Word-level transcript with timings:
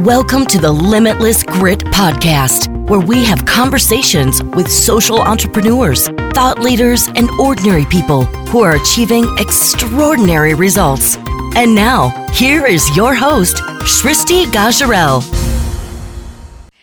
Welcome 0.00 0.44
to 0.48 0.58
the 0.58 0.70
Limitless 0.70 1.42
Grit 1.42 1.78
Podcast, 1.78 2.68
where 2.86 3.00
we 3.00 3.24
have 3.24 3.46
conversations 3.46 4.42
with 4.42 4.70
social 4.70 5.22
entrepreneurs, 5.22 6.08
thought 6.34 6.58
leaders, 6.58 7.08
and 7.08 7.30
ordinary 7.40 7.86
people 7.86 8.26
who 8.50 8.60
are 8.60 8.76
achieving 8.76 9.24
extraordinary 9.38 10.52
results. 10.52 11.16
And 11.56 11.74
now, 11.74 12.10
here 12.32 12.66
is 12.66 12.94
your 12.94 13.14
host, 13.14 13.56
Shristi 13.86 14.44
Gajarel. 14.44 15.22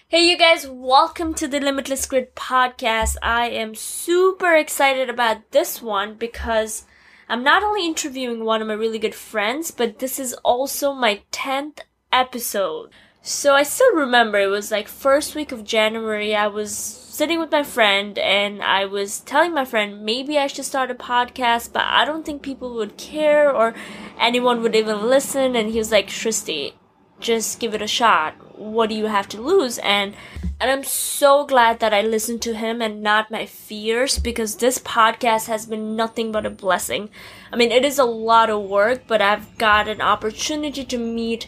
Hey, 0.07 0.27
you 0.27 0.35
guys, 0.35 0.67
welcome 0.67 1.35
to 1.35 1.47
the 1.47 1.59
Limitless 1.59 2.07
Grit 2.07 2.33
Podcast. 2.33 3.17
I 3.21 3.47
am 3.49 3.75
super 3.75 4.55
excited 4.55 5.11
about 5.11 5.51
this 5.51 5.83
one 5.83 6.15
because 6.15 6.85
I'm 7.29 7.43
not 7.43 7.61
only 7.61 7.85
interviewing 7.85 8.43
one 8.43 8.63
of 8.63 8.67
my 8.67 8.73
really 8.73 8.97
good 8.97 9.13
friends, 9.13 9.69
but 9.69 9.99
this 9.99 10.17
is 10.17 10.33
also 10.43 10.93
my 10.93 11.21
10th 11.31 11.81
episode. 12.11 12.89
So 13.25 13.55
I 13.55 13.63
still 13.63 13.95
remember 13.95 14.37
it 14.37 14.47
was 14.47 14.69
like 14.69 14.89
first 14.89 15.33
week 15.33 15.53
of 15.53 15.63
January. 15.63 16.35
I 16.35 16.47
was 16.47 16.75
sitting 16.75 17.39
with 17.39 17.53
my 17.53 17.63
friend 17.63 18.19
and 18.19 18.61
I 18.61 18.83
was 18.83 19.21
telling 19.21 19.53
my 19.53 19.63
friend 19.63 20.03
maybe 20.03 20.37
I 20.37 20.47
should 20.47 20.65
start 20.65 20.91
a 20.91 20.93
podcast, 20.93 21.71
but 21.71 21.83
I 21.85 22.03
don't 22.03 22.25
think 22.25 22.41
people 22.41 22.73
would 22.75 22.97
care 22.97 23.49
or 23.49 23.75
anyone 24.19 24.61
would 24.61 24.75
even 24.75 25.07
listen. 25.07 25.55
And 25.55 25.71
he 25.71 25.77
was 25.77 25.89
like, 25.89 26.09
Shristi, 26.09 26.73
just 27.21 27.61
give 27.61 27.73
it 27.73 27.81
a 27.81 27.87
shot. 27.87 28.33
What 28.59 28.89
do 28.89 28.95
you 28.95 29.05
have 29.05 29.29
to 29.29 29.41
lose? 29.41 29.77
And 29.77 30.15
and 30.59 30.69
I'm 30.69 30.83
so 30.83 31.45
glad 31.45 31.79
that 31.79 31.93
I 31.93 32.01
listened 32.01 32.41
to 32.41 32.55
him 32.55 32.81
and 32.81 33.01
not 33.01 33.31
my 33.31 33.45
fears 33.45 34.19
because 34.19 34.57
this 34.57 34.79
podcast 34.79 35.47
has 35.47 35.65
been 35.65 35.95
nothing 35.95 36.33
but 36.33 36.45
a 36.45 36.49
blessing. 36.49 37.09
I 37.53 37.55
mean, 37.55 37.71
it 37.71 37.85
is 37.85 37.99
a 37.99 38.03
lot 38.03 38.49
of 38.49 38.63
work, 38.63 39.03
but 39.07 39.21
I've 39.21 39.57
got 39.57 39.87
an 39.87 40.01
opportunity 40.01 40.83
to 40.83 40.97
meet 40.97 41.47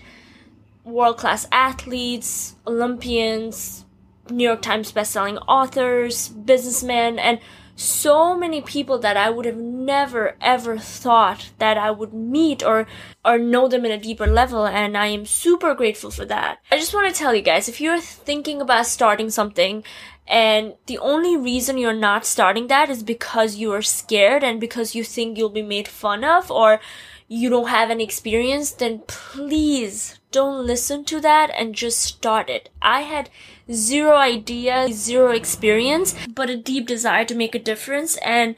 world 0.85 1.17
class 1.17 1.47
athletes, 1.51 2.55
Olympians, 2.65 3.85
New 4.29 4.45
York 4.45 4.61
Times 4.61 4.91
bestselling 4.91 5.43
authors, 5.47 6.29
businessmen, 6.29 7.19
and 7.19 7.39
so 7.75 8.37
many 8.37 8.61
people 8.61 8.97
that 8.99 9.17
I 9.17 9.29
would 9.29 9.45
have 9.45 9.57
never 9.57 10.37
ever 10.39 10.77
thought 10.77 11.49
that 11.57 11.77
I 11.77 11.91
would 11.91 12.13
meet 12.13 12.63
or 12.63 12.87
or 13.23 13.37
know 13.37 13.67
them 13.67 13.85
in 13.85 13.91
a 13.91 13.97
deeper 13.97 14.27
level 14.27 14.65
and 14.65 14.97
I 14.97 15.07
am 15.07 15.25
super 15.25 15.75
grateful 15.75 16.09
for 16.09 16.23
that. 16.25 16.59
I 16.71 16.77
just 16.77 16.93
want 16.93 17.13
to 17.13 17.19
tell 17.19 17.35
you 17.35 17.41
guys 17.41 17.67
if 17.67 17.81
you're 17.81 17.99
thinking 17.99 18.61
about 18.61 18.85
starting 18.85 19.29
something 19.29 19.83
and 20.27 20.75
the 20.85 20.97
only 20.99 21.35
reason 21.35 21.77
you're 21.77 21.93
not 21.93 22.25
starting 22.25 22.67
that 22.67 22.89
is 22.89 23.03
because 23.03 23.57
you 23.57 23.73
are 23.73 23.81
scared 23.81 24.43
and 24.43 24.59
because 24.59 24.95
you 24.95 25.03
think 25.03 25.37
you'll 25.37 25.49
be 25.49 25.61
made 25.61 25.87
fun 25.87 26.23
of 26.23 26.49
or 26.49 26.79
you 27.27 27.49
don't 27.49 27.69
have 27.69 27.91
any 27.91 28.03
experience, 28.03 28.71
then 28.71 29.01
please 29.07 30.19
don't 30.35 30.67
listen 30.67 31.05
to 31.05 31.21
that 31.21 31.49
and 31.57 31.73
just 31.73 32.01
start 32.01 32.49
it. 32.49 32.67
I 32.81 33.01
had 33.01 33.29
zero 33.71 34.17
idea, 34.17 34.89
zero 34.91 35.31
experience, 35.31 36.13
but 36.27 36.49
a 36.49 36.57
deep 36.57 36.87
desire 36.87 37.23
to 37.23 37.35
make 37.35 37.55
a 37.55 37.59
difference. 37.59 38.17
And 38.17 38.55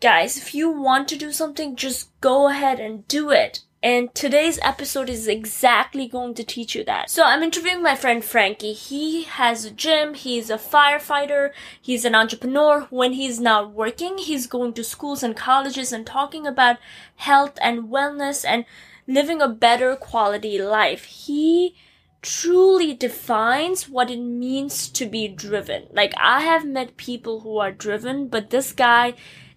guys, 0.00 0.38
if 0.38 0.54
you 0.54 0.70
want 0.70 1.08
to 1.08 1.18
do 1.18 1.30
something, 1.30 1.76
just 1.76 2.08
go 2.22 2.48
ahead 2.48 2.80
and 2.80 3.06
do 3.08 3.30
it. 3.30 3.60
And 3.82 4.14
today's 4.14 4.58
episode 4.62 5.10
is 5.10 5.28
exactly 5.28 6.08
going 6.08 6.32
to 6.34 6.44
teach 6.44 6.74
you 6.74 6.82
that. 6.84 7.10
So 7.10 7.24
I'm 7.24 7.42
interviewing 7.42 7.82
my 7.82 7.94
friend 7.94 8.24
Frankie. 8.24 8.72
He 8.72 9.24
has 9.24 9.66
a 9.66 9.70
gym. 9.70 10.14
He's 10.14 10.48
a 10.48 10.56
firefighter. 10.56 11.50
He's 11.78 12.06
an 12.06 12.14
entrepreneur. 12.14 12.86
When 12.88 13.12
he's 13.12 13.38
not 13.38 13.72
working, 13.72 14.16
he's 14.16 14.46
going 14.46 14.72
to 14.74 14.84
schools 14.84 15.22
and 15.22 15.36
colleges 15.36 15.92
and 15.92 16.06
talking 16.06 16.46
about 16.46 16.78
health 17.16 17.58
and 17.60 17.90
wellness 17.90 18.46
and 18.48 18.64
living 19.06 19.42
a 19.42 19.48
better 19.48 19.96
quality 19.96 20.60
life. 20.60 21.04
He 21.04 21.74
truly 22.22 22.94
defines 22.94 23.88
what 23.88 24.10
it 24.10 24.20
means 24.20 24.88
to 24.88 25.06
be 25.06 25.26
driven. 25.28 25.86
Like 25.92 26.14
I 26.16 26.42
have 26.42 26.64
met 26.64 26.96
people 26.96 27.40
who 27.40 27.58
are 27.58 27.72
driven, 27.72 28.28
but 28.28 28.50
this 28.50 28.72
guy 28.72 29.14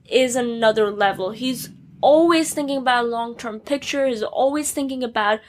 is 0.09 0.35
another 0.35 0.91
level. 0.91 1.31
He's 1.31 1.69
always 2.01 2.53
thinking 2.53 2.78
about 2.78 3.05
a 3.05 3.07
long-term 3.07 3.61
picture. 3.61 4.07
He's 4.07 4.23
always 4.23 4.72
thinking 4.72 5.03
about 5.03 5.39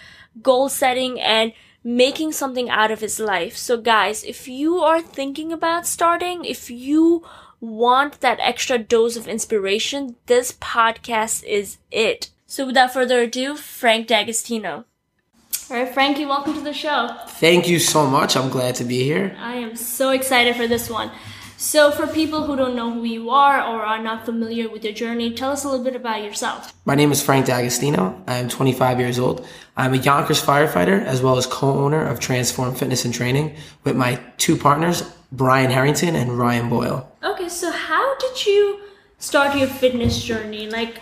goal 0.42 0.68
setting 0.68 1.20
and 1.20 1.52
making 1.82 2.32
something 2.32 2.68
out 2.68 2.90
of 2.90 3.00
his 3.00 3.18
life. 3.20 3.56
So 3.56 3.80
guys, 3.80 4.24
if 4.24 4.48
you 4.48 4.80
are 4.80 5.00
thinking 5.00 5.52
about 5.52 5.86
starting, 5.86 6.44
if 6.44 6.70
you 6.70 7.24
want 7.60 8.20
that 8.20 8.40
extra 8.40 8.76
dose 8.78 9.16
of 9.16 9.28
inspiration, 9.28 10.16
this 10.26 10.52
podcast 10.52 11.44
is 11.44 11.78
it. 11.90 12.30
So 12.48 12.64
without 12.64 12.92
further 12.92 13.22
ado, 13.22 13.56
Frank 13.56 14.06
D'Agostino. 14.06 14.84
All 15.68 15.76
right, 15.76 15.92
Frankie, 15.92 16.24
welcome 16.24 16.54
to 16.54 16.60
the 16.60 16.72
show. 16.72 17.08
Thank 17.26 17.68
you 17.68 17.80
so 17.80 18.06
much. 18.06 18.36
I'm 18.36 18.50
glad 18.50 18.76
to 18.76 18.84
be 18.84 19.02
here. 19.02 19.36
I 19.40 19.54
am 19.56 19.74
so 19.74 20.10
excited 20.10 20.54
for 20.54 20.68
this 20.68 20.88
one. 20.88 21.10
So, 21.58 21.90
for 21.90 22.06
people 22.06 22.44
who 22.44 22.54
don't 22.54 22.76
know 22.76 22.92
who 22.92 23.02
you 23.02 23.30
are 23.30 23.60
or 23.60 23.80
are 23.82 24.00
not 24.00 24.26
familiar 24.26 24.68
with 24.68 24.84
your 24.84 24.92
journey, 24.92 25.32
tell 25.32 25.50
us 25.50 25.64
a 25.64 25.68
little 25.68 25.84
bit 25.84 25.96
about 25.96 26.22
yourself. 26.22 26.72
My 26.84 26.94
name 26.94 27.10
is 27.10 27.20
Frank 27.20 27.46
D'Agostino. 27.46 28.22
I'm 28.28 28.48
25 28.48 29.00
years 29.00 29.18
old. 29.18 29.44
I'm 29.76 29.94
a 29.94 29.96
Yonkers 29.96 30.40
firefighter 30.40 31.02
as 31.02 31.22
well 31.22 31.38
as 31.38 31.46
co-owner 31.46 32.06
of 32.06 32.20
Transform 32.20 32.74
Fitness 32.74 33.04
and 33.04 33.12
Training 33.12 33.56
with 33.82 33.96
my 33.96 34.20
two 34.36 34.56
partners, 34.56 35.02
Brian 35.32 35.70
Harrington 35.70 36.14
and 36.14 36.38
Ryan 36.38 36.68
Boyle. 36.68 37.10
Okay, 37.24 37.48
so 37.48 37.72
how 37.72 38.16
did 38.18 38.46
you 38.46 38.82
start 39.18 39.56
your 39.58 39.66
fitness 39.66 40.22
journey? 40.22 40.68
Like, 40.70 41.00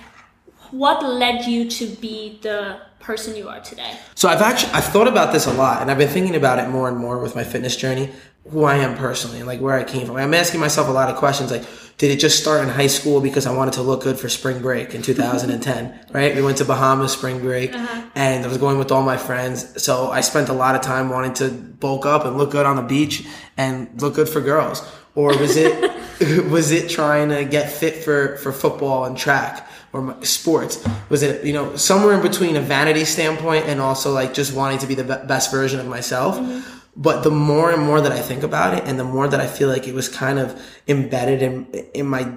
what 0.74 1.04
led 1.04 1.44
you 1.44 1.70
to 1.70 1.86
be 1.86 2.38
the 2.42 2.80
person 2.98 3.36
you 3.36 3.48
are 3.48 3.60
today? 3.60 3.96
So 4.14 4.28
I've 4.28 4.42
actually 4.42 4.72
I've 4.72 4.84
thought 4.84 5.08
about 5.08 5.32
this 5.32 5.46
a 5.46 5.52
lot, 5.52 5.80
and 5.80 5.90
I've 5.90 5.98
been 5.98 6.08
thinking 6.08 6.34
about 6.34 6.58
it 6.58 6.68
more 6.68 6.88
and 6.88 6.98
more 6.98 7.18
with 7.18 7.36
my 7.36 7.44
fitness 7.44 7.76
journey, 7.76 8.10
who 8.48 8.64
I 8.64 8.76
am 8.76 8.96
personally, 8.96 9.38
and 9.38 9.46
like 9.46 9.60
where 9.60 9.74
I 9.74 9.84
came 9.84 10.06
from. 10.06 10.16
I'm 10.16 10.34
asking 10.34 10.60
myself 10.60 10.88
a 10.88 10.92
lot 10.92 11.08
of 11.08 11.16
questions, 11.16 11.50
like 11.50 11.64
did 11.96 12.10
it 12.10 12.18
just 12.18 12.40
start 12.40 12.60
in 12.60 12.68
high 12.68 12.88
school 12.88 13.20
because 13.20 13.46
I 13.46 13.54
wanted 13.54 13.74
to 13.74 13.82
look 13.82 14.02
good 14.02 14.18
for 14.18 14.28
spring 14.28 14.60
break 14.60 14.96
in 14.96 15.02
2010? 15.02 16.06
right, 16.12 16.34
we 16.34 16.42
went 16.42 16.58
to 16.58 16.64
Bahamas 16.64 17.12
spring 17.12 17.40
break, 17.40 17.72
uh-huh. 17.72 18.10
and 18.16 18.44
I 18.44 18.48
was 18.48 18.58
going 18.58 18.78
with 18.78 18.90
all 18.90 19.02
my 19.02 19.16
friends, 19.16 19.80
so 19.80 20.10
I 20.10 20.20
spent 20.20 20.48
a 20.48 20.54
lot 20.54 20.74
of 20.74 20.80
time 20.80 21.08
wanting 21.08 21.34
to 21.34 21.50
bulk 21.50 22.04
up 22.04 22.24
and 22.24 22.36
look 22.36 22.50
good 22.50 22.66
on 22.66 22.76
the 22.76 22.82
beach 22.82 23.24
and 23.56 24.02
look 24.02 24.14
good 24.14 24.28
for 24.28 24.40
girls. 24.40 24.82
Or 25.14 25.38
was 25.38 25.56
it 25.56 25.92
was 26.50 26.70
it 26.70 26.88
trying 26.88 27.30
to 27.30 27.44
get 27.44 27.70
fit 27.70 28.04
for 28.04 28.36
for 28.36 28.52
football 28.52 29.04
and 29.04 29.16
track? 29.16 29.68
Or 29.94 30.02
my, 30.02 30.20
sports? 30.22 30.86
Was 31.08 31.22
it 31.22 31.46
you 31.46 31.54
know 31.54 31.76
somewhere 31.76 32.14
in 32.14 32.20
between 32.20 32.56
a 32.56 32.60
vanity 32.60 33.06
standpoint 33.06 33.64
and 33.66 33.80
also 33.80 34.12
like 34.12 34.34
just 34.34 34.54
wanting 34.54 34.78
to 34.78 34.86
be 34.86 34.94
the 34.94 35.04
be- 35.04 35.26
best 35.26 35.50
version 35.50 35.80
of 35.80 35.86
myself? 35.86 36.36
Mm-hmm. 36.36 36.60
But 36.96 37.22
the 37.22 37.30
more 37.30 37.72
and 37.72 37.82
more 37.82 38.00
that 38.00 38.12
I 38.12 38.20
think 38.20 38.42
about 38.42 38.74
it, 38.74 38.84
and 38.84 38.98
the 38.98 39.04
more 39.04 39.26
that 39.26 39.40
I 39.40 39.46
feel 39.46 39.68
like 39.68 39.88
it 39.88 39.94
was 39.94 40.08
kind 40.08 40.38
of 40.38 40.60
embedded 40.86 41.42
in 41.42 41.66
in 41.94 42.06
my 42.06 42.30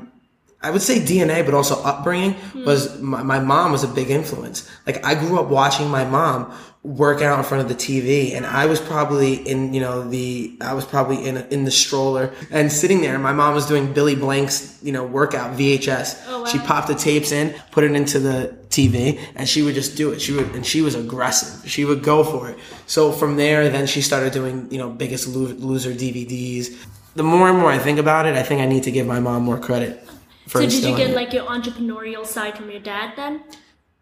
I 0.62 0.72
would 0.72 0.81
say 0.81 1.00
DNA, 1.00 1.46
but 1.46 1.53
also 1.53 1.81
upbringing 1.84 2.34
mm-hmm. 2.34 2.66
was 2.66 3.00
my, 3.00 3.22
my, 3.22 3.40
mom 3.40 3.72
was 3.72 3.84
a 3.84 3.88
big 3.88 4.09
influence. 4.09 4.67
Like 4.88 5.06
I 5.06 5.13
grew 5.13 5.40
up 5.40 5.50
watching 5.50 5.88
my 5.88 6.03
mom 6.03 6.51
work 6.84 7.22
out 7.22 7.38
in 7.38 7.44
front 7.44 7.62
of 7.62 7.70
the 7.70 7.76
TV 7.76 8.34
and 8.34 8.46
I 8.46 8.66
was 8.66 8.80
probably 8.80 9.36
in, 9.36 9.74
you 9.74 9.82
know, 9.82 10.08
the, 10.08 10.58
I 10.62 10.74
was 10.74 10.86
probably 10.86 11.28
in, 11.28 11.38
in 11.52 11.66
the 11.66 11.72
stroller 11.72 12.34
and 12.50 12.72
sitting 12.72 13.02
there 13.02 13.18
my 13.20 13.34
mom 13.34 13.56
was 13.56 13.66
doing 13.66 13.92
Billy 13.92 14.16
Blanks, 14.16 14.80
you 14.82 14.94
know, 14.94 15.06
workout 15.06 15.58
VHS. 15.58 16.24
Oh, 16.28 16.44
wow. 16.44 16.46
She 16.46 16.60
popped 16.60 16.88
the 16.88 16.96
tapes 16.96 17.32
in, 17.32 17.54
put 17.72 17.84
it 17.84 17.92
into 17.92 18.20
the 18.20 18.58
TV 18.70 19.20
and 19.36 19.50
she 19.50 19.64
would 19.64 19.76
just 19.76 19.98
do 19.98 20.12
it. 20.12 20.22
She 20.22 20.32
would, 20.34 20.54
and 20.56 20.66
she 20.66 20.82
was 20.82 20.96
aggressive. 20.96 21.70
She 21.70 21.84
would 21.84 22.04
go 22.04 22.24
for 22.24 22.50
it. 22.50 22.58
So 22.86 23.12
from 23.12 23.36
there, 23.36 23.70
then 23.70 23.86
she 23.88 24.02
started 24.02 24.32
doing, 24.32 24.72
you 24.72 24.78
know, 24.78 24.90
biggest 24.90 25.28
loser 25.28 25.92
DVDs. 25.92 26.78
The 27.16 27.24
more 27.24 27.50
and 27.50 27.58
more 27.58 27.72
I 27.72 27.80
think 27.80 28.00
about 28.00 28.28
it, 28.28 28.36
I 28.36 28.44
think 28.44 28.62
I 28.62 28.66
need 28.66 28.84
to 28.84 28.92
give 28.92 29.08
my 29.08 29.20
mom 29.20 29.44
more 29.44 29.59
credit. 29.59 30.08
For 30.48 30.62
so 30.62 30.70
did 30.70 30.84
you 30.84 30.96
get 30.96 31.09
it. 31.09 31.16
like 31.16 31.34
your 31.34 31.46
entrepreneurial 31.46 32.26
side 32.26 32.56
from 32.56 32.70
your 32.70 32.80
dad 32.80 33.14
then? 33.18 33.44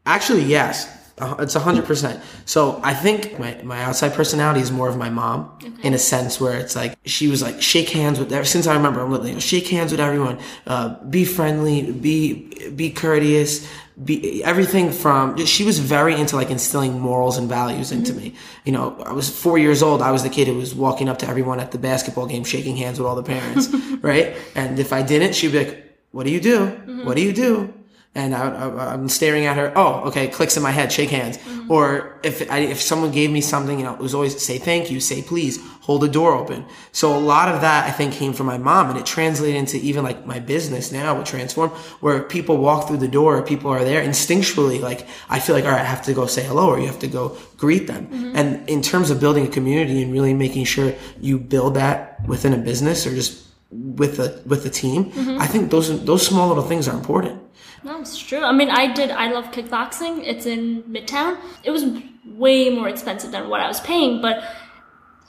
Actually, 0.06 0.44
yes. 0.44 1.05
It's 1.18 1.54
hundred 1.54 1.86
percent. 1.86 2.22
So 2.44 2.82
I 2.84 2.94
think 2.94 3.40
my, 3.40 3.62
my 3.64 3.82
outside 3.84 4.14
personality 4.14 4.60
is 4.60 4.70
more 4.70 4.90
of 4.90 4.98
my 4.98 5.10
mom 5.10 5.58
okay. 5.64 5.72
in 5.88 5.94
a 5.94 5.98
sense 5.98 6.42
where 6.42 6.58
it's 6.58 6.76
like 6.76 6.98
she 7.06 7.30
was 7.30 7.42
like 7.42 7.62
shake 7.62 7.90
hands 7.90 8.20
with 8.20 8.34
ever 8.34 8.44
since 8.44 8.68
I 8.68 8.76
remember 8.76 9.00
I'm 9.00 9.12
little, 9.12 9.28
you 9.28 9.34
know, 9.34 9.40
shake 9.40 9.70
hands 9.70 9.92
with 9.92 10.02
everyone, 10.02 10.40
uh, 10.68 11.02
be 11.06 11.24
friendly, 11.24 11.90
be 11.90 12.70
be 12.72 12.90
courteous, 12.90 13.66
be 14.04 14.44
everything 14.44 14.92
from 14.92 15.38
she 15.46 15.64
was 15.64 15.80
very 15.80 16.20
into 16.20 16.36
like 16.36 16.50
instilling 16.50 17.00
morals 17.00 17.38
and 17.38 17.48
values 17.48 17.94
into 17.94 18.12
mm-hmm. 18.12 18.22
me. 18.22 18.36
You 18.66 18.74
know, 18.74 19.02
I 19.06 19.14
was 19.14 19.30
four 19.30 19.58
years 19.58 19.82
old. 19.82 20.02
I 20.02 20.12
was 20.12 20.24
the 20.24 20.30
kid 20.30 20.50
who 20.50 20.56
was 20.56 20.76
walking 20.76 21.08
up 21.08 21.20
to 21.20 21.28
everyone 21.30 21.62
at 21.62 21.72
the 21.72 21.78
basketball 21.78 22.28
game, 22.28 22.44
shaking 22.44 22.76
hands 22.76 23.00
with 23.00 23.08
all 23.08 23.16
the 23.16 23.24
parents, 23.24 23.70
right? 24.02 24.36
And 24.54 24.80
if 24.80 24.92
I 24.92 25.02
didn't, 25.02 25.34
she'd 25.34 25.54
be 25.54 25.64
like, 25.64 25.98
"What 26.12 26.26
do 26.26 26.32
you 26.32 26.42
do? 26.42 26.60
Mm-hmm. 26.60 27.06
What 27.06 27.16
do 27.16 27.22
you 27.22 27.32
do?" 27.32 27.74
And 28.16 28.34
I, 28.34 28.94
am 28.94 29.10
staring 29.10 29.46
at 29.46 29.58
her. 29.58 29.74
Oh, 29.76 30.04
okay. 30.06 30.30
Clicks 30.30 30.56
in 30.56 30.64
my 30.64 30.72
head. 30.72 30.90
Shake 30.90 31.10
hands. 31.10 31.38
Mm-hmm. 31.38 31.70
Or 31.70 32.18
if 32.24 32.50
I, 32.50 32.60
if 32.60 32.82
someone 32.82 33.12
gave 33.12 33.30
me 33.30 33.42
something, 33.42 33.78
you 33.78 33.84
know, 33.84 33.94
it 33.94 34.00
was 34.00 34.16
always 34.16 34.42
say 34.42 34.58
thank 34.58 34.90
you, 34.90 35.02
say 35.02 35.22
please, 35.22 35.60
hold 35.82 36.02
the 36.02 36.08
door 36.08 36.34
open. 36.34 36.66
So 36.94 37.16
a 37.16 37.20
lot 37.20 37.54
of 37.54 37.60
that 37.62 37.86
I 37.86 37.92
think 37.92 38.14
came 38.14 38.32
from 38.32 38.46
my 38.46 38.58
mom, 38.58 38.90
and 38.90 38.98
it 38.98 39.06
translated 39.06 39.58
into 39.58 39.78
even 39.78 40.06
like 40.06 40.26
my 40.26 40.40
business 40.40 40.94
now 40.94 41.18
with 41.18 41.28
Transform, 41.28 41.72
where 42.00 42.24
people 42.24 42.58
walk 42.58 42.88
through 42.88 42.98
the 42.98 43.08
door, 43.10 43.42
people 43.42 43.70
are 43.70 43.84
there 43.84 44.02
instinctually. 44.02 44.80
Like 44.80 45.06
I 45.30 45.42
feel 45.42 45.54
like 45.54 45.66
all 45.66 45.72
right, 45.72 45.82
I 45.82 45.84
have 45.84 46.04
to 46.04 46.14
go 46.14 46.26
say 46.26 46.44
hello, 46.44 46.70
or 46.70 46.80
you 46.80 46.88
have 46.88 47.00
to 47.00 47.08
go 47.10 47.38
greet 47.58 47.88
them. 47.88 48.08
Mm-hmm. 48.08 48.38
And 48.38 48.70
in 48.70 48.82
terms 48.82 49.10
of 49.10 49.20
building 49.20 49.46
a 49.46 49.50
community 49.50 50.02
and 50.02 50.14
really 50.14 50.34
making 50.34 50.64
sure 50.64 50.94
you 51.20 51.38
build 51.38 51.74
that 51.74 52.26
within 52.26 52.54
a 52.54 52.58
business 52.58 53.06
or 53.06 53.14
just 53.14 53.46
with 53.72 54.16
the 54.16 54.42
with 54.46 54.64
the 54.64 54.70
team, 54.70 55.12
mm-hmm. 55.12 55.42
I 55.42 55.48
think 55.48 55.70
those 55.70 56.06
those 56.06 56.26
small 56.26 56.48
little 56.48 56.64
things 56.64 56.88
are 56.88 56.96
important. 56.96 57.42
No, 57.86 58.02
it's 58.02 58.18
true. 58.18 58.44
I 58.44 58.52
mean, 58.52 58.72
I 58.72 58.92
did. 58.92 59.12
I 59.12 59.32
love 59.32 59.52
kickboxing. 59.52 60.24
It's 60.26 60.48
in 60.48 60.82
Midtown. 60.84 61.38
It 61.64 61.70
was 61.70 61.86
way 62.26 62.72
more 62.72 62.90
expensive 62.90 63.32
than 63.32 63.48
what 63.48 63.62
I 63.62 63.68
was 63.68 63.80
paying, 63.80 64.22
but 64.24 64.44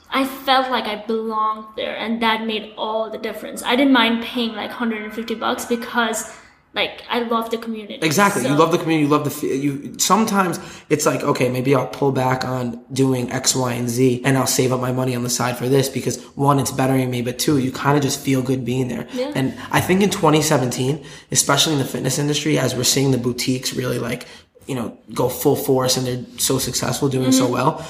I 0.09 0.25
felt 0.25 0.71
like 0.71 0.85
I 0.85 1.05
belonged 1.05 1.65
there, 1.75 1.95
and 1.95 2.19
that 2.23 2.47
made 2.47 2.73
all 2.75 3.11
the 3.11 3.19
difference. 3.19 3.61
I 3.61 3.75
didn't 3.75 3.93
mind 3.93 4.23
paying 4.23 4.53
like 4.53 4.71
150 4.71 5.35
bucks 5.35 5.65
because 5.65 6.35
like 6.73 7.03
I 7.09 7.19
love 7.19 7.49
the 7.49 7.57
community. 7.57 7.99
Exactly. 8.01 8.43
So. 8.43 8.49
You 8.49 8.55
love 8.55 8.71
the 8.71 8.77
community. 8.77 9.05
You 9.05 9.11
love 9.11 9.23
the 9.23 9.47
you. 9.47 9.95
Sometimes 9.97 10.59
it's 10.89 11.05
like 11.05 11.23
okay, 11.23 11.49
maybe 11.49 11.73
I'll 11.73 11.87
pull 11.87 12.11
back 12.11 12.45
on 12.45 12.83
doing 12.93 13.31
X, 13.31 13.55
Y, 13.55 13.73
and 13.73 13.89
Z, 13.89 14.21
and 14.23 14.37
I'll 14.37 14.47
save 14.47 14.71
up 14.71 14.79
my 14.79 14.91
money 14.91 15.15
on 15.15 15.23
the 15.23 15.29
side 15.29 15.57
for 15.57 15.67
this 15.67 15.89
because 15.89 16.23
one, 16.35 16.59
it's 16.59 16.71
bettering 16.71 17.09
me, 17.09 17.21
but 17.21 17.39
two, 17.39 17.57
you 17.57 17.71
kind 17.71 17.97
of 17.97 18.03
just 18.03 18.19
feel 18.19 18.41
good 18.41 18.63
being 18.63 18.87
there. 18.89 19.07
Yeah. 19.13 19.31
And 19.35 19.57
I 19.71 19.81
think 19.81 20.01
in 20.01 20.09
2017, 20.09 21.03
especially 21.31 21.73
in 21.73 21.79
the 21.79 21.85
fitness 21.85 22.19
industry, 22.19 22.59
as 22.59 22.75
we're 22.75 22.83
seeing 22.83 23.11
the 23.11 23.17
boutiques 23.17 23.73
really 23.73 23.99
like 23.99 24.27
you 24.67 24.75
know 24.75 24.97
go 25.13 25.29
full 25.29 25.55
force 25.55 25.97
and 25.97 26.05
they're 26.05 26.39
so 26.39 26.59
successful, 26.59 27.09
doing 27.09 27.29
mm-hmm. 27.29 27.45
so 27.45 27.49
well 27.49 27.87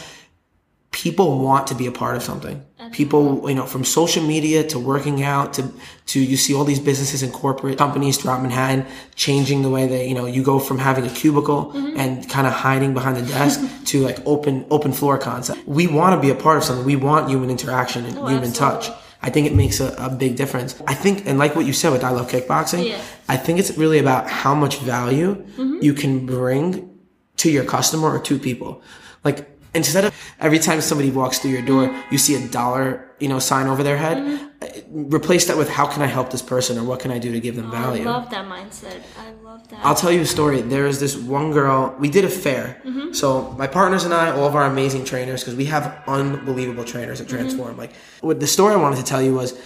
people 0.97 1.38
want 1.38 1.67
to 1.67 1.75
be 1.75 1.85
a 1.85 1.91
part 1.91 2.15
of 2.15 2.23
something. 2.23 2.65
People, 2.91 3.47
you 3.47 3.53
know, 3.53 3.67
from 3.67 3.83
social 3.83 4.23
media 4.23 4.63
to 4.63 4.79
working 4.79 5.21
out 5.21 5.53
to, 5.53 5.71
to 6.07 6.19
you 6.19 6.38
see 6.38 6.55
all 6.55 6.63
these 6.63 6.79
businesses 6.79 7.21
and 7.21 7.31
corporate 7.31 7.77
companies 7.77 8.17
throughout 8.17 8.41
Manhattan 8.41 8.83
changing 9.13 9.61
the 9.61 9.69
way 9.69 9.85
that, 9.85 10.07
you 10.07 10.15
know, 10.15 10.25
you 10.25 10.41
go 10.41 10.57
from 10.57 10.79
having 10.79 11.05
a 11.05 11.09
cubicle 11.09 11.65
mm-hmm. 11.65 11.99
and 11.99 12.27
kind 12.27 12.47
of 12.47 12.53
hiding 12.53 12.95
behind 12.95 13.15
the 13.15 13.21
desk 13.21 13.61
to 13.85 14.01
like 14.01 14.25
open, 14.25 14.65
open 14.71 14.91
floor 14.91 15.19
concept. 15.19 15.67
We 15.67 15.85
want 15.85 16.15
to 16.15 16.21
be 16.21 16.31
a 16.31 16.35
part 16.35 16.57
of 16.57 16.63
something. 16.63 16.85
We 16.85 16.95
want 16.95 17.29
human 17.29 17.51
interaction 17.51 18.05
and 18.05 18.17
oh, 18.17 18.25
human 18.25 18.50
absolutely. 18.50 18.88
touch. 18.88 18.97
I 19.21 19.29
think 19.29 19.45
it 19.45 19.53
makes 19.53 19.79
a, 19.79 19.93
a, 20.00 20.09
big 20.09 20.35
difference. 20.35 20.81
I 20.88 20.95
think, 20.95 21.27
and 21.27 21.38
like 21.38 21.55
what 21.55 21.65
you 21.67 21.73
said 21.73 21.91
with 21.91 22.03
I 22.03 22.09
Love 22.09 22.31
Kickboxing, 22.31 22.89
yeah. 22.89 23.01
I 23.27 23.38
think 23.38 23.59
it's 23.59 23.77
really 23.77 24.00
about 24.00 24.29
how 24.29 24.55
much 24.55 24.79
value 24.79 25.35
mm-hmm. 25.35 25.79
you 25.81 25.93
can 25.93 26.25
bring 26.25 26.97
to 27.38 27.51
your 27.51 27.65
customer 27.65 28.09
or 28.15 28.19
to 28.21 28.39
people. 28.39 28.81
Like, 29.23 29.56
instead 29.77 30.06
of 30.06 30.13
every 30.39 30.59
time 30.59 30.81
somebody 30.81 31.12
walks 31.12 31.39
through 31.39 31.51
your 31.51 31.62
door, 31.62 31.95
you 32.12 32.18
see 32.18 32.35
a 32.35 32.47
dollar, 32.50 33.09
you 33.19 33.27
know, 33.27 33.39
sign 33.39 33.68
over 33.68 33.83
their 33.83 33.97
head, 33.97 34.18
mm-hmm. 34.18 35.09
replace 35.13 35.45
that 35.47 35.57
with 35.57 35.69
how 35.69 35.88
can 35.88 36.01
I 36.01 36.07
help 36.07 36.29
this 36.31 36.41
person 36.41 36.77
or 36.77 36.83
what 36.83 37.00
can 37.00 37.12
I 37.12 37.19
do 37.19 37.31
to 37.31 37.39
give 37.39 37.56
them 37.56 37.68
oh, 37.68 37.71
value? 37.71 38.03
I 38.03 38.12
love 38.12 38.29
that 38.31 38.45
mindset. 38.45 39.01
I 39.19 39.31
love 39.44 39.68
that. 39.69 39.79
I'll 39.83 39.95
tell 39.95 40.12
you 40.12 40.21
a 40.21 40.25
story. 40.25 40.62
There 40.62 40.88
is 40.88 41.00
this 41.00 41.15
one 41.15 41.51
girl, 41.51 41.95
we 42.00 42.09
did 42.09 42.25
a 42.25 42.29
fair. 42.29 42.81
Mm-hmm. 42.85 43.13
So 43.13 43.51
my 43.51 43.68
partners 43.68 44.03
and 44.03 44.13
I, 44.13 44.31
all 44.31 44.45
of 44.45 44.56
our 44.56 44.65
amazing 44.65 45.06
trainers, 45.06 45.41
because 45.41 45.56
we 45.56 45.65
have 45.65 46.03
unbelievable 46.07 46.83
trainers 46.83 47.21
at 47.21 47.27
mm-hmm. 47.27 47.38
Transform. 47.38 47.71
Mm-hmm. 47.71 47.79
Like 47.79 47.95
what 48.21 48.39
the 48.39 48.47
story 48.47 48.74
I 48.74 48.77
wanted 48.77 48.97
to 48.97 49.06
tell 49.06 49.21
you 49.21 49.33
was 49.33 49.59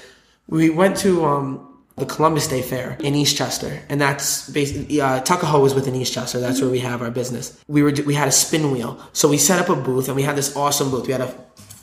we 0.47 0.69
went 0.69 0.97
to, 0.97 1.25
um, 1.25 1.70
the 1.97 2.05
Columbus 2.05 2.47
Day 2.47 2.61
Fair 2.61 2.97
in 2.99 3.13
Eastchester, 3.13 3.81
and 3.89 3.99
that's 3.99 4.49
basically 4.49 5.01
uh, 5.01 5.19
Tuckahoe 5.21 5.63
is 5.65 5.73
within 5.75 5.93
Eastchester. 5.93 6.39
That's 6.39 6.61
where 6.61 6.69
we 6.69 6.79
have 6.79 7.01
our 7.01 7.11
business. 7.11 7.61
We 7.67 7.83
were 7.83 7.93
we 8.05 8.13
had 8.13 8.27
a 8.27 8.31
spin 8.31 8.71
wheel, 8.71 8.99
so 9.13 9.27
we 9.27 9.37
set 9.37 9.59
up 9.59 9.69
a 9.69 9.75
booth, 9.75 10.07
and 10.07 10.15
we 10.15 10.23
had 10.23 10.35
this 10.35 10.55
awesome 10.55 10.89
booth. 10.89 11.05
We 11.05 11.11
had 11.11 11.21
a 11.21 11.35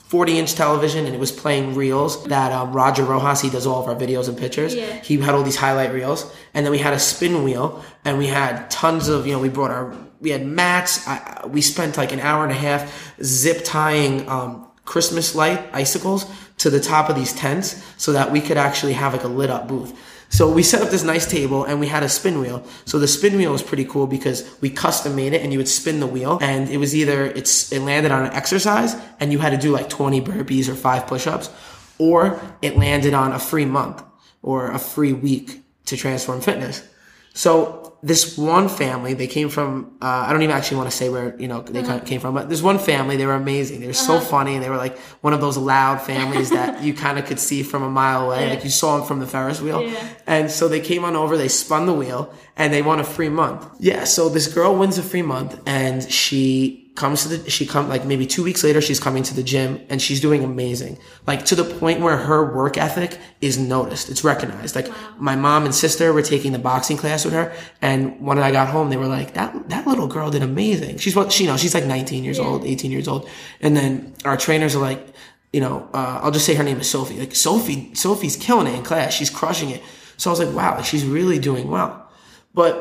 40 0.09 0.39
inch 0.39 0.55
television 0.55 1.05
and 1.05 1.13
it 1.13 1.19
was 1.19 1.31
playing 1.31 1.75
reels 1.75 2.23
that 2.25 2.51
um, 2.51 2.73
Roger 2.73 3.03
Rojas, 3.03 3.41
he 3.41 3.49
does 3.51 3.67
all 3.67 3.79
of 3.79 3.87
our 3.87 3.95
videos 3.95 4.27
and 4.27 4.35
pictures. 4.35 4.73
Yeah. 4.73 4.99
He 5.01 5.17
had 5.17 5.35
all 5.35 5.43
these 5.43 5.55
highlight 5.55 5.93
reels. 5.93 6.33
And 6.55 6.65
then 6.65 6.71
we 6.71 6.79
had 6.79 6.93
a 6.93 6.99
spin 6.99 7.43
wheel 7.43 7.85
and 8.03 8.17
we 8.17 8.25
had 8.25 8.71
tons 8.71 9.07
of, 9.07 9.27
you 9.27 9.33
know, 9.33 9.39
we 9.39 9.49
brought 9.49 9.69
our, 9.69 9.95
we 10.19 10.31
had 10.31 10.43
mats. 10.43 11.07
I, 11.07 11.45
we 11.45 11.61
spent 11.61 11.95
like 11.95 12.11
an 12.11 12.19
hour 12.21 12.41
and 12.41 12.51
a 12.51 12.55
half 12.55 13.13
zip 13.21 13.61
tying, 13.63 14.27
um, 14.27 14.65
Christmas 14.83 15.35
light 15.35 15.69
icicles 15.71 16.25
to 16.59 16.69
the 16.69 16.79
top 16.79 17.09
of 17.09 17.15
these 17.15 17.33
tents 17.33 17.83
so 17.97 18.13
that 18.13 18.31
we 18.31 18.39
could 18.39 18.57
actually 18.57 18.93
have 18.93 19.13
like 19.13 19.23
a 19.23 19.27
lit 19.27 19.49
up 19.49 19.67
booth. 19.67 19.97
So 20.29 20.51
we 20.51 20.61
set 20.61 20.81
up 20.83 20.89
this 20.89 21.03
nice 21.03 21.25
table 21.25 21.63
and 21.63 21.79
we 21.79 21.87
had 21.87 22.03
a 22.03 22.09
spin 22.09 22.39
wheel. 22.39 22.63
So 22.85 22.99
the 22.99 23.07
spin 23.07 23.35
wheel 23.35 23.51
was 23.51 23.63
pretty 23.63 23.85
cool 23.85 24.05
because 24.05 24.47
we 24.61 24.69
custom 24.69 25.15
made 25.15 25.33
it 25.33 25.41
and 25.41 25.51
you 25.51 25.57
would 25.57 25.67
spin 25.67 25.99
the 25.99 26.07
wheel 26.07 26.37
and 26.41 26.69
it 26.69 26.77
was 26.77 26.95
either 26.95 27.25
it's 27.25 27.71
it 27.71 27.79
landed 27.79 28.11
on 28.11 28.25
an 28.25 28.33
exercise 28.33 28.95
and 29.19 29.31
you 29.31 29.39
had 29.39 29.49
to 29.49 29.57
do 29.57 29.71
like 29.71 29.89
20 29.89 30.21
burpees 30.21 30.69
or 30.69 30.75
5 30.75 31.07
push-ups 31.07 31.49
or 31.97 32.39
it 32.61 32.77
landed 32.77 33.13
on 33.13 33.31
a 33.33 33.39
free 33.39 33.65
month 33.65 34.03
or 34.43 34.71
a 34.71 34.79
free 34.79 35.13
week 35.13 35.63
to 35.85 35.97
transform 35.97 36.41
fitness. 36.41 36.87
So 37.33 37.88
this 38.01 38.37
one 38.37 38.69
family, 38.69 39.13
they 39.13 39.27
came 39.27 39.49
from, 39.49 39.97
uh, 40.01 40.05
I 40.05 40.31
don't 40.31 40.41
even 40.41 40.55
actually 40.55 40.77
want 40.77 40.89
to 40.89 40.95
say 40.95 41.09
where, 41.09 41.37
you 41.39 41.49
know, 41.49 41.61
they 41.61 41.81
uh-huh. 41.81 41.99
came 41.99 42.21
from, 42.21 42.33
but 42.33 42.47
this 42.47 42.61
one 42.61 42.79
family, 42.79 43.17
they 43.17 43.25
were 43.25 43.33
amazing. 43.33 43.81
They 43.81 43.87
were 43.87 43.91
uh-huh. 43.91 44.19
so 44.19 44.21
funny 44.21 44.55
and 44.55 44.63
they 44.63 44.69
were 44.69 44.77
like 44.77 44.97
one 45.21 45.33
of 45.33 45.41
those 45.41 45.57
loud 45.57 46.01
families 46.01 46.49
that 46.51 46.81
you 46.83 46.93
kind 46.93 47.19
of 47.19 47.25
could 47.25 47.39
see 47.39 47.61
from 47.61 47.83
a 47.83 47.89
mile 47.89 48.27
away. 48.27 48.45
Yeah. 48.45 48.53
Like 48.53 48.63
you 48.63 48.69
saw 48.69 48.97
them 48.97 49.05
from 49.05 49.19
the 49.19 49.27
Ferris 49.27 49.59
wheel. 49.59 49.81
Yeah. 49.81 50.07
And 50.25 50.49
so 50.49 50.69
they 50.69 50.79
came 50.79 51.03
on 51.03 51.17
over, 51.17 51.35
they 51.35 51.49
spun 51.49 51.87
the 51.87 51.93
wheel 51.93 52.33
and 52.55 52.73
they 52.73 52.81
won 52.81 52.99
a 52.99 53.03
free 53.03 53.29
month. 53.29 53.67
Yeah. 53.79 54.05
So 54.05 54.29
this 54.29 54.47
girl 54.47 54.75
wins 54.75 54.97
a 54.97 55.03
free 55.03 55.21
month 55.21 55.59
and 55.65 56.09
she 56.09 56.88
comes 56.99 57.23
to 57.23 57.29
the 57.29 57.49
she 57.49 57.65
come 57.65 57.87
like 57.87 58.03
maybe 58.03 58.27
two 58.27 58.43
weeks 58.43 58.61
later 58.61 58.81
she's 58.81 58.99
coming 58.99 59.23
to 59.23 59.33
the 59.33 59.41
gym 59.41 59.79
and 59.89 60.01
she's 60.01 60.19
doing 60.19 60.43
amazing. 60.43 60.99
Like 61.25 61.45
to 61.45 61.55
the 61.55 61.63
point 61.63 62.01
where 62.01 62.17
her 62.17 62.53
work 62.53 62.77
ethic 62.77 63.17
is 63.39 63.57
noticed. 63.57 64.09
It's 64.09 64.25
recognized. 64.25 64.75
Like 64.75 64.89
wow. 64.89 65.15
my 65.17 65.35
mom 65.37 65.63
and 65.63 65.73
sister 65.73 66.11
were 66.11 66.21
taking 66.21 66.51
the 66.51 66.59
boxing 66.59 66.97
class 66.97 67.23
with 67.23 67.33
her 67.33 67.53
and 67.81 68.19
when 68.19 68.37
i 68.37 68.51
got 68.51 68.67
home 68.67 68.89
they 68.89 68.97
were 68.97 69.07
like 69.07 69.33
that 69.35 69.69
that 69.69 69.87
little 69.87 70.07
girl 70.07 70.29
did 70.29 70.43
amazing. 70.43 70.97
She's 70.97 71.15
what 71.15 71.31
she 71.31 71.45
you 71.45 71.49
know 71.49 71.55
she's 71.55 71.73
like 71.73 71.85
19 71.85 72.25
years 72.25 72.37
yeah. 72.37 72.45
old 72.45 72.65
18 72.65 72.91
years 72.91 73.07
old. 73.07 73.29
And 73.61 73.77
then 73.77 74.13
our 74.25 74.35
trainers 74.35 74.75
are 74.75 74.81
like 74.81 75.01
you 75.53 75.61
know 75.61 75.89
uh, 75.93 76.19
i'll 76.21 76.31
just 76.31 76.45
say 76.45 76.53
her 76.53 76.65
name 76.65 76.81
is 76.81 76.89
sophie. 76.89 77.17
Like 77.17 77.33
sophie 77.33 77.95
sophie's 77.95 78.35
killing 78.35 78.67
it 78.67 78.75
in 78.75 78.83
class. 78.83 79.13
She's 79.13 79.29
crushing 79.29 79.69
it. 79.69 79.81
So 80.17 80.29
i 80.29 80.31
was 80.33 80.41
like 80.41 80.53
wow 80.53 80.81
she's 80.81 81.05
really 81.05 81.39
doing 81.39 81.69
well. 81.69 82.11
But 82.53 82.73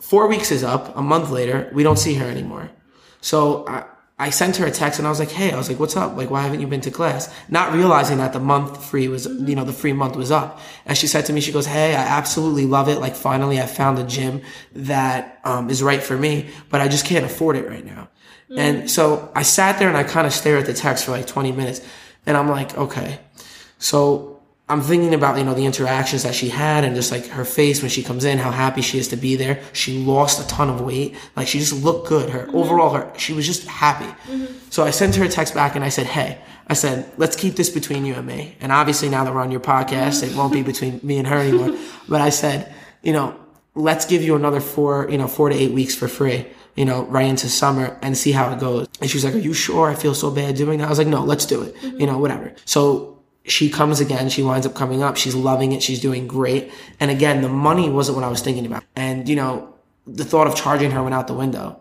four 0.00 0.26
weeks 0.26 0.50
is 0.50 0.64
up. 0.64 0.96
A 0.96 1.02
month 1.02 1.28
later 1.28 1.70
we 1.74 1.82
don't 1.82 1.98
see 1.98 2.14
her 2.14 2.26
anymore 2.26 2.70
so 3.20 3.66
I, 3.66 3.84
I 4.20 4.30
sent 4.30 4.56
her 4.56 4.66
a 4.66 4.70
text 4.70 4.98
and 4.98 5.06
I 5.06 5.10
was 5.10 5.20
like, 5.20 5.30
Hey, 5.30 5.52
I 5.52 5.56
was 5.56 5.68
like, 5.68 5.78
what's 5.78 5.96
up? 5.96 6.16
Like, 6.16 6.30
why 6.30 6.42
haven't 6.42 6.60
you 6.60 6.66
been 6.66 6.80
to 6.82 6.90
class? 6.90 7.32
Not 7.48 7.72
realizing 7.72 8.18
that 8.18 8.32
the 8.32 8.40
month 8.40 8.84
free 8.84 9.06
was, 9.06 9.26
you 9.26 9.54
know, 9.54 9.64
the 9.64 9.72
free 9.72 9.92
month 9.92 10.16
was 10.16 10.32
up. 10.32 10.60
And 10.86 10.98
she 10.98 11.06
said 11.06 11.26
to 11.26 11.32
me, 11.32 11.40
she 11.40 11.52
goes, 11.52 11.66
Hey, 11.66 11.94
I 11.94 12.02
absolutely 12.02 12.66
love 12.66 12.88
it. 12.88 12.98
Like, 12.98 13.14
finally, 13.14 13.60
I 13.60 13.66
found 13.66 13.98
a 13.98 14.04
gym 14.04 14.42
that, 14.72 15.40
um, 15.44 15.70
is 15.70 15.82
right 15.82 16.02
for 16.02 16.16
me, 16.16 16.50
but 16.68 16.80
I 16.80 16.88
just 16.88 17.06
can't 17.06 17.24
afford 17.24 17.56
it 17.56 17.68
right 17.68 17.84
now. 17.84 18.08
Mm. 18.50 18.58
And 18.58 18.90
so 18.90 19.30
I 19.34 19.42
sat 19.42 19.78
there 19.78 19.88
and 19.88 19.96
I 19.96 20.02
kind 20.02 20.26
of 20.26 20.32
stared 20.32 20.60
at 20.60 20.66
the 20.66 20.74
text 20.74 21.04
for 21.04 21.12
like 21.12 21.26
20 21.26 21.52
minutes 21.52 21.80
and 22.26 22.36
I'm 22.36 22.48
like, 22.48 22.76
okay. 22.76 23.20
So 23.78 24.37
I'm 24.70 24.82
thinking 24.82 25.14
about, 25.14 25.38
you 25.38 25.44
know, 25.44 25.54
the 25.54 25.64
interactions 25.64 26.24
that 26.24 26.34
she 26.34 26.50
had 26.50 26.84
and 26.84 26.94
just 26.94 27.10
like 27.10 27.26
her 27.28 27.44
face 27.44 27.80
when 27.80 27.90
she 27.90 28.02
comes 28.02 28.24
in, 28.24 28.36
how 28.36 28.50
happy 28.50 28.82
she 28.82 28.98
is 28.98 29.08
to 29.08 29.16
be 29.16 29.34
there. 29.34 29.62
She 29.72 29.98
lost 29.98 30.44
a 30.44 30.46
ton 30.46 30.68
of 30.68 30.82
weight. 30.82 31.16
Like 31.36 31.48
she 31.48 31.58
just 31.58 31.72
looked 31.72 32.08
good. 32.08 32.28
Her 32.28 32.46
mm-hmm. 32.46 32.56
overall, 32.56 32.90
her, 32.90 33.10
she 33.16 33.32
was 33.32 33.46
just 33.46 33.66
happy. 33.66 34.04
Mm-hmm. 34.30 34.46
So 34.68 34.84
I 34.84 34.90
sent 34.90 35.14
her 35.16 35.24
a 35.24 35.28
text 35.28 35.54
back 35.54 35.74
and 35.74 35.82
I 35.82 35.88
said, 35.88 36.06
Hey, 36.06 36.38
I 36.66 36.74
said, 36.74 37.10
let's 37.16 37.34
keep 37.34 37.56
this 37.56 37.70
between 37.70 38.04
you 38.04 38.14
and 38.14 38.26
me. 38.26 38.56
And 38.60 38.70
obviously 38.70 39.08
now 39.08 39.24
that 39.24 39.32
we're 39.32 39.40
on 39.40 39.50
your 39.50 39.60
podcast, 39.60 40.22
it 40.22 40.36
won't 40.36 40.52
be 40.52 40.62
between 40.62 41.00
me 41.02 41.16
and 41.16 41.26
her 41.26 41.38
anymore. 41.38 41.78
But 42.08 42.20
I 42.20 42.28
said, 42.28 42.74
you 43.02 43.12
know, 43.12 43.38
let's 43.74 44.04
give 44.04 44.22
you 44.22 44.34
another 44.34 44.60
four, 44.60 45.08
you 45.10 45.16
know, 45.16 45.28
four 45.28 45.48
to 45.48 45.54
eight 45.54 45.72
weeks 45.72 45.94
for 45.94 46.08
free 46.08 46.46
you 46.78 46.84
know, 46.84 47.02
right 47.06 47.26
into 47.26 47.48
summer 47.48 47.98
and 48.02 48.16
see 48.16 48.30
how 48.30 48.52
it 48.52 48.60
goes. 48.60 48.86
And 49.00 49.10
she 49.10 49.16
was 49.16 49.24
like, 49.24 49.34
are 49.34 49.38
you 49.38 49.52
sure? 49.52 49.90
I 49.90 49.96
feel 49.96 50.14
so 50.14 50.30
bad 50.30 50.54
doing 50.54 50.78
that. 50.78 50.84
I 50.84 50.88
was 50.88 50.98
like, 50.98 51.08
no, 51.08 51.24
let's 51.24 51.44
do 51.44 51.62
it. 51.62 51.74
Mm-hmm. 51.74 52.00
You 52.00 52.06
know, 52.06 52.18
whatever. 52.18 52.54
So 52.66 53.17
she 53.50 53.70
comes 53.70 54.00
again. 54.00 54.28
She 54.28 54.42
winds 54.42 54.66
up 54.66 54.74
coming 54.74 55.02
up. 55.02 55.16
She's 55.16 55.34
loving 55.34 55.72
it. 55.72 55.82
She's 55.82 56.00
doing 56.00 56.26
great. 56.26 56.72
And 57.00 57.10
again, 57.10 57.42
the 57.42 57.48
money 57.48 57.88
wasn't 57.88 58.16
what 58.16 58.24
I 58.24 58.28
was 58.28 58.40
thinking 58.40 58.66
about. 58.66 58.84
And, 58.96 59.28
you 59.28 59.36
know, 59.36 59.74
the 60.06 60.24
thought 60.24 60.46
of 60.46 60.54
charging 60.54 60.90
her 60.92 61.02
went 61.02 61.14
out 61.14 61.26
the 61.26 61.34
window. 61.34 61.80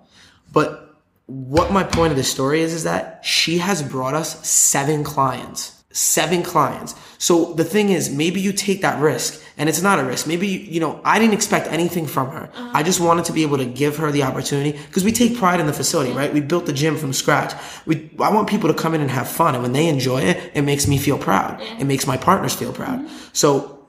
But 0.52 0.96
what 1.26 1.72
my 1.72 1.84
point 1.84 2.12
of 2.12 2.18
this 2.18 2.32
story 2.32 2.62
is, 2.62 2.74
is 2.74 2.84
that 2.84 3.26
she 3.26 3.58
has 3.58 3.82
brought 3.82 4.14
us 4.14 4.48
seven 4.48 5.04
clients 5.04 5.78
seven 5.98 6.44
clients. 6.44 6.94
So 7.18 7.54
the 7.54 7.64
thing 7.64 7.90
is, 7.90 8.10
maybe 8.10 8.40
you 8.40 8.54
take 8.54 8.82
that 8.82 9.02
risk 9.02 9.44
and 9.58 9.68
it's 9.68 9.82
not 9.82 10.00
a 10.00 10.04
risk. 10.04 10.28
Maybe, 10.28 10.48
you 10.48 10.80
know, 10.80 11.02
I 11.04 11.18
didn't 11.18 11.34
expect 11.34 11.68
anything 11.68 12.06
from 12.06 12.30
her. 12.30 12.50
Uh-huh. 12.54 12.72
I 12.74 12.84
just 12.84 13.00
wanted 13.00 13.26
to 13.26 13.34
be 13.34 13.42
able 13.42 13.58
to 13.58 13.66
give 13.66 13.98
her 13.98 14.12
the 14.12 14.24
opportunity 14.24 14.78
because 14.78 15.04
we 15.04 15.12
take 15.12 15.38
pride 15.38 15.60
in 15.60 15.66
the 15.66 15.74
facility, 15.74 16.12
right? 16.12 16.32
We 16.32 16.42
built 16.42 16.68
the 16.68 16.74
gym 16.74 16.96
from 16.96 17.12
scratch. 17.12 17.54
We, 17.86 18.10
I 18.20 18.32
want 18.32 18.48
people 18.48 18.72
to 18.72 18.76
come 18.76 18.94
in 18.94 19.02
and 19.02 19.10
have 19.10 19.28
fun. 19.28 19.56
And 19.56 19.64
when 19.64 19.74
they 19.74 19.88
enjoy 19.88 20.22
it, 20.22 20.52
it 20.54 20.62
makes 20.62 20.88
me 20.88 20.98
feel 20.98 21.18
proud. 21.18 21.60
It 21.80 21.86
makes 21.86 22.06
my 22.06 22.18
partners 22.18 22.54
feel 22.54 22.72
proud. 22.72 23.00
Mm-hmm. 23.00 23.30
So 23.34 23.88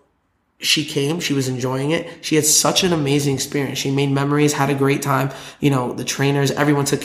she 0.60 0.84
came, 0.84 1.20
she 1.20 1.34
was 1.34 1.48
enjoying 1.48 1.90
it. 1.90 2.24
She 2.24 2.36
had 2.36 2.46
such 2.46 2.82
an 2.82 2.92
amazing 2.92 3.34
experience. 3.34 3.78
She 3.78 3.90
made 3.90 4.10
memories, 4.10 4.54
had 4.54 4.70
a 4.70 4.74
great 4.74 5.02
time. 5.02 5.30
You 5.60 5.70
know, 5.70 5.92
the 5.92 6.04
trainers, 6.04 6.50
everyone 6.50 6.86
took, 6.86 7.04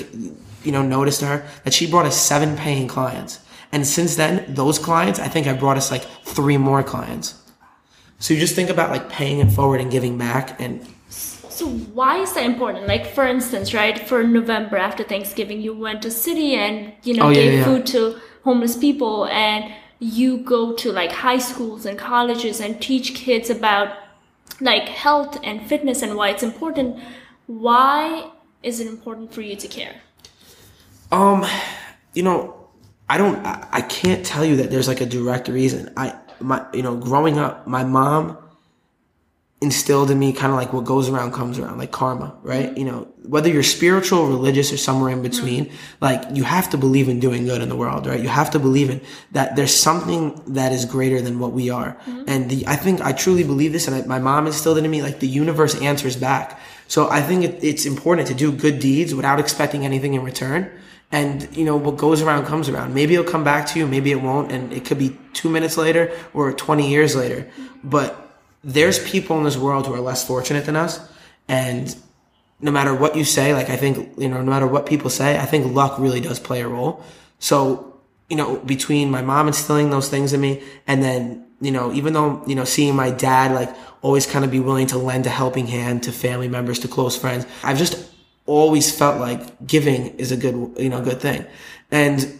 you 0.63 0.71
know, 0.71 0.81
noticed 0.81 1.21
her 1.21 1.45
that 1.63 1.73
she 1.73 1.89
brought 1.89 2.05
us 2.05 2.19
seven 2.19 2.55
paying 2.55 2.87
clients. 2.87 3.39
And 3.73 3.85
since 3.85 4.15
then, 4.15 4.45
those 4.53 4.79
clients, 4.79 5.19
I 5.19 5.27
think 5.27 5.47
I 5.47 5.53
brought 5.53 5.77
us 5.77 5.91
like 5.91 6.03
three 6.23 6.57
more 6.57 6.81
clients. 6.81 7.42
So 8.23 8.33
you 8.33 8.39
just 8.39 8.55
think 8.55 8.69
about 8.69 8.89
like 8.89 9.09
paying 9.09 9.39
it 9.39 9.51
forward 9.51 9.81
and 9.81 9.91
giving 9.91 10.17
back 10.17 10.57
and 10.61 10.87
so 11.09 11.67
why 11.67 12.19
is 12.19 12.31
that 12.35 12.45
important? 12.45 12.87
Like 12.87 13.05
for 13.05 13.27
instance, 13.27 13.73
right, 13.73 13.99
for 13.99 14.23
November 14.23 14.77
after 14.77 15.03
Thanksgiving, 15.03 15.59
you 15.59 15.77
went 15.77 16.01
to 16.03 16.09
city 16.09 16.55
and 16.55 16.93
you 17.03 17.15
know 17.15 17.25
Oh, 17.25 17.29
yeah, 17.31 17.35
gave 17.35 17.53
yeah. 17.59 17.65
food 17.65 17.85
to 17.87 18.15
homeless 18.45 18.77
people, 18.77 19.25
and 19.25 19.73
you 19.99 20.37
go 20.37 20.71
to 20.73 20.93
like 20.93 21.11
high 21.11 21.37
schools 21.37 21.85
and 21.85 21.99
colleges 21.99 22.61
and 22.61 22.81
teach 22.81 23.13
kids 23.13 23.49
about 23.49 23.97
like 24.61 24.87
health 24.87 25.37
and 25.43 25.67
fitness 25.67 26.01
and 26.01 26.15
why 26.15 26.29
it's 26.29 26.43
important. 26.43 27.03
Why 27.47 28.31
is 28.63 28.79
it 28.79 28.87
important 28.87 29.33
for 29.33 29.41
you 29.41 29.57
to 29.57 29.67
care? 29.67 29.95
Um, 31.11 31.45
you 32.13 32.23
know, 32.23 32.69
I 33.09 33.17
don't, 33.17 33.45
I, 33.45 33.67
I 33.69 33.81
can't 33.81 34.25
tell 34.25 34.45
you 34.45 34.55
that 34.55 34.71
there's 34.71 34.87
like 34.87 35.01
a 35.01 35.05
direct 35.05 35.49
reason. 35.49 35.91
I, 35.97 36.15
my, 36.41 36.65
you 36.73 36.83
know, 36.83 36.95
growing 36.95 37.37
up, 37.37 37.67
my 37.67 37.83
mom 37.83 38.37
instilled 39.63 40.11
in 40.11 40.19
me 40.19 40.33
kind 40.33 40.51
of 40.51 40.57
like 40.57 40.73
what 40.73 40.83
goes 40.83 41.09
around 41.09 41.31
comes 41.31 41.57
around, 41.57 41.77
like 41.77 41.91
karma, 41.91 42.35
right? 42.43 42.67
Mm-hmm. 42.67 42.77
You 42.77 42.85
know, 42.85 43.07
whether 43.23 43.49
you're 43.49 43.63
spiritual, 43.63 44.27
religious, 44.27 44.73
or 44.73 44.77
somewhere 44.77 45.09
in 45.09 45.19
mm-hmm. 45.19 45.29
between, 45.29 45.71
like 46.01 46.21
you 46.33 46.43
have 46.43 46.69
to 46.71 46.77
believe 46.77 47.07
in 47.07 47.21
doing 47.21 47.45
good 47.45 47.61
in 47.61 47.69
the 47.69 47.75
world, 47.75 48.05
right? 48.05 48.19
You 48.19 48.27
have 48.27 48.51
to 48.51 48.59
believe 48.59 48.89
in 48.89 48.99
that 49.31 49.55
there's 49.55 49.73
something 49.73 50.39
that 50.47 50.73
is 50.73 50.83
greater 50.83 51.21
than 51.21 51.39
what 51.39 51.53
we 51.53 51.69
are. 51.69 51.93
Mm-hmm. 51.93 52.23
And 52.27 52.49
the, 52.49 52.67
I 52.67 52.75
think 52.75 52.99
I 53.01 53.13
truly 53.13 53.43
believe 53.43 53.71
this, 53.71 53.87
and 53.87 53.95
I, 53.95 54.05
my 54.05 54.19
mom 54.19 54.47
instilled 54.47 54.77
it 54.77 54.83
in 54.83 54.91
me, 54.91 55.01
like 55.01 55.19
the 55.19 55.27
universe 55.27 55.81
answers 55.81 56.17
back. 56.17 56.59
So 56.89 57.09
I 57.09 57.21
think 57.21 57.45
it, 57.45 57.63
it's 57.63 57.85
important 57.85 58.27
to 58.27 58.33
do 58.33 58.51
good 58.51 58.79
deeds 58.79 59.15
without 59.15 59.39
expecting 59.39 59.85
anything 59.85 60.13
in 60.13 60.23
return. 60.23 60.69
And 61.13 61.47
you 61.55 61.63
know 61.63 61.77
what 61.77 61.95
goes 61.97 62.23
around 62.23 62.45
comes 62.47 62.67
around. 62.67 62.95
Maybe 62.95 63.13
it'll 63.13 63.31
come 63.31 63.43
back 63.43 63.67
to 63.67 63.79
you, 63.79 63.87
maybe 63.87 64.11
it 64.11 64.19
won't, 64.19 64.51
and 64.51 64.73
it 64.73 64.83
could 64.83 64.97
be 64.97 65.15
two 65.31 65.47
minutes 65.47 65.77
later 65.77 66.11
or 66.33 66.51
twenty 66.51 66.89
years 66.89 67.15
later. 67.15 67.47
But 67.83 68.19
there's 68.63 68.97
people 68.97 69.37
in 69.37 69.43
this 69.43 69.55
world 69.55 69.85
who 69.85 69.93
are 69.93 69.99
less 69.99 70.25
fortunate 70.25 70.65
than 70.65 70.75
us, 70.75 70.99
and 71.47 71.95
no 72.59 72.71
matter 72.71 72.95
what 72.95 73.15
you 73.15 73.25
say, 73.25 73.53
like 73.53 73.69
I 73.69 73.77
think 73.77 74.17
you 74.17 74.27
know, 74.27 74.41
no 74.41 74.49
matter 74.49 74.65
what 74.65 74.87
people 74.87 75.11
say, 75.11 75.37
I 75.37 75.45
think 75.45 75.71
luck 75.71 75.99
really 75.99 76.19
does 76.19 76.39
play 76.39 76.61
a 76.61 76.67
role. 76.67 77.03
So 77.37 78.01
you 78.27 78.35
know, 78.35 78.57
between 78.57 79.11
my 79.11 79.21
mom 79.21 79.47
instilling 79.47 79.91
those 79.91 80.09
things 80.09 80.33
in 80.33 80.41
me, 80.41 80.63
and 80.87 81.03
then 81.03 81.45
you 81.61 81.71
know, 81.71 81.93
even 81.93 82.13
though 82.13 82.41
you 82.47 82.55
know, 82.55 82.63
seeing 82.63 82.95
my 82.95 83.11
dad 83.11 83.51
like 83.51 83.69
always 84.01 84.25
kind 84.25 84.43
of 84.43 84.49
be 84.49 84.59
willing 84.59 84.87
to 84.87 84.97
lend 84.97 85.27
a 85.27 85.29
helping 85.29 85.67
hand 85.67 86.03
to 86.03 86.11
family 86.11 86.47
members, 86.47 86.79
to 86.79 86.87
close 86.87 87.15
friends, 87.15 87.45
I've 87.63 87.77
just 87.77 88.12
always 88.45 88.95
felt 88.95 89.19
like 89.19 89.65
giving 89.65 90.17
is 90.17 90.31
a 90.31 90.37
good 90.37 90.75
you 90.77 90.89
know 90.89 91.01
good 91.01 91.21
thing, 91.21 91.45
and 91.91 92.39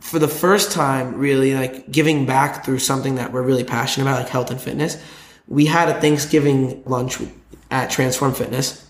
for 0.00 0.18
the 0.18 0.28
first 0.28 0.72
time, 0.72 1.16
really 1.16 1.54
like 1.54 1.90
giving 1.90 2.24
back 2.24 2.64
through 2.64 2.78
something 2.78 3.16
that 3.16 3.32
we're 3.32 3.42
really 3.42 3.64
passionate 3.64 4.06
about, 4.06 4.20
like 4.20 4.28
health 4.28 4.50
and 4.50 4.60
fitness. 4.60 5.02
We 5.46 5.66
had 5.66 5.88
a 5.88 6.00
Thanksgiving 6.00 6.82
lunch 6.84 7.18
at 7.70 7.90
Transform 7.90 8.34
Fitness. 8.34 8.86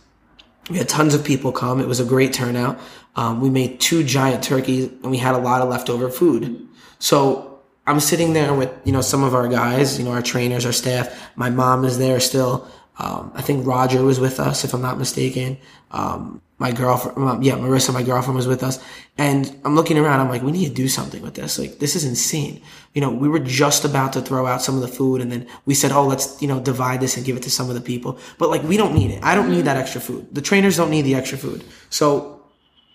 We 0.68 0.76
had 0.76 0.88
tons 0.88 1.14
of 1.14 1.24
people 1.24 1.50
come. 1.52 1.80
It 1.80 1.86
was 1.86 2.00
a 2.00 2.04
great 2.04 2.32
turnout. 2.32 2.78
Um, 3.16 3.40
we 3.40 3.48
made 3.48 3.80
two 3.80 4.04
giant 4.04 4.44
turkeys 4.44 4.84
and 5.02 5.10
we 5.10 5.16
had 5.16 5.34
a 5.34 5.38
lot 5.38 5.62
of 5.62 5.68
leftover 5.68 6.10
food. 6.10 6.68
So 6.98 7.60
I'm 7.86 8.00
sitting 8.00 8.34
there 8.34 8.52
with, 8.52 8.70
you 8.84 8.92
know, 8.92 9.00
some 9.00 9.24
of 9.24 9.34
our 9.34 9.48
guys, 9.48 9.98
you 9.98 10.04
know, 10.04 10.12
our 10.12 10.20
trainers, 10.20 10.66
our 10.66 10.72
staff. 10.72 11.30
My 11.36 11.48
mom 11.48 11.84
is 11.84 11.98
there 11.98 12.20
still. 12.20 12.68
Um, 12.98 13.30
I 13.34 13.42
think 13.42 13.66
Roger 13.66 14.02
was 14.02 14.18
with 14.18 14.40
us, 14.40 14.64
if 14.64 14.74
I'm 14.74 14.82
not 14.82 14.98
mistaken. 14.98 15.56
Um, 15.92 16.42
my 16.58 16.72
girlfriend, 16.72 17.44
yeah, 17.44 17.54
Marissa, 17.54 17.94
my 17.94 18.02
girlfriend 18.02 18.34
was 18.34 18.48
with 18.48 18.64
us. 18.64 18.82
And 19.16 19.56
I'm 19.64 19.76
looking 19.76 19.96
around. 19.96 20.18
I'm 20.20 20.28
like, 20.28 20.42
we 20.42 20.50
need 20.50 20.68
to 20.68 20.74
do 20.74 20.88
something 20.88 21.22
with 21.22 21.34
this. 21.34 21.58
Like, 21.58 21.78
this 21.78 21.94
is 21.94 22.04
insane. 22.04 22.60
You 22.94 23.00
know, 23.00 23.10
we 23.10 23.28
were 23.28 23.38
just 23.38 23.84
about 23.84 24.12
to 24.14 24.20
throw 24.20 24.46
out 24.46 24.62
some 24.62 24.74
of 24.74 24.80
the 24.80 24.88
food 24.88 25.20
and 25.20 25.30
then 25.30 25.46
we 25.66 25.74
said, 25.74 25.92
oh, 25.92 26.04
let's, 26.04 26.42
you 26.42 26.48
know, 26.48 26.58
divide 26.58 27.00
this 27.00 27.16
and 27.16 27.24
give 27.24 27.36
it 27.36 27.44
to 27.44 27.50
some 27.50 27.68
of 27.68 27.76
the 27.76 27.80
people. 27.80 28.18
But 28.38 28.50
like, 28.50 28.64
we 28.64 28.76
don't 28.76 28.94
need 28.94 29.12
it. 29.12 29.22
I 29.22 29.36
don't 29.36 29.50
need 29.50 29.66
that 29.66 29.76
extra 29.76 30.00
food. 30.00 30.26
The 30.34 30.42
trainers 30.42 30.76
don't 30.76 30.90
need 30.90 31.02
the 31.02 31.14
extra 31.14 31.38
food. 31.38 31.64
So 31.90 32.42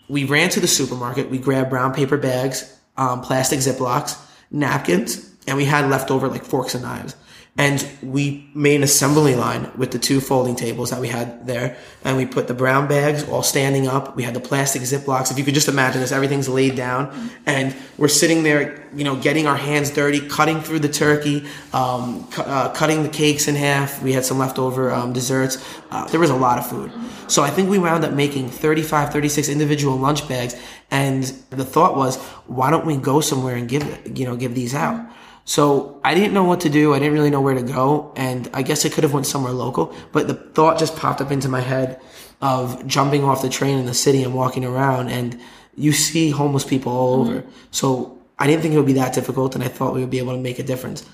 we 0.09 0.25
ran 0.25 0.49
to 0.49 0.59
the 0.59 0.67
supermarket. 0.67 1.29
We 1.29 1.37
grabbed 1.37 1.69
brown 1.69 1.93
paper 1.93 2.17
bags, 2.17 2.77
um, 2.97 3.21
plastic 3.21 3.59
Ziplocs, 3.59 4.19
napkins, 4.51 5.31
and 5.47 5.55
we 5.55 5.65
had 5.65 5.89
leftover 5.89 6.27
like 6.27 6.43
forks 6.43 6.75
and 6.75 6.83
knives. 6.83 7.15
And 7.55 7.87
we 8.01 8.49
made 8.55 8.77
an 8.77 8.83
assembly 8.83 9.35
line 9.35 9.69
with 9.77 9.91
the 9.91 9.99
two 9.99 10.19
folding 10.19 10.55
tables 10.55 10.89
that 10.89 10.99
we 10.99 11.07
had 11.07 11.45
there. 11.45 11.77
And 12.03 12.17
we 12.17 12.25
put 12.25 12.47
the 12.47 12.55
brown 12.55 12.87
bags 12.87 13.29
all 13.29 13.43
standing 13.43 13.87
up. 13.87 14.15
We 14.15 14.23
had 14.23 14.33
the 14.33 14.39
plastic 14.39 14.81
Ziplocs. 14.81 15.29
If 15.29 15.37
you 15.37 15.45
could 15.45 15.53
just 15.53 15.67
imagine 15.67 16.01
this, 16.01 16.11
everything's 16.11 16.49
laid 16.49 16.75
down. 16.75 17.29
And 17.45 17.75
we're 17.95 18.07
sitting 18.07 18.41
there, 18.41 18.89
you 18.95 19.03
know, 19.03 19.15
getting 19.15 19.45
our 19.45 19.55
hands 19.55 19.91
dirty, 19.91 20.19
cutting 20.19 20.61
through 20.61 20.79
the 20.79 20.89
turkey, 20.89 21.45
um, 21.73 22.27
cu- 22.31 22.41
uh, 22.41 22.73
cutting 22.73 23.03
the 23.03 23.09
cakes 23.09 23.47
in 23.47 23.53
half. 23.53 24.01
We 24.01 24.13
had 24.13 24.25
some 24.25 24.39
leftover 24.39 24.91
um, 24.91 25.13
desserts. 25.13 25.63
Uh, 25.91 26.07
there 26.07 26.19
was 26.19 26.31
a 26.31 26.35
lot 26.35 26.57
of 26.57 26.67
food. 26.67 26.91
So 27.27 27.43
I 27.43 27.51
think 27.51 27.69
we 27.69 27.77
wound 27.77 28.03
up 28.03 28.13
making 28.13 28.49
35, 28.49 29.13
36 29.13 29.47
individual 29.47 29.95
lunch 29.95 30.27
bags. 30.27 30.59
And 30.89 31.23
the 31.51 31.65
thought 31.65 31.95
was, 31.95 32.17
why 32.47 32.71
don't 32.71 32.87
we 32.87 32.97
go 32.97 33.21
somewhere 33.21 33.55
and 33.55 33.69
give, 33.69 34.17
you 34.17 34.25
know, 34.25 34.35
give 34.35 34.55
these 34.55 34.73
out? 34.73 34.99
So 35.45 35.99
I 36.03 36.13
didn't 36.13 36.33
know 36.33 36.45
what 36.45 36.61
to 36.61 36.69
do. 36.69 36.93
I 36.93 36.99
didn't 36.99 37.13
really 37.13 37.29
know 37.29 37.41
where 37.41 37.53
to 37.53 37.61
go. 37.61 38.13
And 38.15 38.49
I 38.53 38.61
guess 38.61 38.85
I 38.85 38.89
could 38.89 39.03
have 39.03 39.13
went 39.13 39.25
somewhere 39.25 39.51
local, 39.51 39.93
but 40.11 40.27
the 40.27 40.35
thought 40.35 40.79
just 40.79 40.95
popped 40.95 41.21
up 41.21 41.31
into 41.31 41.49
my 41.49 41.59
head 41.59 41.99
of 42.41 42.85
jumping 42.87 43.23
off 43.23 43.41
the 43.41 43.49
train 43.49 43.77
in 43.77 43.85
the 43.85 43.93
city 43.93 44.23
and 44.23 44.33
walking 44.33 44.65
around 44.65 45.09
and 45.09 45.39
you 45.75 45.91
see 45.91 46.29
homeless 46.29 46.65
people 46.65 46.91
all 46.91 47.21
over. 47.21 47.43
So 47.71 48.17
I 48.37 48.47
didn't 48.47 48.61
think 48.61 48.73
it 48.73 48.77
would 48.77 48.85
be 48.85 48.93
that 48.93 49.13
difficult 49.13 49.55
and 49.55 49.63
I 49.63 49.67
thought 49.67 49.93
we 49.93 50.01
would 50.01 50.09
be 50.09 50.19
able 50.19 50.33
to 50.33 50.41
make 50.41 50.59
a 50.59 50.63
difference. 50.63 51.05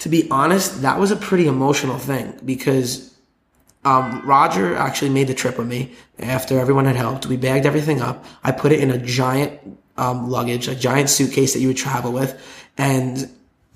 To 0.00 0.08
be 0.08 0.28
honest, 0.30 0.82
that 0.82 0.98
was 0.98 1.10
a 1.10 1.16
pretty 1.16 1.46
emotional 1.46 1.98
thing 1.98 2.38
because 2.44 3.14
um, 3.84 4.22
Roger 4.24 4.76
actually 4.76 5.10
made 5.10 5.28
the 5.28 5.34
trip 5.34 5.58
with 5.58 5.66
me 5.66 5.94
after 6.18 6.58
everyone 6.58 6.84
had 6.84 6.96
helped. 6.96 7.26
We 7.26 7.36
bagged 7.36 7.66
everything 7.66 8.00
up. 8.00 8.24
I 8.44 8.52
put 8.52 8.72
it 8.72 8.80
in 8.80 8.90
a 8.90 8.98
giant 8.98 9.60
um, 9.96 10.30
luggage, 10.30 10.68
a 10.68 10.74
giant 10.74 11.10
suitcase 11.10 11.54
that 11.54 11.60
you 11.60 11.68
would 11.68 11.76
travel 11.76 12.12
with, 12.12 12.40
and 12.76 13.28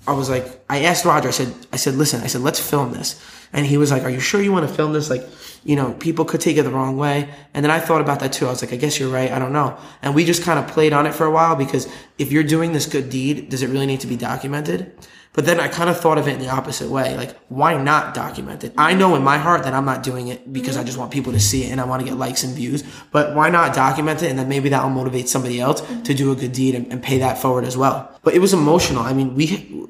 I 0.05 0.13
was 0.13 0.29
like, 0.29 0.63
I 0.69 0.83
asked 0.83 1.05
Roger. 1.05 1.29
I 1.29 1.31
said, 1.31 1.53
I 1.71 1.77
said, 1.77 1.95
listen, 1.95 2.21
I 2.21 2.27
said, 2.27 2.41
let's 2.41 2.59
film 2.59 2.91
this, 2.91 3.21
and 3.53 3.67
he 3.67 3.77
was 3.77 3.91
like, 3.91 4.03
Are 4.03 4.09
you 4.09 4.19
sure 4.19 4.41
you 4.41 4.51
want 4.51 4.67
to 4.67 4.73
film 4.73 4.93
this? 4.93 5.09
Like, 5.09 5.25
you 5.63 5.75
know, 5.75 5.93
people 5.93 6.25
could 6.25 6.41
take 6.41 6.57
it 6.57 6.63
the 6.63 6.71
wrong 6.71 6.97
way. 6.97 7.29
And 7.53 7.63
then 7.63 7.71
I 7.71 7.79
thought 7.79 8.01
about 8.01 8.19
that 8.19 8.33
too. 8.33 8.47
I 8.47 8.49
was 8.49 8.61
like, 8.61 8.73
I 8.73 8.75
guess 8.75 8.99
you're 8.99 9.09
right. 9.09 9.31
I 9.31 9.39
don't 9.39 9.53
know. 9.53 9.77
And 10.01 10.13
we 10.13 10.25
just 10.25 10.43
kind 10.43 10.59
of 10.59 10.67
played 10.67 10.91
on 10.91 11.05
it 11.05 11.13
for 11.13 11.25
a 11.25 11.31
while 11.31 11.55
because 11.55 11.87
if 12.17 12.31
you're 12.31 12.43
doing 12.43 12.73
this 12.73 12.85
good 12.85 13.09
deed, 13.09 13.49
does 13.49 13.61
it 13.61 13.67
really 13.67 13.85
need 13.85 14.01
to 14.01 14.07
be 14.07 14.17
documented? 14.17 14.91
But 15.33 15.45
then 15.45 15.59
I 15.59 15.67
kind 15.67 15.89
of 15.89 15.99
thought 15.99 16.19
of 16.19 16.27
it 16.27 16.35
in 16.35 16.39
the 16.39 16.49
opposite 16.49 16.89
way. 16.89 17.17
Like, 17.17 17.35
why 17.49 17.75
not 17.81 18.13
document 18.13 18.63
it? 18.63 18.73
I 18.77 18.93
know 18.93 19.15
in 19.15 19.23
my 19.23 19.39
heart 19.39 19.63
that 19.63 19.73
I'm 19.73 19.83
not 19.83 20.03
doing 20.03 20.27
it 20.27 20.53
because 20.53 20.77
I 20.77 20.83
just 20.83 20.97
want 20.97 21.11
people 21.11 21.33
to 21.33 21.39
see 21.39 21.63
it 21.63 21.71
and 21.71 21.81
I 21.81 21.85
want 21.85 22.01
to 22.03 22.07
get 22.07 22.17
likes 22.17 22.43
and 22.43 22.53
views. 22.53 22.83
But 23.11 23.35
why 23.35 23.49
not 23.49 23.73
document 23.73 24.21
it? 24.21 24.29
And 24.29 24.37
then 24.37 24.47
maybe 24.47 24.69
that'll 24.69 24.91
motivate 24.91 25.27
somebody 25.27 25.59
else 25.59 25.81
to 26.03 26.13
do 26.13 26.31
a 26.31 26.35
good 26.35 26.51
deed 26.51 26.75
and, 26.75 26.91
and 26.91 27.01
pay 27.01 27.17
that 27.17 27.39
forward 27.39 27.65
as 27.65 27.75
well. 27.75 28.15
But 28.21 28.35
it 28.35 28.39
was 28.39 28.53
emotional. 28.53 29.01
I 29.01 29.13
mean, 29.13 29.33
we, 29.33 29.87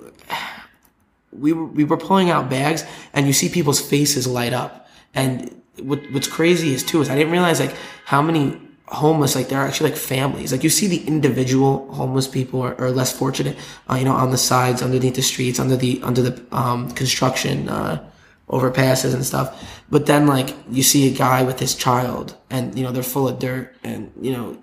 we 1.33 1.51
were, 1.51 1.65
we 1.65 1.83
were 1.83 1.97
pulling 1.97 2.29
out 2.29 2.49
bags 2.49 2.85
and 3.11 3.27
you 3.27 3.33
see 3.33 3.49
people's 3.49 3.81
faces 3.81 4.25
light 4.25 4.53
up. 4.53 4.87
And 5.13 5.61
what, 5.81 5.99
what's 6.13 6.27
crazy 6.27 6.73
is 6.73 6.83
too, 6.83 7.01
is 7.01 7.09
I 7.09 7.15
didn't 7.15 7.33
realize 7.33 7.59
like 7.59 7.75
how 8.05 8.21
many 8.21 8.61
homeless, 8.87 9.35
like 9.35 9.49
they're 9.49 9.61
actually 9.61 9.91
like 9.91 9.99
families. 9.99 10.51
Like 10.51 10.63
you 10.63 10.69
see 10.69 10.87
the 10.87 11.05
individual 11.07 11.91
homeless 11.93 12.27
people 12.27 12.61
are, 12.61 12.79
are 12.79 12.91
less 12.91 13.11
fortunate, 13.17 13.57
uh, 13.89 13.95
you 13.95 14.05
know, 14.05 14.13
on 14.13 14.31
the 14.31 14.37
sides, 14.37 14.81
underneath 14.81 15.15
the 15.15 15.21
streets, 15.21 15.59
under 15.59 15.75
the, 15.75 16.01
under 16.03 16.21
the, 16.21 16.55
um, 16.55 16.91
construction, 16.91 17.69
uh, 17.69 18.03
overpasses 18.49 19.13
and 19.13 19.25
stuff. 19.25 19.81
But 19.89 20.05
then 20.05 20.27
like 20.27 20.55
you 20.69 20.83
see 20.83 21.11
a 21.11 21.17
guy 21.17 21.43
with 21.43 21.59
his 21.59 21.75
child 21.75 22.35
and, 22.49 22.77
you 22.77 22.83
know, 22.83 22.91
they're 22.91 23.03
full 23.03 23.27
of 23.27 23.39
dirt 23.39 23.75
and, 23.83 24.11
you 24.21 24.31
know, 24.31 24.57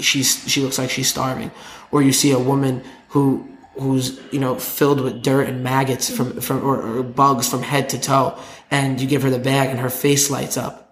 she's, 0.00 0.48
she 0.48 0.62
looks 0.62 0.78
like 0.78 0.90
she's 0.90 1.08
starving. 1.08 1.50
Or 1.90 2.02
you 2.02 2.12
see 2.12 2.30
a 2.30 2.38
woman 2.38 2.82
who, 3.08 3.46
who's 3.78 4.18
you 4.32 4.40
know 4.40 4.58
filled 4.58 5.00
with 5.00 5.22
dirt 5.22 5.48
and 5.48 5.62
maggots 5.62 6.08
from 6.08 6.40
from 6.40 6.64
or, 6.64 6.80
or 6.80 7.02
bugs 7.02 7.48
from 7.48 7.62
head 7.62 7.90
to 7.90 8.00
toe 8.00 8.38
and 8.70 9.00
you 9.00 9.06
give 9.06 9.22
her 9.22 9.30
the 9.30 9.38
bag 9.38 9.68
and 9.68 9.78
her 9.78 9.90
face 9.90 10.30
lights 10.30 10.56
up 10.56 10.85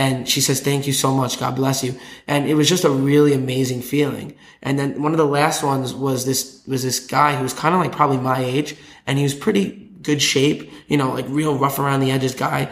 and 0.00 0.28
she 0.28 0.40
says 0.40 0.60
thank 0.60 0.86
you 0.86 0.92
so 0.92 1.14
much 1.14 1.38
god 1.38 1.54
bless 1.54 1.84
you 1.84 1.94
and 2.26 2.48
it 2.48 2.54
was 2.54 2.68
just 2.68 2.84
a 2.84 2.90
really 2.90 3.32
amazing 3.32 3.80
feeling 3.82 4.34
and 4.62 4.78
then 4.78 5.00
one 5.02 5.12
of 5.12 5.18
the 5.18 5.32
last 5.38 5.62
ones 5.62 5.94
was 5.94 6.24
this 6.26 6.62
was 6.66 6.82
this 6.82 6.98
guy 6.98 7.36
who 7.36 7.42
was 7.42 7.54
kind 7.54 7.74
of 7.74 7.80
like 7.80 7.92
probably 7.92 8.18
my 8.18 8.40
age 8.42 8.76
and 9.06 9.18
he 9.18 9.24
was 9.24 9.34
pretty 9.34 9.88
good 10.02 10.20
shape 10.20 10.70
you 10.88 10.96
know 10.96 11.12
like 11.12 11.26
real 11.28 11.56
rough 11.58 11.78
around 11.78 12.00
the 12.00 12.10
edges 12.10 12.34
guy 12.34 12.68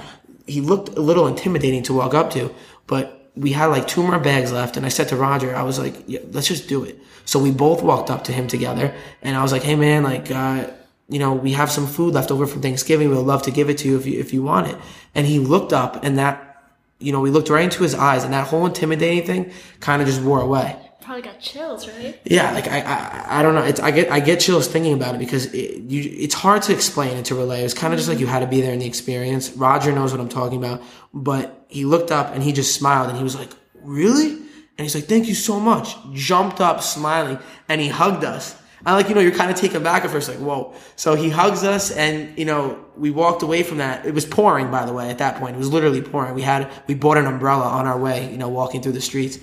he 0.47 0.61
looked 0.61 0.89
a 0.97 1.01
little 1.01 1.27
intimidating 1.27 1.83
to 1.83 1.93
walk 1.93 2.15
up 2.15 2.31
to 2.31 2.53
but 2.87 3.19
we 3.39 3.53
had 3.53 3.67
like 3.67 3.87
two 3.87 4.03
more 4.03 4.19
bags 4.19 4.51
left 4.51 4.77
and 4.77 4.85
I 4.85 4.89
said 4.89 5.09
to 5.09 5.17
Roger, 5.17 5.55
I 5.55 5.63
was 5.63 5.79
like, 5.79 5.95
yeah, 6.07 6.21
let's 6.33 6.49
just 6.49 6.69
do 6.69 6.83
it. 6.85 6.99
So 7.25 7.39
we 7.39 7.53
both 7.53 7.83
walked 7.83 8.11
up 8.11 8.25
to 8.25 8.33
him 8.33 8.49
together 8.49 8.95
and 9.23 9.37
I 9.37 9.43
was 9.43 9.53
like, 9.53 9.63
Hey 9.63 9.77
man, 9.77 10.03
like, 10.03 10.31
uh, 10.31 10.69
you 11.09 11.19
know, 11.19 11.33
we 11.33 11.53
have 11.53 11.71
some 11.71 11.87
food 11.87 12.15
left 12.15 12.31
over 12.31 12.47
from 12.47 12.61
Thanksgiving. 12.61 13.09
We'd 13.09 13.17
love 13.17 13.43
to 13.43 13.51
give 13.51 13.71
it 13.71 13.79
to 13.79 13.89
you 13.89 13.97
if 13.97 14.07
you, 14.07 14.19
if 14.19 14.33
you 14.35 14.43
want 14.43 14.67
it. 14.67 14.77
And 15.15 15.27
he 15.27 15.39
looked 15.39 15.73
up 15.73 16.05
and 16.05 16.19
that, 16.19 16.48
you 16.99 17.13
know, 17.13 17.21
we 17.21 17.31
looked 17.31 17.49
right 17.49 17.65
into 17.65 17.83
his 17.83 17.95
eyes 17.95 18.25
and 18.25 18.33
that 18.33 18.47
whole 18.49 18.67
intimidating 18.67 19.27
thing 19.27 19.53
kind 19.81 20.03
of 20.03 20.09
just 20.09 20.21
wore 20.21 20.41
away. 20.41 20.77
Probably 21.01 21.23
got 21.23 21.41
chills, 21.41 21.89
right? 21.89 22.21
Yeah, 22.25 22.53
like 22.53 22.67
I, 22.69 22.81
I, 22.81 23.39
I 23.39 23.43
don't 23.43 23.55
know. 23.55 23.63
It's 23.63 23.81
I 23.81 23.93
get 23.93 24.11
I 24.11 24.21
get 24.21 24.41
chills 24.41 24.67
thinking 24.67 24.93
about 24.93 25.15
it 25.15 25.19
because 25.19 25.47
it, 25.55 25.81
you, 25.83 26.03
it's 26.19 26.35
hard 26.35 26.61
to 26.63 26.75
explain 26.75 27.17
and 27.17 27.25
to 27.27 27.35
relay. 27.35 27.63
It's 27.65 27.73
kind 27.73 27.95
of 27.95 27.99
just 27.99 28.11
like 28.11 28.19
you 28.19 28.27
had 28.27 28.41
to 28.41 28.47
be 28.47 28.61
there 28.61 28.75
in 28.75 28.79
the 28.79 28.87
experience. 28.87 29.51
Roger 29.53 29.91
knows 29.91 30.13
what 30.13 30.21
I'm 30.21 30.29
talking 30.29 30.59
about, 30.59 30.83
but 31.15 31.65
he 31.69 31.87
looked 31.87 32.11
up 32.11 32.35
and 32.35 32.43
he 32.43 32.53
just 32.53 32.75
smiled 32.75 33.09
and 33.09 33.17
he 33.17 33.23
was 33.23 33.37
like, 33.37 33.51
"Really?" 33.83 34.33
And 34.33 34.85
he's 34.85 34.95
like, 34.95 35.05
"Thank 35.05 35.29
you 35.29 35.35
so 35.35 35.59
much." 35.59 35.97
Jumped 36.13 36.61
up, 36.61 36.83
smiling, 36.83 37.39
and 37.71 37.81
he 37.81 37.89
hugged 37.89 38.25
us. 38.25 38.58
I 38.87 38.95
like, 38.95 39.09
you 39.09 39.15
know, 39.15 39.21
you're 39.21 39.33
kind 39.33 39.51
of 39.51 39.57
taken 39.57 39.83
back 39.83 40.05
at 40.05 40.11
first, 40.11 40.29
like, 40.29 40.39
whoa. 40.39 40.75
So 40.97 41.15
he 41.15 41.29
hugs 41.29 41.65
us 41.65 41.91
and, 41.91 42.39
you 42.39 42.45
know, 42.45 42.85
we 42.97 43.11
walked 43.11 43.43
away 43.43 43.63
from 43.63 43.79
that. 43.79 44.07
It 44.07 44.15
was 44.15 44.25
pouring, 44.25 44.71
by 44.71 44.87
the 44.87 44.93
way, 44.93 45.11
at 45.11 45.19
that 45.19 45.37
point. 45.37 45.57
It 45.57 45.59
was 45.59 45.73
literally 45.73 46.01
pouring. 46.01 46.35
We 46.35 46.43
had, 46.43 46.71
we 46.87 46.95
bought 46.95 47.19
an 47.19 47.27
umbrella 47.27 47.65
on 47.65 47.87
our 47.87 47.99
way, 47.99 48.31
you 48.31 48.39
know, 48.39 48.49
walking 48.49 48.81
through 48.81 48.93
the 48.93 49.01
streets. 49.01 49.39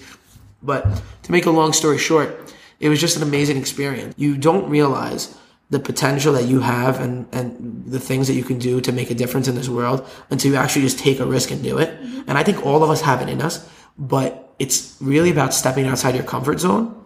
But 0.64 1.02
to 1.24 1.32
make 1.32 1.46
a 1.46 1.52
long 1.52 1.74
story 1.74 1.98
short, 1.98 2.54
it 2.80 2.90
was 2.90 3.00
just 3.00 3.18
an 3.18 3.24
amazing 3.24 3.58
experience. 3.58 4.16
You 4.18 4.38
don't 4.38 4.70
realize 4.70 5.38
the 5.70 5.80
potential 5.80 6.34
that 6.34 6.46
you 6.46 6.60
have 6.60 7.00
and, 7.00 7.28
and 7.34 7.86
the 7.86 8.00
things 8.00 8.28
that 8.28 8.34
you 8.34 8.44
can 8.44 8.60
do 8.60 8.80
to 8.82 8.92
make 8.92 9.10
a 9.10 9.16
difference 9.16 9.48
in 9.48 9.56
this 9.56 9.68
world 9.68 10.08
until 10.30 10.52
you 10.52 10.58
actually 10.58 10.84
just 10.84 11.00
take 11.00 11.20
a 11.20 11.26
risk 11.26 11.52
and 11.52 11.64
do 11.64 11.78
it. 11.78 11.90
Mm-hmm. 11.90 12.22
And 12.28 12.38
I 12.38 12.44
think 12.44 12.66
all 12.66 12.84
of 12.84 12.90
us 12.90 13.02
have 13.02 13.22
it 13.22 13.30
in 13.30 13.42
us, 13.42 13.68
but 13.98 14.54
it's 14.60 14.96
really 15.02 15.32
about 15.32 15.54
stepping 15.54 15.88
outside 15.88 16.16
your 16.16 16.24
comfort 16.24 16.60
zone 16.60 17.04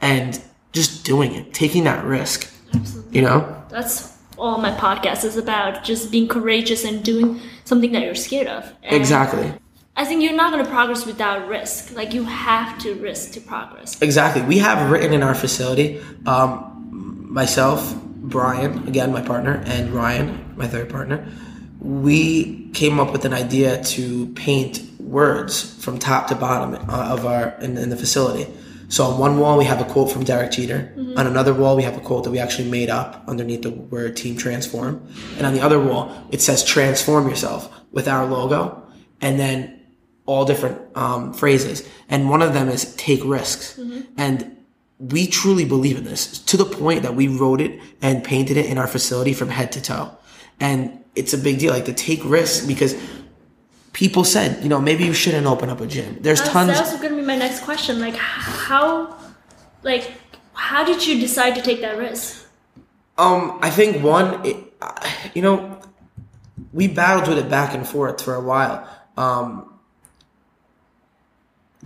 and 0.00 0.40
just 0.76 1.04
doing 1.04 1.34
it, 1.34 1.52
taking 1.52 1.84
that 1.84 2.04
risk. 2.04 2.48
Absolutely. 2.72 3.16
You 3.16 3.22
know? 3.22 3.64
That's 3.70 4.16
all 4.38 4.58
my 4.58 4.70
podcast 4.70 5.24
is 5.24 5.36
about. 5.36 5.82
Just 5.82 6.12
being 6.12 6.28
courageous 6.28 6.84
and 6.84 7.02
doing 7.02 7.40
something 7.64 7.92
that 7.92 8.02
you're 8.02 8.14
scared 8.14 8.46
of. 8.46 8.72
And 8.84 8.94
Exactly. 8.94 9.52
I 9.96 10.04
think 10.04 10.22
you're 10.22 10.36
not 10.36 10.52
going 10.52 10.62
to 10.62 10.70
progress 10.70 11.06
without 11.06 11.48
risk. 11.48 11.96
Like 11.96 12.12
you 12.12 12.24
have 12.24 12.78
to 12.80 12.94
risk 12.96 13.32
to 13.32 13.40
progress. 13.40 14.00
Exactly. 14.02 14.42
We 14.42 14.58
have 14.58 14.90
written 14.90 15.14
in 15.14 15.22
our 15.22 15.34
facility, 15.34 16.00
um, 16.26 17.26
myself, 17.30 17.96
Brian, 18.04 18.86
again, 18.86 19.10
my 19.12 19.22
partner, 19.22 19.62
and 19.66 19.90
Ryan, 19.90 20.54
my 20.56 20.66
third 20.68 20.90
partner, 20.90 21.26
we 21.80 22.68
came 22.72 23.00
up 23.00 23.12
with 23.12 23.24
an 23.24 23.32
idea 23.32 23.82
to 23.84 24.26
paint 24.34 24.82
words 25.00 25.62
from 25.82 25.98
top 25.98 26.26
to 26.28 26.34
bottom 26.34 26.74
uh, 26.90 27.14
of 27.14 27.24
our 27.24 27.54
in, 27.60 27.78
in 27.78 27.88
the 27.88 27.96
facility. 27.96 28.52
So 28.88 29.04
on 29.04 29.18
one 29.18 29.38
wall 29.38 29.58
we 29.58 29.64
have 29.64 29.80
a 29.80 29.84
quote 29.84 30.10
from 30.10 30.24
Derek 30.24 30.52
Jeter. 30.52 30.92
On 31.16 31.26
another 31.26 31.54
wall 31.54 31.76
we 31.76 31.82
have 31.82 31.96
a 31.96 32.00
quote 32.00 32.24
that 32.24 32.30
we 32.30 32.38
actually 32.38 32.70
made 32.70 32.90
up 32.90 33.24
underneath 33.26 33.62
the 33.62 33.70
word 33.70 34.16
Team 34.16 34.36
Transform. 34.36 35.06
And 35.36 35.46
on 35.46 35.54
the 35.54 35.60
other 35.60 35.80
wall 35.80 36.26
it 36.30 36.40
says 36.40 36.64
Transform 36.64 37.28
yourself 37.28 37.70
with 37.90 38.08
our 38.08 38.26
logo, 38.26 38.82
and 39.20 39.38
then 39.40 39.80
all 40.26 40.44
different 40.44 40.78
um, 40.96 41.32
phrases. 41.32 41.88
And 42.08 42.28
one 42.28 42.42
of 42.42 42.52
them 42.52 42.68
is 42.68 42.94
Take 42.96 43.24
risks. 43.24 43.78
And 44.16 44.56
we 44.98 45.26
truly 45.26 45.64
believe 45.64 45.98
in 45.98 46.04
this 46.04 46.38
to 46.38 46.56
the 46.56 46.64
point 46.64 47.02
that 47.02 47.14
we 47.14 47.28
wrote 47.28 47.60
it 47.60 47.80
and 48.00 48.24
painted 48.24 48.56
it 48.56 48.66
in 48.66 48.78
our 48.78 48.86
facility 48.86 49.34
from 49.34 49.48
head 49.48 49.72
to 49.72 49.80
toe. 49.82 50.16
And 50.58 51.04
it's 51.14 51.34
a 51.34 51.38
big 51.38 51.58
deal, 51.58 51.72
like 51.72 51.84
to 51.86 51.92
take 51.92 52.20
risks 52.24 52.66
because 52.66 52.94
people 53.96 54.24
said, 54.24 54.62
you 54.62 54.68
know, 54.68 54.78
maybe 54.78 55.04
you 55.04 55.14
shouldn't 55.14 55.46
open 55.46 55.70
up 55.70 55.80
a 55.80 55.86
gym. 55.86 56.18
There's 56.20 56.38
That's, 56.38 56.52
tons. 56.52 56.68
that 56.68 56.92
was 56.92 57.00
going 57.00 57.14
to 57.14 57.16
be 57.16 57.26
my 57.26 57.34
next 57.34 57.64
question. 57.64 57.98
Like 57.98 58.14
how, 58.14 59.16
like 59.82 60.12
how 60.52 60.84
did 60.84 61.06
you 61.06 61.18
decide 61.18 61.54
to 61.54 61.62
take 61.62 61.80
that 61.80 61.96
risk? 61.96 62.46
Um, 63.16 63.58
I 63.62 63.70
think 63.70 64.04
one, 64.04 64.44
it, 64.44 64.56
you 65.32 65.40
know, 65.40 65.80
we 66.74 66.88
battled 66.88 67.26
with 67.26 67.38
it 67.38 67.48
back 67.48 67.74
and 67.74 67.88
forth 67.88 68.20
for 68.20 68.34
a 68.34 68.40
while. 68.42 68.86
Um, 69.16 69.72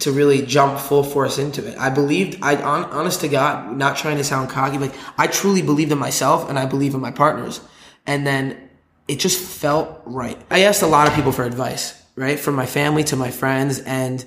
to 0.00 0.10
really 0.10 0.44
jump 0.44 0.80
full 0.80 1.04
force 1.04 1.38
into 1.38 1.64
it. 1.64 1.78
I 1.78 1.90
believed, 1.90 2.38
I, 2.42 2.56
on, 2.56 2.84
honest 2.86 3.20
to 3.20 3.28
God, 3.28 3.76
not 3.76 3.96
trying 3.96 4.16
to 4.16 4.24
sound 4.24 4.48
cocky, 4.48 4.78
like 4.78 4.94
I 5.16 5.28
truly 5.28 5.62
believed 5.62 5.92
in 5.92 5.98
myself 5.98 6.48
and 6.48 6.58
I 6.58 6.66
believe 6.66 6.94
in 6.94 7.00
my 7.00 7.10
partners. 7.12 7.60
And 8.06 8.26
then 8.26 8.70
it 9.06 9.18
just 9.20 9.38
felt 9.38 10.00
right. 10.06 10.40
I 10.50 10.62
asked 10.62 10.82
a 10.82 10.86
lot 10.86 11.06
of 11.06 11.14
people 11.14 11.32
for 11.32 11.44
advice, 11.44 11.99
right? 12.20 12.38
From 12.38 12.54
my 12.54 12.66
family 12.66 13.02
to 13.04 13.16
my 13.16 13.30
friends 13.30 13.80
and 13.80 14.24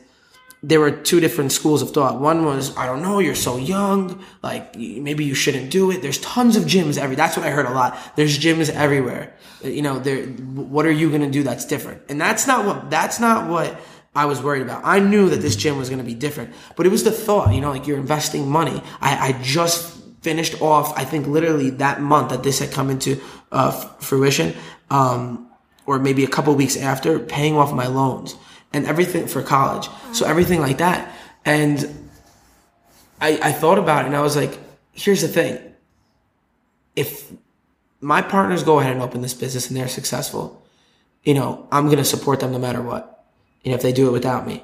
there 0.64 0.80
were 0.80 0.92
two 0.92 1.20
different 1.20 1.52
schools 1.52 1.82
of 1.82 1.92
thought. 1.92 2.22
One 2.22 2.46
was, 2.46 2.76
I 2.78 2.86
don't 2.86 3.02
know, 3.02 3.20
you're 3.20 3.36
so 3.36 3.58
young, 3.58 4.24
like 4.42 4.76
maybe 4.78 5.26
you 5.26 5.36
shouldn't 5.36 5.70
do 5.70 5.92
it. 5.92 6.02
There's 6.02 6.20
tons 6.20 6.56
of 6.56 6.64
gyms 6.64 6.98
every. 6.98 7.18
That's 7.18 7.36
what 7.36 7.46
I 7.46 7.50
heard 7.50 7.66
a 7.66 7.72
lot. 7.72 7.98
There's 8.16 8.40
gyms 8.40 8.70
everywhere. 8.70 9.36
You 9.62 9.82
know, 9.82 10.00
there. 10.00 10.26
What 10.26 10.86
are 10.86 10.92
you 10.92 11.12
gonna 11.12 11.30
do 11.30 11.44
that's 11.44 11.66
different? 11.66 12.04
And 12.10 12.20
that's 12.20 12.48
not 12.48 12.66
what. 12.66 12.90
That's 12.90 13.20
not 13.20 13.50
what 13.50 13.80
I 14.16 14.26
was 14.26 14.42
worried 14.42 14.62
about. 14.62 14.82
I 14.86 15.00
knew 15.00 15.30
that 15.30 15.42
this 15.42 15.58
gym 15.58 15.78
was 15.78 15.90
gonna 15.90 16.04
be 16.04 16.16
different, 16.16 16.54
but 16.78 16.86
it 16.86 16.90
was 16.90 17.04
the 17.04 17.12
thought. 17.12 17.54
You 17.54 17.60
know, 17.60 17.72
like 17.72 17.86
you're 17.86 17.98
investing 17.98 18.50
money. 18.50 18.82
I, 19.02 19.30
I 19.30 19.42
just 19.42 20.02
finished 20.22 20.62
off. 20.62 20.98
I 20.98 21.04
think 21.04 21.28
literally 21.28 21.72
that 21.72 22.02
month 22.02 22.30
that 22.30 22.44
this 22.44 22.60
had 22.60 22.72
come 22.72 22.90
into 22.90 23.22
uh, 23.52 23.72
fruition. 24.00 24.56
Um, 24.90 25.50
or 25.86 26.00
maybe 26.00 26.24
a 26.24 26.28
couple 26.28 26.56
weeks 26.56 26.78
after 26.78 27.20
paying 27.20 27.58
off 27.58 27.74
my 27.74 27.88
loans 27.88 28.36
and 28.72 28.86
everything 28.86 29.28
for 29.28 29.42
college. 29.42 29.90
So 30.14 30.26
everything 30.26 30.60
like 30.60 30.78
that. 30.80 31.14
And 31.46 32.10
I, 33.22 33.40
I 33.42 33.52
thought 33.52 33.78
about 33.78 34.04
it 34.04 34.08
and 34.08 34.16
I 34.16 34.22
was 34.22 34.36
like, 34.36 34.58
here's 34.92 35.22
the 35.22 35.28
thing. 35.28 35.60
If 36.96 37.32
my 38.02 38.22
partners 38.22 38.64
go 38.64 38.80
ahead 38.80 38.94
and 38.94 39.02
open 39.02 39.22
this 39.22 39.34
business 39.34 39.68
and 39.68 39.78
they're 39.78 39.88
successful, 39.88 40.66
you 41.24 41.34
know, 41.34 41.68
I'm 41.72 41.86
going 41.86 41.98
to 41.98 42.06
support 42.06 42.40
them 42.40 42.52
no 42.52 42.60
matter 42.60 42.82
what. 42.82 43.26
You 43.64 43.72
know, 43.72 43.76
if 43.76 43.82
they 43.82 43.94
do 43.94 44.08
it 44.08 44.12
without 44.12 44.46
me. 44.46 44.64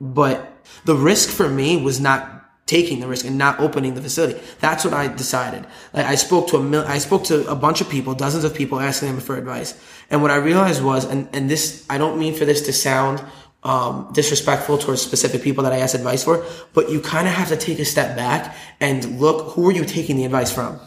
But 0.00 0.52
the 0.84 0.94
risk 0.94 1.28
for 1.28 1.48
me 1.48 1.76
was 1.82 1.98
not 1.98 2.37
taking 2.68 3.00
the 3.00 3.08
risk 3.08 3.24
and 3.24 3.36
not 3.38 3.58
opening 3.58 3.94
the 3.94 4.02
facility. 4.02 4.38
That's 4.60 4.84
what 4.84 4.92
I 4.92 5.08
decided. 5.08 5.66
Like 5.92 6.06
I 6.06 6.14
spoke 6.14 6.48
to 6.48 6.58
a 6.58 6.62
mil- 6.62 6.86
I 6.86 6.98
spoke 6.98 7.24
to 7.24 7.48
a 7.50 7.56
bunch 7.56 7.80
of 7.80 7.88
people, 7.88 8.14
dozens 8.14 8.44
of 8.44 8.54
people 8.54 8.78
asking 8.78 9.08
them 9.08 9.20
for 9.20 9.36
advice. 9.36 9.74
And 10.10 10.22
what 10.22 10.30
I 10.30 10.36
realized 10.36 10.84
was, 10.84 11.04
and, 11.04 11.28
and 11.32 11.50
this, 11.50 11.86
I 11.90 11.98
don't 11.98 12.18
mean 12.18 12.34
for 12.34 12.44
this 12.44 12.60
to 12.66 12.72
sound, 12.72 13.24
um, 13.64 14.10
disrespectful 14.12 14.78
towards 14.78 15.00
specific 15.02 15.42
people 15.42 15.64
that 15.64 15.72
I 15.72 15.78
asked 15.78 15.94
advice 15.94 16.22
for, 16.22 16.44
but 16.74 16.90
you 16.90 17.00
kind 17.00 17.26
of 17.26 17.34
have 17.34 17.48
to 17.48 17.56
take 17.56 17.78
a 17.80 17.84
step 17.84 18.14
back 18.16 18.54
and 18.80 19.18
look, 19.18 19.54
who 19.54 19.68
are 19.68 19.72
you 19.72 19.84
taking 19.84 20.16
the 20.16 20.24
advice 20.26 20.52
from? 20.52 20.78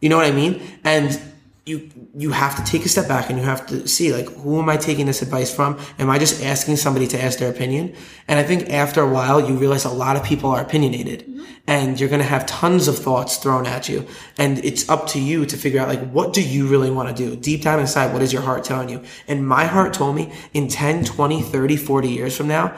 You 0.00 0.08
know 0.08 0.16
what 0.16 0.26
I 0.26 0.32
mean? 0.32 0.62
And 0.84 1.20
you 1.66 1.90
you 2.14 2.30
have 2.30 2.56
to 2.56 2.70
take 2.70 2.84
a 2.84 2.88
step 2.88 3.08
back 3.08 3.30
and 3.30 3.38
you 3.38 3.44
have 3.44 3.66
to 3.66 3.88
see 3.88 4.12
like 4.12 4.26
who 4.26 4.60
am 4.60 4.68
I 4.68 4.76
taking 4.76 5.06
this 5.06 5.22
advice 5.22 5.54
from? 5.54 5.78
Am 5.98 6.10
I 6.10 6.18
just 6.18 6.42
asking 6.42 6.76
somebody 6.76 7.06
to 7.08 7.22
ask 7.22 7.38
their 7.38 7.50
opinion? 7.50 7.94
And 8.28 8.38
I 8.38 8.42
think 8.42 8.68
after 8.68 9.00
a 9.00 9.08
while 9.08 9.40
you 9.40 9.56
realize 9.56 9.84
a 9.86 9.90
lot 9.90 10.16
of 10.16 10.24
people 10.24 10.50
are 10.50 10.60
opinionated 10.60 11.26
mm-hmm. 11.26 11.44
and 11.66 11.98
you're 11.98 12.10
gonna 12.10 12.22
have 12.22 12.44
tons 12.44 12.86
of 12.86 12.98
thoughts 12.98 13.38
thrown 13.38 13.66
at 13.66 13.88
you. 13.88 14.06
And 14.36 14.58
it's 14.58 14.88
up 14.90 15.06
to 15.08 15.20
you 15.20 15.46
to 15.46 15.56
figure 15.56 15.80
out 15.80 15.88
like 15.88 16.10
what 16.10 16.34
do 16.34 16.42
you 16.42 16.66
really 16.66 16.90
want 16.90 17.08
to 17.08 17.14
do? 17.14 17.34
Deep 17.34 17.62
down 17.62 17.80
inside, 17.80 18.12
what 18.12 18.20
is 18.20 18.30
your 18.30 18.42
heart 18.42 18.64
telling 18.64 18.90
you? 18.90 19.02
And 19.26 19.48
my 19.48 19.64
heart 19.64 19.94
told 19.94 20.16
me 20.16 20.32
in 20.52 20.68
10, 20.68 21.04
20, 21.04 21.40
30, 21.40 21.76
40 21.76 22.08
years 22.08 22.36
from 22.36 22.48
now, 22.48 22.76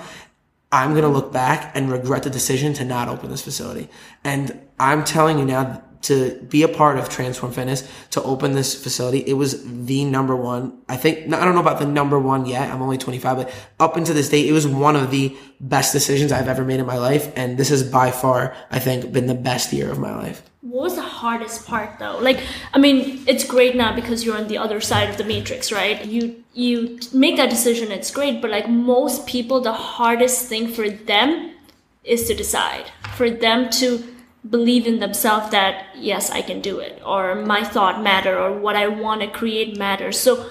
I'm 0.72 0.90
going 0.90 1.04
to 1.04 1.08
look 1.08 1.32
back 1.32 1.70
and 1.74 1.90
regret 1.90 2.24
the 2.24 2.30
decision 2.30 2.74
to 2.74 2.84
not 2.84 3.08
open 3.08 3.30
this 3.30 3.40
facility. 3.40 3.88
And 4.24 4.60
I'm 4.80 5.04
telling 5.04 5.38
you 5.38 5.44
now 5.44 5.82
to 6.06 6.40
be 6.48 6.62
a 6.62 6.68
part 6.68 6.98
of 6.98 7.08
Transform 7.08 7.52
Fitness, 7.52 7.88
to 8.10 8.22
open 8.22 8.52
this 8.52 8.80
facility, 8.80 9.18
it 9.20 9.34
was 9.34 9.62
the 9.86 10.04
number 10.04 10.36
one. 10.36 10.78
I 10.88 10.96
think, 10.96 11.32
I 11.32 11.44
don't 11.44 11.54
know 11.54 11.60
about 11.60 11.78
the 11.78 11.86
number 11.86 12.18
one 12.18 12.46
yet. 12.46 12.70
I'm 12.70 12.82
only 12.82 12.98
25, 12.98 13.36
but 13.36 13.52
up 13.80 13.96
until 13.96 14.14
this 14.14 14.28
date, 14.28 14.46
it 14.46 14.52
was 14.52 14.66
one 14.66 14.96
of 14.96 15.10
the 15.10 15.36
best 15.60 15.92
decisions 15.92 16.32
I've 16.32 16.48
ever 16.48 16.64
made 16.64 16.80
in 16.80 16.86
my 16.86 16.98
life. 16.98 17.32
And 17.36 17.58
this 17.58 17.70
has 17.70 17.82
by 17.82 18.10
far, 18.10 18.54
I 18.70 18.78
think, 18.78 19.12
been 19.12 19.26
the 19.26 19.34
best 19.34 19.72
year 19.72 19.90
of 19.90 19.98
my 19.98 20.14
life. 20.14 20.42
What 20.60 20.82
was 20.82 20.96
the 20.96 21.02
hardest 21.02 21.64
part 21.66 21.98
though? 22.00 22.18
Like, 22.18 22.42
I 22.74 22.78
mean, 22.78 23.24
it's 23.28 23.44
great 23.44 23.76
now 23.76 23.94
because 23.94 24.24
you're 24.24 24.36
on 24.36 24.48
the 24.48 24.58
other 24.58 24.80
side 24.80 25.08
of 25.08 25.16
the 25.16 25.24
matrix, 25.24 25.70
right? 25.70 26.04
You 26.04 26.42
you 26.54 26.98
make 27.12 27.36
that 27.36 27.50
decision, 27.50 27.92
it's 27.92 28.10
great, 28.10 28.42
but 28.42 28.50
like 28.50 28.68
most 28.68 29.26
people, 29.26 29.60
the 29.60 29.72
hardest 29.72 30.48
thing 30.48 30.66
for 30.66 30.90
them 30.90 31.54
is 32.02 32.26
to 32.26 32.34
decide. 32.34 32.90
For 33.14 33.30
them 33.30 33.70
to 33.70 34.15
believe 34.50 34.86
in 34.86 34.98
themselves 34.98 35.50
that 35.50 35.86
yes, 35.96 36.30
I 36.30 36.42
can 36.42 36.60
do 36.60 36.78
it, 36.78 37.00
or 37.04 37.34
my 37.34 37.64
thought 37.64 38.02
matter, 38.02 38.38
or 38.38 38.58
what 38.58 38.76
I 38.76 38.88
want 38.88 39.20
to 39.22 39.26
create 39.26 39.76
matters. 39.76 40.18
So, 40.18 40.48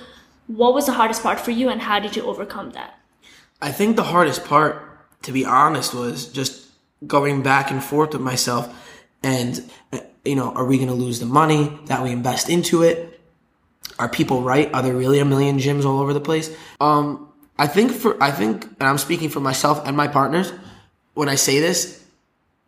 what 0.48 0.74
was 0.74 0.86
the 0.86 0.94
hardest 0.94 1.24
part 1.24 1.40
for 1.40 1.52
you, 1.52 1.70
and 1.70 1.82
how 1.82 2.00
did 2.00 2.16
you 2.16 2.24
overcome 2.24 2.72
that? 2.72 3.00
I 3.62 3.72
think 3.72 3.96
the 3.96 4.04
hardest 4.04 4.46
part, 4.46 5.22
to 5.24 5.32
be 5.32 5.46
honest, 5.46 5.94
was 5.94 6.28
just 6.28 6.68
going 7.06 7.42
back 7.42 7.72
and 7.72 7.84
forth 7.84 8.14
with 8.14 8.22
myself 8.22 8.74
and, 9.26 9.70
uh, 9.92 10.00
you 10.24 10.36
know, 10.36 10.52
are 10.52 10.66
we 10.66 10.78
going 10.78 10.88
to 10.88 10.94
lose 10.94 11.20
the 11.20 11.26
money 11.26 11.78
that 11.86 12.04
we 12.04 12.12
invest 12.12 12.48
into 12.48 12.84
it? 12.84 13.20
Are 13.98 14.08
people 14.08 14.44
right? 14.44 14.72
Are 14.72 14.84
there 14.84 14.94
really 14.94 15.20
a 15.20 15.26
million 15.26 15.58
gyms 15.58 15.84
all 15.84 16.00
over 16.00 16.14
the 16.14 16.22
place? 16.22 16.56
Um, 16.80 17.30
I 17.58 17.66
think 17.66 17.92
for, 17.92 18.22
I 18.22 18.30
think, 18.30 18.66
and 18.66 18.84
I'm 18.84 19.00
speaking 19.00 19.30
for 19.30 19.40
myself 19.40 19.82
and 19.86 19.98
my 19.98 20.08
partners, 20.08 20.54
when 21.16 21.28
I 21.28 21.36
say 21.36 21.60
this, 21.60 22.05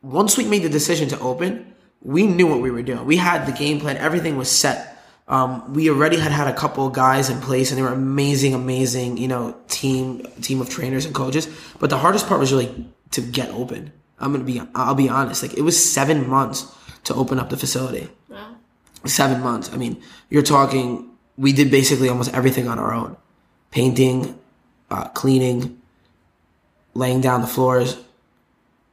once 0.01 0.37
we 0.37 0.45
made 0.45 0.63
the 0.63 0.69
decision 0.69 1.09
to 1.09 1.19
open, 1.19 1.73
we 2.01 2.25
knew 2.25 2.47
what 2.47 2.61
we 2.61 2.71
were 2.71 2.83
doing. 2.83 3.05
We 3.05 3.17
had 3.17 3.45
the 3.45 3.51
game 3.51 3.79
plan. 3.79 3.97
Everything 3.97 4.37
was 4.37 4.49
set. 4.49 4.97
um, 5.27 5.73
we 5.73 5.89
already 5.89 6.17
had 6.17 6.31
had 6.31 6.47
a 6.47 6.53
couple 6.53 6.87
of 6.87 6.93
guys 6.93 7.29
in 7.29 7.41
place 7.41 7.69
and 7.71 7.77
they 7.77 7.81
were 7.81 7.91
amazing, 7.91 8.53
amazing, 8.53 9.17
you 9.17 9.27
know, 9.27 9.55
team, 9.67 10.25
team 10.41 10.61
of 10.61 10.69
trainers 10.69 11.05
and 11.05 11.13
coaches. 11.13 11.47
But 11.79 11.89
the 11.89 11.97
hardest 11.97 12.27
part 12.27 12.39
was 12.39 12.53
really 12.53 12.87
to 13.11 13.21
get 13.21 13.49
open. 13.49 13.91
I'm 14.19 14.31
going 14.31 14.45
to 14.45 14.51
be, 14.51 14.61
I'll 14.73 14.95
be 14.95 15.09
honest. 15.09 15.43
Like 15.43 15.53
it 15.55 15.61
was 15.61 15.77
seven 15.77 16.29
months 16.29 16.65
to 17.05 17.13
open 17.13 17.39
up 17.39 17.49
the 17.49 17.57
facility. 17.57 18.09
Wow. 18.29 18.55
Seven 19.05 19.41
months. 19.41 19.71
I 19.73 19.77
mean, 19.77 20.01
you're 20.29 20.43
talking, 20.43 21.11
we 21.37 21.51
did 21.51 21.69
basically 21.69 22.07
almost 22.07 22.33
everything 22.33 22.67
on 22.69 22.79
our 22.79 22.93
own. 22.93 23.17
Painting, 23.71 24.39
uh, 24.89 25.09
cleaning, 25.09 25.81
laying 26.93 27.19
down 27.19 27.41
the 27.41 27.47
floors. 27.47 27.97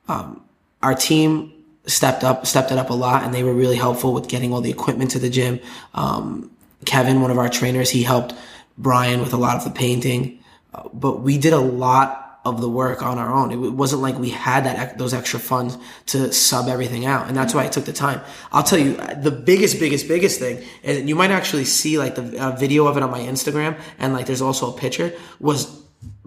Um, 0.08 0.42
our 0.84 0.94
team 0.94 1.52
stepped 1.86 2.24
up, 2.24 2.46
stepped 2.46 2.70
it 2.70 2.78
up 2.78 2.90
a 2.90 2.94
lot, 2.94 3.24
and 3.24 3.34
they 3.34 3.42
were 3.42 3.54
really 3.54 3.76
helpful 3.76 4.12
with 4.12 4.28
getting 4.28 4.52
all 4.52 4.60
the 4.60 4.70
equipment 4.70 5.10
to 5.12 5.18
the 5.18 5.30
gym. 5.30 5.60
Um, 5.94 6.50
Kevin, 6.84 7.20
one 7.20 7.30
of 7.30 7.38
our 7.38 7.48
trainers, 7.48 7.90
he 7.90 8.02
helped 8.02 8.34
Brian 8.76 9.20
with 9.20 9.32
a 9.32 9.36
lot 9.36 9.56
of 9.56 9.64
the 9.64 9.70
painting, 9.70 10.40
uh, 10.74 10.88
but 10.92 11.20
we 11.20 11.38
did 11.38 11.52
a 11.52 11.60
lot 11.60 12.40
of 12.44 12.60
the 12.60 12.68
work 12.68 13.02
on 13.02 13.18
our 13.18 13.32
own. 13.32 13.50
It 13.50 13.56
wasn't 13.56 14.02
like 14.02 14.18
we 14.18 14.28
had 14.28 14.64
that 14.64 14.98
those 14.98 15.14
extra 15.14 15.40
funds 15.40 15.78
to 16.06 16.30
sub 16.32 16.68
everything 16.68 17.06
out, 17.06 17.28
and 17.28 17.36
that's 17.36 17.54
why 17.54 17.64
I 17.64 17.68
took 17.68 17.86
the 17.86 17.92
time. 17.92 18.20
I'll 18.52 18.62
tell 18.62 18.78
you 18.78 18.96
the 19.16 19.30
biggest, 19.30 19.78
biggest, 19.80 20.06
biggest 20.08 20.38
thing, 20.38 20.62
and 20.82 21.08
you 21.08 21.14
might 21.14 21.30
actually 21.30 21.64
see 21.64 21.98
like 21.98 22.14
the 22.16 22.38
uh, 22.38 22.50
video 22.56 22.86
of 22.86 22.98
it 22.98 23.02
on 23.02 23.10
my 23.10 23.20
Instagram, 23.20 23.78
and 23.98 24.12
like 24.12 24.26
there's 24.26 24.42
also 24.42 24.74
a 24.74 24.78
picture 24.78 25.14
was 25.40 25.64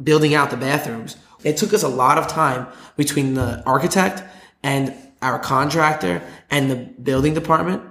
building 0.02 0.34
out 0.34 0.50
the 0.50 0.58
bathrooms. 0.58 1.18
It 1.44 1.58
took 1.58 1.72
us 1.74 1.84
a 1.84 1.88
lot 1.88 2.18
of 2.18 2.28
time 2.28 2.68
between 2.96 3.36
the 3.36 3.64
architect 3.66 4.24
and 4.64 4.94
our 5.22 5.40
contractor 5.40 6.22
and 6.50 6.70
the 6.70 6.76
building 6.76 7.34
department 7.34 7.82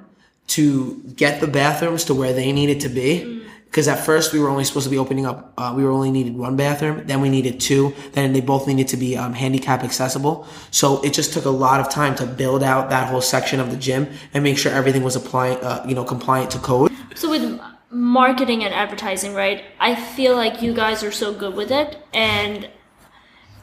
to 0.48 1.02
get 1.16 1.40
the 1.40 1.46
bathrooms 1.46 2.05
to 2.05 2.14
where 2.14 2.33
they 2.33 2.52
needed 2.52 2.81
to 2.81 2.88
be. 2.88 3.42
Because 3.66 3.88
at 3.88 3.98
first 4.07 4.33
we 4.33 4.38
were 4.38 4.48
only 4.48 4.64
supposed 4.64 4.85
to 4.85 4.90
be 4.90 4.96
opening 4.96 5.26
up, 5.26 5.52
uh, 5.59 5.74
we 5.76 5.85
were 5.85 5.90
only 5.90 6.11
needed 6.11 6.35
one 6.35 6.57
bathroom, 6.57 7.02
then 7.07 7.20
we 7.20 7.29
needed 7.29 7.61
two, 7.61 7.94
then 8.12 8.33
they 8.33 8.40
both 8.40 8.66
needed 8.66 8.88
to 8.88 8.96
be 8.96 9.18
um, 9.18 9.35
handicap 9.35 9.85
accessible. 9.85 10.46
So 10.70 11.02
it 11.02 11.12
just 11.12 11.35
took 11.35 11.44
a 11.44 11.50
lot 11.50 11.81
of 11.81 11.90
time 11.90 12.14
to 12.14 12.26
build 12.26 12.62
out 12.62 12.88
that 12.88 13.11
whole 13.11 13.20
section 13.20 13.61
of 13.61 13.70
the 13.70 13.76
gym 13.76 14.09
and 14.33 14.42
make 14.42 14.57
sure 14.57 14.72
everything 14.72 15.02
was 15.02 15.14
applying, 15.14 15.59
uh, 15.59 15.85
you 15.87 15.94
know, 15.94 16.05
compliant 16.05 16.52
to 16.52 16.59
code. 16.59 16.90
So 17.16 17.29
with 17.29 17.61
marketing 17.90 18.64
and 18.64 18.72
advertising, 18.72 19.35
right? 19.35 19.64
I 19.79 19.94
feel 19.94 20.37
like 20.37 20.62
you 20.62 20.72
guys 20.72 21.02
are 21.02 21.12
so 21.12 21.35
good 21.35 21.55
with 21.55 21.70
it, 21.70 21.98
and 22.14 22.70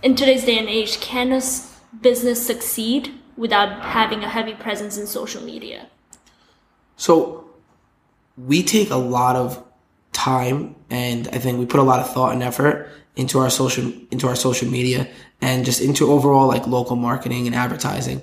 in 0.04 0.16
today's 0.16 0.44
day 0.46 0.60
and 0.60 0.70
age, 0.70 1.00
can 1.00 1.32
a 1.32 1.42
business 2.02 2.46
succeed 2.46 3.14
without 3.38 3.82
having 3.82 4.24
a 4.24 4.30
heavy 4.30 4.54
presence 4.54 4.98
in 4.98 5.08
social 5.08 5.42
media? 5.44 5.88
So 6.96 7.50
we 8.38 8.64
take 8.64 8.90
a 8.90 8.96
lot 8.96 9.36
of 9.36 9.64
time 10.12 10.76
and 10.90 11.28
I 11.30 11.40
think 11.40 11.60
we 11.60 11.66
put 11.66 11.80
a 11.80 11.84
lot 11.84 12.00
of 12.00 12.12
thought 12.14 12.34
and 12.34 12.44
effort 12.44 12.90
into 13.16 13.40
our 13.40 13.50
social 13.50 13.92
into 14.12 14.28
our 14.28 14.36
social 14.36 14.70
media 14.70 15.08
and 15.42 15.66
just 15.66 15.82
into 15.82 16.12
overall 16.12 16.48
like 16.48 16.66
local 16.68 16.96
marketing 16.96 17.48
and 17.48 17.56
advertising. 17.56 18.22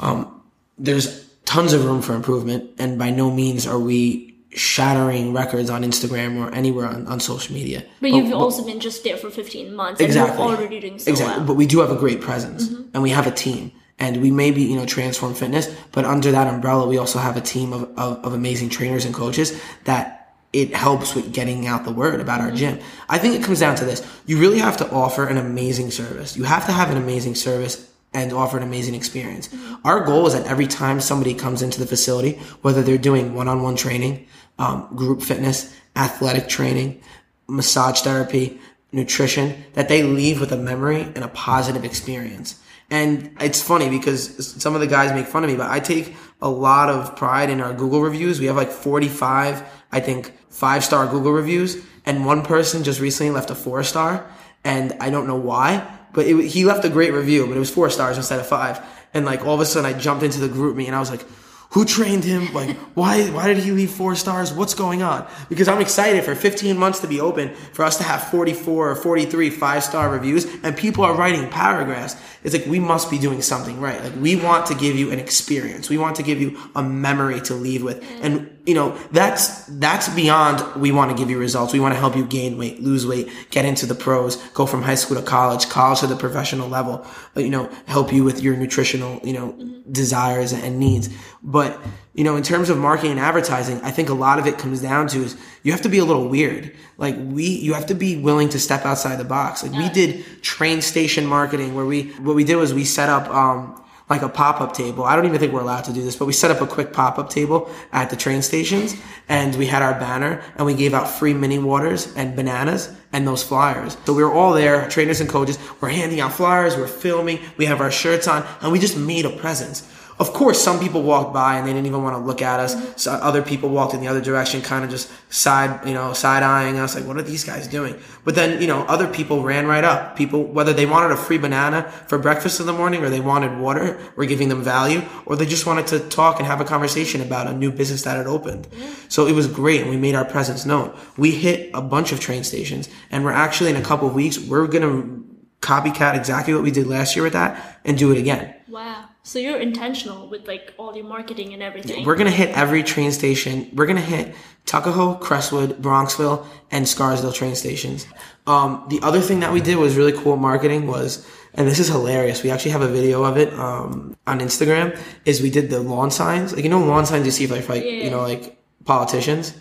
Um, 0.00 0.42
there's 0.78 1.28
tons 1.44 1.72
of 1.72 1.84
room 1.84 2.02
for 2.02 2.14
improvement 2.14 2.70
and 2.78 2.98
by 2.98 3.10
no 3.10 3.30
means 3.30 3.66
are 3.66 3.78
we 3.78 4.31
shattering 4.54 5.32
records 5.32 5.70
on 5.70 5.82
Instagram 5.82 6.38
or 6.38 6.54
anywhere 6.54 6.86
on, 6.86 7.06
on 7.06 7.20
social 7.20 7.54
media. 7.54 7.80
But, 7.80 7.88
but 8.00 8.10
you've 8.12 8.30
but, 8.30 8.36
also 8.36 8.64
been 8.64 8.80
just 8.80 9.02
there 9.04 9.16
for 9.16 9.30
15 9.30 9.74
months 9.74 10.00
exactly, 10.00 10.30
and 10.30 10.38
you're 10.38 10.58
already 10.58 10.80
doing 10.80 10.98
so 10.98 11.10
exactly. 11.10 11.38
well. 11.38 11.46
But 11.46 11.54
we 11.54 11.66
do 11.66 11.80
have 11.80 11.90
a 11.90 11.96
great 11.96 12.20
presence 12.20 12.68
mm-hmm. 12.68 12.90
and 12.94 13.02
we 13.02 13.10
have 13.10 13.26
a 13.26 13.30
team 13.30 13.72
and 13.98 14.20
we 14.20 14.30
may 14.30 14.50
be, 14.50 14.62
you 14.62 14.76
know, 14.76 14.86
transform 14.86 15.34
fitness, 15.34 15.74
but 15.92 16.04
under 16.04 16.32
that 16.32 16.52
umbrella, 16.52 16.86
we 16.86 16.98
also 16.98 17.18
have 17.18 17.36
a 17.36 17.40
team 17.40 17.72
of, 17.72 17.82
of, 17.98 18.24
of 18.24 18.32
amazing 18.34 18.68
trainers 18.68 19.04
and 19.04 19.14
coaches 19.14 19.60
that 19.84 20.34
it 20.52 20.74
helps 20.74 21.14
with 21.14 21.32
getting 21.32 21.66
out 21.66 21.84
the 21.84 21.92
word 21.92 22.20
about 22.20 22.40
our 22.40 22.50
gym. 22.50 22.78
I 23.08 23.18
think 23.18 23.34
it 23.34 23.42
comes 23.42 23.60
down 23.60 23.76
to 23.76 23.84
this. 23.84 24.06
You 24.26 24.38
really 24.38 24.58
have 24.58 24.76
to 24.78 24.90
offer 24.90 25.26
an 25.26 25.38
amazing 25.38 25.90
service. 25.90 26.36
You 26.36 26.44
have 26.44 26.66
to 26.66 26.72
have 26.72 26.90
an 26.90 26.98
amazing 26.98 27.36
service 27.36 27.88
and 28.14 28.32
offer 28.32 28.58
an 28.58 28.62
amazing 28.62 28.94
experience. 28.94 29.48
Our 29.84 30.04
goal 30.04 30.26
is 30.26 30.34
that 30.34 30.46
every 30.46 30.66
time 30.66 31.00
somebody 31.00 31.32
comes 31.32 31.62
into 31.62 31.78
the 31.78 31.86
facility, 31.86 32.32
whether 32.60 32.82
they're 32.82 32.98
doing 32.98 33.34
one-on-one 33.34 33.76
training, 33.76 34.26
um, 34.58 34.88
group 34.94 35.22
fitness, 35.22 35.74
athletic 35.96 36.48
training, 36.48 37.00
massage 37.48 38.00
therapy, 38.00 38.60
nutrition, 38.92 39.64
that 39.74 39.88
they 39.88 40.02
leave 40.02 40.40
with 40.40 40.52
a 40.52 40.56
memory 40.56 41.02
and 41.02 41.18
a 41.18 41.28
positive 41.28 41.84
experience. 41.84 42.60
And 42.90 43.34
it's 43.40 43.62
funny 43.62 43.88
because 43.88 44.54
some 44.60 44.74
of 44.74 44.80
the 44.80 44.86
guys 44.86 45.12
make 45.14 45.26
fun 45.26 45.44
of 45.44 45.50
me, 45.50 45.56
but 45.56 45.70
I 45.70 45.80
take 45.80 46.14
a 46.42 46.50
lot 46.50 46.90
of 46.90 47.16
pride 47.16 47.48
in 47.48 47.60
our 47.60 47.72
Google 47.72 48.02
reviews. 48.02 48.38
We 48.38 48.46
have 48.46 48.56
like 48.56 48.70
45, 48.70 49.62
I 49.90 50.00
think, 50.00 50.36
five 50.50 50.84
star 50.84 51.06
Google 51.06 51.32
reviews. 51.32 51.82
And 52.04 52.26
one 52.26 52.42
person 52.42 52.84
just 52.84 53.00
recently 53.00 53.32
left 53.32 53.50
a 53.50 53.54
four 53.54 53.82
star. 53.82 54.30
And 54.62 54.92
I 55.00 55.08
don't 55.08 55.26
know 55.26 55.36
why, 55.36 55.88
but 56.12 56.26
it, 56.26 56.48
he 56.48 56.64
left 56.64 56.84
a 56.84 56.90
great 56.90 57.12
review, 57.12 57.46
but 57.46 57.56
it 57.56 57.60
was 57.60 57.70
four 57.70 57.88
stars 57.88 58.18
instead 58.18 58.38
of 58.38 58.46
five. 58.46 58.84
And 59.14 59.24
like 59.24 59.46
all 59.46 59.54
of 59.54 59.60
a 59.60 59.66
sudden 59.66 59.92
I 59.92 59.98
jumped 59.98 60.22
into 60.22 60.40
the 60.40 60.48
GroupMe 60.48 60.86
and 60.86 60.94
I 60.94 61.00
was 61.00 61.10
like, 61.10 61.24
who 61.72 61.86
trained 61.86 62.22
him? 62.22 62.52
Like, 62.52 62.76
why, 62.94 63.30
why 63.30 63.46
did 63.48 63.56
he 63.56 63.70
leave 63.70 63.90
four 63.90 64.14
stars? 64.14 64.52
What's 64.52 64.74
going 64.74 65.02
on? 65.02 65.26
Because 65.48 65.68
I'm 65.68 65.80
excited 65.80 66.22
for 66.22 66.34
15 66.34 66.76
months 66.76 67.00
to 67.00 67.06
be 67.06 67.18
open 67.18 67.54
for 67.72 67.84
us 67.84 67.96
to 67.96 68.02
have 68.02 68.24
44 68.24 68.90
or 68.90 68.94
43 68.94 69.48
five 69.48 69.82
star 69.82 70.10
reviews 70.10 70.46
and 70.62 70.76
people 70.76 71.02
are 71.02 71.14
writing 71.14 71.48
paragraphs. 71.48 72.16
It's 72.44 72.54
like, 72.54 72.66
we 72.66 72.78
must 72.78 73.10
be 73.10 73.18
doing 73.18 73.40
something 73.40 73.80
right. 73.80 74.02
Like, 74.02 74.14
we 74.16 74.36
want 74.36 74.66
to 74.66 74.74
give 74.74 74.96
you 74.96 75.10
an 75.12 75.18
experience. 75.18 75.88
We 75.88 75.96
want 75.96 76.16
to 76.16 76.22
give 76.22 76.40
you 76.40 76.58
a 76.74 76.82
memory 76.82 77.40
to 77.42 77.54
leave 77.54 77.82
with. 77.82 78.04
And, 78.22 78.50
you 78.64 78.74
know, 78.74 78.96
that's, 79.10 79.66
that's 79.66 80.08
beyond 80.10 80.80
we 80.80 80.92
want 80.92 81.10
to 81.10 81.16
give 81.16 81.28
you 81.28 81.38
results. 81.38 81.72
We 81.72 81.80
want 81.80 81.94
to 81.94 82.00
help 82.00 82.16
you 82.16 82.24
gain 82.24 82.58
weight, 82.58 82.80
lose 82.80 83.04
weight, 83.04 83.28
get 83.50 83.64
into 83.64 83.86
the 83.86 83.94
pros, 83.94 84.36
go 84.50 84.66
from 84.66 84.82
high 84.82 84.94
school 84.94 85.16
to 85.16 85.22
college, 85.22 85.68
college 85.68 86.00
to 86.00 86.06
the 86.06 86.14
professional 86.14 86.68
level, 86.68 87.04
you 87.34 87.50
know, 87.50 87.68
help 87.86 88.12
you 88.12 88.22
with 88.22 88.40
your 88.40 88.56
nutritional, 88.56 89.20
you 89.24 89.32
know, 89.32 89.52
desires 89.90 90.52
and 90.52 90.78
needs. 90.78 91.08
But, 91.42 91.80
you 92.14 92.22
know, 92.22 92.36
in 92.36 92.44
terms 92.44 92.70
of 92.70 92.78
marketing 92.78 93.12
and 93.12 93.20
advertising, 93.20 93.80
I 93.82 93.90
think 93.90 94.08
a 94.08 94.14
lot 94.14 94.38
of 94.38 94.46
it 94.46 94.58
comes 94.58 94.80
down 94.80 95.08
to 95.08 95.24
is 95.24 95.36
you 95.64 95.72
have 95.72 95.82
to 95.82 95.88
be 95.88 95.98
a 95.98 96.04
little 96.04 96.28
weird. 96.28 96.72
Like 96.98 97.16
we, 97.18 97.46
you 97.46 97.74
have 97.74 97.86
to 97.86 97.94
be 97.94 98.16
willing 98.16 98.48
to 98.50 98.60
step 98.60 98.84
outside 98.84 99.16
the 99.16 99.24
box. 99.24 99.64
Like 99.64 99.72
we 99.72 99.88
did 99.88 100.24
train 100.42 100.82
station 100.82 101.26
marketing 101.26 101.74
where 101.74 101.86
we, 101.86 102.10
what 102.12 102.36
we 102.36 102.44
did 102.44 102.56
was 102.56 102.72
we 102.72 102.84
set 102.84 103.08
up, 103.08 103.28
um, 103.28 103.81
like 104.12 104.22
a 104.22 104.28
pop-up 104.28 104.74
table. 104.74 105.04
I 105.04 105.16
don't 105.16 105.24
even 105.24 105.40
think 105.40 105.54
we're 105.54 105.62
allowed 105.62 105.84
to 105.84 105.92
do 105.92 106.02
this, 106.02 106.16
but 106.16 106.26
we 106.26 106.34
set 106.34 106.50
up 106.50 106.60
a 106.60 106.66
quick 106.66 106.92
pop-up 106.92 107.30
table 107.30 107.70
at 107.92 108.10
the 108.10 108.16
train 108.16 108.42
stations 108.42 108.94
and 109.28 109.56
we 109.56 109.66
had 109.66 109.80
our 109.80 109.98
banner 109.98 110.42
and 110.56 110.66
we 110.66 110.74
gave 110.74 110.92
out 110.92 111.08
free 111.08 111.32
mini 111.32 111.58
waters 111.58 112.14
and 112.14 112.36
bananas 112.36 112.94
and 113.14 113.26
those 113.26 113.42
flyers. 113.42 113.96
So 114.04 114.12
we 114.12 114.22
were 114.22 114.32
all 114.32 114.52
there, 114.52 114.86
trainers 114.90 115.22
and 115.22 115.30
coaches, 115.30 115.58
we're 115.80 115.88
handing 115.88 116.20
out 116.20 116.34
flyers, 116.34 116.76
we're 116.76 116.88
filming, 116.88 117.40
we 117.56 117.64
have 117.64 117.80
our 117.80 117.90
shirts 117.90 118.28
on, 118.28 118.46
and 118.60 118.70
we 118.70 118.78
just 118.78 118.98
made 118.98 119.24
a 119.24 119.30
presence. 119.30 119.90
Of 120.22 120.32
course, 120.32 120.62
some 120.62 120.78
people 120.78 121.02
walked 121.02 121.34
by 121.34 121.58
and 121.58 121.66
they 121.66 121.72
didn't 121.72 121.86
even 121.86 122.04
want 122.04 122.14
to 122.14 122.22
look 122.22 122.42
at 122.42 122.60
us. 122.60 122.76
Mm-hmm. 122.76 122.92
So 122.94 123.10
other 123.10 123.42
people 123.42 123.70
walked 123.70 123.92
in 123.92 124.00
the 124.00 124.06
other 124.06 124.20
direction, 124.20 124.62
kind 124.62 124.84
of 124.84 124.90
just 124.90 125.10
side, 125.32 125.84
you 125.84 125.94
know, 125.94 126.12
side 126.12 126.44
eyeing 126.44 126.78
us, 126.78 126.94
like, 126.94 127.04
what 127.04 127.16
are 127.16 127.22
these 127.22 127.42
guys 127.42 127.66
doing? 127.66 127.98
But 128.22 128.36
then, 128.36 128.60
you 128.60 128.68
know, 128.68 128.82
other 128.82 129.08
people 129.08 129.42
ran 129.42 129.66
right 129.66 129.82
up. 129.82 130.14
People, 130.14 130.44
whether 130.44 130.72
they 130.72 130.86
wanted 130.86 131.10
a 131.10 131.16
free 131.16 131.38
banana 131.38 131.90
for 132.06 132.18
breakfast 132.18 132.60
in 132.60 132.66
the 132.66 132.72
morning 132.72 133.02
or 133.02 133.08
they 133.08 133.18
wanted 133.18 133.58
water, 133.58 133.98
we're 134.14 134.26
giving 134.26 134.48
them 134.48 134.62
value, 134.62 135.02
or 135.26 135.34
they 135.34 135.44
just 135.44 135.66
wanted 135.66 135.88
to 135.88 135.98
talk 135.98 136.38
and 136.38 136.46
have 136.46 136.60
a 136.60 136.64
conversation 136.64 137.20
about 137.20 137.48
a 137.48 137.52
new 137.52 137.72
business 137.72 138.02
that 138.02 138.16
had 138.16 138.28
opened. 138.28 138.68
So 139.08 139.26
it 139.26 139.32
was 139.32 139.48
great 139.48 139.80
and 139.80 139.90
we 139.90 139.96
made 139.96 140.14
our 140.14 140.24
presence 140.24 140.64
known. 140.64 140.96
We 141.16 141.32
hit 141.32 141.72
a 141.74 141.82
bunch 141.82 142.12
of 142.12 142.20
train 142.20 142.44
stations 142.44 142.88
and 143.10 143.24
we're 143.24 143.32
actually 143.32 143.70
in 143.70 143.76
a 143.76 143.82
couple 143.82 144.06
of 144.06 144.14
weeks, 144.14 144.38
we're 144.38 144.68
going 144.68 144.84
to 144.88 145.26
copycat 145.58 146.16
exactly 146.16 146.54
what 146.54 146.62
we 146.62 146.70
did 146.70 146.86
last 146.86 147.16
year 147.16 147.24
with 147.24 147.32
that 147.32 147.80
and 147.84 147.98
do 147.98 148.12
it 148.12 148.18
again. 148.18 148.54
Wow. 148.68 149.08
So 149.24 149.38
you're 149.38 149.58
intentional 149.58 150.26
with 150.26 150.48
like 150.48 150.74
all 150.78 150.96
your 150.96 151.04
marketing 151.04 151.54
and 151.54 151.62
everything. 151.62 152.04
We're 152.04 152.16
gonna 152.16 152.30
hit 152.30 152.56
every 152.56 152.82
train 152.82 153.12
station. 153.12 153.70
We're 153.72 153.86
gonna 153.86 154.00
hit 154.00 154.34
Tuckahoe, 154.66 155.14
Crestwood, 155.14 155.80
Bronxville, 155.80 156.44
and 156.72 156.88
Scarsdale 156.88 157.32
train 157.32 157.54
stations. 157.54 158.06
Um, 158.48 158.84
the 158.88 159.00
other 159.02 159.20
thing 159.20 159.40
that 159.40 159.52
we 159.52 159.60
did 159.60 159.76
was 159.76 159.96
really 159.96 160.12
cool 160.12 160.36
marketing 160.36 160.88
was, 160.88 161.24
and 161.54 161.68
this 161.68 161.78
is 161.78 161.86
hilarious. 161.86 162.42
We 162.42 162.50
actually 162.50 162.72
have 162.72 162.82
a 162.82 162.88
video 162.88 163.22
of 163.22 163.36
it 163.36 163.52
um, 163.54 164.16
on 164.26 164.40
Instagram. 164.40 164.98
Is 165.24 165.40
we 165.40 165.50
did 165.50 165.70
the 165.70 165.80
lawn 165.80 166.10
signs, 166.10 166.52
like 166.52 166.64
you 166.64 166.70
know 166.70 166.84
lawn 166.84 167.06
signs 167.06 167.24
you 167.24 167.30
see 167.30 167.46
like 167.46 167.68
like 167.68 167.84
yeah. 167.84 167.90
you 167.90 168.10
know 168.10 168.22
like 168.22 168.58
politicians. 168.84 169.54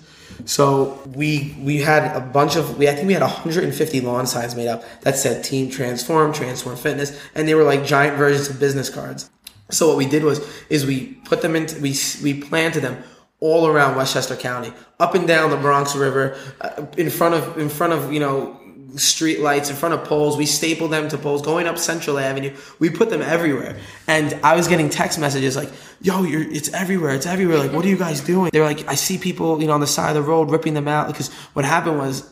So 0.46 1.00
we 1.14 1.56
we 1.60 1.78
had 1.78 2.16
a 2.16 2.20
bunch 2.20 2.56
of 2.56 2.80
we 2.80 2.90
I 2.90 2.96
think 2.96 3.06
we 3.06 3.14
had 3.14 3.22
150 3.22 4.02
lawn 4.02 4.26
signs 4.26 4.56
made 4.56 4.68
up 4.68 4.84
that 5.02 5.18
said 5.18 5.44
Team 5.44 5.70
Transform, 5.70 6.34
Transform 6.34 6.78
Fitness, 6.78 7.20
and 7.36 7.48
they 7.48 7.54
were 7.54 7.64
like 7.64 7.86
giant 7.86 8.18
versions 8.18 8.50
of 8.50 8.60
business 8.60 8.90
cards. 8.90 9.30
So 9.72 9.88
what 9.88 9.98
we 9.98 10.06
did 10.06 10.24
was 10.24 10.40
is 10.70 10.86
we 10.86 11.14
put 11.26 11.42
them 11.42 11.56
into 11.56 11.80
we 11.82 11.96
we 12.24 12.42
planted 12.42 12.82
them 12.82 13.04
all 13.40 13.66
around 13.68 13.96
Westchester 13.96 14.36
County, 14.36 14.72
up 15.00 15.16
and 15.16 15.28
down 15.28 15.50
the 15.50 15.58
Bronx 15.58 15.96
River, 15.96 16.38
uh, 16.62 16.86
in 16.98 17.10
front 17.10 17.34
of 17.36 17.58
in 17.58 17.70
front 17.70 17.94
of 17.94 18.14
you 18.14 18.20
know 18.20 18.58
street 18.98 19.40
lights, 19.40 19.70
in 19.70 19.76
front 19.76 19.94
of 19.94 20.04
poles. 20.04 20.38
We 20.38 20.46
stapled 20.46 20.92
them 20.92 21.08
to 21.10 21.18
poles, 21.18 21.42
going 21.42 21.68
up 21.68 21.78
Central 21.78 22.20
Avenue. 22.20 22.56
We 22.80 22.90
put 22.90 23.10
them 23.10 23.22
everywhere. 23.22 23.78
And 24.08 24.34
I 24.44 24.56
was 24.56 24.68
getting 24.68 24.90
text 24.90 25.20
messages 25.20 25.56
like, 25.56 25.70
yo, 26.02 26.24
it's 26.26 26.70
everywhere. 26.74 27.16
It's 27.16 27.26
everywhere. 27.26 27.58
Like, 27.58 27.72
what 27.72 27.86
are 27.86 27.90
you 27.90 27.98
guys 27.98 28.22
doing? 28.22 28.52
They're 28.52 28.64
like, 28.64 28.88
I 28.88 28.96
see 28.96 29.18
people, 29.18 29.62
you 29.62 29.68
know, 29.68 29.74
on 29.74 29.80
the 29.80 29.88
side 29.88 30.10
of 30.10 30.16
the 30.16 30.30
road 30.30 30.50
ripping 30.52 30.74
them 30.74 30.88
out. 30.88 31.08
Because 31.08 31.30
what 31.54 31.66
happened 31.66 31.98
was, 31.98 32.30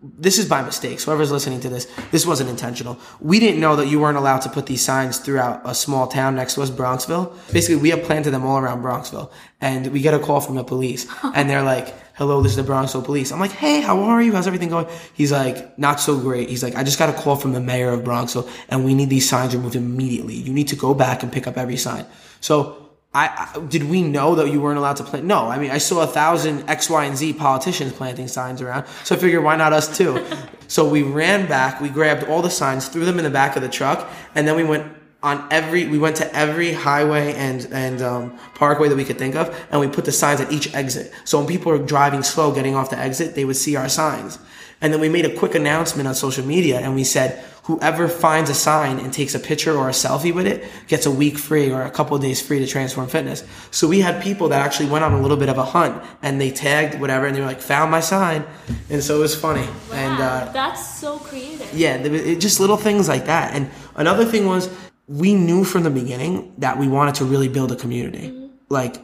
this 0.00 0.38
is 0.38 0.48
by 0.48 0.62
mistake. 0.62 1.00
So 1.00 1.06
whoever's 1.06 1.32
listening 1.32 1.58
to 1.60 1.68
this, 1.68 1.86
this 2.12 2.24
wasn't 2.24 2.50
intentional. 2.50 2.98
We 3.20 3.40
didn't 3.40 3.60
know 3.60 3.74
that 3.76 3.88
you 3.88 3.98
weren't 3.98 4.16
allowed 4.16 4.40
to 4.40 4.48
put 4.48 4.66
these 4.66 4.84
signs 4.84 5.18
throughout 5.18 5.60
a 5.64 5.74
small 5.74 6.06
town 6.06 6.36
next 6.36 6.54
to 6.54 6.62
us, 6.62 6.70
Bronxville. 6.70 7.34
Basically, 7.52 7.76
we 7.76 7.90
have 7.90 8.04
planted 8.04 8.30
them 8.30 8.44
all 8.44 8.58
around 8.58 8.82
Bronxville. 8.82 9.30
And 9.60 9.88
we 9.88 10.00
get 10.00 10.14
a 10.14 10.20
call 10.20 10.40
from 10.40 10.54
the 10.54 10.62
police. 10.62 11.06
and 11.34 11.50
they're 11.50 11.64
like, 11.64 11.92
hello, 12.14 12.40
this 12.42 12.56
is 12.56 12.64
the 12.64 12.72
Bronxville 12.72 13.04
police. 13.04 13.32
I'm 13.32 13.40
like, 13.40 13.50
hey, 13.50 13.80
how 13.80 14.00
are 14.02 14.22
you? 14.22 14.32
How's 14.32 14.46
everything 14.46 14.68
going? 14.68 14.86
He's 15.14 15.32
like, 15.32 15.76
not 15.78 15.98
so 15.98 16.16
great. 16.16 16.48
He's 16.48 16.62
like, 16.62 16.76
I 16.76 16.84
just 16.84 16.98
got 16.98 17.08
a 17.10 17.12
call 17.12 17.34
from 17.34 17.52
the 17.52 17.60
mayor 17.60 17.90
of 17.90 18.02
Bronxville 18.02 18.48
and 18.68 18.84
we 18.84 18.94
need 18.94 19.10
these 19.10 19.28
signs 19.28 19.54
removed 19.54 19.74
immediately. 19.74 20.34
You 20.34 20.52
need 20.52 20.68
to 20.68 20.76
go 20.76 20.94
back 20.94 21.24
and 21.24 21.32
pick 21.32 21.48
up 21.48 21.56
every 21.56 21.76
sign. 21.76 22.06
So 22.40 22.87
I, 23.14 23.50
I, 23.54 23.60
did 23.60 23.84
we 23.84 24.02
know 24.02 24.34
that 24.34 24.52
you 24.52 24.60
weren't 24.60 24.78
allowed 24.78 24.96
to 24.96 25.04
plant? 25.04 25.24
No, 25.24 25.48
I 25.48 25.58
mean 25.58 25.70
I 25.70 25.78
saw 25.78 26.02
a 26.02 26.06
thousand 26.06 26.68
X, 26.68 26.90
Y, 26.90 27.04
and 27.04 27.16
Z 27.16 27.32
politicians 27.34 27.92
planting 27.92 28.28
signs 28.28 28.60
around, 28.60 28.86
so 29.04 29.14
I 29.14 29.18
figured 29.18 29.42
why 29.42 29.56
not 29.56 29.72
us 29.72 29.96
too? 29.96 30.24
so 30.68 30.88
we 30.88 31.02
ran 31.02 31.48
back, 31.48 31.80
we 31.80 31.88
grabbed 31.88 32.24
all 32.24 32.42
the 32.42 32.50
signs, 32.50 32.88
threw 32.88 33.04
them 33.04 33.18
in 33.18 33.24
the 33.24 33.30
back 33.30 33.56
of 33.56 33.62
the 33.62 33.68
truck, 33.68 34.08
and 34.34 34.46
then 34.46 34.56
we 34.56 34.64
went 34.64 34.92
on 35.22 35.48
every 35.50 35.88
we 35.88 35.98
went 35.98 36.16
to 36.16 36.34
every 36.34 36.72
highway 36.72 37.32
and 37.34 37.66
and 37.72 38.02
um, 38.02 38.38
parkway 38.54 38.88
that 38.88 38.96
we 38.96 39.04
could 39.04 39.18
think 39.18 39.34
of, 39.34 39.58
and 39.70 39.80
we 39.80 39.88
put 39.88 40.04
the 40.04 40.12
signs 40.12 40.40
at 40.40 40.52
each 40.52 40.74
exit. 40.74 41.12
So 41.24 41.38
when 41.38 41.46
people 41.46 41.72
were 41.72 41.78
driving 41.78 42.22
slow, 42.22 42.54
getting 42.54 42.74
off 42.74 42.90
the 42.90 42.98
exit, 42.98 43.34
they 43.34 43.44
would 43.44 43.56
see 43.56 43.74
our 43.74 43.88
signs. 43.88 44.38
And 44.80 44.92
then 44.92 45.00
we 45.00 45.08
made 45.08 45.24
a 45.24 45.34
quick 45.34 45.54
announcement 45.54 46.08
on 46.08 46.14
social 46.14 46.46
media, 46.46 46.78
and 46.78 46.94
we 46.94 47.04
said 47.04 47.44
whoever 47.68 48.08
finds 48.08 48.48
a 48.48 48.54
sign 48.54 48.98
and 48.98 49.12
takes 49.12 49.34
a 49.34 49.38
picture 49.38 49.76
or 49.76 49.90
a 49.90 49.92
selfie 49.92 50.34
with 50.34 50.46
it 50.46 50.64
gets 50.86 51.04
a 51.04 51.10
week 51.10 51.36
free 51.36 51.70
or 51.70 51.82
a 51.82 51.90
couple 51.90 52.16
of 52.16 52.22
days 52.22 52.40
free 52.40 52.58
to 52.58 52.66
transform 52.66 53.06
fitness. 53.06 53.44
So 53.70 53.86
we 53.86 54.00
had 54.00 54.22
people 54.22 54.48
that 54.48 54.64
actually 54.64 54.88
went 54.88 55.04
on 55.04 55.12
a 55.12 55.20
little 55.20 55.36
bit 55.36 55.50
of 55.50 55.58
a 55.58 55.64
hunt 55.64 56.02
and 56.22 56.40
they 56.40 56.50
tagged 56.50 56.98
whatever 56.98 57.26
and 57.26 57.36
they 57.36 57.40
were 57.40 57.46
like, 57.46 57.60
found 57.60 57.90
my 57.90 58.00
sign. 58.00 58.42
And 58.88 59.04
so 59.04 59.16
it 59.16 59.20
was 59.20 59.38
funny. 59.38 59.66
Wow, 59.66 59.92
and 59.92 60.22
uh, 60.22 60.50
that's 60.52 60.98
so 60.98 61.18
creative. 61.18 61.68
Yeah, 61.74 61.96
it, 61.96 62.40
just 62.40 62.58
little 62.58 62.78
things 62.78 63.06
like 63.06 63.26
that. 63.26 63.52
And 63.52 63.70
another 63.96 64.24
thing 64.24 64.46
was 64.46 64.74
we 65.06 65.34
knew 65.34 65.62
from 65.62 65.82
the 65.82 65.90
beginning 65.90 66.54
that 66.56 66.78
we 66.78 66.88
wanted 66.88 67.16
to 67.16 67.26
really 67.26 67.48
build 67.48 67.70
a 67.70 67.76
community. 67.76 68.30
Mm-hmm. 68.30 68.46
Like, 68.70 68.96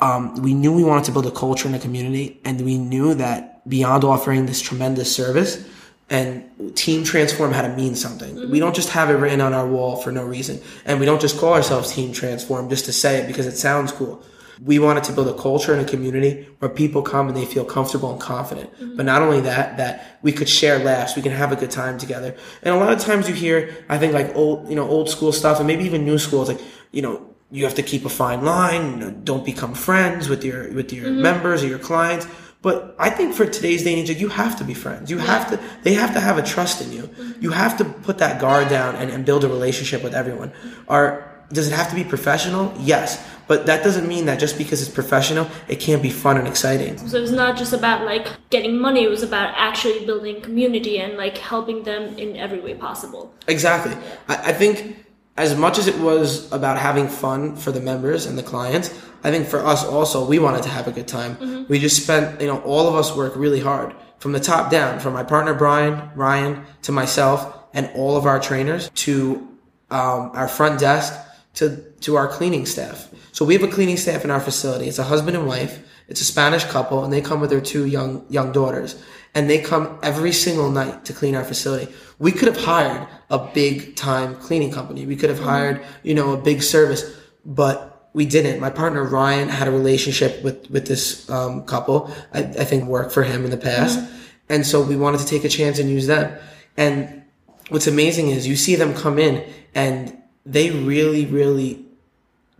um, 0.00 0.36
we 0.36 0.54
knew 0.54 0.72
we 0.72 0.84
wanted 0.84 1.04
to 1.04 1.12
build 1.12 1.26
a 1.26 1.30
culture 1.30 1.66
and 1.66 1.76
a 1.76 1.78
community 1.78 2.40
and 2.46 2.62
we 2.62 2.78
knew 2.78 3.12
that 3.14 3.57
beyond 3.68 4.04
offering 4.04 4.46
this 4.46 4.60
tremendous 4.60 5.14
service, 5.14 5.66
and 6.10 6.74
Team 6.74 7.04
Transform 7.04 7.52
had 7.52 7.62
to 7.62 7.76
mean 7.76 7.94
something. 7.94 8.34
Mm-hmm. 8.34 8.50
We 8.50 8.60
don't 8.60 8.74
just 8.74 8.88
have 8.90 9.10
it 9.10 9.14
written 9.14 9.40
on 9.40 9.52
our 9.52 9.66
wall 9.66 9.96
for 9.96 10.10
no 10.10 10.24
reason. 10.24 10.60
And 10.86 11.00
we 11.00 11.06
don't 11.06 11.20
just 11.20 11.38
call 11.38 11.52
ourselves 11.52 11.92
Team 11.92 12.12
Transform 12.12 12.70
just 12.70 12.86
to 12.86 12.92
say 12.92 13.18
it 13.20 13.26
because 13.26 13.46
it 13.46 13.56
sounds 13.56 13.92
cool. 13.92 14.22
We 14.64 14.78
wanted 14.78 15.04
to 15.04 15.12
build 15.12 15.28
a 15.28 15.34
culture 15.34 15.72
and 15.72 15.86
a 15.86 15.88
community 15.88 16.48
where 16.58 16.70
people 16.70 17.02
come 17.02 17.28
and 17.28 17.36
they 17.36 17.44
feel 17.44 17.64
comfortable 17.64 18.10
and 18.10 18.20
confident. 18.20 18.72
Mm-hmm. 18.74 18.96
But 18.96 19.04
not 19.04 19.20
only 19.20 19.40
that, 19.42 19.76
that 19.76 20.18
we 20.22 20.32
could 20.32 20.48
share 20.48 20.78
laughs, 20.78 21.14
we 21.14 21.22
can 21.22 21.30
have 21.30 21.52
a 21.52 21.56
good 21.56 21.70
time 21.70 21.98
together. 21.98 22.34
And 22.62 22.74
a 22.74 22.78
lot 22.78 22.92
of 22.92 23.00
times 23.00 23.28
you 23.28 23.34
hear, 23.34 23.84
I 23.88 23.98
think 23.98 24.14
like 24.14 24.34
old, 24.34 24.68
you 24.68 24.76
know, 24.76 24.88
old 24.88 25.10
school 25.10 25.30
stuff 25.30 25.58
and 25.58 25.66
maybe 25.66 25.84
even 25.84 26.06
new 26.06 26.18
school, 26.18 26.40
it's 26.40 26.50
like, 26.50 26.66
you 26.90 27.02
know, 27.02 27.24
you 27.50 27.64
have 27.64 27.74
to 27.74 27.82
keep 27.82 28.04
a 28.04 28.08
fine 28.08 28.44
line, 28.44 28.92
you 28.92 28.96
know, 28.96 29.10
don't 29.10 29.44
become 29.44 29.74
friends 29.74 30.28
with 30.28 30.42
your, 30.42 30.72
with 30.72 30.92
your 30.92 31.06
mm-hmm. 31.06 31.22
members 31.22 31.62
or 31.62 31.68
your 31.68 31.78
clients 31.78 32.26
but 32.60 32.96
I 32.98 33.10
think 33.10 33.34
for 33.34 33.46
today's 33.46 33.84
day 33.84 33.98
and 33.98 34.08
age, 34.08 34.20
you 34.20 34.28
have 34.28 34.56
to 34.56 34.64
be 34.64 34.74
friends. 34.74 35.10
You 35.10 35.18
have 35.18 35.48
to, 35.50 35.60
they 35.82 35.94
have 35.94 36.12
to 36.14 36.20
have 36.20 36.38
a 36.38 36.42
trust 36.42 36.82
in 36.82 36.92
you. 36.92 37.02
Mm-hmm. 37.02 37.42
You 37.42 37.50
have 37.50 37.76
to 37.78 37.84
put 37.84 38.18
that 38.18 38.40
guard 38.40 38.68
down 38.68 38.96
and, 38.96 39.10
and 39.10 39.24
build 39.24 39.44
a 39.44 39.48
relationship 39.48 40.02
with 40.02 40.14
everyone. 40.14 40.52
Are, 40.88 41.44
does 41.52 41.68
it 41.68 41.74
have 41.74 41.88
to 41.90 41.94
be 41.94 42.02
professional? 42.02 42.74
Yes. 42.78 43.24
But 43.46 43.66
that 43.66 43.82
doesn't 43.82 44.06
mean 44.06 44.26
that 44.26 44.40
just 44.40 44.58
because 44.58 44.82
it's 44.82 44.90
professional, 44.90 45.48
it 45.68 45.76
can't 45.80 46.02
be 46.02 46.10
fun 46.10 46.36
and 46.36 46.46
exciting. 46.46 46.98
So 46.98 47.16
it's 47.16 47.30
not 47.30 47.56
just 47.56 47.72
about 47.72 48.04
like 48.04 48.26
getting 48.50 48.78
money, 48.78 49.04
it 49.04 49.08
was 49.08 49.22
about 49.22 49.54
actually 49.56 50.04
building 50.04 50.42
community 50.42 50.98
and 50.98 51.16
like 51.16 51.38
helping 51.38 51.84
them 51.84 52.18
in 52.18 52.36
every 52.36 52.60
way 52.60 52.74
possible. 52.74 53.32
Exactly. 53.46 53.96
I, 54.28 54.50
I 54.50 54.52
think 54.52 54.96
as 55.38 55.56
much 55.56 55.78
as 55.78 55.86
it 55.86 55.98
was 55.98 56.50
about 56.52 56.78
having 56.78 57.08
fun 57.08 57.56
for 57.56 57.72
the 57.72 57.80
members 57.80 58.26
and 58.26 58.36
the 58.36 58.42
clients, 58.42 58.90
I 59.22 59.30
think 59.30 59.46
for 59.46 59.64
us 59.64 59.84
also, 59.84 60.26
we 60.26 60.38
wanted 60.38 60.64
to 60.64 60.68
have 60.68 60.88
a 60.88 60.92
good 60.92 61.08
time. 61.08 61.36
Mm-hmm. 61.36 61.64
We 61.68 61.78
just 61.78 62.02
spent, 62.02 62.40
you 62.40 62.48
know, 62.48 62.60
all 62.62 62.88
of 62.88 62.94
us 62.94 63.16
work 63.16 63.34
really 63.36 63.60
hard 63.60 63.94
from 64.18 64.32
the 64.32 64.40
top 64.40 64.70
down, 64.70 64.98
from 64.98 65.14
my 65.14 65.22
partner 65.22 65.54
Brian, 65.54 66.10
Ryan, 66.14 66.64
to 66.82 66.92
myself, 66.92 67.54
and 67.72 67.88
all 67.94 68.16
of 68.16 68.26
our 68.26 68.40
trainers, 68.40 68.90
to 69.06 69.46
um, 69.90 70.32
our 70.34 70.48
front 70.48 70.80
desk, 70.80 71.14
to 71.54 71.76
to 72.00 72.16
our 72.16 72.28
cleaning 72.28 72.66
staff. 72.66 73.08
So 73.32 73.44
we 73.44 73.54
have 73.54 73.62
a 73.62 73.68
cleaning 73.68 73.96
staff 73.96 74.24
in 74.24 74.30
our 74.30 74.40
facility. 74.40 74.86
It's 74.88 74.98
a 74.98 75.04
husband 75.04 75.36
and 75.36 75.46
wife. 75.46 75.84
It's 76.08 76.20
a 76.20 76.24
Spanish 76.24 76.64
couple, 76.64 77.04
and 77.04 77.12
they 77.12 77.20
come 77.20 77.40
with 77.40 77.50
their 77.50 77.60
two 77.60 77.86
young 77.86 78.24
young 78.28 78.52
daughters, 78.52 79.00
and 79.34 79.48
they 79.48 79.58
come 79.58 79.98
every 80.02 80.32
single 80.32 80.70
night 80.70 81.04
to 81.04 81.12
clean 81.12 81.34
our 81.34 81.44
facility. 81.44 81.92
We 82.18 82.32
could 82.32 82.48
have 82.48 82.64
hired 82.64 83.06
a 83.30 83.38
big 83.38 83.96
time 83.96 84.36
cleaning 84.36 84.70
company. 84.70 85.06
We 85.06 85.16
could 85.16 85.30
have 85.30 85.38
mm-hmm. 85.38 85.48
hired, 85.48 85.86
you 86.02 86.14
know, 86.14 86.32
a 86.32 86.36
big 86.36 86.62
service, 86.62 87.14
but 87.44 88.10
we 88.12 88.26
didn't. 88.26 88.60
My 88.60 88.70
partner 88.70 89.04
Ryan 89.04 89.48
had 89.48 89.68
a 89.68 89.70
relationship 89.70 90.42
with 90.42 90.70
with 90.70 90.86
this 90.86 91.28
um, 91.30 91.64
couple. 91.64 92.12
I, 92.32 92.40
I, 92.40 92.64
think 92.64 92.84
worked 92.84 93.12
for 93.12 93.22
him 93.22 93.44
in 93.44 93.50
the 93.50 93.56
past, 93.56 93.98
mm-hmm. 93.98 94.16
and 94.48 94.66
so 94.66 94.82
we 94.82 94.96
wanted 94.96 95.20
to 95.20 95.26
take 95.26 95.44
a 95.44 95.48
chance 95.48 95.78
and 95.78 95.88
use 95.88 96.06
them. 96.06 96.36
And 96.76 97.22
what's 97.68 97.86
amazing 97.86 98.30
is 98.30 98.46
you 98.46 98.56
see 98.56 98.76
them 98.76 98.94
come 98.94 99.18
in 99.18 99.44
and 99.74 100.16
they 100.46 100.70
really, 100.70 101.26
really 101.26 101.84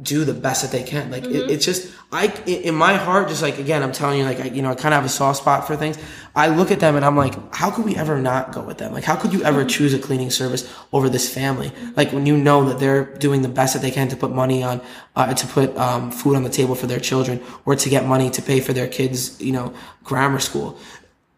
do 0.01 0.25
the 0.25 0.35
best 0.35 0.63
that 0.63 0.71
they 0.71 0.85
can. 0.85 1.11
Like 1.11 1.25
mm-hmm. 1.25 1.35
it, 1.35 1.51
it's 1.51 1.65
just 1.65 1.93
I 2.13 2.27
in 2.47 2.75
my 2.75 2.95
heart, 2.95 3.29
just 3.29 3.43
like 3.43 3.59
again, 3.59 3.83
I'm 3.83 3.93
telling 3.93 4.19
you, 4.19 4.25
like 4.25 4.41
I, 4.41 4.45
you 4.45 4.63
know, 4.63 4.71
I 4.71 4.75
kind 4.75 4.95
of 4.95 5.01
have 5.01 5.05
a 5.05 5.09
soft 5.09 5.39
spot 5.39 5.67
for 5.67 5.77
things. 5.77 5.99
I 6.37 6.49
look 6.49 6.71
at 6.71 6.79
them 6.79 6.95
and 6.95 7.05
I'm 7.05 7.17
like, 7.17 7.35
how 7.53 7.71
could 7.71 7.85
we 7.85 7.97
ever 7.97 8.21
not 8.21 8.53
go 8.53 8.63
with 8.63 8.79
them? 8.79 8.93
Like, 8.93 9.05
how 9.05 9.17
could 9.17 9.33
you 9.33 9.43
ever 9.43 9.61
mm-hmm. 9.61 9.69
choose 9.69 9.95
a 9.95 9.99
cleaning 9.99 10.31
service 10.31 10.73
over 10.93 11.09
this 11.09 11.33
family? 11.33 11.73
Like 11.97 12.13
when 12.13 12.27
you 12.27 12.37
know 12.37 12.69
that 12.69 12.79
they're 12.79 13.05
doing 13.17 13.43
the 13.43 13.49
best 13.49 13.75
that 13.75 13.83
they 13.83 13.91
can 13.91 14.09
to 14.09 14.17
put 14.17 14.31
money 14.31 14.63
on, 14.63 14.81
uh, 15.17 15.35
to 15.35 15.47
put 15.49 15.77
um, 15.77 16.13
food 16.13 16.37
on 16.37 16.45
the 16.45 16.51
table 16.51 16.77
for 16.77 16.87
their 16.87 17.01
children, 17.01 17.43
or 17.65 17.75
to 17.75 17.89
get 17.89 18.07
money 18.07 18.31
to 18.31 18.43
pay 18.43 18.61
for 18.61 18.73
their 18.73 18.87
kids, 18.87 19.41
you 19.41 19.53
know, 19.53 19.75
grammar 20.05 20.39
school 20.39 20.79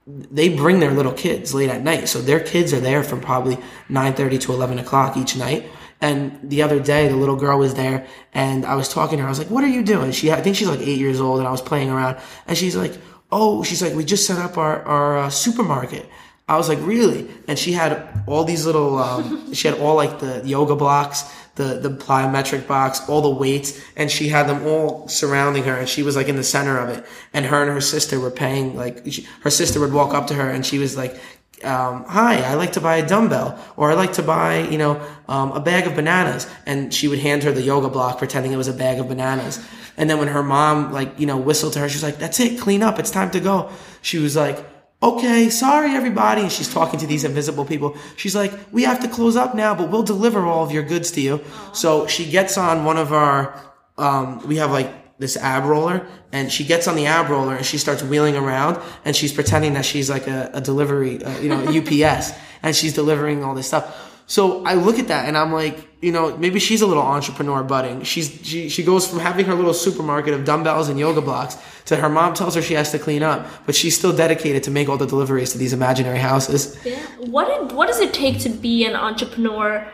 they 0.06 0.48
bring 0.48 0.80
their 0.80 0.90
little 0.90 1.12
kids 1.12 1.54
late 1.54 1.70
at 1.70 1.82
night. 1.82 2.08
So 2.08 2.20
their 2.20 2.40
kids 2.40 2.72
are 2.72 2.80
there 2.80 3.04
from 3.04 3.20
probably 3.20 3.56
9.30 3.88 4.40
to 4.40 4.52
11 4.52 4.78
o'clock 4.78 5.16
each 5.16 5.36
night. 5.36 5.66
And 6.00 6.38
the 6.42 6.62
other 6.62 6.80
day, 6.80 7.08
the 7.08 7.16
little 7.16 7.36
girl 7.36 7.58
was 7.58 7.74
there 7.74 8.06
and 8.32 8.64
I 8.64 8.74
was 8.74 8.88
talking 8.88 9.18
to 9.18 9.22
her. 9.22 9.28
I 9.28 9.30
was 9.30 9.38
like, 9.38 9.50
what 9.50 9.64
are 9.64 9.68
you 9.68 9.82
doing? 9.82 10.12
She, 10.12 10.32
I 10.32 10.40
think 10.40 10.56
she's 10.56 10.68
like 10.68 10.80
eight 10.80 10.98
years 10.98 11.20
old 11.20 11.38
and 11.38 11.48
I 11.48 11.50
was 11.50 11.60
playing 11.60 11.90
around 11.90 12.16
and 12.46 12.56
she's 12.56 12.74
like, 12.74 12.94
oh, 13.30 13.62
she's 13.62 13.82
like, 13.82 13.94
we 13.94 14.04
just 14.04 14.26
set 14.26 14.38
up 14.38 14.56
our, 14.56 14.82
our 14.82 15.18
uh, 15.18 15.30
supermarket. 15.30 16.06
I 16.48 16.56
was 16.56 16.68
like, 16.68 16.78
really? 16.80 17.28
And 17.46 17.58
she 17.58 17.72
had 17.72 18.24
all 18.26 18.44
these 18.44 18.66
little, 18.66 18.98
um, 18.98 19.52
she 19.54 19.68
had 19.68 19.78
all 19.78 19.94
like 19.94 20.18
the 20.20 20.42
yoga 20.44 20.74
blocks, 20.74 21.22
the, 21.54 21.78
the 21.78 21.90
plyometric 21.90 22.66
box, 22.66 23.06
all 23.08 23.20
the 23.20 23.30
weights, 23.30 23.80
and 23.94 24.10
she 24.10 24.28
had 24.28 24.48
them 24.48 24.66
all 24.66 25.06
surrounding 25.06 25.64
her 25.64 25.76
and 25.76 25.88
she 25.88 26.02
was 26.02 26.16
like 26.16 26.28
in 26.28 26.36
the 26.36 26.42
center 26.42 26.78
of 26.78 26.88
it. 26.88 27.04
And 27.34 27.44
her 27.44 27.62
and 27.62 27.70
her 27.70 27.80
sister 27.80 28.18
were 28.18 28.30
paying, 28.30 28.74
like, 28.74 29.04
she, 29.12 29.28
her 29.42 29.50
sister 29.50 29.78
would 29.80 29.92
walk 29.92 30.14
up 30.14 30.26
to 30.28 30.34
her 30.34 30.48
and 30.48 30.64
she 30.64 30.78
was 30.78 30.96
like, 30.96 31.20
um, 31.64 32.04
hi, 32.04 32.42
I 32.42 32.54
like 32.54 32.72
to 32.72 32.80
buy 32.80 32.96
a 32.96 33.06
dumbbell, 33.06 33.58
or 33.76 33.90
I 33.90 33.94
like 33.94 34.14
to 34.14 34.22
buy, 34.22 34.60
you 34.68 34.78
know, 34.78 35.00
um, 35.28 35.52
a 35.52 35.60
bag 35.60 35.86
of 35.86 35.94
bananas. 35.94 36.48
And 36.66 36.92
she 36.92 37.08
would 37.08 37.18
hand 37.18 37.42
her 37.42 37.52
the 37.52 37.62
yoga 37.62 37.88
block, 37.88 38.18
pretending 38.18 38.52
it 38.52 38.56
was 38.56 38.68
a 38.68 38.72
bag 38.72 38.98
of 38.98 39.08
bananas. 39.08 39.64
And 39.96 40.08
then 40.08 40.18
when 40.18 40.28
her 40.28 40.42
mom, 40.42 40.92
like, 40.92 41.18
you 41.18 41.26
know, 41.26 41.36
whistled 41.36 41.74
to 41.74 41.80
her, 41.80 41.88
she 41.88 41.96
was 41.96 42.02
like, 42.02 42.18
that's 42.18 42.40
it, 42.40 42.60
clean 42.60 42.82
up, 42.82 42.98
it's 42.98 43.10
time 43.10 43.30
to 43.32 43.40
go. 43.40 43.70
She 44.02 44.18
was 44.18 44.36
like, 44.36 44.64
okay, 45.02 45.50
sorry 45.50 45.90
everybody. 45.90 46.42
And 46.42 46.52
she's 46.52 46.72
talking 46.72 46.98
to 47.00 47.06
these 47.06 47.24
invisible 47.24 47.64
people. 47.64 47.96
She's 48.16 48.34
like, 48.34 48.52
we 48.72 48.84
have 48.84 49.00
to 49.00 49.08
close 49.08 49.36
up 49.36 49.54
now, 49.54 49.74
but 49.74 49.90
we'll 49.90 50.02
deliver 50.02 50.46
all 50.46 50.64
of 50.64 50.72
your 50.72 50.82
goods 50.82 51.10
to 51.12 51.20
you. 51.20 51.44
So 51.72 52.06
she 52.06 52.30
gets 52.30 52.56
on 52.56 52.84
one 52.84 52.96
of 52.96 53.12
our, 53.12 53.60
um, 53.98 54.46
we 54.46 54.56
have 54.56 54.70
like 54.70 54.90
this 55.20 55.36
ab 55.36 55.64
roller 55.64 56.06
and 56.32 56.50
she 56.50 56.64
gets 56.64 56.88
on 56.88 56.96
the 56.96 57.06
ab 57.06 57.28
roller 57.30 57.54
and 57.54 57.64
she 57.64 57.78
starts 57.78 58.02
wheeling 58.02 58.36
around 58.36 58.82
and 59.04 59.14
she's 59.14 59.32
pretending 59.32 59.74
that 59.74 59.84
she's 59.84 60.08
like 60.10 60.26
a, 60.26 60.50
a 60.54 60.60
delivery, 60.60 61.22
uh, 61.22 61.38
you 61.38 61.48
know, 61.48 61.60
UPS 61.68 62.32
and 62.62 62.74
she's 62.74 62.94
delivering 62.94 63.44
all 63.44 63.54
this 63.54 63.68
stuff. 63.68 64.08
So 64.26 64.64
I 64.64 64.74
look 64.74 64.98
at 64.98 65.08
that 65.08 65.28
and 65.28 65.36
I'm 65.36 65.52
like, 65.52 65.88
you 66.00 66.12
know, 66.12 66.36
maybe 66.38 66.58
she's 66.58 66.80
a 66.80 66.86
little 66.86 67.02
entrepreneur 67.02 67.62
budding. 67.62 68.04
She's, 68.04 68.40
she, 68.42 68.68
she 68.70 68.82
goes 68.82 69.06
from 69.06 69.18
having 69.18 69.44
her 69.44 69.54
little 69.54 69.74
supermarket 69.74 70.32
of 70.32 70.44
dumbbells 70.44 70.88
and 70.88 70.98
yoga 70.98 71.20
blocks 71.20 71.58
to 71.86 71.96
her 71.96 72.08
mom 72.08 72.32
tells 72.32 72.54
her 72.54 72.62
she 72.62 72.74
has 72.74 72.90
to 72.92 72.98
clean 72.98 73.22
up, 73.22 73.46
but 73.66 73.74
she's 73.74 73.98
still 73.98 74.16
dedicated 74.16 74.62
to 74.62 74.70
make 74.70 74.88
all 74.88 74.96
the 74.96 75.06
deliveries 75.06 75.52
to 75.52 75.58
these 75.58 75.72
imaginary 75.72 76.18
houses. 76.18 76.78
Yeah. 76.84 76.98
What, 77.18 77.72
what 77.74 77.88
does 77.88 78.00
it 78.00 78.14
take 78.14 78.38
to 78.40 78.48
be 78.48 78.86
an 78.86 78.96
entrepreneur 78.96 79.86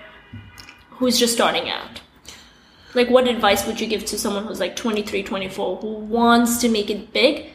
who's 0.91 1.19
just 1.19 1.33
starting 1.33 1.69
out? 1.69 2.03
Like 2.96 3.11
what 3.11 3.28
advice 3.28 3.66
would 3.66 3.80
you 3.80 3.87
give 3.87 4.04
to 4.06 4.18
someone 4.18 4.44
who's 4.46 4.61
like 4.61 4.74
23 4.74 5.22
24 5.22 5.76
who 5.76 5.87
wants 5.87 6.59
to 6.59 6.68
make 6.68 6.90
it 6.90 7.12
big 7.12 7.50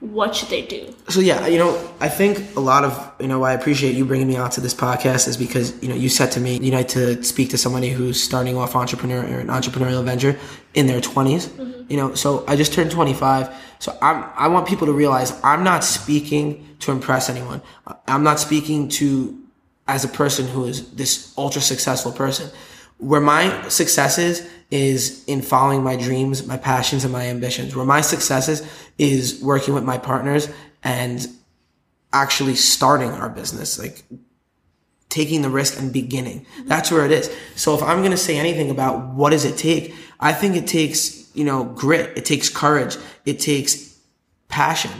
what 0.00 0.36
should 0.36 0.50
they 0.50 0.62
do? 0.62 0.94
So 1.08 1.20
yeah, 1.20 1.46
you 1.46 1.58
know, 1.58 1.74
I 2.00 2.08
think 2.08 2.54
a 2.54 2.60
lot 2.60 2.84
of 2.84 3.12
you 3.18 3.26
know 3.26 3.38
why 3.38 3.52
I 3.52 3.54
appreciate 3.54 3.94
you 3.94 4.04
bringing 4.04 4.28
me 4.28 4.36
onto 4.36 4.60
this 4.60 4.74
podcast 4.74 5.26
is 5.26 5.36
because 5.36 5.80
you 5.82 5.88
know 5.88 5.94
you 5.94 6.10
said 6.10 6.30
to 6.32 6.40
me 6.40 6.58
you 6.58 6.70
need 6.70 6.88
to 6.90 7.22
speak 7.22 7.50
to 7.50 7.58
somebody 7.58 7.88
who's 7.88 8.22
starting 8.22 8.56
off 8.58 8.76
entrepreneur 8.76 9.20
or 9.20 9.40
an 9.40 9.48
entrepreneurial 9.48 10.04
venture 10.04 10.38
in 10.74 10.86
their 10.86 11.00
20s. 11.00 11.48
Mm-hmm. 11.48 11.90
You 11.90 11.96
know, 11.96 12.14
so 12.14 12.44
I 12.46 12.56
just 12.56 12.72
turned 12.72 12.90
25, 12.90 13.54
so 13.78 13.96
I'm 14.02 14.24
I 14.36 14.48
want 14.48 14.68
people 14.68 14.86
to 14.86 14.92
realize 14.92 15.32
I'm 15.42 15.64
not 15.64 15.82
speaking 15.82 16.76
to 16.80 16.92
impress 16.92 17.30
anyone. 17.30 17.62
I'm 18.06 18.22
not 18.22 18.38
speaking 18.38 18.88
to 19.00 19.38
as 19.88 20.04
a 20.04 20.08
person 20.08 20.46
who 20.46 20.66
is 20.66 20.90
this 20.92 21.32
ultra 21.38 21.62
successful 21.62 22.12
person. 22.12 22.50
Where 22.98 23.20
my 23.20 23.68
success 23.68 24.18
is 24.18 24.48
is 24.70 25.24
in 25.26 25.42
following 25.42 25.82
my 25.82 25.96
dreams, 25.96 26.46
my 26.46 26.56
passions, 26.56 27.04
and 27.04 27.12
my 27.12 27.26
ambitions. 27.26 27.76
Where 27.76 27.84
my 27.84 28.00
successes 28.00 28.66
is 28.98 29.40
working 29.42 29.74
with 29.74 29.84
my 29.84 29.98
partners 29.98 30.48
and 30.82 31.26
actually 32.12 32.54
starting 32.54 33.10
our 33.10 33.28
business, 33.28 33.78
like 33.78 34.02
taking 35.08 35.42
the 35.42 35.50
risk 35.50 35.78
and 35.78 35.92
beginning. 35.92 36.46
That's 36.64 36.90
where 36.90 37.04
it 37.04 37.12
is. 37.12 37.34
So 37.54 37.74
if 37.74 37.82
I'm 37.82 37.98
going 37.98 38.10
to 38.10 38.16
say 38.16 38.36
anything 38.36 38.70
about 38.70 39.14
what 39.14 39.30
does 39.30 39.44
it 39.44 39.56
take, 39.56 39.94
I 40.18 40.32
think 40.32 40.56
it 40.56 40.66
takes, 40.66 41.34
you 41.34 41.44
know, 41.44 41.64
grit. 41.64 42.16
It 42.16 42.24
takes 42.24 42.48
courage. 42.48 42.96
It 43.24 43.38
takes 43.38 43.98
passion 44.48 44.90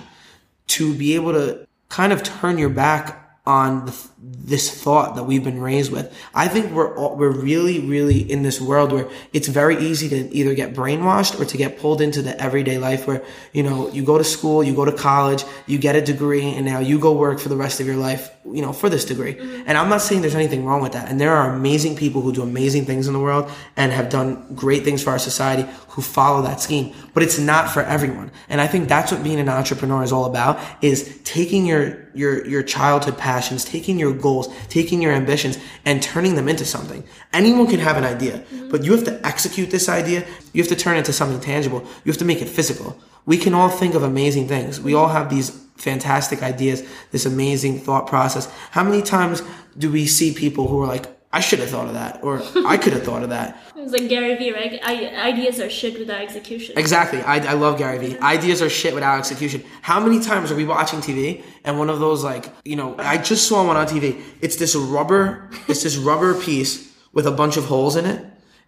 to 0.69 0.95
be 0.95 1.15
able 1.15 1.33
to 1.33 1.67
kind 1.89 2.13
of 2.13 2.23
turn 2.23 2.59
your 2.59 2.69
back 2.69 3.26
on 3.47 3.87
the, 3.87 4.09
this 4.19 4.83
thought 4.83 5.15
that 5.15 5.25
we've 5.25 5.45
been 5.45 5.61
raised 5.61 5.93
with. 5.93 6.13
I 6.35 6.49
think 6.49 6.73
we're 6.73 6.97
all, 6.97 7.17
we're 7.17 7.31
really 7.31 7.81
really 7.81 8.21
in 8.21 8.43
this 8.43 8.61
world 8.61 8.93
where 8.93 9.09
it's 9.33 9.47
very 9.47 9.77
easy 9.79 10.09
to 10.09 10.35
either 10.35 10.55
get 10.55 10.75
brainwashed 10.75 11.41
or 11.41 11.45
to 11.45 11.57
get 11.57 11.79
pulled 11.79 12.01
into 12.01 12.23
the 12.23 12.41
everyday 12.41 12.79
life 12.79 13.07
where 13.07 13.25
you 13.53 13.63
know 13.63 13.89
you 13.91 14.05
go 14.05 14.19
to 14.19 14.25
school, 14.25 14.65
you 14.65 14.75
go 14.75 14.85
to 14.85 14.93
college, 14.93 15.45
you 15.67 15.79
get 15.79 15.95
a 15.95 16.03
degree, 16.03 16.43
and 16.43 16.67
now 16.67 16.81
you 16.81 16.99
go 16.99 17.13
work 17.13 17.39
for 17.39 17.49
the 17.49 17.57
rest 17.57 17.81
of 17.81 17.87
your 17.87 17.97
life, 17.97 18.31
you 18.45 18.63
know, 18.63 18.73
for 18.73 18.89
this 18.89 19.05
degree. 19.05 19.35
Mm-hmm. 19.35 19.65
And 19.67 19.79
I'm 19.79 19.89
not 19.89 20.03
saying 20.03 20.23
there's 20.23 20.35
anything 20.35 20.65
wrong 20.65 20.83
with 20.83 20.93
that. 20.93 21.09
And 21.09 21.21
there 21.21 21.35
are 21.35 21.53
amazing 21.53 21.97
people 21.97 22.21
who 22.21 22.33
do 22.33 22.43
amazing 22.43 22.85
things 22.85 23.07
in 23.07 23.13
the 23.13 23.21
world 23.21 23.51
and 23.77 23.93
have 23.93 24.09
done 24.09 24.55
great 24.55 24.83
things 24.83 25.03
for 25.03 25.11
our 25.11 25.19
society 25.19 25.69
who 25.89 26.03
follow 26.03 26.43
that 26.43 26.61
scheme. 26.61 26.95
But 27.15 27.23
it's 27.23 27.39
not 27.39 27.71
for 27.71 27.83
everyone. 27.83 28.31
And 28.49 28.61
I 28.61 28.67
think 28.67 28.89
that's 28.89 29.13
what 29.13 29.23
being 29.23 29.39
an 29.39 29.49
entrepreneur 29.49 30.03
is 30.03 30.13
all 30.13 30.25
about: 30.25 30.59
is 30.83 31.21
taking 31.25 31.65
your 31.65 32.06
your 32.17 32.47
your 32.47 32.63
childhood 32.63 33.19
passions, 33.19 33.65
taking 33.65 33.99
your 33.99 34.13
goals, 34.13 34.49
taking 34.69 35.03
your 35.03 35.13
ambitions, 35.13 35.59
and 35.85 36.03
turning 36.03 36.35
them 36.35 36.49
into 36.49 36.65
something. 36.65 37.05
Anyone 37.33 37.67
can 37.67 37.81
have 37.81 37.97
an 37.97 38.05
idea, 38.05 38.39
mm-hmm. 38.39 38.71
but 38.71 38.85
you 38.85 38.93
have 38.93 39.05
to 39.05 39.27
execute 39.27 39.71
this 39.71 39.89
idea. 39.89 40.27
You 40.53 40.63
have 40.63 40.69
to 40.69 40.77
turn 40.77 40.97
it 40.97 41.01
into 41.01 41.13
something 41.13 41.41
tangible. 41.41 41.81
You 42.05 42.13
have 42.13 42.19
to 42.19 42.25
make 42.25 42.43
it 42.43 42.49
physical. 42.49 42.99
We 43.25 43.37
can 43.37 43.55
all 43.55 43.69
think 43.69 43.95
of 43.95 44.03
amazing 44.03 44.49
things. 44.49 44.81
We 44.81 44.95
all 44.95 45.09
have 45.09 45.31
these 45.31 45.51
fantastic 45.77 46.43
ideas, 46.43 46.83
this 47.11 47.27
amazing 47.27 47.81
thought 47.81 48.07
process. 48.07 48.51
How 48.71 48.85
many 48.85 49.03
times 49.03 49.43
do 49.77 49.91
we 49.91 50.07
see 50.07 50.33
people 50.33 50.69
who 50.69 50.81
are 50.81 50.87
like, 50.87 51.16
I 51.33 51.41
should 51.41 51.59
have 51.59 51.69
thought 51.71 51.89
of 51.89 51.95
that, 51.95 52.23
or 52.23 52.43
I 52.67 52.77
could 52.77 52.93
have 52.93 53.03
thought 53.03 53.23
of 53.23 53.31
that. 53.31 53.63
It's 53.77 53.93
like 53.93 54.09
Gary 54.09 54.35
Vee, 54.37 54.53
right? 54.53 54.81
I, 54.83 55.29
ideas 55.29 55.61
are 55.61 55.71
shit 55.71 55.97
without 55.97 56.21
execution. 56.21 56.77
Exactly. 56.77 57.21
I, 57.23 57.37
I 57.37 57.53
love 57.53 57.79
Gary 57.79 57.99
Vee. 57.99 58.19
Ideas 58.19 58.61
are 58.61 58.69
shit 58.71 58.95
without 58.95 59.17
execution. 59.19 59.63
How 59.83 60.01
many 60.01 60.19
times 60.19 60.51
are 60.51 60.57
we 60.57 60.65
watching 60.65 60.99
TV 61.01 61.45
and 61.63 61.79
one 61.79 61.89
of 61.89 62.01
those 62.01 62.25
like, 62.25 62.53
you 62.65 62.75
know, 62.75 62.97
I 62.99 63.19
just 63.19 63.47
saw 63.47 63.65
one 63.65 63.77
on 63.77 63.87
TV. 63.87 64.21
It's 64.41 64.57
this 64.57 64.75
rubber, 64.75 65.49
it's 65.69 65.85
this 65.85 65.97
rubber 65.97 66.35
piece 66.41 66.93
with 67.13 67.29
a 67.29 67.31
bunch 67.31 67.57
of 67.57 67.67
holes 67.67 67.95
in 67.95 68.07
it, 68.07 68.25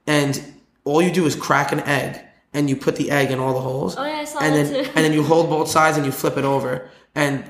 and 0.07 0.41
all 0.85 1.03
you 1.03 1.11
do 1.11 1.27
is 1.27 1.35
crack 1.35 1.73
an 1.73 1.81
egg 1.81 2.21
and 2.53 2.69
you 2.71 2.77
put 2.77 2.95
the 2.97 3.11
egg 3.11 3.31
in 3.33 3.41
all 3.41 3.55
the 3.55 3.61
holes. 3.61 3.97
Oh 3.97 4.05
yeah, 4.05 4.19
I 4.19 4.25
saw 4.25 4.39
and 4.41 4.55
that 4.55 4.73
then 4.73 4.85
too. 4.85 4.91
and 4.95 5.05
then 5.05 5.13
you 5.13 5.23
hold 5.25 5.49
both 5.51 5.69
sides 5.69 5.97
and 5.97 6.07
you 6.07 6.13
flip 6.13 6.37
it 6.37 6.45
over 6.45 6.89
and 7.15 7.43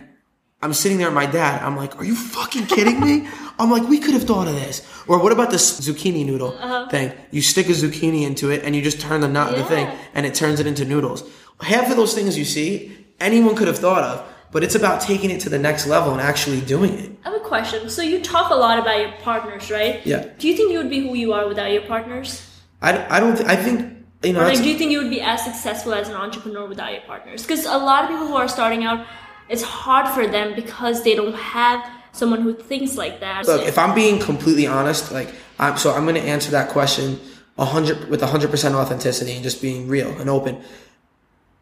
I'm 0.61 0.73
sitting 0.73 0.99
there 0.99 1.07
with 1.07 1.14
my 1.14 1.27
dad. 1.27 1.62
I'm 1.62 1.77
like, 1.77 1.97
are 1.99 2.05
you 2.05 2.16
fucking 2.16 2.66
kidding 2.66 3.01
me? 3.01 3.29
I'm 3.61 3.71
like, 3.71 3.88
we 3.88 3.99
could 3.99 4.14
have 4.14 4.25
thought 4.25 4.49
of 4.49 4.55
this. 4.55 4.87
Or 5.07 5.21
what 5.23 5.33
about 5.33 5.51
this 5.51 5.81
zucchini 5.81 6.25
noodle 6.25 6.57
uh-huh. 6.59 6.88
thing? 6.88 7.12
You 7.31 7.42
stick 7.42 7.68
a 7.68 7.73
zucchini 7.73 8.23
into 8.23 8.51
it 8.51 8.64
and 8.64 8.75
you 8.75 8.83
just 8.83 9.01
turn 9.01 9.21
the 9.21 9.29
nut 9.29 9.53
yeah. 9.53 9.59
the 9.59 9.64
thing 9.64 9.99
and 10.14 10.27
it 10.27 10.35
turns 10.35 10.61
it 10.61 10.66
into 10.66 10.85
noodles. 10.85 11.29
Half 11.61 11.90
of 11.90 11.97
those 11.97 12.14
things 12.14 12.38
you 12.38 12.44
see, 12.44 13.07
anyone 13.21 13.55
could 13.55 13.68
have 13.68 13.79
thought 13.79 14.03
of, 14.05 14.29
but 14.51 14.64
it's 14.64 14.75
about 14.75 15.01
taking 15.01 15.31
it 15.31 15.40
to 15.40 15.49
the 15.49 15.59
next 15.59 15.87
level 15.87 16.12
and 16.12 16.21
actually 16.21 16.61
doing 16.61 16.94
it. 16.99 17.11
I 17.25 17.31
have 17.31 17.40
a 17.40 17.44
question. 17.44 17.88
So 17.90 18.03
you 18.03 18.23
talk 18.23 18.51
a 18.51 18.55
lot 18.55 18.79
about 18.79 19.01
your 19.01 19.12
partners, 19.23 19.71
right? 19.71 20.05
Yeah. 20.07 20.29
Do 20.38 20.49
you 20.49 20.57
think 20.57 20.73
you 20.73 20.79
would 20.79 20.90
be 20.90 21.01
who 21.01 21.14
you 21.14 21.33
are 21.33 21.49
without 21.49 21.71
your 21.71 21.83
partners? 21.83 22.44
I, 22.81 23.16
I 23.16 23.21
don't, 23.21 23.37
th- 23.37 23.49
I 23.49 23.57
think, 23.57 24.07
you 24.23 24.33
know. 24.33 24.40
Or 24.40 24.44
like, 24.44 24.59
do 24.59 24.68
you 24.68 24.79
think 24.79 24.92
you 24.92 24.99
would 24.99 25.11
be 25.11 25.21
as 25.21 25.44
successful 25.44 25.94
as 25.94 26.09
an 26.09 26.14
entrepreneur 26.14 26.66
without 26.66 26.92
your 26.92 27.03
partners? 27.03 27.42
Because 27.42 27.64
a 27.66 27.77
lot 27.77 28.05
of 28.05 28.11
people 28.11 28.27
who 28.27 28.37
are 28.37 28.49
starting 28.49 28.85
out, 28.85 29.05
it's 29.48 29.62
hard 29.62 30.08
for 30.14 30.26
them 30.26 30.54
because 30.54 31.02
they 31.02 31.14
don't 31.14 31.34
have 31.34 31.88
someone 32.12 32.40
who 32.40 32.54
thinks 32.54 32.96
like 32.96 33.20
that. 33.20 33.46
Look, 33.46 33.66
if 33.66 33.78
I'm 33.78 33.94
being 33.94 34.18
completely 34.20 34.66
honest, 34.66 35.12
like 35.12 35.32
I'm 35.58 35.76
so 35.76 35.92
I'm 35.92 36.04
going 36.04 36.16
to 36.16 36.22
answer 36.22 36.50
that 36.52 36.70
question 36.70 37.20
a 37.56 37.64
hundred 37.64 38.08
with 38.08 38.20
hundred 38.22 38.50
percent 38.50 38.74
authenticity 38.74 39.32
and 39.32 39.42
just 39.42 39.62
being 39.62 39.88
real 39.88 40.11
and 40.20 40.28
open. 40.28 40.62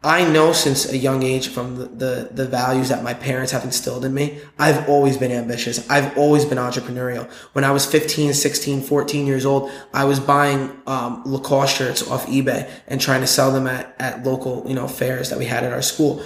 I 0.03 0.29
know 0.29 0.53
since 0.53 0.89
a 0.91 0.95
young 0.95 1.23
age 1.23 1.47
from 1.47 1.75
the, 1.75 1.85
the, 1.85 2.29
the, 2.31 2.47
values 2.47 2.89
that 2.89 3.03
my 3.03 3.15
parents 3.15 3.51
have 3.51 3.63
instilled 3.63 4.05
in 4.05 4.13
me, 4.13 4.39
I've 4.59 4.87
always 4.87 5.17
been 5.17 5.31
ambitious. 5.31 5.89
I've 5.89 6.15
always 6.15 6.45
been 6.45 6.59
entrepreneurial. 6.59 7.29
When 7.53 7.63
I 7.63 7.71
was 7.71 7.85
15, 7.87 8.33
16, 8.33 8.83
14 8.83 9.25
years 9.25 9.43
old, 9.43 9.71
I 9.95 10.05
was 10.05 10.19
buying, 10.19 10.79
um, 10.85 11.23
Lacoste 11.25 11.75
shirts 11.75 12.07
off 12.09 12.27
eBay 12.27 12.69
and 12.87 13.01
trying 13.01 13.21
to 13.21 13.27
sell 13.27 13.51
them 13.51 13.65
at, 13.65 13.95
at 13.97 14.23
local, 14.23 14.63
you 14.67 14.75
know, 14.75 14.87
fairs 14.87 15.31
that 15.31 15.39
we 15.39 15.45
had 15.45 15.63
at 15.63 15.73
our 15.73 15.81
school 15.81 16.23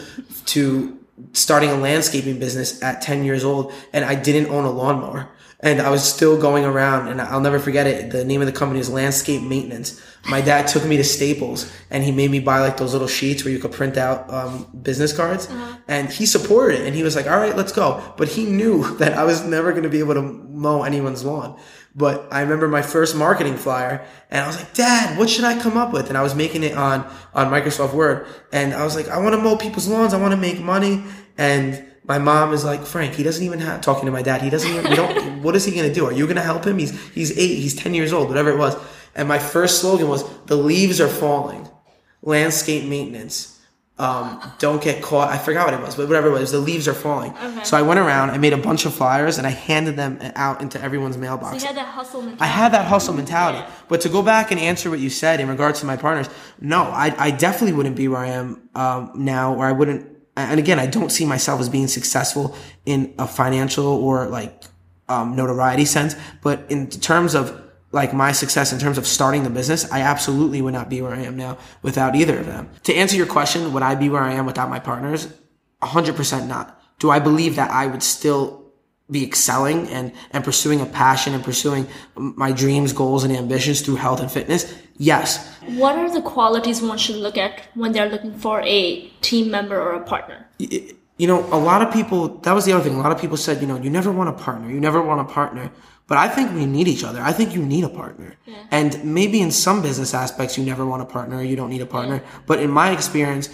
to 0.47 1.00
starting 1.33 1.69
a 1.69 1.75
landscaping 1.75 2.39
business 2.39 2.81
at 2.81 3.01
10 3.01 3.23
years 3.23 3.43
old 3.43 3.73
and 3.93 4.05
I 4.05 4.15
didn't 4.15 4.51
own 4.51 4.65
a 4.65 4.71
lawnmower. 4.71 5.29
And 5.63 5.79
I 5.79 5.91
was 5.91 6.03
still 6.03 6.41
going 6.41 6.65
around 6.65 7.07
and 7.07 7.21
I'll 7.21 7.39
never 7.39 7.59
forget 7.59 7.85
it. 7.85 8.11
The 8.11 8.25
name 8.25 8.41
of 8.41 8.47
the 8.47 8.53
company 8.53 8.79
is 8.79 8.89
Landscape 8.89 9.43
Maintenance. 9.43 10.01
My 10.25 10.41
dad 10.41 10.67
took 10.67 10.83
me 10.85 10.97
to 10.97 11.03
Staples 11.03 11.71
and 11.91 12.03
he 12.03 12.11
made 12.11 12.31
me 12.31 12.39
buy 12.39 12.61
like 12.61 12.77
those 12.77 12.93
little 12.93 13.07
sheets 13.07 13.43
where 13.43 13.53
you 13.53 13.59
could 13.59 13.71
print 13.71 13.95
out 13.95 14.27
um, 14.33 14.67
business 14.81 15.15
cards. 15.15 15.47
Uh-huh. 15.47 15.77
And 15.87 16.09
he 16.09 16.25
supported 16.25 16.81
it 16.81 16.87
and 16.87 16.95
he 16.95 17.03
was 17.03 17.15
like, 17.15 17.27
all 17.27 17.37
right, 17.37 17.55
let's 17.55 17.71
go. 17.71 18.01
But 18.17 18.29
he 18.29 18.45
knew 18.45 18.95
that 18.97 19.13
I 19.13 19.23
was 19.23 19.45
never 19.45 19.71
going 19.71 19.83
to 19.83 19.89
be 19.89 19.99
able 19.99 20.15
to 20.15 20.21
mow 20.23 20.81
anyone's 20.81 21.23
lawn. 21.23 21.59
But 21.95 22.27
I 22.31 22.41
remember 22.41 22.67
my 22.67 22.81
first 22.81 23.15
marketing 23.15 23.57
flyer 23.57 24.05
and 24.29 24.43
I 24.43 24.47
was 24.47 24.57
like, 24.57 24.73
Dad, 24.73 25.17
what 25.17 25.29
should 25.29 25.43
I 25.43 25.59
come 25.59 25.77
up 25.77 25.91
with? 25.91 26.07
And 26.07 26.17
I 26.17 26.21
was 26.21 26.33
making 26.33 26.63
it 26.63 26.77
on, 26.77 27.05
on 27.33 27.51
Microsoft 27.51 27.93
Word. 27.93 28.27
And 28.53 28.73
I 28.73 28.83
was 28.85 28.95
like, 28.95 29.09
I 29.09 29.19
want 29.19 29.35
to 29.35 29.41
mow 29.41 29.57
people's 29.57 29.87
lawns. 29.87 30.13
I 30.13 30.21
want 30.21 30.31
to 30.31 30.37
make 30.37 30.61
money. 30.61 31.03
And 31.37 31.85
my 32.05 32.17
mom 32.17 32.53
is 32.53 32.63
like, 32.63 32.85
Frank, 32.85 33.15
he 33.15 33.23
doesn't 33.23 33.45
even 33.45 33.59
have, 33.59 33.81
talking 33.81 34.05
to 34.05 34.11
my 34.11 34.21
dad, 34.21 34.41
he 34.41 34.49
doesn't 34.49 34.71
even, 34.71 34.89
we 34.89 34.95
don't, 34.95 35.41
what 35.43 35.55
is 35.55 35.65
he 35.65 35.75
going 35.75 35.87
to 35.87 35.93
do? 35.93 36.05
Are 36.05 36.13
you 36.13 36.25
going 36.25 36.37
to 36.37 36.41
help 36.41 36.65
him? 36.65 36.77
He's, 36.77 36.97
he's 37.09 37.37
eight, 37.37 37.55
he's 37.55 37.75
10 37.75 37.93
years 37.93 38.13
old, 38.13 38.29
whatever 38.29 38.49
it 38.49 38.57
was. 38.57 38.75
And 39.13 39.27
my 39.27 39.39
first 39.39 39.81
slogan 39.81 40.07
was, 40.07 40.23
the 40.45 40.55
leaves 40.55 41.01
are 41.01 41.09
falling. 41.09 41.67
Landscape 42.21 42.87
maintenance 42.87 43.50
um, 44.01 44.41
don't 44.57 44.81
get 44.81 45.03
caught. 45.03 45.29
I 45.29 45.37
forgot 45.37 45.67
what 45.67 45.75
it 45.75 45.79
was, 45.79 45.95
but 45.95 46.07
whatever 46.07 46.29
it 46.29 46.31
was, 46.31 46.51
the 46.51 46.59
leaves 46.59 46.87
are 46.87 46.93
falling. 46.93 47.37
Okay. 47.37 47.63
So 47.63 47.77
I 47.77 47.83
went 47.83 47.99
around, 47.99 48.31
I 48.31 48.39
made 48.39 48.51
a 48.51 48.57
bunch 48.57 48.87
of 48.87 48.95
flyers, 48.95 49.37
and 49.37 49.45
I 49.45 49.51
handed 49.51 49.95
them 49.95 50.17
out 50.35 50.59
into 50.59 50.81
everyone's 50.81 51.19
mailbox. 51.19 51.57
So 51.57 51.61
you 51.61 51.67
had 51.67 51.77
that 51.77 51.93
hustle 51.93 52.21
mentality. 52.21 52.43
I 52.43 52.47
had 52.47 52.73
that 52.73 52.85
hustle 52.87 53.13
mentality. 53.13 53.59
Yeah. 53.59 53.71
But 53.89 54.01
to 54.01 54.09
go 54.09 54.23
back 54.23 54.49
and 54.49 54.59
answer 54.59 54.89
what 54.89 54.99
you 54.99 55.11
said 55.11 55.39
in 55.39 55.47
regards 55.47 55.81
to 55.81 55.85
my 55.85 55.97
partners, 55.97 56.33
no, 56.59 56.81
I, 56.81 57.13
I 57.15 57.29
definitely 57.29 57.73
wouldn't 57.73 57.95
be 57.95 58.07
where 58.07 58.21
I 58.21 58.29
am 58.29 58.69
um, 58.73 59.11
now, 59.13 59.53
or 59.53 59.65
I 59.65 59.71
wouldn't. 59.71 60.09
And 60.35 60.59
again, 60.59 60.79
I 60.79 60.87
don't 60.87 61.11
see 61.11 61.27
myself 61.27 61.61
as 61.61 61.69
being 61.69 61.87
successful 61.87 62.55
in 62.87 63.13
a 63.19 63.27
financial 63.27 63.85
or 63.85 64.27
like 64.29 64.63
um, 65.09 65.35
notoriety 65.35 65.85
sense, 65.85 66.15
but 66.41 66.65
in 66.69 66.89
terms 66.89 67.35
of 67.35 67.70
like 67.91 68.13
my 68.13 68.31
success 68.31 68.71
in 68.71 68.79
terms 68.79 68.97
of 68.97 69.05
starting 69.05 69.43
the 69.43 69.49
business, 69.49 69.91
I 69.91 70.01
absolutely 70.01 70.61
would 70.61 70.73
not 70.73 70.89
be 70.89 71.01
where 71.01 71.13
I 71.13 71.21
am 71.21 71.35
now 71.35 71.57
without 71.81 72.15
either 72.15 72.39
of 72.39 72.45
them. 72.45 72.69
To 72.83 72.93
answer 72.95 73.17
your 73.17 73.27
question, 73.27 73.73
would 73.73 73.83
I 73.83 73.95
be 73.95 74.09
where 74.09 74.23
I 74.23 74.33
am 74.33 74.45
without 74.45 74.69
my 74.69 74.79
partners? 74.79 75.27
100% 75.81 76.47
not. 76.47 76.79
Do 76.99 77.09
I 77.09 77.19
believe 77.19 77.55
that 77.55 77.71
I 77.71 77.87
would 77.87 78.03
still 78.03 78.61
be 79.09 79.25
excelling 79.25 79.89
and, 79.89 80.13
and 80.31 80.43
pursuing 80.43 80.79
a 80.79 80.85
passion 80.85 81.33
and 81.33 81.43
pursuing 81.43 81.85
my 82.15 82.51
dreams, 82.51 82.93
goals, 82.93 83.23
and 83.25 83.35
ambitions 83.35 83.81
through 83.81 83.95
health 83.95 84.21
and 84.21 84.31
fitness? 84.31 84.73
Yes. 84.97 85.53
What 85.65 85.97
are 85.97 86.09
the 86.09 86.21
qualities 86.21 86.81
one 86.81 86.97
should 86.97 87.17
look 87.17 87.37
at 87.37 87.67
when 87.73 87.91
they're 87.91 88.09
looking 88.09 88.33
for 88.33 88.61
a 88.61 89.07
team 89.21 89.51
member 89.51 89.81
or 89.81 89.93
a 89.95 90.03
partner? 90.03 90.47
You 90.59 91.27
know, 91.27 91.43
a 91.51 91.57
lot 91.57 91.81
of 91.81 91.91
people, 91.91 92.37
that 92.39 92.53
was 92.53 92.65
the 92.65 92.71
other 92.71 92.83
thing. 92.83 92.95
A 92.95 93.01
lot 93.01 93.11
of 93.11 93.19
people 93.19 93.37
said, 93.37 93.61
you 93.61 93.67
know, 93.67 93.77
you 93.77 93.89
never 93.89 94.11
want 94.11 94.29
a 94.29 94.33
partner. 94.33 94.71
You 94.71 94.79
never 94.79 95.01
want 95.01 95.19
a 95.19 95.25
partner. 95.25 95.71
But 96.11 96.17
I 96.17 96.27
think 96.27 96.53
we 96.53 96.65
need 96.65 96.89
each 96.89 97.05
other. 97.05 97.21
I 97.21 97.31
think 97.31 97.55
you 97.55 97.65
need 97.65 97.85
a 97.85 97.89
partner. 98.03 98.35
Yeah. 98.45 98.65
And 98.69 99.01
maybe 99.05 99.39
in 99.39 99.49
some 99.49 99.81
business 99.81 100.13
aspects, 100.13 100.57
you 100.57 100.65
never 100.65 100.85
want 100.85 101.01
a 101.01 101.05
partner. 101.05 101.41
You 101.41 101.55
don't 101.55 101.69
need 101.69 101.79
a 101.79 101.85
partner. 101.85 102.21
But 102.47 102.59
in 102.59 102.69
my 102.69 102.91
experience, 102.91 103.47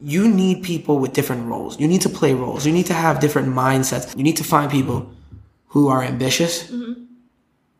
you 0.00 0.28
need 0.28 0.64
people 0.64 0.98
with 0.98 1.12
different 1.12 1.46
roles. 1.46 1.78
You 1.78 1.86
need 1.86 2.00
to 2.00 2.08
play 2.08 2.34
roles. 2.34 2.66
You 2.66 2.72
need 2.72 2.86
to 2.86 2.94
have 2.94 3.20
different 3.20 3.46
mindsets. 3.46 4.16
You 4.16 4.24
need 4.24 4.38
to 4.38 4.42
find 4.42 4.72
people 4.72 5.12
who 5.68 5.86
are 5.86 6.02
ambitious, 6.02 6.64
mm-hmm. 6.64 7.04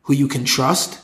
who 0.03 0.13
you 0.13 0.29
can 0.29 0.45
trust. 0.45 1.01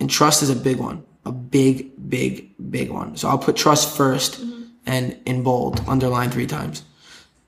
And 0.00 0.08
trust 0.08 0.42
is 0.42 0.48
a 0.48 0.56
big 0.56 0.78
one, 0.78 1.04
a 1.26 1.32
big, 1.32 1.92
big, 2.08 2.48
big 2.70 2.88
one. 2.90 3.18
So 3.18 3.28
I'll 3.28 3.36
put 3.36 3.56
trust 3.56 3.94
1st 3.98 4.40
mm-hmm. 4.40 4.62
and 4.86 5.18
in 5.26 5.42
bold, 5.42 5.82
underline 5.86 6.30
three 6.30 6.46
times. 6.46 6.82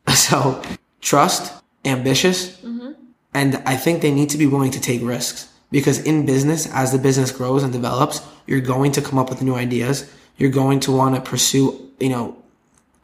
So 0.15 0.61
trust, 1.01 1.55
ambitious, 1.87 2.63
and 3.35 3.57
I 3.67 3.77
think 3.77 4.01
they 4.01 4.13
need 4.13 4.31
to 4.31 4.39
be 4.39 4.47
willing 4.47 4.71
to 4.71 4.81
take 4.81 5.03
risks 5.03 5.49
because 5.71 5.99
in 5.99 6.25
business, 6.25 6.73
as 6.73 6.93
the 6.93 6.99
business 6.99 7.33
grows 7.33 7.65
and 7.65 7.73
develops, 7.73 8.23
you're 8.47 8.61
going 8.61 8.93
to 8.93 9.03
come 9.03 9.19
up 9.19 9.29
with 9.29 9.43
new 9.43 9.57
ideas. 9.57 10.09
You're 10.37 10.51
going 10.51 10.81
to 10.81 10.93
want 10.93 11.17
to 11.17 11.21
pursue, 11.21 11.91
you 11.99 12.09
know, 12.09 12.37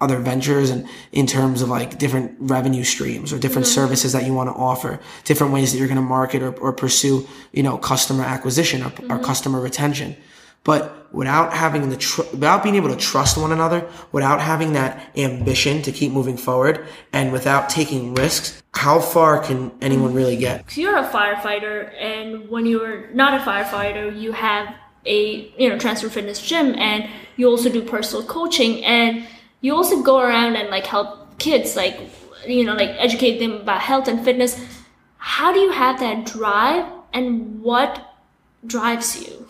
other 0.01 0.19
ventures 0.19 0.71
and 0.71 0.89
in 1.13 1.27
terms 1.27 1.61
of 1.61 1.69
like 1.69 1.99
different 1.99 2.35
revenue 2.39 2.85
streams 2.85 3.33
or 3.33 3.39
different 3.39 3.67
mm-hmm. 3.67 3.75
services 3.75 4.13
that 4.13 4.25
you 4.25 4.33
want 4.33 4.49
to 4.49 4.55
offer, 4.55 4.99
different 5.25 5.53
ways 5.53 5.73
that 5.73 5.79
you're 5.79 5.89
going 5.89 5.97
to 5.97 6.03
market 6.03 6.43
or, 6.43 6.55
or 6.59 6.73
pursue, 6.73 7.27
you 7.53 7.63
know, 7.63 7.77
customer 7.77 8.25
acquisition 8.25 8.83
or, 8.83 8.87
or 8.87 8.91
mm-hmm. 8.91 9.25
customer 9.25 9.61
retention. 9.61 10.17
But 10.65 11.13
without 11.13 11.53
having 11.53 11.89
the, 11.89 11.97
tr- 11.97 12.23
without 12.33 12.63
being 12.63 12.75
able 12.75 12.91
to 12.91 12.97
trust 12.97 13.39
one 13.39 13.53
another, 13.53 13.89
without 14.13 14.41
having 14.41 14.75
that 14.75 15.11
ambition 15.17 15.83
to 15.83 15.93
keep 15.93 16.13
moving 16.13 16.37
forward 16.37 16.87
and 17.13 17.33
without 17.33 17.71
taking 17.71 18.15
risks, 18.15 18.63
how 18.75 19.01
far 19.01 19.43
can 19.43 19.73
anyone 19.81 20.15
really 20.15 20.37
get? 20.37 20.71
So 20.71 20.81
you're 20.81 20.99
a 20.99 21.09
firefighter, 21.09 21.93
and 21.99 22.49
when 22.49 22.67
you're 22.67 23.09
not 23.11 23.35
a 23.35 23.43
firefighter, 23.43 24.19
you 24.19 24.33
have 24.33 24.75
a 25.07 25.53
you 25.57 25.69
know 25.69 25.79
Transform 25.79 26.13
Fitness 26.13 26.41
gym, 26.47 26.75
and 26.77 27.09
you 27.37 27.49
also 27.49 27.71
do 27.71 27.83
personal 27.83 28.25
coaching, 28.25 28.85
and 28.85 29.27
you 29.61 29.75
also 29.75 30.03
go 30.03 30.21
around 30.21 30.57
and 30.57 30.69
like 30.69 30.87
help 30.87 31.39
kids, 31.39 31.75
like 31.75 31.99
you 32.47 32.65
know, 32.65 32.75
like 32.75 32.91
educate 32.99 33.39
them 33.39 33.53
about 33.53 33.81
health 33.81 34.09
and 34.09 34.25
fitness. 34.25 34.61
How 35.17 35.53
do 35.53 35.59
you 35.59 35.73
have 35.73 36.01
that 36.01 36.27
drive, 36.27 36.87
and 37.13 37.61
what 37.63 38.15
drives 38.67 39.21
you? 39.21 39.49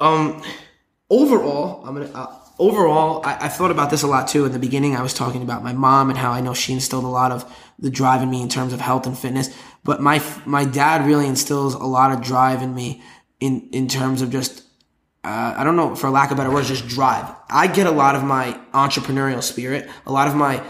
Um, 0.00 0.42
overall, 1.10 1.84
I'm 1.86 1.94
gonna. 1.94 2.10
Uh, 2.12 2.34
overall, 2.58 3.24
I, 3.24 3.46
I 3.46 3.48
thought 3.48 3.70
about 3.70 3.90
this 3.90 4.02
a 4.02 4.06
lot 4.06 4.28
too. 4.28 4.44
In 4.44 4.52
the 4.52 4.58
beginning, 4.58 4.96
I 4.96 5.02
was 5.02 5.14
talking 5.14 5.42
about 5.42 5.62
my 5.62 5.72
mom 5.72 6.10
and 6.10 6.18
how 6.18 6.32
I 6.32 6.40
know 6.40 6.54
she 6.54 6.72
instilled 6.72 7.04
a 7.04 7.08
lot 7.08 7.32
of 7.32 7.50
the 7.78 7.90
drive 7.90 8.22
in 8.22 8.30
me 8.30 8.42
in 8.42 8.48
terms 8.48 8.72
of 8.72 8.80
health 8.80 9.06
and 9.06 9.16
fitness. 9.16 9.54
But 9.84 10.00
my 10.00 10.22
my 10.44 10.64
dad 10.64 11.06
really 11.06 11.26
instills 11.26 11.74
a 11.74 11.84
lot 11.84 12.12
of 12.12 12.22
drive 12.22 12.62
in 12.62 12.74
me 12.74 13.02
in 13.40 13.68
in 13.72 13.88
terms 13.88 14.22
of 14.22 14.30
just. 14.30 14.62
Uh, 15.22 15.54
I 15.56 15.64
don't 15.64 15.76
know, 15.76 15.94
for 15.94 16.10
lack 16.10 16.30
of 16.32 16.36
better 16.36 16.50
words, 16.50 16.68
just 16.68 16.86
drive. 16.86 17.34
I 17.48 17.66
get 17.66 17.86
a 17.86 17.90
lot 17.90 18.14
of 18.14 18.22
my 18.22 18.60
entrepreneurial 18.74 19.42
spirit, 19.42 19.88
a 20.04 20.12
lot 20.12 20.28
of 20.28 20.34
my, 20.34 20.62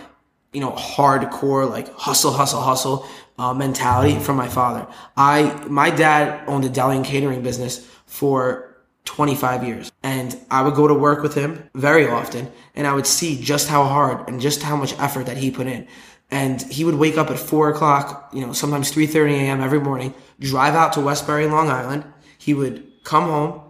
you 0.52 0.60
know, 0.60 0.70
hardcore 0.70 1.68
like 1.68 1.92
hustle, 1.92 2.30
hustle, 2.30 2.60
hustle 2.60 3.04
uh, 3.38 3.52
mentality 3.52 4.18
from 4.18 4.36
my 4.36 4.48
father. 4.48 4.86
I 5.16 5.66
my 5.68 5.90
dad 5.90 6.48
owned 6.48 6.64
a 6.64 6.68
deli 6.68 6.96
and 6.96 7.04
catering 7.04 7.42
business 7.42 7.84
for 8.06 8.73
25 9.05 9.64
years. 9.64 9.92
And 10.02 10.36
I 10.50 10.62
would 10.62 10.74
go 10.74 10.88
to 10.88 10.94
work 10.94 11.22
with 11.22 11.34
him 11.34 11.68
very 11.74 12.09
often 12.09 12.50
and 12.74 12.86
I 12.86 12.94
would 12.94 13.07
see 13.07 13.40
just 13.40 13.68
how 13.68 13.84
hard 13.84 14.28
and 14.28 14.40
just 14.40 14.62
how 14.62 14.76
much 14.76 14.98
effort 14.98 15.26
that 15.26 15.36
he 15.36 15.50
put 15.50 15.66
in. 15.66 15.86
And 16.30 16.61
he 16.62 16.84
would 16.84 16.94
wake 16.96 17.18
up 17.18 17.30
at 17.30 17.38
four 17.38 17.68
o'clock, 17.68 18.30
you 18.32 18.44
know, 18.44 18.52
sometimes 18.52 18.92
3.30 18.92 19.32
a.m. 19.32 19.61
every 19.61 19.78
morning, 19.78 20.14
drive 20.40 20.74
out 20.74 20.94
to 20.94 21.00
Westbury, 21.00 21.46
Long 21.46 21.68
Island. 21.68 22.05
He 22.38 22.55
would 22.55 23.05
come 23.05 23.24
home 23.24 23.61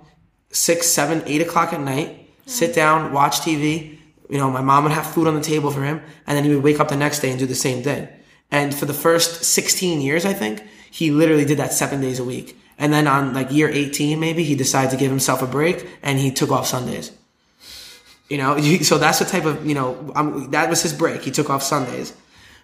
six, 0.50 0.86
seven, 0.86 1.22
eight 1.26 1.42
o'clock 1.42 1.72
at 1.72 1.80
night, 1.80 2.30
sit 2.46 2.70
mm. 2.70 2.74
down, 2.74 3.12
watch 3.12 3.40
TV. 3.40 3.98
You 4.30 4.38
know, 4.38 4.50
my 4.50 4.62
mom 4.62 4.84
would 4.84 4.92
have 4.92 5.06
food 5.06 5.26
on 5.26 5.34
the 5.34 5.40
table 5.40 5.70
for 5.70 5.82
him 5.82 6.00
and 6.26 6.36
then 6.36 6.44
he 6.44 6.54
would 6.54 6.62
wake 6.62 6.80
up 6.80 6.88
the 6.88 6.96
next 6.96 7.20
day 7.20 7.30
and 7.30 7.38
do 7.38 7.46
the 7.46 7.54
same 7.54 7.82
thing. 7.82 8.08
And 8.50 8.74
for 8.74 8.86
the 8.86 8.94
first 8.94 9.44
16 9.44 10.00
years, 10.00 10.24
I 10.24 10.32
think, 10.32 10.62
he 10.90 11.10
literally 11.10 11.44
did 11.44 11.58
that 11.58 11.72
seven 11.72 12.00
days 12.00 12.20
a 12.20 12.24
week. 12.24 12.56
And 12.78 12.92
then 12.92 13.06
on 13.06 13.34
like 13.34 13.52
year 13.52 13.68
18, 13.68 14.18
maybe 14.18 14.44
he 14.44 14.54
decided 14.54 14.90
to 14.90 14.96
give 14.96 15.10
himself 15.10 15.42
a 15.42 15.46
break 15.46 15.86
and 16.02 16.18
he 16.18 16.30
took 16.30 16.50
off 16.50 16.66
Sundays. 16.66 17.12
You 18.28 18.38
know, 18.38 18.58
so 18.82 18.98
that's 18.98 19.18
the 19.18 19.24
type 19.24 19.44
of, 19.44 19.66
you 19.66 19.74
know, 19.74 20.12
um, 20.14 20.50
that 20.50 20.68
was 20.68 20.82
his 20.82 20.92
break. 20.92 21.22
He 21.22 21.30
took 21.30 21.50
off 21.50 21.62
Sundays. 21.62 22.14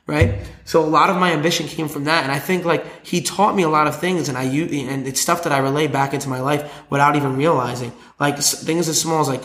Right. 0.06 0.40
So 0.64 0.82
a 0.82 0.86
lot 0.86 1.08
of 1.10 1.16
my 1.18 1.32
ambition 1.32 1.68
came 1.68 1.86
from 1.86 2.04
that. 2.04 2.24
And 2.24 2.32
I 2.32 2.40
think 2.40 2.64
like 2.64 3.06
he 3.06 3.20
taught 3.20 3.54
me 3.54 3.62
a 3.62 3.68
lot 3.68 3.86
of 3.86 4.00
things 4.00 4.28
and 4.28 4.36
I 4.36 4.42
and 4.42 5.06
it's 5.06 5.20
stuff 5.20 5.44
that 5.44 5.52
I 5.52 5.58
relay 5.58 5.86
back 5.86 6.14
into 6.14 6.28
my 6.28 6.40
life 6.40 6.90
without 6.90 7.14
even 7.14 7.36
realizing 7.36 7.92
like 8.18 8.38
things 8.38 8.88
as 8.88 9.00
small 9.00 9.20
as 9.20 9.28
like 9.28 9.44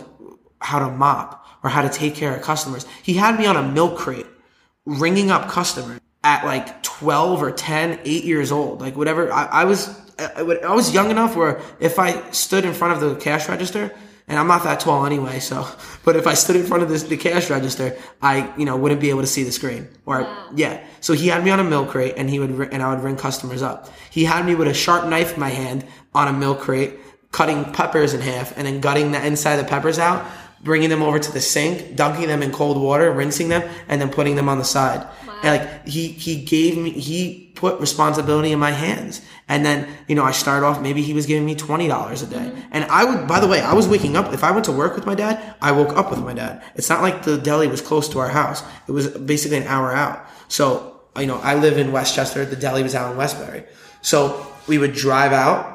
how 0.60 0.80
to 0.80 0.90
mop 0.90 1.46
or 1.62 1.70
how 1.70 1.84
to 1.84 1.90
take 1.90 2.16
care 2.16 2.36
of 2.36 2.42
customers. 2.42 2.86
He 3.04 3.14
had 3.14 3.38
me 3.38 3.46
on 3.46 3.58
a 3.58 3.62
milk 3.62 3.98
crate 3.98 4.26
ringing 4.86 5.30
up 5.30 5.50
customers 5.50 6.00
at 6.24 6.46
like 6.46 6.82
12 7.00 7.42
or 7.44 7.52
10, 7.52 8.00
8 8.04 8.24
years 8.24 8.52
old. 8.52 8.82
Like 8.82 8.96
whatever. 8.96 9.32
I, 9.32 9.46
I 9.46 9.66
was 9.66 9.90
I, 10.18 10.42
I 10.42 10.74
was 10.74 10.94
young 10.94 11.12
enough 11.12 11.36
where 11.36 11.62
if 11.80 12.00
I 12.00 12.32
stood 12.32 12.66
in 12.66 12.74
front 12.74 12.94
of 12.94 13.02
the 13.10 13.16
cash 13.20 13.50
register, 13.50 13.92
and 14.28 14.40
I'm 14.40 14.48
not 14.48 14.64
that 14.64 14.80
tall 14.80 15.06
anyway, 15.06 15.40
so, 15.40 15.68
but 16.06 16.16
if 16.16 16.26
I 16.26 16.34
stood 16.34 16.56
in 16.56 16.66
front 16.66 16.84
of 16.84 16.90
this, 16.90 17.04
the 17.04 17.18
cash 17.18 17.50
register, 17.50 17.98
I, 18.22 18.54
you 18.58 18.66
know, 18.66 18.78
wouldn't 18.78 19.02
be 19.02 19.10
able 19.10 19.22
to 19.22 19.28
see 19.28 19.44
the 19.44 19.52
screen. 19.52 19.88
Or, 20.06 20.22
Wow. 20.22 20.50
yeah. 20.56 20.84
So 21.02 21.14
he 21.14 21.28
had 21.28 21.44
me 21.44 21.52
on 21.52 21.60
a 21.60 21.64
milk 21.64 21.90
crate 21.90 22.14
and 22.18 22.30
he 22.30 22.40
would, 22.40 22.50
and 22.72 22.82
I 22.82 22.94
would 22.94 23.04
ring 23.04 23.18
customers 23.18 23.62
up. 23.62 23.90
He 24.10 24.24
had 24.26 24.46
me 24.46 24.56
with 24.56 24.68
a 24.68 24.74
sharp 24.74 25.08
knife 25.08 25.34
in 25.36 25.40
my 25.40 25.50
hand 25.50 25.86
on 26.14 26.28
a 26.28 26.34
milk 26.34 26.60
crate, 26.62 26.98
cutting 27.32 27.66
peppers 27.74 28.14
in 28.14 28.22
half 28.22 28.58
and 28.58 28.66
then 28.66 28.80
gutting 28.80 29.12
the 29.12 29.24
inside 29.24 29.60
of 29.60 29.66
the 29.66 29.70
peppers 29.70 30.00
out, 30.00 30.26
bringing 30.62 30.90
them 30.90 31.04
over 31.04 31.20
to 31.20 31.32
the 31.32 31.42
sink, 31.42 31.96
dunking 31.96 32.28
them 32.28 32.42
in 32.42 32.52
cold 32.52 32.82
water, 32.82 33.12
rinsing 33.12 33.50
them, 33.50 33.70
and 33.88 34.02
then 34.02 34.10
putting 34.10 34.36
them 34.36 34.50
on 34.50 34.58
the 34.58 34.64
side. 34.64 35.08
And 35.44 35.62
like 35.62 35.88
he 35.88 36.08
he 36.08 36.44
gave 36.44 36.78
me 36.78 36.92
he 36.92 37.52
put 37.56 37.80
responsibility 37.80 38.52
in 38.52 38.60
my 38.60 38.72
hands. 38.72 39.22
And 39.48 39.66
then, 39.66 39.88
you 40.08 40.16
know, 40.16 40.24
I 40.24 40.32
started 40.32 40.66
off 40.66 40.82
maybe 40.82 41.02
he 41.02 41.14
was 41.14 41.26
giving 41.26 41.46
me 41.46 41.56
twenty 41.56 41.88
dollars 41.88 42.22
a 42.22 42.28
day. 42.28 42.38
Mm-hmm. 42.38 42.62
And 42.72 42.86
I 42.86 43.04
would 43.06 43.28
by 43.28 43.40
the 43.40 43.48
way, 43.48 43.62
I 43.62 43.74
was 43.74 43.88
waking 43.88 44.16
up 44.16 44.34
if 44.34 44.44
I 44.44 44.52
went 44.52 44.66
to 44.66 44.72
work 44.72 44.96
with 44.96 45.06
my 45.06 45.16
dad, 45.16 45.56
I 45.62 45.72
woke 45.72 45.96
up 45.96 46.10
with 46.10 46.20
my 46.20 46.34
dad. 46.34 46.64
It's 46.76 46.90
not 46.90 47.02
like 47.02 47.24
the 47.24 47.38
deli 47.38 47.68
was 47.68 47.82
close 47.82 48.10
to 48.10 48.20
our 48.20 48.30
house. 48.30 48.64
It 48.88 48.92
was 48.92 49.10
basically 49.10 49.58
an 49.58 49.68
hour 49.68 49.94
out. 49.94 50.26
So, 50.48 51.02
you 51.18 51.28
know, 51.28 51.40
I 51.40 51.56
live 51.56 51.78
in 51.78 51.92
Westchester, 51.92 52.46
the 52.46 52.56
deli 52.56 52.84
was 52.84 52.96
out 52.96 53.12
in 53.12 53.18
Westbury. 53.18 53.66
So 54.02 54.48
we 54.68 54.78
would 54.78 54.94
drive 54.94 55.32
out 55.32 55.75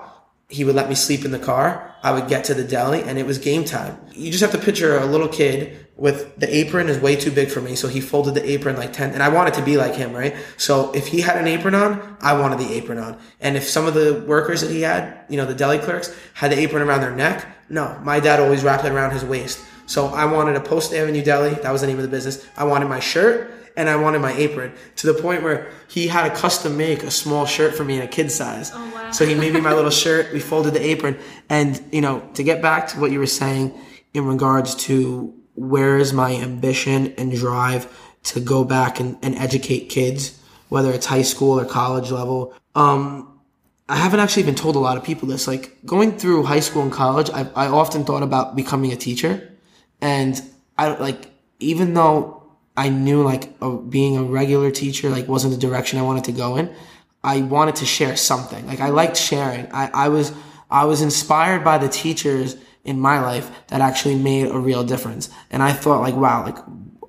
he 0.51 0.65
would 0.65 0.75
let 0.75 0.89
me 0.89 0.95
sleep 0.95 1.25
in 1.25 1.31
the 1.31 1.39
car. 1.39 1.95
I 2.03 2.13
would 2.13 2.29
get 2.29 2.45
to 2.45 2.55
the 2.55 2.65
deli 2.65 3.03
and 3.03 3.19
it 3.19 3.25
was 3.25 3.39
game 3.39 3.65
time. 3.65 3.99
You 4.13 4.31
just 4.31 4.43
have 4.43 4.53
to 4.53 4.59
picture 4.59 4.99
a 4.99 5.07
little 5.07 5.29
kid 5.29 5.87
with 5.97 6.35
the 6.37 6.53
apron 6.55 6.89
is 6.89 6.99
way 6.99 7.15
too 7.15 7.31
big 7.31 7.51
for 7.51 7.61
me. 7.61 7.77
So 7.77 7.87
he 7.87 8.01
folded 8.01 8.35
the 8.35 8.51
apron 8.51 8.77
like 8.77 8.93
10 8.93 9.13
and 9.13 9.23
I 9.23 9.29
wanted 9.29 9.55
to 9.55 9.63
be 9.63 9.77
like 9.77 9.95
him, 9.95 10.13
right? 10.13 10.35
So 10.57 10.93
if 10.93 11.07
he 11.07 11.21
had 11.21 11.37
an 11.37 11.47
apron 11.47 11.75
on, 11.75 12.17
I 12.21 12.39
wanted 12.39 12.59
the 12.59 12.73
apron 12.73 12.99
on. 12.99 13.19
And 13.41 13.57
if 13.57 13.69
some 13.69 13.87
of 13.87 13.95
the 13.95 14.25
workers 14.27 14.63
that 14.63 14.71
he 14.71 14.81
had, 14.81 15.25
you 15.29 15.37
know, 15.37 15.47
the 15.47 15.55
deli 15.55 15.79
clerks 15.79 16.15
had 16.35 16.51
the 16.51 16.59
apron 16.59 16.83
around 16.83 17.03
their 17.03 17.15
neck, 17.15 17.47
no, 17.69 17.99
my 18.03 18.19
dad 18.19 18.41
always 18.41 18.65
wrapped 18.65 18.85
it 18.85 18.93
around 18.93 19.13
his 19.13 19.25
waist. 19.25 19.61
So 19.87 20.07
I 20.07 20.25
wanted 20.25 20.57
a 20.57 20.61
Post 20.61 20.93
Avenue 20.95 21.23
Deli. 21.23 21.55
That 21.55 21.71
was 21.71 21.81
the 21.81 21.87
name 21.87 21.97
of 21.97 22.03
the 22.03 22.09
business. 22.09 22.47
I 22.57 22.65
wanted 22.65 22.89
my 22.89 23.01
shirt 23.01 23.53
and 23.77 23.89
I 23.89 23.97
wanted 23.97 24.21
my 24.21 24.33
apron 24.33 24.73
to 24.97 25.07
the 25.13 25.21
point 25.21 25.43
where 25.43 25.71
he 25.89 26.09
had 26.09 26.29
to 26.29 26.35
custom 26.39 26.77
make 26.77 27.03
a 27.03 27.11
small 27.11 27.47
shirt 27.47 27.75
for 27.75 27.85
me 27.85 27.97
in 27.97 28.03
a 28.03 28.09
kid 28.09 28.31
size. 28.31 28.71
Oh, 28.75 28.93
wow. 28.95 29.11
So 29.11 29.27
he 29.27 29.35
made 29.35 29.53
me 29.53 29.61
my 29.61 29.73
little 29.73 29.91
shirt. 29.91 30.33
We 30.33 30.41
folded 30.41 30.75
the 30.75 30.85
apron. 30.85 31.19
And, 31.49 31.83
you 31.93 32.01
know, 32.01 32.29
to 32.35 32.43
get 32.43 32.63
back 32.63 32.89
to 32.89 33.01
what 33.01 33.11
you 33.11 33.19
were 33.19 33.27
saying 33.27 33.79
in 34.15 34.27
regards 34.27 34.75
to 34.87 35.35
where 35.55 35.99
is 35.99 36.13
my 36.13 36.35
ambition 36.35 37.15
and 37.19 37.33
drive 37.33 37.87
to 38.23 38.41
go 38.41 38.65
back 38.65 39.01
and, 39.01 39.19
and 39.23 39.35
educate 39.37 39.89
kids, 39.89 40.41
whether 40.69 40.93
it's 40.93 41.07
high 41.07 41.23
school 41.23 41.59
or 41.59 41.65
college 41.65 42.11
level. 42.11 42.55
Um, 42.75 43.41
I 43.89 43.97
haven't 43.97 44.21
actually 44.21 44.45
been 44.45 44.55
told 44.55 44.77
a 44.77 44.79
lot 44.79 44.97
of 44.97 45.05
people 45.05 45.29
this. 45.29 45.49
Like 45.49 45.79
going 45.85 46.17
through 46.17 46.45
high 46.45 46.61
school 46.61 46.83
and 46.83 46.93
college, 46.93 47.31
I, 47.31 47.49
I 47.57 47.67
often 47.67 48.05
thought 48.05 48.23
about 48.23 48.57
becoming 48.57 48.93
a 48.93 48.97
teacher. 48.97 49.53
And 50.01 50.41
I 50.79 50.89
like, 50.97 51.31
even 51.59 51.95
though 51.95 52.40
I 52.77 52.89
knew 52.89 53.23
like 53.23 53.53
a, 53.61 53.77
being 53.77 54.17
a 54.17 54.23
regular 54.23 54.71
teacher 54.71 55.11
like 55.11 55.29
wasn't 55.29 55.55
the 55.55 55.61
direction 55.61 55.99
I 55.99 56.03
wanted 56.03 56.25
to 56.25 56.33
go 56.33 56.57
in, 56.57 56.75
I 57.23 57.43
wanted 57.43 57.77
to 57.77 57.87
share 57.87 58.17
something. 58.17 58.67
Like 58.67 58.81
I 58.81 58.89
liked 58.89 59.17
sharing. 59.17 59.71
I, 59.73 59.91
I 59.93 60.09
was 60.09 60.33
I 60.71 60.85
was 60.85 61.03
inspired 61.03 61.65
by 61.65 61.79
the 61.79 61.89
teachers 61.89 62.57
in 62.85 62.99
my 62.99 63.21
life 63.21 63.51
that 63.69 63.81
actually 63.81 64.15
made 64.15 64.47
a 64.47 64.59
real 64.59 64.85
difference. 64.85 65.29
And 65.51 65.63
I 65.63 65.73
thought 65.73 66.01
like, 66.01 66.15
wow, 66.15 66.45
like 66.45 66.57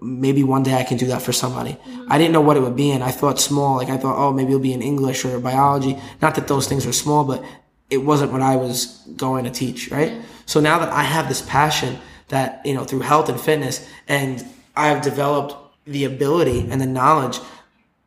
maybe 0.01 0.43
one 0.43 0.63
day 0.63 0.73
I 0.73 0.83
can 0.83 0.97
do 0.97 1.07
that 1.07 1.21
for 1.21 1.31
somebody. 1.31 1.73
Mm-hmm. 1.73 2.11
I 2.11 2.17
didn't 2.17 2.33
know 2.33 2.41
what 2.41 2.57
it 2.57 2.61
would 2.61 2.75
be 2.75 2.91
and 2.91 3.03
I 3.03 3.11
thought 3.11 3.39
small. 3.39 3.77
Like 3.77 3.89
I 3.89 3.97
thought, 3.97 4.17
oh, 4.17 4.33
maybe 4.33 4.49
it'll 4.49 4.59
be 4.59 4.73
in 4.73 4.81
English 4.81 5.23
or 5.23 5.39
biology. 5.39 5.97
Not 6.21 6.35
that 6.35 6.47
those 6.47 6.67
things 6.67 6.85
were 6.85 6.93
small, 6.93 7.23
but 7.23 7.43
it 7.89 7.99
wasn't 7.99 8.31
what 8.31 8.41
I 8.41 8.55
was 8.55 8.97
going 9.15 9.45
to 9.45 9.51
teach, 9.51 9.91
right? 9.91 10.11
Mm-hmm. 10.11 10.21
So 10.45 10.59
now 10.59 10.79
that 10.79 10.89
I 10.89 11.03
have 11.03 11.29
this 11.29 11.41
passion 11.43 11.99
that, 12.29 12.65
you 12.65 12.73
know, 12.73 12.83
through 12.83 13.01
health 13.01 13.29
and 13.29 13.39
fitness 13.39 13.87
and 14.07 14.43
I 14.81 14.87
have 14.87 15.03
developed 15.03 15.53
the 15.85 16.05
ability 16.05 16.67
and 16.71 16.81
the 16.81 16.87
knowledge 16.87 17.39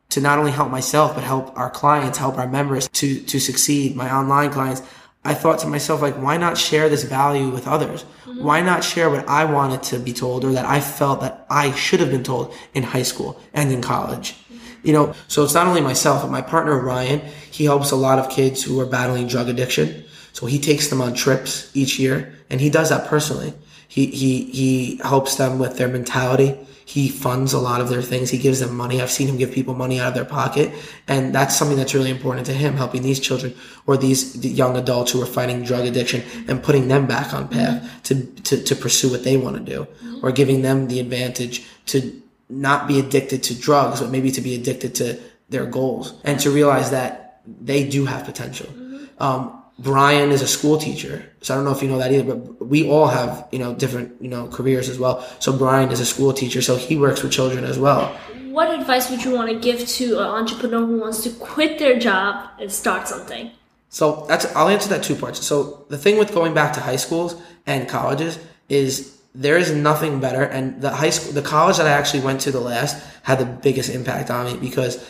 to 0.09 0.19
not 0.19 0.37
only 0.39 0.51
help 0.51 0.69
myself 0.69 1.15
but 1.15 1.23
help 1.23 1.57
our 1.57 1.69
clients, 1.69 2.17
help 2.17 2.37
our 2.37 2.49
members 2.49 2.89
to 2.89 3.21
to 3.21 3.39
succeed, 3.39 3.95
my 3.95 4.13
online 4.13 4.51
clients. 4.51 4.81
I 5.23 5.35
thought 5.35 5.59
to 5.59 5.67
myself 5.67 6.01
like 6.01 6.15
why 6.15 6.35
not 6.35 6.57
share 6.57 6.89
this 6.89 7.03
value 7.03 7.49
with 7.49 7.65
others? 7.65 8.03
Mm-hmm. 8.03 8.43
Why 8.43 8.59
not 8.59 8.83
share 8.83 9.09
what 9.09 9.25
I 9.29 9.45
wanted 9.45 9.83
to 9.83 9.99
be 9.99 10.11
told 10.11 10.43
or 10.43 10.51
that 10.51 10.65
I 10.65 10.81
felt 10.81 11.21
that 11.21 11.45
I 11.49 11.71
should 11.71 12.01
have 12.01 12.11
been 12.11 12.25
told 12.25 12.53
in 12.73 12.83
high 12.83 13.07
school 13.11 13.39
and 13.53 13.71
in 13.71 13.81
college? 13.81 14.33
Mm-hmm. 14.33 14.87
You 14.87 14.93
know, 14.93 15.13
so 15.29 15.45
it's 15.45 15.53
not 15.53 15.67
only 15.67 15.81
myself, 15.81 16.23
but 16.23 16.29
my 16.29 16.41
partner 16.41 16.77
Ryan, 16.77 17.21
he 17.51 17.63
helps 17.63 17.91
a 17.91 17.95
lot 18.07 18.19
of 18.19 18.29
kids 18.29 18.63
who 18.63 18.81
are 18.81 18.85
battling 18.85 19.27
drug 19.27 19.47
addiction. 19.47 20.03
So 20.33 20.45
he 20.45 20.59
takes 20.59 20.89
them 20.89 21.01
on 21.01 21.13
trips 21.13 21.71
each 21.73 21.97
year 21.97 22.35
and 22.49 22.59
he 22.59 22.69
does 22.69 22.89
that 22.89 23.07
personally. 23.07 23.53
He 23.87 24.07
he 24.07 24.45
he 24.45 24.97
helps 25.03 25.35
them 25.35 25.59
with 25.59 25.77
their 25.77 25.87
mentality. 25.87 26.57
He 26.87 27.09
funds 27.09 27.51
a 27.51 27.59
lot 27.59 27.81
of 27.81 27.89
their 27.89 28.03
things. 28.03 28.29
He 28.29 28.37
gives 28.37 28.59
them 28.59 28.75
money. 28.75 29.01
I've 29.01 29.09
seen 29.09 29.27
him 29.27 29.37
give 29.37 29.51
people 29.51 29.73
money 29.73 29.99
out 29.99 30.09
of 30.09 30.13
their 30.13 30.25
pocket, 30.25 30.71
and 31.07 31.33
that's 31.33 31.55
something 31.55 31.77
that's 31.77 31.95
really 31.95 32.11
important 32.11 32.45
to 32.45 32.53
him, 32.53 32.75
helping 32.75 33.01
these 33.01 33.19
children 33.19 33.55
or 33.87 33.97
these 33.97 34.45
young 34.45 34.77
adults 34.77 35.11
who 35.11 35.21
are 35.21 35.25
fighting 35.25 35.63
drug 35.63 35.85
addiction 35.87 36.21
and 36.47 36.61
putting 36.61 36.87
them 36.87 37.07
back 37.07 37.33
on 37.33 37.47
path 37.47 37.81
mm-hmm. 37.81 38.01
to 38.03 38.25
to, 38.43 38.63
to 38.63 38.75
pursue 38.75 39.09
what 39.09 39.23
they 39.23 39.35
want 39.35 39.57
to 39.57 39.63
do, 39.63 39.85
mm-hmm. 39.85 40.25
or 40.25 40.31
giving 40.31 40.61
them 40.61 40.87
the 40.87 40.99
advantage 40.99 41.65
to 41.87 42.21
not 42.49 42.87
be 42.87 42.99
addicted 42.99 43.41
to 43.41 43.59
drugs, 43.59 44.01
but 44.01 44.11
maybe 44.11 44.29
to 44.31 44.41
be 44.41 44.53
addicted 44.53 44.93
to 44.95 45.19
their 45.49 45.65
goals 45.65 46.13
and 46.23 46.39
to 46.39 46.51
realize 46.51 46.91
that 46.91 47.41
they 47.61 47.87
do 47.87 48.05
have 48.05 48.25
potential. 48.25 48.67
Mm-hmm. 48.67 49.23
Um, 49.23 49.63
Brian 49.77 50.31
is 50.31 50.41
a 50.41 50.47
school 50.47 50.77
teacher. 50.77 51.29
So 51.41 51.53
I 51.53 51.57
don't 51.57 51.65
know 51.65 51.71
if 51.71 51.81
you 51.81 51.89
know 51.89 51.97
that 51.97 52.11
either, 52.11 52.35
but 52.35 52.67
we 52.67 52.89
all 52.89 53.07
have, 53.07 53.47
you 53.51 53.59
know, 53.59 53.73
different, 53.73 54.21
you 54.21 54.29
know, 54.29 54.47
careers 54.47 54.87
as 54.87 54.97
well. 54.97 55.27
So 55.39 55.57
Brian 55.57 55.91
is 55.91 55.99
a 55.99 56.05
school 56.05 56.31
teacher. 56.31 56.61
So 56.61 56.77
he 56.77 56.95
works 56.95 57.21
with 57.21 57.31
children 57.31 57.65
as 57.65 57.77
well. 57.77 58.15
What 58.51 58.73
advice 58.73 59.09
would 59.09 59.23
you 59.25 59.33
want 59.33 59.49
to 59.49 59.59
give 59.59 59.85
to 59.85 60.19
an 60.19 60.27
entrepreneur 60.27 60.85
who 60.85 60.99
wants 60.99 61.23
to 61.23 61.29
quit 61.31 61.77
their 61.77 61.99
job 61.99 62.49
and 62.57 62.71
start 62.71 63.07
something? 63.07 63.51
So 63.89 64.25
that's, 64.27 64.45
I'll 64.55 64.69
answer 64.69 64.89
that 64.89 65.03
two 65.03 65.15
parts. 65.15 65.45
So 65.45 65.85
the 65.89 65.97
thing 65.97 66.17
with 66.17 66.33
going 66.33 66.53
back 66.53 66.73
to 66.73 66.79
high 66.79 66.95
schools 66.95 67.35
and 67.65 67.87
colleges 67.87 68.39
is 68.69 69.17
there 69.33 69.57
is 69.57 69.73
nothing 69.73 70.21
better. 70.21 70.43
And 70.43 70.81
the 70.81 70.91
high 70.91 71.09
school, 71.09 71.33
the 71.33 71.41
college 71.41 71.77
that 71.77 71.85
I 71.85 71.91
actually 71.91 72.21
went 72.21 72.39
to 72.41 72.51
the 72.51 72.61
last 72.61 73.03
had 73.23 73.39
the 73.39 73.45
biggest 73.45 73.89
impact 73.89 74.31
on 74.31 74.45
me 74.45 74.57
because 74.57 75.05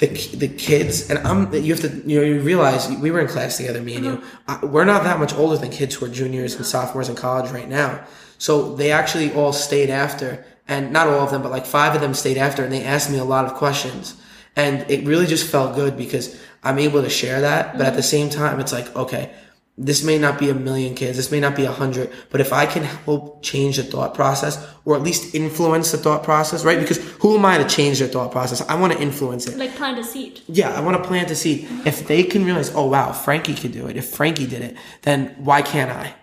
the 0.00 0.08
the 0.36 0.48
kids 0.48 1.10
and 1.10 1.18
I'm 1.20 1.52
you 1.54 1.74
have 1.74 1.82
to 1.82 2.08
you 2.08 2.18
know 2.18 2.24
you 2.24 2.40
realize 2.40 2.88
we 2.88 3.10
were 3.10 3.20
in 3.20 3.28
class 3.28 3.58
together 3.58 3.80
me 3.82 3.96
and 3.96 4.04
you. 4.04 4.12
Uh-huh. 4.12 4.58
I, 4.62 4.66
we're 4.66 4.86
not 4.86 5.04
that 5.04 5.18
much 5.18 5.34
older 5.34 5.58
than 5.58 5.70
kids 5.70 5.94
who 5.94 6.06
are 6.06 6.08
juniors 6.08 6.56
and 6.56 6.64
sophomores 6.64 7.08
in 7.08 7.16
college 7.16 7.50
right 7.50 7.68
now. 7.68 8.04
So 8.38 8.74
they 8.74 8.92
actually 8.92 9.32
all 9.34 9.52
stayed 9.52 9.90
after 9.90 10.44
and 10.66 10.90
not 10.90 11.06
all 11.06 11.20
of 11.20 11.30
them 11.30 11.42
but 11.42 11.50
like 11.50 11.66
five 11.66 11.94
of 11.94 12.00
them 12.00 12.14
stayed 12.14 12.38
after 12.38 12.64
and 12.64 12.72
they 12.72 12.82
asked 12.82 13.10
me 13.10 13.18
a 13.18 13.24
lot 13.24 13.44
of 13.44 13.54
questions. 13.54 14.20
And 14.56 14.90
it 14.90 15.06
really 15.06 15.26
just 15.26 15.46
felt 15.46 15.76
good 15.76 15.96
because 15.96 16.40
I'm 16.64 16.78
able 16.78 17.02
to 17.02 17.10
share 17.10 17.42
that 17.42 17.74
but 17.74 17.82
at 17.82 17.86
mm-hmm. 17.88 17.96
the 17.96 18.02
same 18.02 18.30
time 18.30 18.58
it's 18.58 18.72
like 18.72 18.94
okay 18.96 19.30
this 19.78 20.04
may 20.04 20.18
not 20.18 20.38
be 20.38 20.50
a 20.50 20.54
million 20.54 20.94
kids, 20.94 21.16
this 21.16 21.30
may 21.30 21.40
not 21.40 21.56
be 21.56 21.64
a 21.64 21.72
hundred, 21.72 22.12
but 22.28 22.40
if 22.40 22.52
I 22.52 22.66
can 22.66 22.82
help 22.82 23.42
change 23.42 23.76
the 23.76 23.82
thought 23.82 24.14
process 24.14 24.66
or 24.84 24.94
at 24.94 25.02
least 25.02 25.34
influence 25.34 25.92
the 25.92 25.98
thought 25.98 26.22
process, 26.22 26.64
right? 26.64 26.78
Because 26.78 26.98
who 27.20 27.36
am 27.36 27.44
I 27.46 27.58
to 27.58 27.66
change 27.66 27.98
their 27.98 28.08
thought 28.08 28.30
process? 28.30 28.60
I 28.68 28.74
want 28.74 28.92
to 28.92 29.00
influence 29.00 29.46
it. 29.46 29.56
Like 29.56 29.74
plant 29.74 29.98
a 29.98 30.04
seed. 30.04 30.40
Yeah, 30.48 30.70
I 30.70 30.80
want 30.80 31.02
to 31.02 31.08
plant 31.08 31.30
a 31.30 31.34
seed. 31.34 31.66
If 31.86 32.06
they 32.06 32.22
can 32.24 32.44
realize, 32.44 32.74
oh 32.74 32.86
wow, 32.86 33.12
Frankie 33.12 33.54
could 33.54 33.72
do 33.72 33.86
it. 33.86 33.96
If 33.96 34.10
Frankie 34.10 34.46
did 34.46 34.62
it, 34.62 34.76
then 35.02 35.34
why 35.38 35.62
can't 35.62 35.90
I? 35.90 36.14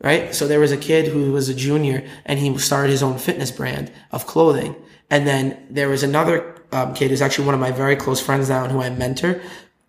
Right? 0.00 0.34
So 0.34 0.48
there 0.48 0.60
was 0.60 0.72
a 0.72 0.76
kid 0.76 1.06
who 1.06 1.32
was 1.32 1.48
a 1.48 1.54
junior 1.54 2.06
and 2.26 2.38
he 2.38 2.56
started 2.58 2.90
his 2.90 3.02
own 3.02 3.18
fitness 3.18 3.50
brand 3.50 3.92
of 4.10 4.26
clothing. 4.26 4.74
And 5.08 5.26
then 5.26 5.66
there 5.70 5.88
was 5.88 6.02
another 6.02 6.60
um, 6.72 6.94
kid 6.94 7.10
who's 7.10 7.22
actually 7.22 7.46
one 7.46 7.54
of 7.54 7.60
my 7.60 7.70
very 7.70 7.96
close 7.96 8.20
friends 8.20 8.48
now 8.48 8.64
and 8.64 8.72
who 8.72 8.80
I 8.80 8.90
mentor 8.90 9.40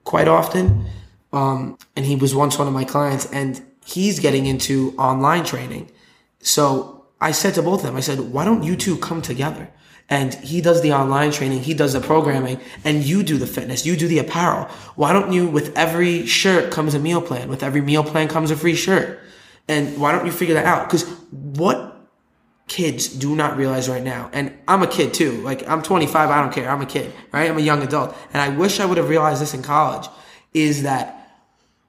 quite 0.03 0.27
often. 0.27 0.85
Um, 1.35 1.77
and 1.97 2.05
he 2.05 2.15
was 2.15 2.33
once 2.33 2.57
one 2.57 2.67
of 2.67 2.73
my 2.73 2.85
clients 2.85 3.29
and 3.31 3.61
he's 3.85 4.19
getting 4.19 4.45
into 4.45 4.95
online 4.97 5.43
training. 5.43 5.91
So 6.39 7.05
I 7.19 7.33
said 7.33 7.55
to 7.55 7.61
both 7.61 7.81
of 7.81 7.87
them, 7.87 7.97
I 7.97 7.99
said, 7.99 8.19
why 8.19 8.45
don't 8.45 8.63
you 8.63 8.77
two 8.77 8.97
come 8.97 9.21
together? 9.21 9.69
And 10.07 10.33
he 10.35 10.61
does 10.61 10.81
the 10.81 10.93
online 10.93 11.31
training, 11.31 11.63
he 11.63 11.73
does 11.73 11.93
the 11.93 11.99
programming, 11.99 12.59
and 12.83 13.03
you 13.03 13.23
do 13.23 13.37
the 13.37 13.47
fitness, 13.47 13.85
you 13.85 13.97
do 13.97 14.07
the 14.07 14.19
apparel. 14.19 14.65
Why 14.95 15.11
don't 15.11 15.33
you, 15.33 15.47
with 15.47 15.75
every 15.75 16.25
shirt 16.25 16.71
comes 16.71 16.93
a 16.93 16.99
meal 16.99 17.21
plan, 17.21 17.49
with 17.49 17.63
every 17.63 17.81
meal 17.81 18.03
plan 18.03 18.27
comes 18.27 18.51
a 18.51 18.55
free 18.55 18.75
shirt? 18.75 19.19
And 19.67 19.99
why 19.99 20.11
don't 20.11 20.25
you 20.25 20.31
figure 20.31 20.53
that 20.53 20.65
out? 20.65 20.87
Because 20.87 21.09
what 21.31 22.07
kids 22.67 23.07
do 23.09 23.35
not 23.35 23.57
realize 23.57 23.89
right 23.89 24.03
now, 24.03 24.29
and 24.31 24.55
I'm 24.67 24.83
a 24.83 24.87
kid 24.87 25.13
too, 25.13 25.41
like 25.41 25.67
I'm 25.67 25.81
25, 25.81 26.29
I 26.29 26.39
don't 26.39 26.53
care, 26.53 26.69
I'm 26.69 26.81
a 26.81 26.85
kid, 26.85 27.11
right? 27.31 27.49
I'm 27.49 27.57
a 27.57 27.61
young 27.61 27.81
adult. 27.81 28.15
And 28.31 28.41
I 28.41 28.55
wish 28.55 28.79
I 28.79 28.85
would 28.85 28.97
have 28.97 29.09
realized 29.09 29.41
this 29.41 29.55
in 29.55 29.63
college, 29.63 30.07
is 30.53 30.83
that 30.83 31.24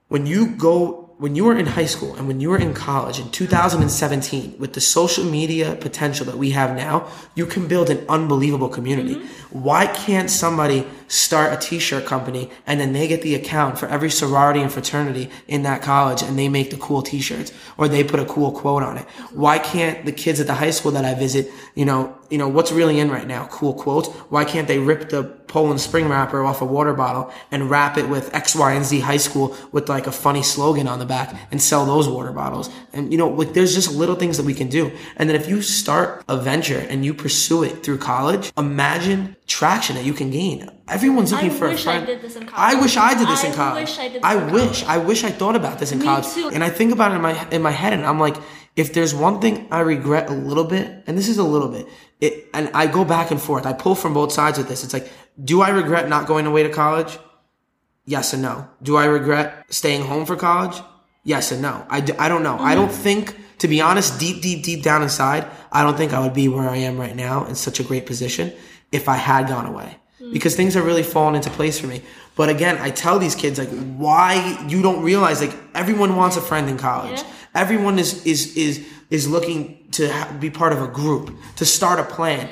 when 0.08 0.26
you 0.26 0.48
go 0.56 1.02
when 1.18 1.34
you 1.34 1.44
were 1.44 1.56
in 1.56 1.64
high 1.64 1.86
school 1.86 2.14
and 2.16 2.28
when 2.28 2.40
you 2.42 2.50
were 2.50 2.58
in 2.58 2.74
college 2.74 3.18
in 3.18 3.30
2017 3.30 4.54
with 4.58 4.74
the 4.74 4.80
social 4.82 5.24
media 5.24 5.74
potential 5.76 6.26
that 6.26 6.36
we 6.36 6.50
have 6.50 6.76
now 6.76 7.08
you 7.34 7.46
can 7.46 7.66
build 7.66 7.88
an 7.88 8.04
unbelievable 8.08 8.68
community. 8.68 9.14
Mm-hmm. 9.14 9.62
why 9.62 9.86
can't 9.86 10.28
somebody 10.28 10.86
start 11.08 11.52
a 11.52 11.56
t-shirt 11.56 12.04
company 12.04 12.50
and 12.66 12.78
then 12.78 12.92
they 12.92 13.08
get 13.08 13.22
the 13.22 13.34
account 13.34 13.78
for 13.78 13.88
every 13.88 14.10
sorority 14.10 14.60
and 14.60 14.70
fraternity 14.70 15.30
in 15.48 15.62
that 15.62 15.80
college 15.80 16.22
and 16.22 16.38
they 16.38 16.48
make 16.48 16.70
the 16.70 16.76
cool 16.76 17.00
t-shirts 17.00 17.52
or 17.78 17.88
they 17.88 18.04
put 18.04 18.20
a 18.20 18.26
cool 18.26 18.52
quote 18.52 18.82
on 18.82 18.98
it? 18.98 19.06
Why 19.32 19.58
can't 19.58 20.04
the 20.04 20.12
kids 20.12 20.38
at 20.38 20.46
the 20.46 20.54
high 20.54 20.70
school 20.70 20.92
that 20.92 21.04
i 21.04 21.14
visit 21.14 21.50
you 21.74 21.84
know 21.84 22.16
you 22.30 22.38
know 22.38 22.48
what's 22.48 22.72
really 22.72 22.98
in 23.00 23.10
right 23.10 23.26
now 23.26 23.46
cool 23.50 23.74
quote. 23.74 24.06
why 24.30 24.44
can't 24.44 24.68
they 24.68 24.78
rip 24.78 25.08
the 25.10 25.24
Poland 25.46 25.80
Spring 25.80 26.08
wrapper 26.08 26.42
off 26.44 26.60
a 26.60 26.64
water 26.64 26.92
bottle 26.92 27.32
and 27.52 27.70
wrap 27.70 27.96
it 27.96 28.08
with 28.08 28.34
X, 28.34 28.54
Y, 28.56 28.72
and 28.72 28.84
Z 28.84 29.00
high 29.00 29.16
school 29.16 29.56
with 29.72 29.88
like 29.88 30.06
a 30.06 30.12
funny 30.12 30.42
slogan 30.42 30.88
on 30.88 30.98
the 30.98 31.06
back 31.06 31.34
and 31.50 31.62
sell 31.62 31.86
those 31.86 32.08
water 32.08 32.32
bottles. 32.32 32.68
And 32.92 33.12
you 33.12 33.18
know, 33.18 33.28
like 33.28 33.52
there's 33.54 33.74
just 33.74 33.92
little 33.94 34.16
things 34.16 34.36
that 34.38 34.44
we 34.46 34.54
can 34.54 34.68
do. 34.68 34.90
And 35.16 35.28
then 35.28 35.36
if 35.36 35.48
you 35.48 35.62
start 35.62 36.24
a 36.28 36.36
venture 36.36 36.78
and 36.90 37.04
you 37.04 37.14
pursue 37.14 37.62
it 37.62 37.82
through 37.84 37.98
college, 37.98 38.52
imagine 38.58 39.36
traction 39.46 39.94
that 39.96 40.04
you 40.04 40.12
can 40.12 40.30
gain. 40.30 40.68
Everyone's 40.88 41.32
looking 41.32 41.50
I 41.50 41.54
for 41.54 41.66
a 41.66 41.70
wish 41.70 41.84
friend. 41.84 42.02
I 42.02 42.06
did 42.06 42.22
this 42.22 42.36
in 42.36 42.46
college. 42.46 42.74
I 42.76 42.80
wish 42.80 42.96
I 42.96 43.14
did 43.14 43.28
this 43.28 43.44
I 43.44 43.46
in 43.48 43.54
college. 43.54 43.88
wish 43.88 43.98
I 43.98 44.08
did 44.08 44.14
this 44.22 44.24
I 44.24 44.34
in 44.36 44.52
wish. 44.52 44.82
college. 44.82 44.84
I 44.84 44.98
wish 44.98 45.24
I 45.24 45.30
thought 45.30 45.56
about 45.56 45.78
this 45.78 45.92
in 45.92 45.98
Me 46.00 46.04
college. 46.04 46.28
too. 46.28 46.50
And 46.50 46.62
I 46.64 46.70
think 46.70 46.92
about 46.92 47.12
it 47.12 47.16
in 47.16 47.22
my 47.22 47.48
in 47.50 47.62
my 47.62 47.70
head, 47.70 47.92
and 47.92 48.04
I'm 48.04 48.18
like, 48.20 48.36
if 48.76 48.92
there's 48.92 49.14
one 49.14 49.40
thing 49.40 49.66
I 49.70 49.80
regret 49.80 50.28
a 50.28 50.32
little 50.34 50.64
bit, 50.64 51.02
and 51.06 51.16
this 51.16 51.28
is 51.28 51.38
a 51.38 51.42
little 51.44 51.68
bit, 51.68 51.88
it, 52.20 52.48
and 52.54 52.70
I 52.74 52.86
go 52.86 53.04
back 53.04 53.30
and 53.30 53.40
forth. 53.40 53.66
I 53.66 53.72
pull 53.72 53.94
from 53.94 54.14
both 54.14 54.32
sides 54.32 54.58
with 54.58 54.68
this. 54.68 54.84
It's 54.84 54.92
like, 54.92 55.10
do 55.42 55.60
I 55.60 55.68
regret 55.68 56.08
not 56.08 56.26
going 56.26 56.46
away 56.46 56.62
to 56.62 56.70
college? 56.70 57.18
Yes 58.06 58.32
and 58.32 58.42
no. 58.42 58.68
Do 58.82 58.96
I 58.96 59.06
regret 59.06 59.66
staying 59.68 60.02
home 60.02 60.26
for 60.26 60.36
college? 60.36 60.80
Yes 61.24 61.52
and 61.52 61.60
no. 61.60 61.84
I, 61.90 62.00
d- 62.00 62.14
I 62.18 62.28
don't 62.28 62.42
know. 62.42 62.56
I 62.58 62.74
don't 62.74 62.88
mm-hmm. 62.88 63.02
think, 63.02 63.36
to 63.58 63.68
be 63.68 63.80
honest, 63.80 64.18
deep, 64.20 64.42
deep, 64.42 64.62
deep 64.62 64.82
down 64.82 65.02
inside, 65.02 65.46
I 65.72 65.82
don't 65.82 65.96
think 65.96 66.12
I 66.12 66.20
would 66.20 66.32
be 66.34 66.48
where 66.48 66.68
I 66.68 66.76
am 66.76 66.98
right 66.98 67.16
now 67.16 67.44
in 67.46 67.54
such 67.54 67.80
a 67.80 67.82
great 67.82 68.06
position 68.06 68.52
if 68.92 69.08
I 69.08 69.16
had 69.16 69.48
gone 69.48 69.66
away. 69.66 69.96
Mm. 70.20 70.32
Because 70.32 70.54
things 70.54 70.76
are 70.76 70.82
really 70.82 71.02
falling 71.02 71.34
into 71.34 71.50
place 71.50 71.78
for 71.78 71.88
me. 71.88 72.02
But 72.36 72.48
again, 72.48 72.78
I 72.78 72.90
tell 72.90 73.18
these 73.18 73.34
kids 73.34 73.58
like 73.58 73.70
why 73.96 74.64
you 74.68 74.82
don't 74.82 75.02
realize 75.02 75.40
like 75.40 75.56
everyone 75.74 76.16
wants 76.16 76.36
a 76.36 76.40
friend 76.40 76.68
in 76.68 76.78
college. 76.78 77.20
Yeah. 77.20 77.32
Everyone 77.54 77.98
is 77.98 78.24
is 78.26 78.56
is 78.56 78.86
is 79.08 79.28
looking 79.28 79.86
to 79.92 80.12
ha- 80.12 80.36
be 80.40 80.50
part 80.50 80.72
of 80.72 80.82
a 80.82 80.88
group, 80.88 81.34
to 81.56 81.64
start 81.64 82.00
a 82.00 82.04
plan. 82.04 82.48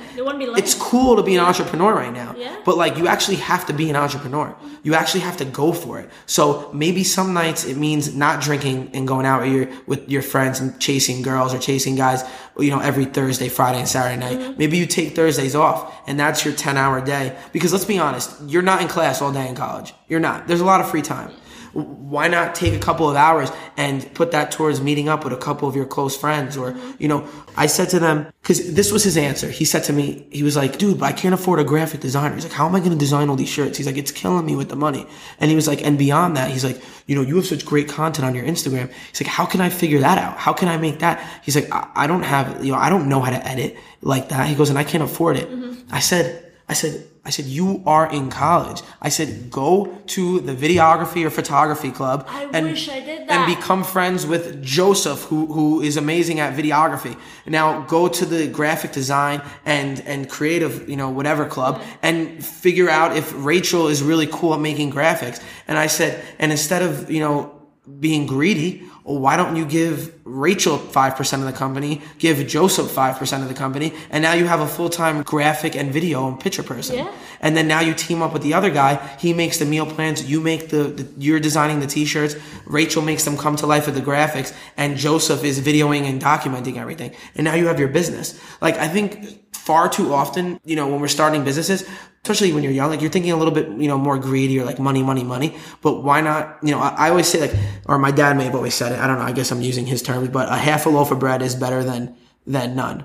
It's 0.59 0.75
cool 0.75 1.17
to 1.17 1.23
be 1.23 1.35
an 1.35 1.45
entrepreneur 1.45 1.93
right 1.93 2.13
now. 2.13 2.35
Yeah. 2.37 2.61
But 2.65 2.77
like 2.77 2.97
you 2.97 3.09
actually 3.09 3.39
have 3.39 3.67
to 3.67 3.73
be 3.73 3.91
an 3.91 3.97
entrepreneur. 3.97 4.55
You 4.85 4.95
actually 4.95 5.21
have 5.21 5.37
to 5.39 5.45
go 5.45 5.73
for 5.73 5.99
it. 5.99 6.11
So 6.27 6.71
maybe 6.73 7.03
some 7.03 7.35
nights 7.35 7.65
it 7.65 7.77
means 7.77 8.15
not 8.15 8.41
drinking 8.41 8.91
and 8.95 9.07
going 9.09 9.27
out 9.27 9.43
with 9.43 9.53
your 9.53 9.69
with 9.87 10.09
your 10.09 10.23
friends 10.23 10.61
and 10.61 10.79
chasing 10.81 11.23
girls 11.23 11.53
or 11.53 11.59
chasing 11.59 11.97
guys, 11.97 12.23
you 12.59 12.71
know, 12.71 12.81
every 12.81 13.07
Thursday, 13.07 13.49
Friday, 13.49 13.81
and 13.81 13.89
Saturday 13.89 14.21
night. 14.21 14.39
Mm-hmm. 14.39 14.59
Maybe 14.59 14.79
you 14.79 14.87
take 14.87 15.17
Thursdays 15.17 15.57
off 15.57 15.93
and 16.07 16.19
that's 16.21 16.45
your 16.45 16.55
10 16.55 16.77
hour 16.77 17.01
day. 17.01 17.37
Because 17.53 17.73
let's 17.73 17.85
be 17.85 17.99
honest, 17.99 18.41
you're 18.47 18.63
not 18.63 18.81
in 18.81 18.89
class 18.89 19.21
all 19.21 19.33
day 19.33 19.49
in 19.49 19.57
college. 19.57 19.93
You're 20.09 20.21
not. 20.21 20.47
There's 20.47 20.61
a 20.61 20.65
lot 20.65 20.81
of 20.81 20.89
free 20.89 21.03
time. 21.03 21.33
Why 21.75 22.29
not 22.29 22.55
take 22.55 22.73
a 22.73 22.79
couple 22.79 23.11
of 23.11 23.17
hours 23.17 23.51
and 23.77 24.13
put 24.15 24.31
that 24.31 24.53
towards 24.53 24.81
meeting 24.81 25.09
up 25.09 25.25
with 25.25 25.33
a 25.33 25.37
couple 25.37 25.69
of 25.69 25.75
your 25.75 25.87
close 25.87 26.17
friends? 26.17 26.57
Or, 26.57 26.73
mm-hmm. 26.73 27.03
you 27.03 27.09
know, 27.09 27.29
I 27.57 27.67
said 27.67 27.89
to 27.91 27.99
them, 27.99 28.33
cause 28.45 28.73
this 28.75 28.93
was 28.93 29.03
his 29.03 29.17
answer. 29.17 29.51
He 29.51 29.65
said 29.65 29.85
to 29.85 29.93
me, 29.93 30.27
he 30.31 30.43
was 30.43 30.57
like, 30.57 30.79
dude, 30.79 31.01
but 31.01 31.07
I 31.07 31.13
can't 31.13 31.35
afford 31.35 31.59
a 31.59 31.65
graphic 31.65 32.01
designer. 32.01 32.35
He's 32.35 32.45
like, 32.45 32.53
how 32.53 32.67
am 32.67 32.75
I 32.75 32.79
going 32.79 32.93
to 32.93 32.97
design 32.97 33.29
all 33.29 33.37
these 33.37 33.49
shirts? 33.49 33.77
He's 33.77 33.87
like, 33.87 33.97
it's 33.97 34.13
killing 34.13 34.47
me 34.47 34.55
with 34.55 34.69
the 34.69 34.77
money. 34.77 35.07
And 35.41 35.51
he 35.51 35.57
was 35.57 35.67
like, 35.67 35.85
and 35.85 35.99
beyond 35.99 36.37
that, 36.37 36.51
he's 36.51 36.65
like, 36.65 36.81
you 37.07 37.17
know, 37.17 37.23
you 37.23 37.37
have 37.37 37.47
such 37.47 37.67
great 37.67 37.89
content 37.89 38.25
on 38.25 38.35
your 38.35 38.45
Instagram. 38.45 38.93
He's 39.11 39.21
like, 39.21 39.31
how 39.31 39.45
can 39.45 39.61
I 39.61 39.69
figure 39.69 39.99
that 40.01 40.17
out? 40.17 40.39
How 40.39 40.53
can 40.53 40.69
I 40.69 40.77
make 40.77 41.01
that? 41.01 41.21
He's 41.43 41.57
like, 41.57 41.71
I, 41.73 41.91
I 41.95 42.07
don't 42.07 42.23
have, 42.23 42.65
you 42.65 42.73
know, 42.73 42.79
I 42.79 42.89
don't 42.89 43.09
know 43.09 43.21
how 43.21 43.31
to 43.31 43.47
edit 43.47 43.77
like 44.01 44.29
that. 44.29 44.49
He 44.49 44.55
goes, 44.55 44.71
and 44.71 44.79
I 44.79 44.85
can't 44.85 45.03
afford 45.03 45.37
it. 45.37 45.51
Mm-hmm. 45.51 45.93
I 45.93 46.01
said, 46.01 46.53
I 46.69 46.75
said, 46.75 47.07
I 47.27 47.31
said, 47.31 47.47
you 47.47 47.83
are 47.87 48.11
in 48.13 48.29
college. 48.29 48.83
I 49.01 49.09
said, 49.09 49.51
go 49.51 49.99
to 50.09 50.41
the 50.41 50.55
videography 50.55 51.25
or 51.25 51.31
photography 51.31 51.91
club 51.91 52.27
I 52.29 52.45
and, 52.53 52.67
wish 52.67 52.89
I 52.89 53.01
did 53.01 53.31
and 53.31 53.47
become 53.57 53.83
friends 53.83 54.27
with 54.27 54.63
Joseph, 54.63 55.23
who, 55.23 55.47
who 55.47 55.81
is 55.81 55.97
amazing 55.97 56.41
at 56.41 56.55
videography. 56.55 57.19
Now 57.47 57.81
go 57.83 58.09
to 58.09 58.27
the 58.27 58.47
graphic 58.47 58.93
design 58.93 59.41
and, 59.65 60.01
and 60.01 60.29
creative, 60.29 60.87
you 60.89 60.97
know, 60.97 61.09
whatever 61.09 61.47
club 61.47 61.83
and 62.03 62.45
figure 62.45 62.91
out 62.91 63.17
if 63.17 63.33
Rachel 63.37 63.89
is 63.89 64.03
really 64.03 64.27
cool 64.27 64.53
at 64.53 64.61
making 64.61 64.93
graphics. 64.93 65.43
And 65.67 65.79
I 65.79 65.87
said, 65.87 66.23
and 66.39 66.53
instead 66.53 66.83
of, 66.83 67.11
you 67.11 67.21
know, 67.21 67.63
being 68.01 68.27
greedy, 68.27 68.83
well, 69.05 69.19
why 69.19 69.37
don't 69.37 69.55
you 69.55 69.67
give 69.67 70.15
Rachel 70.25 70.79
5% 70.79 71.33
of 71.35 71.45
the 71.45 71.53
company, 71.53 72.01
give 72.19 72.47
Joseph 72.47 72.87
5% 72.87 73.43
of 73.43 73.49
the 73.49 73.55
company, 73.55 73.93
and 74.11 74.23
now 74.23 74.33
you 74.33 74.47
have 74.47 74.61
a 74.61 74.67
full-time 74.67 75.23
graphic 75.23 75.77
and 75.77 75.93
video 75.93 76.27
and 76.27 76.41
picture 76.41 76.63
person. 76.63 76.97
Yeah. 76.97 77.13
And 77.43 77.55
then 77.55 77.69
now 77.69 77.81
you 77.81 77.93
team 77.93 78.23
up 78.23 78.33
with 78.33 78.43
the 78.43 78.55
other 78.55 78.71
guy, 78.71 78.97
he 79.19 79.35
makes 79.35 79.59
the 79.59 79.67
meal 79.67 79.85
plans, 79.85 80.25
you 80.29 80.41
make 80.41 80.71
the, 80.71 80.85
the 80.85 81.09
you're 81.19 81.39
designing 81.39 81.81
the 81.81 81.87
t-shirts, 81.87 82.37
Rachel 82.65 83.03
makes 83.03 83.25
them 83.25 83.37
come 83.37 83.57
to 83.57 83.67
life 83.67 83.85
with 83.85 83.95
the 83.95 84.01
graphics, 84.01 84.57
and 84.79 84.97
Joseph 84.97 85.45
is 85.45 85.61
videoing 85.61 86.05
and 86.05 86.21
documenting 86.21 86.79
everything. 86.79 87.13
And 87.35 87.45
now 87.45 87.55
you 87.55 87.67
have 87.67 87.79
your 87.79 87.89
business. 87.89 88.41
Like 88.63 88.79
I 88.79 88.89
think 88.89 89.55
far 89.55 89.91
too 89.91 90.15
often, 90.15 90.61
you 90.65 90.77
know, 90.77 90.89
when 90.89 91.01
we're 91.01 91.09
starting 91.09 91.45
businesses, 91.45 91.87
especially 92.25 92.55
when 92.55 92.63
you're 92.63 92.73
young, 92.73 92.89
like 92.89 93.03
you're 93.03 93.11
thinking 93.11 93.33
a 93.33 93.37
little 93.37 93.53
bit, 93.53 93.69
you 93.69 93.87
know, 93.87 93.99
more 93.99 94.19
greedy 94.19 94.59
or 94.59 94.65
like 94.65 94.79
money, 94.79 95.03
money, 95.03 95.23
money. 95.23 95.55
But 95.83 96.03
why 96.03 96.23
not, 96.23 96.59
you 96.63 96.71
know, 96.71 96.81
I, 96.81 96.89
I 97.07 97.11
always 97.11 97.29
say 97.29 97.39
like, 97.39 97.55
or 97.85 97.99
my 97.99 98.11
dad 98.11 98.39
may 98.39 98.45
have 98.45 98.55
always 98.55 98.75
said 98.75 98.93
it. 98.93 98.99
I 98.99 99.07
don't 99.07 99.19
know. 99.19 99.27
I 99.27 99.33
guess 99.33 99.53
I'm 99.53 99.61
using 99.61 99.85
his 99.85 100.01
terms, 100.01 100.31
but 100.31 100.49
a 100.49 100.57
half 100.57 100.87
a 100.87 100.89
loaf 100.89 101.11
of 101.11 101.19
bread 101.19 101.43
is 101.43 101.55
better 101.55 101.85
than, 101.85 102.17
than 102.47 102.75
none. 102.75 103.05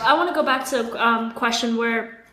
I 0.00 0.14
want 0.14 0.28
to 0.28 0.34
go 0.34 0.44
back 0.44 0.64
to 0.66 0.92
a 0.92 1.04
um, 1.04 1.32
question 1.32 1.76
where 1.76 2.24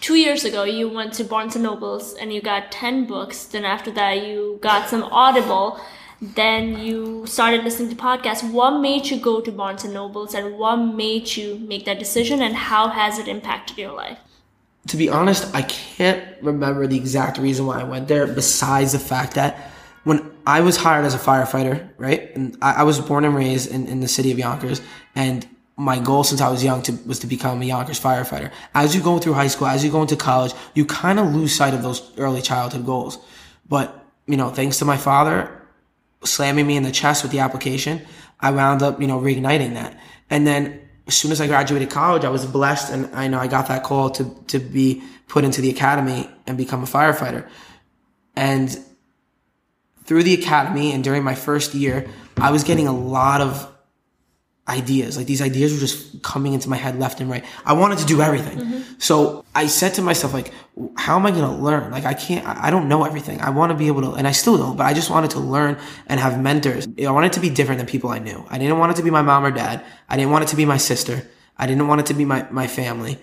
two 0.00 0.16
years 0.16 0.44
ago 0.44 0.64
you 0.64 0.88
went 0.88 1.12
to 1.14 1.24
Barnes 1.24 1.54
and 1.54 1.62
Nobles 1.62 2.14
and 2.14 2.32
you 2.32 2.40
got 2.40 2.72
10 2.72 3.06
books. 3.06 3.44
Then 3.44 3.64
after 3.64 3.92
that 3.92 4.26
you 4.26 4.58
got 4.62 4.88
some 4.88 5.04
Audible. 5.04 5.80
Then 6.20 6.78
you 6.80 7.26
started 7.26 7.62
listening 7.62 7.90
to 7.90 7.96
podcasts. 7.96 8.50
What 8.50 8.80
made 8.80 9.06
you 9.06 9.20
go 9.20 9.40
to 9.40 9.52
Barnes 9.52 9.84
and 9.84 9.94
Nobles 9.94 10.34
and 10.34 10.58
what 10.58 10.76
made 10.78 11.36
you 11.36 11.60
make 11.60 11.84
that 11.84 12.00
decision 12.00 12.42
and 12.42 12.56
how 12.56 12.88
has 12.88 13.20
it 13.20 13.28
impacted 13.28 13.78
your 13.78 13.92
life? 13.92 14.18
To 14.88 14.96
be 14.96 15.08
honest, 15.08 15.52
I 15.54 15.62
can't 15.62 16.22
remember 16.42 16.86
the 16.86 16.96
exact 16.96 17.38
reason 17.38 17.66
why 17.66 17.80
I 17.80 17.84
went 17.84 18.08
there 18.08 18.26
besides 18.26 18.92
the 18.92 18.98
fact 18.98 19.34
that 19.34 19.70
when 20.04 20.30
I 20.46 20.60
was 20.60 20.76
hired 20.76 21.04
as 21.04 21.14
a 21.14 21.18
firefighter, 21.18 21.88
right? 21.98 22.34
And 22.36 22.56
I, 22.62 22.74
I 22.74 22.82
was 22.84 23.00
born 23.00 23.24
and 23.24 23.34
raised 23.34 23.70
in, 23.70 23.88
in 23.88 24.00
the 24.00 24.06
city 24.06 24.30
of 24.30 24.38
Yonkers 24.38 24.80
and 25.16 25.46
my 25.76 25.98
goal 25.98 26.24
since 26.24 26.40
I 26.40 26.48
was 26.48 26.64
young 26.64 26.82
to, 26.82 26.92
was 27.04 27.18
to 27.18 27.26
become 27.26 27.60
a 27.60 27.64
Yonkers 27.64 28.00
firefighter. 28.00 28.50
As 28.74 28.94
you 28.94 29.02
go 29.02 29.18
through 29.18 29.34
high 29.34 29.48
school, 29.48 29.66
as 29.66 29.84
you 29.84 29.90
go 29.90 30.02
into 30.02 30.16
college, 30.16 30.52
you 30.74 30.86
kind 30.86 31.18
of 31.18 31.34
lose 31.34 31.54
sight 31.54 31.74
of 31.74 31.82
those 31.82 32.16
early 32.16 32.40
childhood 32.40 32.86
goals. 32.86 33.18
But, 33.68 34.04
you 34.26 34.36
know, 34.36 34.50
thanks 34.50 34.78
to 34.78 34.84
my 34.84 34.96
father, 34.96 35.50
slamming 36.24 36.66
me 36.66 36.76
in 36.76 36.82
the 36.82 36.92
chest 36.92 37.22
with 37.22 37.32
the 37.32 37.40
application, 37.40 38.00
I 38.40 38.52
wound 38.52 38.82
up, 38.82 39.00
you 39.00 39.06
know, 39.06 39.20
reigniting 39.20 39.74
that. 39.74 39.98
And 40.30 40.46
then 40.46 40.85
as 41.06 41.16
soon 41.16 41.30
as 41.32 41.40
I 41.40 41.46
graduated 41.46 41.90
college, 41.90 42.24
I 42.24 42.30
was 42.30 42.44
blessed 42.44 42.92
and 42.92 43.14
I 43.14 43.28
know 43.28 43.38
I 43.38 43.46
got 43.46 43.68
that 43.68 43.84
call 43.84 44.10
to, 44.10 44.34
to 44.48 44.58
be 44.58 45.02
put 45.28 45.44
into 45.44 45.60
the 45.60 45.70
academy 45.70 46.28
and 46.46 46.56
become 46.56 46.82
a 46.82 46.86
firefighter. 46.86 47.48
And 48.34 48.76
through 50.04 50.24
the 50.24 50.34
academy 50.34 50.92
and 50.92 51.02
during 51.02 51.22
my 51.22 51.34
first 51.34 51.74
year, 51.74 52.08
I 52.36 52.50
was 52.50 52.64
getting 52.64 52.86
a 52.86 52.96
lot 52.96 53.40
of 53.40 53.72
ideas. 54.68 55.16
Like 55.16 55.26
these 55.26 55.40
ideas 55.40 55.72
were 55.72 55.78
just 55.78 56.22
coming 56.22 56.52
into 56.52 56.68
my 56.68 56.76
head 56.76 56.98
left 56.98 57.20
and 57.20 57.30
right. 57.30 57.44
I 57.64 57.72
wanted 57.74 57.98
to 57.98 58.06
do 58.06 58.20
everything. 58.20 58.58
Mm-hmm. 58.58 58.80
So 58.98 59.44
I 59.54 59.66
said 59.68 59.94
to 59.94 60.02
myself, 60.02 60.34
like, 60.34 60.52
how 60.96 61.16
am 61.16 61.24
I 61.24 61.30
going 61.30 61.44
to 61.44 61.62
learn? 61.62 61.92
Like, 61.92 62.04
I 62.04 62.14
can't, 62.14 62.46
I 62.46 62.70
don't 62.70 62.88
know 62.88 63.04
everything. 63.04 63.40
I 63.40 63.50
want 63.50 63.70
to 63.70 63.78
be 63.78 63.86
able 63.86 64.02
to, 64.02 64.12
and 64.12 64.26
I 64.26 64.32
still 64.32 64.58
don't, 64.58 64.76
but 64.76 64.84
I 64.84 64.92
just 64.92 65.08
wanted 65.08 65.30
to 65.32 65.38
learn 65.38 65.78
and 66.06 66.18
have 66.18 66.40
mentors. 66.40 66.88
I 66.98 67.10
wanted 67.10 67.32
to 67.34 67.40
be 67.40 67.48
different 67.48 67.78
than 67.78 67.86
people 67.86 68.10
I 68.10 68.18
knew. 68.18 68.44
I 68.50 68.58
didn't 68.58 68.78
want 68.78 68.92
it 68.92 68.96
to 68.96 69.02
be 69.02 69.10
my 69.10 69.22
mom 69.22 69.44
or 69.44 69.52
dad. 69.52 69.84
I 70.08 70.16
didn't 70.16 70.32
want 70.32 70.44
it 70.44 70.48
to 70.48 70.56
be 70.56 70.64
my 70.64 70.78
sister. 70.78 71.28
I 71.56 71.66
didn't 71.66 71.86
want 71.86 72.00
it 72.00 72.06
to 72.06 72.14
be 72.14 72.24
my, 72.24 72.46
my 72.50 72.66
family. 72.66 73.18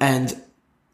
And 0.00 0.34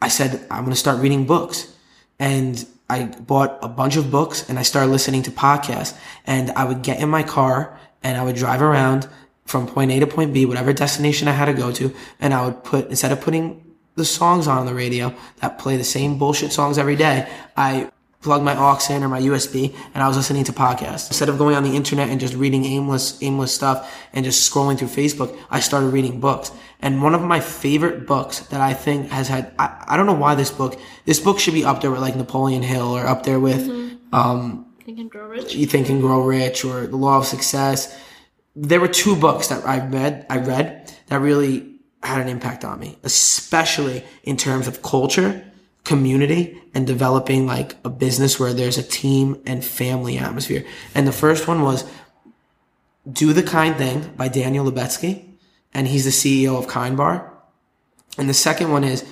I 0.03 0.09
said, 0.09 0.47
I'm 0.51 0.65
going 0.65 0.71
to 0.71 0.77
start 0.77 1.01
reading 1.01 1.25
books. 1.25 1.75
And 2.19 2.65
I 2.89 3.05
bought 3.05 3.59
a 3.63 3.69
bunch 3.69 3.97
of 3.97 4.11
books 4.11 4.49
and 4.49 4.59
I 4.59 4.63
started 4.63 4.91
listening 4.91 5.23
to 5.23 5.31
podcasts 5.31 5.97
and 6.27 6.51
I 6.51 6.65
would 6.65 6.83
get 6.83 7.01
in 7.01 7.09
my 7.09 7.23
car 7.23 7.79
and 8.03 8.19
I 8.19 8.23
would 8.23 8.37
drive 8.37 8.61
around 8.61 9.09
from 9.47 9.67
point 9.67 9.91
A 9.91 10.01
to 10.01 10.07
point 10.07 10.33
B, 10.33 10.47
whatever 10.47 10.73
destination 10.73 11.29
I 11.29 11.33
had 11.33 11.47
to 11.47 11.55
go 11.55 11.71
to, 11.73 11.95
and 12.21 12.33
I 12.33 12.47
would 12.47 12.65
put, 12.65 12.89
instead 12.89 13.13
of 13.13 13.21
putting 13.21 13.75
the 13.97 14.05
songs 14.05 14.49
on 14.49 14.67
the 14.67 14.75
radio 14.75 15.15
that 15.41 15.59
play 15.59 15.77
the 15.77 15.85
same 15.85 16.19
bullshit 16.19 16.53
songs 16.53 16.79
every 16.79 16.97
day, 16.97 17.29
I 17.57 17.91
plugged 18.25 18.43
my 18.43 18.57
aux 18.57 18.79
in 18.91 19.05
or 19.05 19.09
my 19.09 19.21
USB 19.21 19.75
and 19.93 20.03
I 20.03 20.09
was 20.09 20.17
listening 20.17 20.45
to 20.45 20.53
podcasts. 20.53 21.09
Instead 21.09 21.29
of 21.29 21.37
going 21.37 21.55
on 21.55 21.63
the 21.63 21.77
internet 21.77 22.09
and 22.09 22.19
just 22.19 22.35
reading 22.35 22.65
aimless, 22.65 23.23
aimless 23.23 23.55
stuff 23.55 23.95
and 24.15 24.25
just 24.25 24.51
scrolling 24.51 24.79
through 24.79 24.89
Facebook, 24.89 25.39
I 25.51 25.61
started 25.61 25.89
reading 25.89 26.21
books. 26.21 26.51
And 26.81 27.03
one 27.03 27.15
of 27.15 27.23
my 27.23 27.41
favorite 27.41 28.07
books 28.07 28.41
that 28.41 28.61
I 28.61 28.73
think 28.73 29.11
has 29.11 29.29
had, 29.29 29.53
I, 29.59 29.85
I 29.89 29.97
don't 29.97 30.07
know 30.07 30.15
why 30.15 30.35
this 30.35 30.51
book, 30.51 30.81
this 31.05 31.21
book 31.21 31.39
should 31.39 31.55
be 31.55 31.65
up 31.65 31.83
there 31.83 31.91
with 31.91 32.01
like 32.01 32.17
Napoleon 32.17 32.63
Hill 32.63 32.97
or 32.97 33.07
up 33.07 33.25
there 33.25 33.39
with, 33.39 33.69
mm-hmm. 33.69 34.15
um, 34.15 34.67
Think 34.85 34.99
and 34.99 35.11
Grow 35.11 35.29
Rich. 35.29 35.55
You 35.55 35.67
Think 35.67 35.89
and 35.91 36.01
Grow 36.01 36.25
Rich 36.25 36.65
or 36.65 36.87
The 36.87 36.97
Law 36.97 37.19
of 37.19 37.27
Success 37.27 37.99
there 38.57 38.81
were 38.81 38.89
two 38.89 39.17
books 39.17 39.49
that 39.49 39.67
I 39.67 39.85
read, 39.87 40.27
I 40.31 40.39
read 40.39 40.93
that 41.09 41.21
really 41.21 41.75
had 42.03 42.21
an 42.21 42.29
impact 42.29 42.65
on 42.65 42.79
me, 42.79 42.99
especially 43.03 44.05
in 44.23 44.37
terms 44.37 44.69
of 44.69 44.83
culture, 44.83 45.45
community, 45.85 46.61
and 46.75 46.87
developing 46.87 47.47
like 47.47 47.77
a 47.85 47.91
business 47.91 48.39
where 48.39 48.53
there's 48.53 48.79
a 48.79 48.83
team 48.83 49.41
and 49.47 49.65
family 49.65 50.19
atmosphere. 50.19 50.65
And 50.95 51.07
the 51.07 51.13
first 51.13 51.49
one 51.49 51.63
was 51.63 51.85
Do 53.11 53.33
the 53.33 53.43
Kind 53.43 53.77
Thing 53.77 54.13
by 54.17 54.29
Daniel 54.29 54.71
Lubetzky, 54.71 55.25
and 55.73 55.89
he's 55.89 56.05
the 56.05 56.11
CEO 56.11 56.59
of 56.59 56.69
Kind 56.69 56.97
Bar. 56.97 57.33
And 58.17 58.29
the 58.29 58.35
second 58.35 58.71
one 58.71 58.85
is 58.85 59.05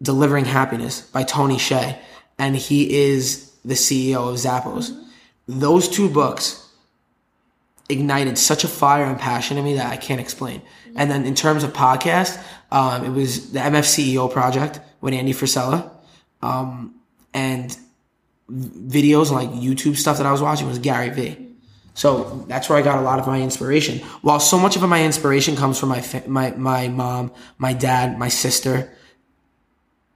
Delivering 0.00 0.44
Happiness 0.44 1.00
by 1.00 1.24
Tony 1.24 1.56
Hsieh, 1.56 1.98
and 2.38 2.54
he 2.56 2.96
is 2.96 3.52
the 3.64 3.74
CEO 3.74 4.28
of 4.28 4.36
Zappos. 4.36 4.96
Those 5.48 5.88
two 5.88 6.08
books 6.08 6.67
ignited 7.88 8.36
such 8.38 8.64
a 8.64 8.68
fire 8.68 9.04
and 9.04 9.18
passion 9.18 9.56
in 9.56 9.64
me 9.64 9.74
that 9.74 9.90
I 9.90 9.96
can't 9.96 10.20
explain. 10.20 10.62
And 10.96 11.10
then 11.10 11.24
in 11.24 11.34
terms 11.34 11.64
of 11.64 11.72
podcast, 11.72 12.42
um, 12.70 13.04
it 13.04 13.10
was 13.10 13.52
the 13.52 13.60
MFCEO 13.60 14.30
project 14.30 14.80
with 15.00 15.14
Andy 15.14 15.32
Frisella. 15.32 15.90
Um, 16.42 16.94
and 17.32 17.76
videos 18.50 19.30
like 19.30 19.50
YouTube 19.50 19.96
stuff 19.96 20.18
that 20.18 20.26
I 20.26 20.32
was 20.32 20.42
watching 20.42 20.66
was 20.66 20.78
Gary 20.78 21.10
Vee. 21.10 21.48
So 21.94 22.44
that's 22.48 22.68
where 22.68 22.78
I 22.78 22.82
got 22.82 22.98
a 22.98 23.02
lot 23.02 23.18
of 23.18 23.26
my 23.26 23.40
inspiration. 23.40 23.98
While 24.22 24.38
so 24.38 24.58
much 24.58 24.76
of 24.76 24.82
my 24.82 25.04
inspiration 25.04 25.56
comes 25.56 25.78
from 25.78 25.88
my, 25.88 26.04
my, 26.26 26.50
my 26.52 26.88
mom, 26.88 27.32
my 27.58 27.72
dad, 27.72 28.18
my 28.18 28.28
sister, 28.28 28.92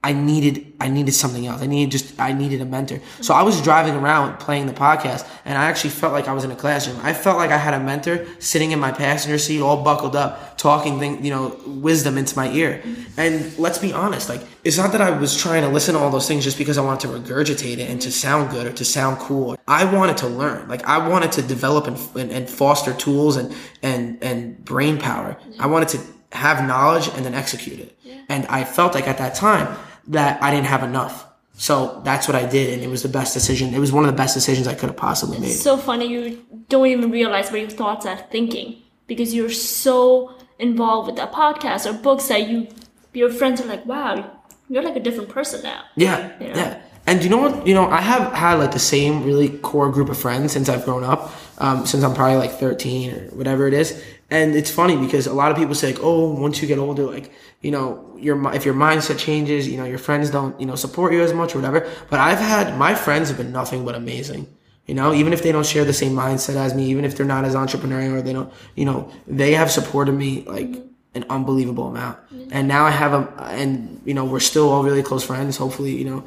I 0.03 0.11
needed 0.11 0.73
I 0.81 0.89
needed 0.89 1.13
something 1.13 1.47
else. 1.47 1.61
I 1.61 1.65
needed 1.65 1.91
just 1.91 2.19
I 2.19 2.33
needed 2.33 2.59
a 2.59 2.65
mentor. 2.65 2.99
So 3.21 3.33
I 3.33 3.41
was 3.41 3.61
driving 3.61 3.95
around 3.95 4.37
playing 4.37 4.65
the 4.65 4.73
podcast 4.73 5.25
and 5.45 5.57
I 5.57 5.65
actually 5.65 5.91
felt 5.91 6.11
like 6.11 6.27
I 6.27 6.33
was 6.33 6.43
in 6.43 6.51
a 6.51 6.57
classroom. 6.57 6.99
I 7.01 7.13
felt 7.13 7.37
like 7.37 7.51
I 7.51 7.57
had 7.57 7.73
a 7.73 7.79
mentor 7.79 8.25
sitting 8.39 8.71
in 8.71 8.79
my 8.79 8.91
passenger 8.91 9.37
seat 9.37 9.61
all 9.61 9.81
buckled 9.81 10.17
up 10.17 10.57
talking 10.57 10.99
thing, 10.99 11.23
you 11.23 11.31
know, 11.31 11.57
wisdom 11.65 12.17
into 12.17 12.35
my 12.35 12.51
ear. 12.51 12.83
And 13.15 13.57
let's 13.57 13.77
be 13.77 13.93
honest, 13.93 14.27
like 14.27 14.41
it's 14.65 14.77
not 14.77 14.91
that 14.91 14.99
I 14.99 15.09
was 15.17 15.37
trying 15.37 15.61
to 15.61 15.69
listen 15.69 15.95
to 15.95 16.01
all 16.01 16.09
those 16.09 16.27
things 16.27 16.43
just 16.43 16.57
because 16.57 16.77
I 16.77 16.81
wanted 16.81 17.07
to 17.07 17.19
regurgitate 17.19 17.77
it 17.77 17.89
and 17.89 18.01
to 18.01 18.11
sound 18.11 18.51
good 18.51 18.67
or 18.67 18.73
to 18.73 18.83
sound 18.83 19.19
cool. 19.19 19.55
I 19.69 19.85
wanted 19.85 20.17
to 20.17 20.27
learn. 20.27 20.67
Like 20.67 20.83
I 20.83 21.07
wanted 21.07 21.31
to 21.33 21.41
develop 21.41 21.87
and, 21.87 21.97
and, 22.17 22.29
and 22.29 22.49
foster 22.49 22.93
tools 22.93 23.37
and 23.37 23.55
and 23.81 24.21
and 24.21 24.63
brain 24.65 24.97
power. 24.97 25.37
I 25.59 25.67
wanted 25.67 25.87
to 25.89 26.01
have 26.37 26.67
knowledge 26.67 27.07
and 27.15 27.25
then 27.25 27.33
execute 27.33 27.79
it. 27.79 27.97
And 28.27 28.45
I 28.47 28.63
felt 28.65 28.95
like 28.95 29.07
at 29.07 29.17
that 29.19 29.35
time 29.35 29.77
that 30.07 30.41
I 30.41 30.51
didn't 30.51 30.67
have 30.67 30.83
enough. 30.83 31.27
So 31.55 32.01
that's 32.03 32.27
what 32.27 32.35
I 32.35 32.45
did, 32.45 32.73
and 32.73 32.83
it 32.83 32.87
was 32.87 33.03
the 33.03 33.09
best 33.09 33.33
decision. 33.33 33.73
It 33.73 33.79
was 33.79 33.91
one 33.91 34.03
of 34.03 34.11
the 34.11 34.17
best 34.17 34.33
decisions 34.33 34.67
I 34.67 34.73
could 34.73 34.89
have 34.89 34.97
possibly 34.97 35.39
made. 35.39 35.51
It's 35.51 35.61
so 35.61 35.77
funny 35.77 36.07
you 36.07 36.43
don't 36.67 36.87
even 36.87 37.11
realize 37.11 37.51
where 37.51 37.61
your 37.61 37.69
thoughts 37.69 38.05
are 38.05 38.17
thinking 38.17 38.81
because 39.07 39.33
you're 39.35 39.51
so 39.51 40.35
involved 40.57 41.07
with 41.07 41.17
that 41.17 41.31
podcast 41.31 41.85
or 41.89 41.93
books 41.93 42.27
that 42.27 42.47
you 42.49 42.67
your 43.13 43.29
friends 43.29 43.61
are 43.61 43.65
like, 43.65 43.85
wow, 43.85 44.39
you're 44.67 44.81
like 44.81 44.95
a 44.95 44.99
different 44.99 45.29
person 45.29 45.61
now. 45.61 45.83
Yeah, 45.95 46.31
you 46.39 46.47
know? 46.49 46.55
yeah. 46.55 46.81
And 47.05 47.23
you 47.23 47.29
know 47.29 47.37
what? 47.37 47.67
You 47.67 47.73
know, 47.73 47.89
I 47.89 48.01
have 48.01 48.33
had 48.33 48.55
like 48.55 48.71
the 48.71 48.79
same 48.79 49.23
really 49.23 49.49
core 49.49 49.91
group 49.91 50.09
of 50.09 50.17
friends 50.17 50.53
since 50.53 50.69
I've 50.69 50.85
grown 50.85 51.03
up, 51.03 51.31
um, 51.57 51.85
since 51.85 52.03
I'm 52.03 52.13
probably 52.13 52.37
like 52.37 52.51
13 52.51 53.11
or 53.11 53.19
whatever 53.35 53.67
it 53.67 53.73
is. 53.73 54.01
And 54.29 54.55
it's 54.55 54.71
funny 54.71 54.97
because 54.97 55.27
a 55.27 55.33
lot 55.33 55.51
of 55.51 55.57
people 55.57 55.75
say, 55.75 55.93
like, 55.93 56.01
oh, 56.01 56.33
once 56.33 56.61
you 56.61 56.67
get 56.67 56.79
older, 56.79 57.03
like, 57.03 57.31
you 57.61 57.71
know, 57.71 58.15
your 58.17 58.53
if 58.53 58.65
your 58.65 58.73
mindset 58.73 59.19
changes, 59.19 59.67
you 59.67 59.77
know, 59.77 59.83
your 59.83 59.97
friends 59.97 60.29
don't, 60.29 60.59
you 60.59 60.65
know, 60.65 60.75
support 60.75 61.13
you 61.13 61.21
as 61.21 61.33
much 61.33 61.53
or 61.53 61.59
whatever. 61.59 61.89
But 62.09 62.19
I've 62.19 62.39
had 62.39 62.77
my 62.77 62.95
friends 62.95 63.27
have 63.29 63.37
been 63.37 63.51
nothing 63.51 63.85
but 63.85 63.95
amazing. 63.95 64.47
You 64.87 64.95
know, 64.95 65.13
even 65.13 65.31
if 65.31 65.43
they 65.43 65.51
don't 65.51 65.65
share 65.65 65.85
the 65.85 65.93
same 65.93 66.13
mindset 66.13 66.55
as 66.55 66.73
me, 66.73 66.85
even 66.87 67.05
if 67.05 67.15
they're 67.15 67.25
not 67.25 67.45
as 67.45 67.55
entrepreneurial 67.55 68.13
or 68.13 68.21
they 68.21 68.33
don't, 68.33 68.51
you 68.75 68.85
know, 68.85 69.09
they 69.27 69.53
have 69.53 69.71
supported 69.71 70.11
me 70.13 70.43
like 70.45 70.83
an 71.15 71.25
unbelievable 71.29 71.87
amount. 71.87 72.17
And 72.51 72.67
now 72.67 72.85
I 72.85 72.91
have 72.91 73.13
a, 73.13 73.43
and 73.43 74.01
you 74.03 74.13
know, 74.13 74.25
we're 74.25 74.41
still 74.41 74.69
all 74.69 74.83
really 74.83 75.03
close 75.03 75.23
friends. 75.23 75.55
Hopefully, 75.57 75.95
you 75.95 76.05
know, 76.05 76.25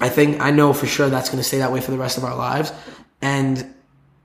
I 0.00 0.08
think 0.08 0.40
I 0.40 0.50
know 0.50 0.72
for 0.72 0.86
sure 0.86 1.08
that's 1.08 1.28
going 1.28 1.42
to 1.42 1.44
stay 1.44 1.58
that 1.58 1.72
way 1.72 1.80
for 1.80 1.90
the 1.90 1.98
rest 1.98 2.18
of 2.18 2.24
our 2.24 2.36
lives. 2.36 2.72
And 3.20 3.74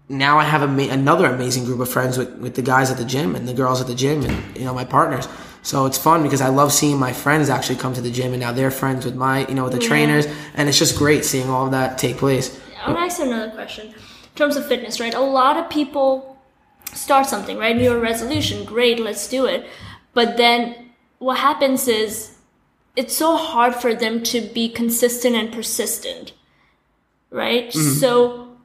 now 0.08 0.38
I 0.38 0.44
have 0.44 0.62
a, 0.62 0.90
another 0.90 1.26
amazing 1.26 1.66
group 1.66 1.80
of 1.80 1.90
friends 1.90 2.18
with, 2.18 2.34
with 2.38 2.56
the 2.56 2.62
guys 2.62 2.92
at 2.92 2.98
the 2.98 3.06
gym 3.06 3.36
and 3.36 3.48
the 3.48 3.54
girls 3.54 3.82
at 3.82 3.88
the 3.88 3.96
gym 3.96 4.24
and, 4.24 4.58
you 4.58 4.64
know, 4.64 4.74
my 4.74 4.86
partners. 4.86 5.28
So 5.64 5.88
it's 5.88 5.98
fun 5.98 6.22
because 6.22 6.42
I 6.42 6.50
love 6.50 6.72
seeing 6.72 7.00
my 7.00 7.12
friends 7.12 7.50
actually 7.50 7.78
come 7.78 7.94
to 7.96 8.02
the 8.02 8.12
gym 8.12 8.34
and 8.34 8.40
now 8.40 8.52
they're 8.52 8.72
friends 8.72 9.04
with 9.04 9.16
my, 9.16 9.48
you 9.48 9.56
know, 9.56 9.64
with 9.64 9.74
the 9.74 9.82
yeah. 9.82 9.88
trainers. 9.88 10.28
And 10.54 10.70
it's 10.70 10.78
just 10.78 10.98
great 10.98 11.26
seeing 11.26 11.50
all 11.50 11.66
of 11.66 11.72
that 11.72 11.98
take 11.98 12.18
place. 12.18 12.60
I 12.82 12.92
want 12.92 13.00
to 13.00 13.14
ask 13.14 13.20
another 13.20 13.52
question. 13.52 13.88
In 13.88 13.94
terms 14.36 14.56
of 14.56 14.68
fitness, 14.68 15.00
right? 15.00 15.14
A 15.14 15.20
lot 15.20 15.58
of 15.58 15.70
people 15.70 16.38
start 16.94 17.26
something, 17.26 17.58
right? 17.58 17.76
New 17.76 17.84
Year 17.84 18.00
resolution, 18.00 18.64
great, 18.64 19.00
let's 19.00 19.28
do 19.28 19.46
it. 19.46 19.68
But 20.14 20.38
then 20.38 20.92
what 21.18 21.40
happens 21.40 21.88
is 21.88 22.35
it's 22.96 23.16
so 23.16 23.36
hard 23.36 23.76
for 23.76 23.94
them 23.94 24.24
to 24.24 24.42
be 24.42 24.70
consistent 24.70 25.36
and 25.36 25.52
persistent, 25.52 26.34
right? 27.30 27.70
Mm-hmm. 27.70 28.00
So 28.00 28.58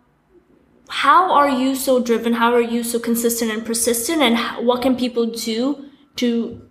how 0.89 1.33
are 1.33 1.49
you 1.49 1.74
so 1.74 2.03
driven? 2.03 2.35
How 2.35 2.53
are 2.53 2.61
you 2.61 2.83
so 2.83 2.99
consistent 2.99 3.51
and 3.51 3.64
persistent? 3.64 4.22
And 4.22 4.37
how, 4.37 4.62
what 4.62 4.83
can 4.83 4.97
people 4.97 5.26
do 5.26 5.91
to 6.16 6.68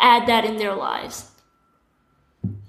add 0.00 0.26
that 0.28 0.44
in 0.44 0.56
their 0.56 0.74
lives? 0.74 1.30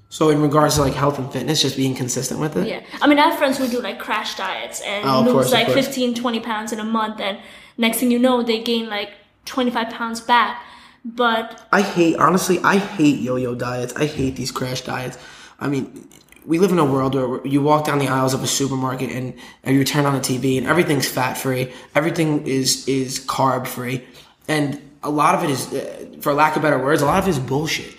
So 0.09 0.29
in 0.29 0.41
regards 0.41 0.75
to 0.75 0.81
like 0.81 0.93
health 0.93 1.19
and 1.19 1.31
fitness, 1.31 1.61
just 1.61 1.75
being 1.75 1.93
consistent 1.93 2.39
with 2.39 2.55
it. 2.57 2.67
Yeah. 2.67 2.81
I 3.01 3.07
mean, 3.07 3.19
I 3.19 3.29
have 3.29 3.37
friends 3.37 3.57
who 3.57 3.67
do 3.67 3.81
like 3.81 3.99
crash 3.99 4.35
diets 4.35 4.81
and 4.81 5.05
Oh, 5.05 5.21
lose 5.21 5.33
course, 5.33 5.51
like 5.51 5.67
course. 5.67 5.85
15, 5.85 6.15
20 6.15 6.39
pounds 6.39 6.71
in 6.71 6.79
a 6.79 6.85
month. 6.85 7.19
And 7.19 7.37
next 7.77 7.99
thing 7.99 8.09
you 8.09 8.17
know, 8.17 8.41
they 8.41 8.63
gain 8.63 8.89
like 8.89 9.11
25 9.45 9.89
pounds 9.89 10.21
back. 10.21 10.63
But 11.05 11.67
I 11.71 11.81
hate 11.81 12.17
honestly. 12.17 12.59
I 12.63 12.77
hate 12.77 13.19
yo-yo 13.19 13.55
diets. 13.55 13.93
I 13.95 14.05
hate 14.05 14.35
these 14.35 14.51
crash 14.51 14.81
diets. 14.81 15.17
I 15.59 15.67
mean, 15.67 16.07
we 16.45 16.59
live 16.59 16.71
in 16.71 16.79
a 16.79 16.85
world 16.85 17.15
where 17.15 17.45
you 17.45 17.61
walk 17.61 17.85
down 17.85 17.99
the 17.99 18.07
aisles 18.07 18.33
of 18.33 18.43
a 18.43 18.47
supermarket 18.47 19.09
and, 19.11 19.33
and 19.63 19.75
you 19.75 19.83
turn 19.83 20.05
on 20.05 20.13
the 20.13 20.19
TV 20.19 20.57
and 20.57 20.67
everything's 20.67 21.07
fat 21.07 21.37
free. 21.37 21.71
Everything 21.95 22.47
is 22.47 22.87
is 22.87 23.19
carb 23.25 23.67
free, 23.67 24.05
and 24.47 24.81
a 25.03 25.09
lot 25.09 25.35
of 25.35 25.43
it 25.43 25.49
is, 25.49 25.73
uh, 25.73 26.17
for 26.21 26.33
lack 26.33 26.55
of 26.55 26.61
better 26.61 26.79
words, 26.83 27.01
a 27.01 27.05
lot 27.05 27.19
of 27.19 27.27
it 27.27 27.31
is 27.31 27.39
bullshit. 27.39 27.95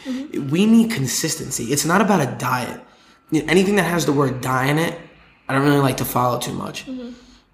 We 0.50 0.66
need 0.66 0.90
consistency. 0.90 1.64
It's 1.72 1.84
not 1.84 2.00
about 2.00 2.20
a 2.20 2.36
diet. 2.38 2.80
Anything 3.32 3.76
that 3.76 3.84
has 3.84 4.06
the 4.06 4.12
word 4.12 4.40
"die" 4.40 4.66
in 4.66 4.78
it, 4.78 4.98
I 5.48 5.54
don't 5.54 5.64
really 5.64 5.78
like 5.78 5.98
to 5.98 6.04
follow 6.04 6.38
too 6.38 6.52
much. 6.54 6.86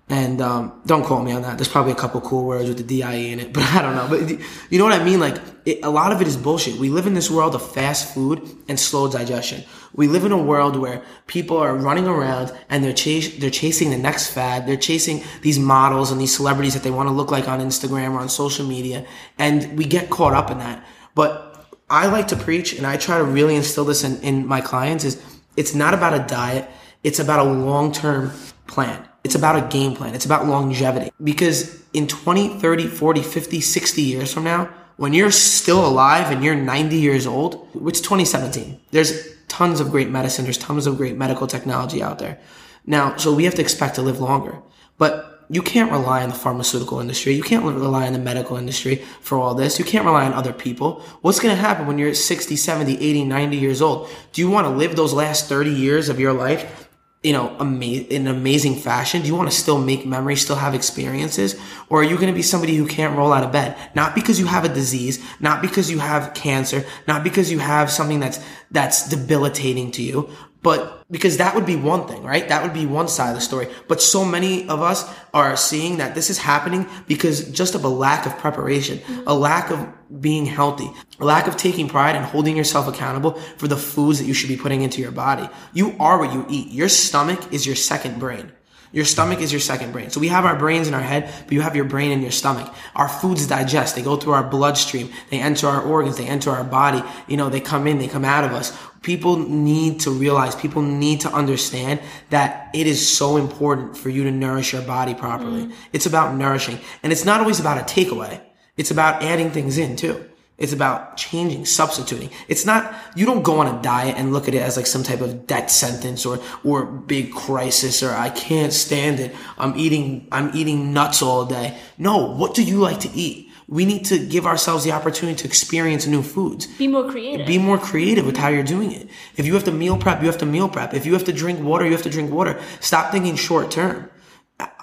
And 0.07 0.43
um, 0.43 0.83
don't 0.85 1.03
quote 1.03 1.25
me 1.25 1.33
on 1.33 1.43
that. 1.43 1.57
There's 1.57 1.69
probably 1.69 1.93
a 1.93 1.97
couple 1.97 2.21
cool 2.21 2.45
words 2.45 2.69
with 2.69 2.77
the 2.77 2.85
DIE 2.85 3.15
in 3.15 3.41
it, 3.41 3.53
but 3.55 3.63
I 3.63 3.81
don't 3.81 3.95
know. 3.95 4.07
But 4.09 4.39
you 4.71 4.79
know 4.79 4.85
what 4.85 4.93
I 4.93 5.03
mean? 5.03 5.19
Like, 5.19 5.39
it, 5.65 5.83
a 5.83 5.89
lot 5.89 6.13
of 6.13 6.21
it 6.21 6.27
is 6.27 6.37
bullshit. 6.37 6.79
We 6.79 6.91
live 6.91 7.07
in 7.07 7.15
this 7.15 7.31
world 7.31 7.55
of 7.55 7.73
fast 7.73 8.13
food 8.13 8.47
and 8.69 8.79
slow 8.79 9.11
digestion. 9.11 9.65
We 9.95 10.09
live 10.09 10.27
in 10.27 10.33
a 10.33 10.43
world 10.43 10.77
where 10.77 11.03
people 11.27 11.57
are 11.57 11.75
running 11.75 12.07
around 12.07 12.53
and 12.69 12.85
they're 12.85 12.93
chas- 12.93 13.39
they're 13.39 13.49
chasing 13.49 13.89
the 13.91 13.97
next 13.97 14.31
fad. 14.31 14.67
They're 14.67 14.77
chasing 14.77 15.23
these 15.41 15.59
models 15.59 16.11
and 16.11 16.21
these 16.21 16.37
celebrities 16.37 16.75
that 16.75 16.83
they 16.83 16.91
want 16.91 17.09
to 17.09 17.15
look 17.15 17.31
like 17.31 17.49
on 17.49 17.61
Instagram 17.61 18.13
or 18.13 18.19
on 18.19 18.29
social 18.29 18.67
media, 18.67 19.07
and 19.39 19.79
we 19.79 19.87
get 19.87 20.11
caught 20.11 20.35
up 20.35 20.51
in 20.51 20.59
that. 20.59 20.85
But 21.15 21.67
I 21.89 22.09
like 22.09 22.29
to 22.29 22.37
preach, 22.37 22.75
and 22.75 22.87
I 22.87 22.99
try 22.99 23.19
to 23.19 23.25
really 23.25 23.57
instill 23.57 23.85
this 23.85 24.05
in, 24.05 24.21
in 24.21 24.47
my 24.47 24.61
clients: 24.61 25.05
is 25.05 25.23
it's 25.57 25.75
not 25.75 25.95
about 25.95 26.13
a 26.13 26.27
diet. 26.27 26.69
It's 27.03 27.21
about 27.21 27.47
a 27.47 27.51
long 27.51 27.93
term 27.93 28.33
plan. 28.67 29.09
It's 29.25 29.35
about 29.35 29.57
a 29.57 29.67
game 29.69 29.97
plan. 29.97 30.15
It's 30.15 30.27
about 30.27 30.47
longevity. 30.47 31.11
Because 31.23 31.83
in 31.93 32.07
20, 32.07 32.61
30, 32.61 32.87
40, 32.87 33.23
50, 33.23 33.61
60 33.61 34.03
years 34.03 34.33
from 34.33 34.45
now, 34.45 34.69
when 34.97 35.13
you're 35.13 35.31
still 35.31 35.85
alive 35.85 36.31
and 36.31 36.45
you're 36.45 36.55
90 36.55 36.97
years 36.97 37.27
old, 37.27 37.69
it's 37.75 38.01
2017. 38.01 38.79
There's 38.91 39.35
tons 39.49 39.81
of 39.81 39.91
great 39.91 40.11
medicine. 40.11 40.45
There's 40.45 40.59
tons 40.59 40.87
of 40.87 40.97
great 40.97 41.17
medical 41.17 41.47
technology 41.47 42.03
out 42.03 42.19
there. 42.19 42.39
Now, 42.87 43.17
so 43.17 43.35
we 43.35 43.45
have 43.45 43.55
to 43.55 43.63
expect 43.63 43.97
to 43.97 44.03
live 44.03 44.21
longer. 44.21 44.61
But 44.99 45.35
you 45.51 45.63
can't 45.63 45.91
rely 45.91 46.23
on 46.23 46.31
the 46.31 46.35
pharmaceutical 46.35 47.01
industry. 47.01 47.33
You 47.35 47.43
can't 47.43 47.65
rely 47.65 48.07
on 48.07 48.13
the 48.13 48.19
medical 48.19 48.57
industry 48.57 48.97
for 49.21 49.39
all 49.39 49.55
this. 49.55 49.79
You 49.79 49.85
can't 49.85 50.05
rely 50.05 50.25
on 50.25 50.33
other 50.33 50.53
people. 50.53 51.01
What's 51.21 51.41
going 51.41 51.55
to 51.55 51.61
happen 51.61 51.87
when 51.87 51.99
you're 51.99 52.15
60, 52.15 52.57
70, 52.57 52.99
80, 52.99 53.25
90 53.25 53.57
years 53.57 53.83
old? 53.83 54.09
Do 54.33 54.41
you 54.41 54.51
want 54.51 54.67
to 54.67 54.73
live 54.73 54.97
those 54.97 55.13
last 55.13 55.49
30 55.49 55.71
years 55.71 56.09
of 56.09 56.19
your 56.19 56.33
life 56.33 56.84
you 57.25 57.33
know, 57.33 57.57
ama- 57.59 57.85
in 57.85 58.29
amazing 58.29 58.77
fashion? 58.77 59.23
Do 59.23 59.29
you 59.29 59.35
want 59.35 59.51
to 59.51 59.57
still 59.57 59.79
make 59.79 60.07
memories, 60.07 60.43
still 60.43 60.57
have 60.57 60.75
experiences? 60.75 61.59
Or 61.89 62.01
are 62.01 62.05
you 62.05 62.17
going 62.17 62.29
to 62.29 62.35
be 62.35 62.43
somebody 62.43 62.77
who 62.77 62.87
can't 62.87 63.17
roll 63.17 63.33
out 63.33 63.43
of 63.43 63.51
bed? 63.51 63.77
Not 63.95 64.15
because 64.15 64.39
you 64.39 64.47
have 64.47 64.65
a 64.65 64.69
disease, 64.69 65.25
not 65.41 65.63
because 65.63 65.91
you 65.91 65.99
have 65.99 66.35
cancer, 66.35 66.85
not 67.09 67.25
because 67.25 67.51
you 67.51 67.59
have 67.59 67.91
something 67.91 68.21
that's, 68.21 68.45
that's 68.71 69.09
debilitating 69.09 69.91
to 69.93 70.03
you, 70.03 70.29
but 70.63 71.05
because 71.11 71.37
that 71.39 71.55
would 71.55 71.67
be 71.67 71.77
one 71.77 72.07
thing, 72.09 72.23
right? 72.23 72.49
That 72.49 72.63
would 72.63 72.73
be 72.73 72.87
one 72.87 73.09
side 73.09 73.31
of 73.31 73.35
the 73.35 73.41
story. 73.41 73.69
But 73.89 74.01
so 74.01 74.25
many 74.25 74.69
of 74.69 74.81
us 74.83 75.05
are 75.33 75.57
seeing 75.57 75.99
that 75.99 76.15
this 76.15 76.31
is 76.31 76.39
happening 76.39 76.87
because 77.07 77.51
just 77.51 77.75
of 77.75 77.85
a 77.85 77.89
lack 77.89 78.27
of 78.27 78.39
preparation, 78.39 79.01
a 79.27 79.35
lack 79.35 79.71
of 79.71 79.87
being 80.21 80.47
healthy, 80.47 80.91
lack 81.19 81.47
of 81.47 81.57
taking 81.57 81.89
pride 81.89 82.17
and 82.17 82.25
holding 82.25 82.57
yourself 82.57 82.89
accountable 82.89 83.33
for 83.57 83.69
the 83.69 83.77
foods 83.77 84.19
that 84.19 84.27
you 84.27 84.35
should 84.35 84.49
be 84.49 84.57
putting 84.57 84.83
into 84.83 85.01
your 85.01 85.13
body. 85.13 85.49
You 85.73 85.97
are 85.99 86.19
what 86.19 86.33
you 86.33 86.47
eat. 86.49 86.69
Your 86.69 86.89
stomach 86.89 87.53
is 87.53 87.67
your 87.67 87.77
second 87.77 88.19
brain. 88.19 88.53
Your 88.95 89.05
stomach 89.05 89.41
is 89.41 89.51
your 89.51 89.61
second 89.61 89.91
brain. 89.91 90.11
So 90.11 90.21
we 90.21 90.29
have 90.29 90.45
our 90.45 90.57
brains 90.57 90.87
in 90.87 90.95
our 90.95 91.01
head, 91.01 91.29
but 91.45 91.53
you 91.53 91.63
have 91.63 91.75
your 91.75 91.85
brain 91.85 92.13
in 92.13 92.23
your 92.23 92.31
stomach. 92.31 92.73
Our 92.95 93.09
foods 93.09 93.45
digest. 93.49 93.97
They 93.97 94.03
go 94.03 94.17
through 94.17 94.35
our 94.35 94.49
bloodstream. 94.49 95.11
They 95.31 95.41
enter 95.41 95.67
our 95.67 95.83
organs. 95.83 96.17
They 96.17 96.27
enter 96.27 96.53
our 96.53 96.63
body. 96.63 97.03
You 97.27 97.37
know, 97.37 97.51
they 97.51 97.61
come 97.61 97.89
in, 97.89 97.99
they 97.99 98.07
come 98.07 98.25
out 98.25 98.45
of 98.45 98.53
us. 98.53 98.73
People 99.03 99.37
need 99.37 99.99
to 100.01 100.13
realize, 100.13 100.55
people 100.55 100.81
need 100.81 101.23
to 101.23 101.29
understand 101.33 102.01
that 102.31 102.71
it 102.73 102.87
is 102.87 103.17
so 103.17 103.37
important 103.37 103.97
for 103.97 104.11
you 104.11 104.23
to 104.23 104.31
nourish 104.31 104.73
your 104.73 104.83
body 104.83 105.15
properly. 105.15 105.67
Mm. 105.67 105.75
It's 105.93 106.07
about 106.07 106.37
nourishing. 106.37 106.79
And 107.03 107.13
it's 107.13 107.25
not 107.25 107.41
always 107.41 107.59
about 107.59 107.79
a 107.79 107.83
takeaway. 107.83 108.41
It's 108.77 108.91
about 108.91 109.23
adding 109.23 109.51
things 109.51 109.79
in 109.79 109.97
too. 109.97 110.25
It's 110.57 110.73
about 110.73 111.17
changing, 111.17 111.67
substituting. 111.67 112.31
It's 112.47 112.65
not, 112.65 112.95
you 113.17 113.27
don't 113.27 113.43
go 113.43 113.59
on 113.59 113.67
a 113.67 113.83
diet 113.83 114.17
and 114.17 114.33
look 114.33 114.47
at 114.47 114.55
it 114.55 114.63
as 114.63 114.77
like 114.77 114.87
some 114.87 115.03
type 115.03 115.21
of 115.21 115.49
death 115.49 115.69
sentence 115.69 116.25
or, 116.25 116.39
or 116.63 116.85
big 116.85 117.33
crisis 117.35 118.05
or 118.05 118.13
I 118.13 118.31
can't 118.31 118.73
stand 118.73 119.19
it. 119.19 119.35
I'm 119.59 119.77
eating, 119.77 120.29
I'm 120.31 120.55
eating 120.55 120.93
nuts 120.93 121.23
all 121.23 121.45
day. 121.45 121.77
No, 121.99 122.19
what 122.19 122.55
do 122.55 122.63
you 122.63 122.79
like 122.79 123.01
to 123.01 123.11
eat? 123.11 123.51
We 123.67 123.85
need 123.85 124.05
to 124.07 124.25
give 124.25 124.47
ourselves 124.47 124.85
the 124.85 124.93
opportunity 124.93 125.39
to 125.39 125.49
experience 125.49 126.07
new 126.07 126.23
foods. 126.23 126.67
be 126.67 126.87
more 126.87 127.11
creative. 127.11 127.47
Be 127.47 127.59
more 127.59 127.79
creative 127.79 128.25
with 128.25 128.37
how 128.37 128.49
you're 128.49 128.63
doing 128.63 128.93
it. 128.93 129.09
If 129.37 129.47
you 129.47 129.55
have 129.55 129.65
to 129.65 129.73
meal 129.73 129.97
prep, 129.97 130.21
you 130.21 130.27
have 130.27 130.39
to 130.39 130.47
meal 130.47 130.69
prep. 130.69 130.95
If 130.95 131.05
you 131.05 131.15
have 131.15 131.25
to 131.25 131.33
drink 131.33 131.61
water, 131.61 131.85
you 131.85 131.93
have 131.93 132.03
to 132.03 132.11
drink 132.11 132.31
water. 132.31 132.61
Stop 132.81 133.11
thinking 133.11 133.35
short 133.35 133.73
term. 133.73 134.09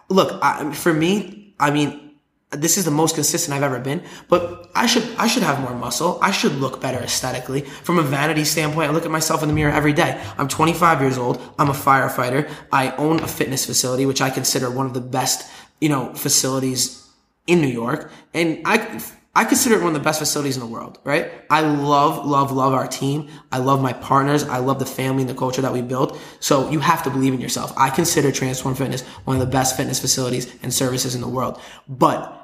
Look, 0.09 0.37
I, 0.41 0.73
for 0.73 0.91
me, 0.91 1.53
I 1.59 1.71
mean, 1.71 2.00
this 2.51 2.77
is 2.77 2.83
the 2.83 2.91
most 2.91 3.15
consistent 3.15 3.55
I've 3.55 3.63
ever 3.63 3.79
been, 3.79 4.03
but 4.27 4.69
I 4.75 4.85
should, 4.85 5.03
I 5.17 5.27
should 5.27 5.43
have 5.43 5.61
more 5.61 5.73
muscle. 5.73 6.19
I 6.21 6.31
should 6.31 6.53
look 6.55 6.81
better 6.81 6.99
aesthetically. 6.99 7.61
From 7.61 7.97
a 7.97 8.01
vanity 8.01 8.43
standpoint, 8.43 8.89
I 8.89 8.93
look 8.93 9.05
at 9.05 9.11
myself 9.11 9.41
in 9.41 9.47
the 9.47 9.55
mirror 9.55 9.71
every 9.71 9.93
day. 9.93 10.21
I'm 10.37 10.49
25 10.49 11.01
years 11.01 11.17
old. 11.17 11.41
I'm 11.57 11.69
a 11.69 11.73
firefighter. 11.73 12.51
I 12.71 12.91
own 12.97 13.21
a 13.21 13.27
fitness 13.27 13.65
facility, 13.65 14.05
which 14.05 14.21
I 14.21 14.29
consider 14.29 14.69
one 14.69 14.85
of 14.85 14.93
the 14.93 15.01
best, 15.01 15.49
you 15.79 15.87
know, 15.87 16.13
facilities 16.13 17.07
in 17.47 17.61
New 17.61 17.69
York. 17.69 18.11
And 18.33 18.61
I, 18.65 19.01
I 19.33 19.45
consider 19.45 19.75
it 19.75 19.79
one 19.79 19.87
of 19.87 19.93
the 19.93 20.03
best 20.03 20.19
facilities 20.19 20.57
in 20.57 20.59
the 20.59 20.67
world, 20.67 20.99
right? 21.05 21.31
I 21.49 21.61
love, 21.61 22.25
love, 22.25 22.51
love 22.51 22.73
our 22.73 22.87
team. 22.87 23.29
I 23.49 23.59
love 23.59 23.81
my 23.81 23.93
partners. 23.93 24.43
I 24.43 24.57
love 24.57 24.79
the 24.79 24.85
family 24.85 25.21
and 25.21 25.29
the 25.29 25.35
culture 25.35 25.61
that 25.61 25.71
we 25.71 25.81
built. 25.81 26.19
So 26.41 26.69
you 26.69 26.81
have 26.81 27.01
to 27.03 27.09
believe 27.09 27.33
in 27.33 27.39
yourself. 27.39 27.71
I 27.77 27.91
consider 27.91 28.33
Transform 28.33 28.75
Fitness 28.75 29.03
one 29.23 29.37
of 29.37 29.39
the 29.39 29.49
best 29.49 29.77
fitness 29.77 30.01
facilities 30.01 30.53
and 30.63 30.73
services 30.73 31.15
in 31.15 31.21
the 31.21 31.29
world. 31.29 31.61
But 31.87 32.40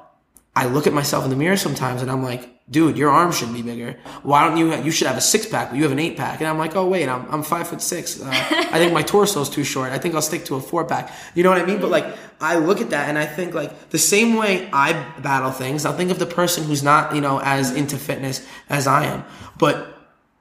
I 0.58 0.66
look 0.66 0.88
at 0.88 0.92
myself 0.92 1.22
in 1.22 1.30
the 1.30 1.36
mirror 1.36 1.56
sometimes 1.56 2.02
and 2.02 2.10
I'm 2.10 2.24
like, 2.24 2.50
dude, 2.68 2.98
your 2.98 3.10
arms 3.10 3.38
should 3.38 3.52
be 3.52 3.62
bigger. 3.62 3.96
Why 4.24 4.44
don't 4.44 4.58
you, 4.58 4.74
you 4.82 4.90
should 4.90 5.06
have 5.06 5.16
a 5.16 5.20
six 5.20 5.46
pack, 5.46 5.70
but 5.70 5.76
you 5.76 5.84
have 5.84 5.92
an 5.92 6.00
eight 6.00 6.16
pack. 6.16 6.40
And 6.40 6.48
I'm 6.48 6.58
like, 6.58 6.74
oh, 6.74 6.84
wait, 6.84 7.08
I'm, 7.08 7.30
I'm 7.30 7.44
five 7.44 7.68
foot 7.68 7.80
six. 7.80 8.20
Uh, 8.20 8.26
I 8.28 8.76
think 8.80 8.92
my 8.92 9.02
torso's 9.12 9.48
too 9.48 9.62
short. 9.62 9.92
I 9.92 9.98
think 9.98 10.16
I'll 10.16 10.20
stick 10.20 10.44
to 10.46 10.56
a 10.56 10.60
four 10.60 10.84
pack. 10.84 11.14
You 11.36 11.44
know 11.44 11.50
what 11.50 11.60
I 11.60 11.64
mean? 11.64 11.80
But 11.80 11.90
like, 11.90 12.06
I 12.40 12.58
look 12.58 12.80
at 12.80 12.90
that 12.90 13.08
and 13.08 13.16
I 13.16 13.24
think 13.24 13.54
like 13.54 13.90
the 13.90 13.98
same 13.98 14.34
way 14.34 14.68
I 14.72 14.94
battle 15.20 15.52
things, 15.52 15.86
I'll 15.86 15.96
think 15.96 16.10
of 16.10 16.18
the 16.18 16.26
person 16.26 16.64
who's 16.64 16.82
not, 16.82 17.14
you 17.14 17.20
know, 17.20 17.40
as 17.40 17.72
into 17.72 17.96
fitness 17.96 18.44
as 18.68 18.88
I 18.88 19.04
am. 19.04 19.24
But 19.58 19.96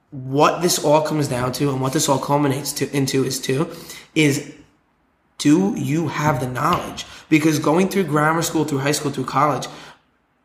what 0.09 0.63
this 0.63 0.83
all 0.83 1.03
comes 1.03 1.27
down 1.27 1.51
to 1.51 1.69
and 1.69 1.79
what 1.79 1.93
this 1.93 2.09
all 2.09 2.17
culminates 2.17 2.73
to 2.73 2.89
into 2.91 3.23
is 3.23 3.39
to, 3.41 3.69
is 4.15 4.51
do 5.37 5.75
you 5.75 6.07
have 6.07 6.39
the 6.39 6.47
knowledge? 6.47 7.05
Because 7.29 7.59
going 7.59 7.89
through 7.89 8.05
grammar 8.05 8.41
school, 8.41 8.65
through 8.65 8.79
high 8.79 8.91
school, 8.91 9.11
through 9.11 9.25
college, 9.25 9.67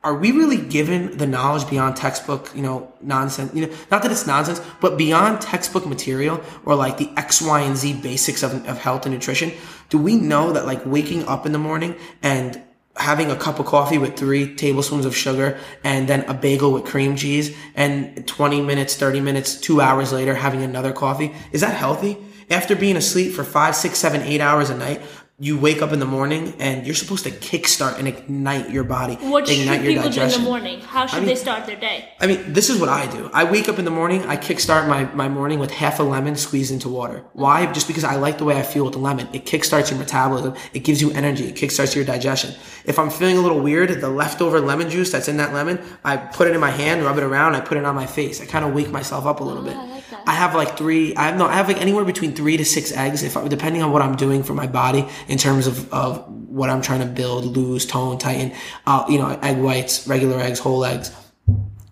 are 0.04 0.14
we 0.14 0.32
really 0.32 0.56
given 0.56 1.16
the 1.16 1.26
knowledge 1.26 1.68
beyond 1.70 1.94
textbook, 1.94 2.50
you 2.56 2.62
know, 2.62 2.92
nonsense, 3.00 3.54
you 3.54 3.66
know, 3.66 3.72
not 3.90 4.02
that 4.02 4.10
it's 4.10 4.26
nonsense, 4.26 4.60
but 4.80 4.98
beyond 4.98 5.40
textbook 5.40 5.86
material 5.86 6.42
or 6.64 6.74
like 6.74 6.98
the 6.98 7.08
X, 7.16 7.40
Y, 7.40 7.60
and 7.60 7.76
Z 7.76 8.00
basics 8.02 8.42
of, 8.42 8.66
of 8.66 8.78
health 8.78 9.06
and 9.06 9.14
nutrition? 9.14 9.52
Do 9.90 9.98
we 9.98 10.16
know 10.16 10.52
that 10.52 10.66
like 10.66 10.84
waking 10.84 11.24
up 11.28 11.46
in 11.46 11.52
the 11.52 11.58
morning 11.58 11.94
and 12.20 12.60
having 12.96 13.30
a 13.30 13.36
cup 13.36 13.60
of 13.60 13.66
coffee 13.66 13.96
with 13.96 14.16
three 14.16 14.54
tablespoons 14.56 15.06
of 15.06 15.16
sugar 15.16 15.58
and 15.84 16.08
then 16.08 16.22
a 16.22 16.34
bagel 16.34 16.72
with 16.72 16.84
cream 16.84 17.14
cheese 17.16 17.56
and 17.76 18.26
20 18.26 18.60
minutes, 18.60 18.96
30 18.96 19.20
minutes, 19.20 19.54
two 19.54 19.80
hours 19.80 20.12
later 20.12 20.34
having 20.34 20.62
another 20.62 20.92
coffee, 20.92 21.32
is 21.52 21.60
that 21.60 21.74
healthy? 21.74 22.18
After 22.50 22.76
being 22.76 22.96
asleep 22.96 23.32
for 23.32 23.44
five, 23.44 23.76
six, 23.76 23.98
seven, 23.98 24.20
eight 24.22 24.40
hours 24.40 24.68
a 24.68 24.76
night, 24.76 25.00
you 25.38 25.58
wake 25.58 25.82
up 25.82 25.92
in 25.92 25.98
the 25.98 26.06
morning 26.06 26.54
and 26.60 26.86
you're 26.86 26.94
supposed 26.94 27.24
to 27.24 27.30
kickstart 27.30 27.98
and 27.98 28.06
ignite 28.06 28.70
your 28.70 28.84
body, 28.84 29.14
What 29.16 29.48
should 29.48 29.58
ignite 29.58 29.80
people 29.82 30.08
do 30.08 30.20
in 30.20 30.30
the 30.30 30.38
morning? 30.38 30.80
How 30.80 31.06
should 31.06 31.20
mean- 31.20 31.26
they 31.26 31.34
start 31.34 31.66
their 31.66 31.74
day? 31.74 32.10
I 32.20 32.26
mean, 32.28 32.52
this 32.52 32.70
is 32.70 32.78
what 32.78 32.88
I 32.88 33.10
do. 33.10 33.28
I 33.32 33.42
wake 33.44 33.68
up 33.68 33.78
in 33.78 33.84
the 33.84 33.90
morning, 33.90 34.24
I 34.26 34.36
kickstart 34.36 34.86
my, 34.86 35.04
my 35.14 35.28
morning 35.28 35.58
with 35.58 35.72
half 35.72 35.98
a 35.98 36.02
lemon 36.02 36.36
squeezed 36.36 36.70
into 36.70 36.88
water. 36.88 37.24
Why? 37.32 37.70
Just 37.72 37.88
because 37.88 38.04
I 38.04 38.16
like 38.16 38.38
the 38.38 38.44
way 38.44 38.56
I 38.56 38.62
feel 38.62 38.84
with 38.84 38.92
the 38.92 39.00
lemon. 39.00 39.26
It 39.32 39.44
kickstarts 39.44 39.90
your 39.90 39.98
metabolism. 39.98 40.54
It 40.74 40.80
gives 40.80 41.00
you 41.00 41.10
energy. 41.12 41.48
It 41.48 41.56
kickstarts 41.56 41.96
your 41.96 42.04
digestion. 42.04 42.54
If 42.84 42.98
I'm 42.98 43.10
feeling 43.10 43.36
a 43.38 43.40
little 43.40 43.60
weird, 43.60 44.00
the 44.00 44.10
leftover 44.10 44.60
lemon 44.60 44.90
juice 44.90 45.10
that's 45.10 45.28
in 45.28 45.38
that 45.38 45.52
lemon, 45.52 45.80
I 46.04 46.18
put 46.18 46.46
it 46.46 46.54
in 46.54 46.60
my 46.60 46.70
hand, 46.70 47.02
rub 47.02 47.18
it 47.18 47.24
around, 47.24 47.56
I 47.56 47.60
put 47.60 47.78
it 47.78 47.84
on 47.84 47.94
my 47.96 48.06
face. 48.06 48.40
I 48.40 48.46
kind 48.46 48.64
of 48.64 48.74
wake 48.74 48.90
myself 48.90 49.26
up 49.26 49.40
a 49.40 49.44
little 49.44 49.62
bit. 49.62 49.74
Ah. 49.76 49.91
I 50.26 50.34
have 50.34 50.54
like 50.54 50.76
three. 50.76 51.14
I 51.16 51.24
have 51.24 51.36
no. 51.36 51.46
I 51.46 51.54
have 51.54 51.68
like 51.68 51.80
anywhere 51.80 52.04
between 52.04 52.34
three 52.34 52.56
to 52.56 52.64
six 52.64 52.92
eggs, 52.92 53.22
if 53.22 53.36
I, 53.36 53.46
depending 53.48 53.82
on 53.82 53.92
what 53.92 54.02
I'm 54.02 54.16
doing 54.16 54.42
for 54.42 54.54
my 54.54 54.66
body 54.66 55.06
in 55.28 55.38
terms 55.38 55.66
of 55.66 55.92
of 55.92 56.28
what 56.28 56.70
I'm 56.70 56.82
trying 56.82 57.00
to 57.00 57.06
build, 57.06 57.44
lose, 57.44 57.86
tone, 57.86 58.18
tighten. 58.18 58.52
Uh, 58.86 59.04
you 59.08 59.18
know, 59.18 59.28
egg 59.42 59.58
whites, 59.58 60.06
regular 60.06 60.40
eggs, 60.40 60.58
whole 60.58 60.84
eggs. 60.84 61.10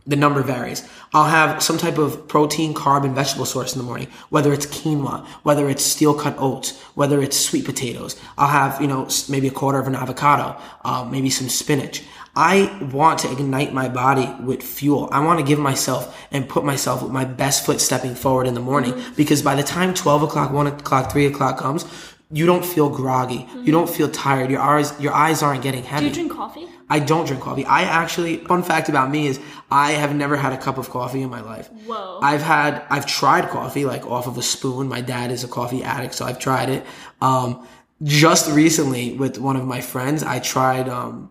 The 0.06 0.16
number 0.16 0.42
varies. 0.42 0.88
I'll 1.12 1.24
have 1.24 1.62
some 1.62 1.76
type 1.76 1.98
of 1.98 2.28
protein, 2.28 2.72
carb, 2.72 3.04
and 3.04 3.14
vegetable 3.14 3.44
source 3.44 3.74
in 3.74 3.78
the 3.78 3.84
morning, 3.84 4.08
whether 4.28 4.52
it's 4.52 4.66
quinoa, 4.66 5.26
whether 5.42 5.68
it's 5.68 5.84
steel 5.84 6.14
cut 6.14 6.36
oats, 6.38 6.80
whether 6.94 7.20
it's 7.22 7.36
sweet 7.36 7.64
potatoes. 7.64 8.20
I'll 8.38 8.48
have, 8.48 8.80
you 8.80 8.86
know, 8.86 9.08
maybe 9.28 9.48
a 9.48 9.50
quarter 9.50 9.78
of 9.78 9.86
an 9.86 9.94
avocado, 9.94 10.60
uh, 10.84 11.06
maybe 11.10 11.30
some 11.30 11.48
spinach. 11.48 12.02
I 12.34 12.88
want 12.92 13.20
to 13.20 13.32
ignite 13.32 13.72
my 13.72 13.88
body 13.88 14.32
with 14.42 14.62
fuel. 14.62 15.08
I 15.12 15.24
want 15.24 15.40
to 15.40 15.44
give 15.44 15.58
myself 15.58 16.16
and 16.30 16.48
put 16.48 16.64
myself 16.64 17.02
with 17.02 17.10
my 17.10 17.24
best 17.24 17.66
foot 17.66 17.80
stepping 17.80 18.14
forward 18.14 18.46
in 18.46 18.54
the 18.54 18.60
morning 18.60 19.02
because 19.16 19.42
by 19.42 19.54
the 19.54 19.62
time 19.62 19.94
12 19.94 20.22
o'clock, 20.22 20.52
1 20.52 20.66
o'clock, 20.68 21.10
3 21.10 21.26
o'clock 21.26 21.58
comes, 21.58 21.84
you 22.32 22.46
don't 22.46 22.64
feel 22.64 22.88
groggy. 22.88 23.48
You 23.64 23.72
don't 23.72 23.90
feel 23.90 24.08
tired. 24.08 24.50
Your 24.50 24.60
eyes, 24.60 24.98
your 25.00 25.12
eyes 25.12 25.42
aren't 25.42 25.62
getting 25.62 25.82
heavy. 25.82 26.04
Do 26.04 26.08
you 26.08 26.14
drink 26.14 26.32
coffee? 26.32 26.68
I 26.88 27.00
don't 27.00 27.26
drink 27.26 27.42
coffee. 27.42 27.64
I 27.64 27.82
actually, 27.82 28.38
fun 28.38 28.62
fact 28.62 28.88
about 28.88 29.10
me 29.10 29.26
is 29.26 29.40
I 29.70 29.92
have 29.92 30.14
never 30.14 30.36
had 30.36 30.52
a 30.52 30.56
cup 30.56 30.78
of 30.78 30.90
coffee 30.90 31.22
in 31.22 31.30
my 31.30 31.40
life. 31.40 31.68
Whoa. 31.86 32.20
I've 32.22 32.42
had, 32.42 32.84
I've 32.88 33.06
tried 33.06 33.48
coffee 33.48 33.84
like 33.84 34.06
off 34.06 34.28
of 34.28 34.38
a 34.38 34.42
spoon. 34.42 34.88
My 34.88 35.00
dad 35.00 35.32
is 35.32 35.42
a 35.42 35.48
coffee 35.48 35.82
addict, 35.82 36.14
so 36.14 36.24
I've 36.24 36.38
tried 36.38 36.68
it. 36.68 36.86
Um, 37.20 37.66
just 38.04 38.50
recently 38.52 39.14
with 39.14 39.38
one 39.38 39.56
of 39.56 39.64
my 39.64 39.80
friends, 39.80 40.22
I 40.22 40.38
tried, 40.38 40.88
um, 40.88 41.30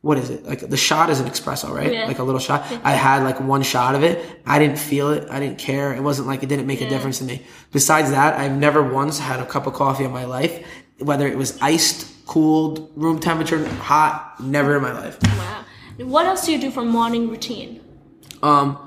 what 0.00 0.16
is 0.16 0.30
it? 0.30 0.44
Like 0.44 0.60
the 0.60 0.76
shot 0.76 1.10
is 1.10 1.18
an 1.20 1.28
espresso, 1.28 1.70
right? 1.70 1.92
Yeah. 1.92 2.06
Like 2.06 2.18
a 2.20 2.22
little 2.22 2.38
shot. 2.38 2.62
I 2.84 2.92
had 2.92 3.24
like 3.24 3.40
one 3.40 3.62
shot 3.62 3.94
of 3.94 4.04
it. 4.04 4.24
I 4.46 4.58
didn't 4.58 4.78
feel 4.78 5.10
it. 5.10 5.28
I 5.28 5.40
didn't 5.40 5.58
care. 5.58 5.92
It 5.92 6.02
wasn't 6.02 6.28
like 6.28 6.42
it 6.42 6.48
didn't 6.48 6.66
make 6.66 6.80
a 6.80 6.88
difference 6.88 7.18
to 7.18 7.24
me. 7.24 7.42
Besides 7.72 8.10
that, 8.10 8.38
I've 8.38 8.56
never 8.56 8.82
once 8.82 9.18
had 9.18 9.40
a 9.40 9.46
cup 9.46 9.66
of 9.66 9.74
coffee 9.74 10.04
in 10.04 10.12
my 10.12 10.24
life, 10.24 10.64
whether 10.98 11.26
it 11.26 11.36
was 11.36 11.60
iced, 11.60 12.26
cooled, 12.26 12.92
room 12.94 13.18
temperature, 13.18 13.66
hot, 13.66 14.36
never 14.40 14.76
in 14.76 14.82
my 14.82 14.92
life. 14.92 15.18
Wow. 15.22 15.64
What 15.98 16.26
else 16.26 16.46
do 16.46 16.52
you 16.52 16.60
do 16.60 16.70
for 16.70 16.84
morning 16.84 17.28
routine? 17.28 17.80
Um, 18.40 18.78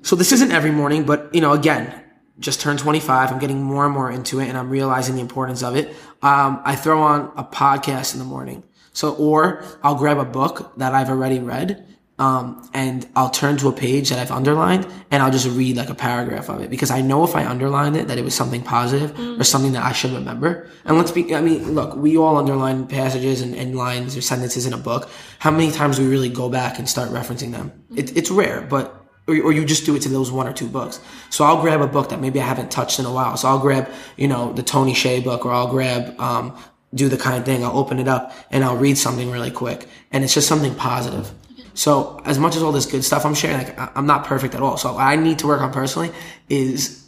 so 0.00 0.16
this 0.16 0.32
isn't 0.32 0.50
every 0.50 0.70
morning, 0.70 1.04
but 1.04 1.34
you 1.34 1.42
know, 1.42 1.52
again, 1.52 1.92
just 2.38 2.60
turned 2.60 2.78
25. 2.78 3.32
I'm 3.32 3.38
getting 3.38 3.62
more 3.62 3.84
and 3.84 3.92
more 3.92 4.10
into 4.10 4.40
it 4.40 4.48
and 4.48 4.56
I'm 4.56 4.70
realizing 4.70 5.16
the 5.16 5.20
importance 5.20 5.62
of 5.62 5.76
it. 5.76 5.88
Um, 6.22 6.62
I 6.64 6.74
throw 6.74 7.02
on 7.02 7.32
a 7.36 7.44
podcast 7.44 8.14
in 8.14 8.18
the 8.18 8.24
morning. 8.24 8.62
So, 8.98 9.14
or 9.14 9.62
I'll 9.80 9.94
grab 9.94 10.18
a 10.18 10.24
book 10.24 10.72
that 10.78 10.92
I've 10.92 11.08
already 11.08 11.38
read. 11.38 11.86
Um, 12.18 12.68
and 12.74 13.06
I'll 13.14 13.30
turn 13.30 13.56
to 13.58 13.68
a 13.68 13.72
page 13.72 14.08
that 14.08 14.18
I've 14.18 14.32
underlined 14.32 14.88
and 15.12 15.22
I'll 15.22 15.30
just 15.30 15.46
read 15.46 15.76
like 15.76 15.88
a 15.88 15.94
paragraph 15.94 16.48
of 16.48 16.60
it 16.60 16.68
because 16.68 16.90
I 16.90 17.00
know 17.00 17.22
if 17.22 17.36
I 17.36 17.46
underlined 17.46 17.96
it 17.96 18.08
that 18.08 18.18
it 18.18 18.24
was 18.24 18.34
something 18.34 18.60
positive 18.60 19.16
or 19.38 19.44
something 19.44 19.70
that 19.74 19.84
I 19.84 19.92
should 19.92 20.10
remember. 20.10 20.68
And 20.84 20.98
let's 20.98 21.12
be, 21.12 21.32
I 21.32 21.40
mean, 21.40 21.76
look, 21.76 21.94
we 21.94 22.18
all 22.18 22.36
underline 22.36 22.88
passages 22.88 23.40
and, 23.40 23.54
and 23.54 23.76
lines 23.76 24.16
or 24.16 24.20
sentences 24.20 24.66
in 24.66 24.72
a 24.72 24.76
book. 24.76 25.08
How 25.38 25.52
many 25.52 25.70
times 25.70 25.98
do 25.98 26.02
we 26.02 26.10
really 26.10 26.28
go 26.28 26.48
back 26.48 26.80
and 26.80 26.88
start 26.88 27.10
referencing 27.10 27.52
them? 27.52 27.70
It, 27.94 28.16
it's 28.16 28.32
rare, 28.32 28.62
but 28.62 29.06
or, 29.28 29.40
or 29.42 29.52
you 29.52 29.64
just 29.64 29.86
do 29.86 29.94
it 29.94 30.02
to 30.02 30.08
those 30.08 30.32
one 30.32 30.48
or 30.48 30.52
two 30.52 30.66
books. 30.66 31.00
So 31.30 31.44
I'll 31.44 31.60
grab 31.60 31.80
a 31.82 31.86
book 31.86 32.08
that 32.08 32.20
maybe 32.20 32.40
I 32.40 32.46
haven't 32.46 32.72
touched 32.72 32.98
in 32.98 33.04
a 33.04 33.12
while. 33.12 33.36
So 33.36 33.46
I'll 33.46 33.60
grab, 33.60 33.88
you 34.16 34.26
know, 34.26 34.52
the 34.52 34.64
Tony 34.64 34.92
Hsieh 34.92 35.22
book 35.22 35.46
or 35.46 35.52
I'll 35.52 35.70
grab, 35.70 36.20
um, 36.20 36.58
do 36.94 37.08
the 37.08 37.16
kind 37.16 37.36
of 37.36 37.44
thing. 37.44 37.64
I'll 37.64 37.76
open 37.78 37.98
it 37.98 38.08
up 38.08 38.32
and 38.50 38.64
I'll 38.64 38.76
read 38.76 38.96
something 38.98 39.30
really 39.30 39.50
quick. 39.50 39.86
And 40.10 40.24
it's 40.24 40.34
just 40.34 40.48
something 40.48 40.74
positive. 40.74 41.30
So 41.74 42.20
as 42.24 42.38
much 42.38 42.56
as 42.56 42.62
all 42.62 42.72
this 42.72 42.86
good 42.86 43.04
stuff 43.04 43.24
I'm 43.26 43.34
sharing, 43.34 43.58
like 43.58 43.78
I- 43.78 43.90
I'm 43.94 44.06
not 44.06 44.24
perfect 44.24 44.54
at 44.54 44.60
all. 44.62 44.76
So 44.78 44.92
what 44.94 45.02
I 45.02 45.16
need 45.16 45.38
to 45.40 45.46
work 45.46 45.60
on 45.60 45.72
personally 45.72 46.10
is, 46.48 47.04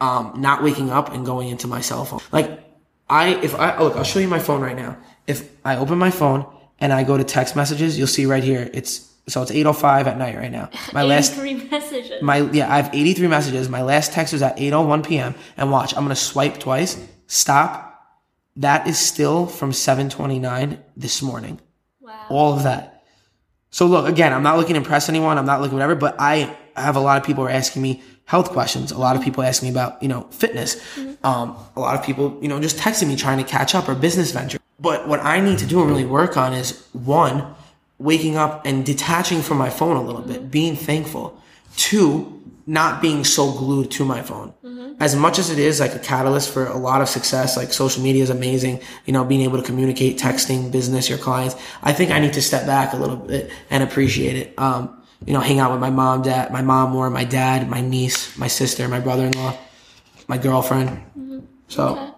um, 0.00 0.34
not 0.36 0.62
waking 0.62 0.90
up 0.90 1.12
and 1.12 1.24
going 1.26 1.48
into 1.48 1.66
my 1.66 1.80
cell 1.80 2.04
phone. 2.04 2.20
Like 2.32 2.60
I, 3.08 3.34
if 3.42 3.54
I, 3.54 3.76
oh, 3.76 3.84
look, 3.84 3.96
I'll 3.96 4.04
show 4.04 4.18
you 4.18 4.28
my 4.28 4.38
phone 4.38 4.60
right 4.60 4.76
now. 4.76 4.96
If 5.26 5.48
I 5.64 5.76
open 5.76 5.98
my 5.98 6.10
phone 6.10 6.46
and 6.80 6.92
I 6.92 7.04
go 7.04 7.16
to 7.16 7.24
text 7.24 7.54
messages, 7.56 7.98
you'll 7.98 8.06
see 8.06 8.26
right 8.26 8.42
here, 8.42 8.70
it's, 8.72 9.10
so 9.26 9.40
it's 9.42 9.50
8.05 9.50 10.06
at 10.06 10.18
night 10.18 10.36
right 10.36 10.50
now. 10.52 10.68
My 10.92 11.02
last, 11.12 11.34
Three 11.34 11.54
messages. 11.54 12.22
my 12.22 12.38
yeah, 12.52 12.72
I 12.72 12.76
have 12.76 12.90
83 12.94 13.26
messages. 13.28 13.68
My 13.70 13.82
last 13.82 14.12
text 14.12 14.32
was 14.34 14.42
at 14.42 14.56
8:01 14.58 15.06
p.m. 15.06 15.34
And 15.56 15.70
watch, 15.70 15.96
I'm 15.96 16.04
gonna 16.04 16.14
swipe 16.16 16.58
twice. 16.58 16.98
Stop. 17.26 17.93
That 18.56 18.86
is 18.86 18.98
still 18.98 19.46
from 19.46 19.72
7:29 19.72 20.78
this 20.96 21.22
morning. 21.22 21.60
wow. 22.00 22.26
All 22.28 22.52
of 22.52 22.62
that. 22.62 23.04
So 23.70 23.86
look, 23.86 24.08
again, 24.08 24.32
I'm 24.32 24.44
not 24.44 24.56
looking 24.56 24.74
to 24.74 24.78
impress 24.78 25.08
anyone. 25.08 25.36
I'm 25.36 25.46
not 25.46 25.60
looking 25.60 25.74
whatever, 25.74 25.96
but 25.96 26.14
I 26.20 26.56
have 26.76 26.94
a 26.94 27.00
lot 27.00 27.20
of 27.20 27.26
people 27.26 27.44
are 27.44 27.50
asking 27.50 27.82
me 27.82 28.02
health 28.26 28.50
questions. 28.50 28.92
A 28.92 28.98
lot 28.98 29.16
of 29.16 29.22
people 29.22 29.42
asking 29.42 29.68
me 29.68 29.72
about 29.72 30.02
you 30.02 30.08
know 30.08 30.28
fitness. 30.30 30.76
Um, 31.24 31.56
a 31.74 31.80
lot 31.80 31.98
of 31.98 32.04
people 32.04 32.38
you 32.40 32.48
know 32.48 32.60
just 32.60 32.76
texting 32.76 33.08
me 33.08 33.16
trying 33.16 33.38
to 33.38 33.44
catch 33.44 33.74
up 33.74 33.88
or 33.88 33.94
business 33.94 34.30
venture. 34.30 34.58
But 34.78 35.08
what 35.08 35.20
I 35.20 35.40
need 35.40 35.58
to 35.58 35.66
do 35.66 35.80
and 35.80 35.88
really 35.88 36.04
work 36.04 36.36
on 36.36 36.52
is 36.52 36.86
one, 36.92 37.54
waking 37.98 38.36
up 38.36 38.66
and 38.66 38.84
detaching 38.84 39.40
from 39.42 39.58
my 39.58 39.70
phone 39.70 39.96
a 39.96 40.02
little 40.02 40.22
bit, 40.22 40.50
being 40.50 40.76
thankful. 40.76 41.40
Two, 41.76 42.42
not 42.66 43.02
being 43.02 43.24
so 43.24 43.52
glued 43.52 43.90
to 43.92 44.04
my 44.04 44.22
phone. 44.22 44.54
As 45.00 45.16
much 45.16 45.38
as 45.40 45.50
it 45.50 45.58
is 45.58 45.80
like 45.80 45.94
a 45.94 45.98
catalyst 45.98 46.50
for 46.52 46.66
a 46.66 46.76
lot 46.78 47.02
of 47.02 47.08
success, 47.08 47.56
like 47.56 47.72
social 47.72 48.02
media 48.02 48.22
is 48.22 48.30
amazing, 48.30 48.80
you 49.06 49.12
know, 49.12 49.24
being 49.24 49.40
able 49.42 49.58
to 49.58 49.64
communicate, 49.64 50.18
texting, 50.18 50.70
business, 50.70 51.08
your 51.08 51.18
clients. 51.18 51.56
I 51.82 51.92
think 51.92 52.10
I 52.12 52.20
need 52.20 52.32
to 52.34 52.42
step 52.42 52.64
back 52.64 52.92
a 52.92 52.96
little 52.96 53.16
bit 53.16 53.50
and 53.70 53.82
appreciate 53.82 54.36
it. 54.36 54.58
Um, 54.58 55.02
you 55.26 55.32
know, 55.32 55.40
hang 55.40 55.58
out 55.58 55.72
with 55.72 55.80
my 55.80 55.90
mom, 55.90 56.22
dad, 56.22 56.52
my 56.52 56.62
mom 56.62 56.90
more, 56.90 57.10
my 57.10 57.24
dad, 57.24 57.68
my 57.68 57.80
niece, 57.80 58.36
my 58.38 58.46
sister, 58.46 58.86
my 58.88 59.00
brother-in-law, 59.00 59.56
my 60.28 60.38
girlfriend. 60.38 61.02
So, 61.68 62.14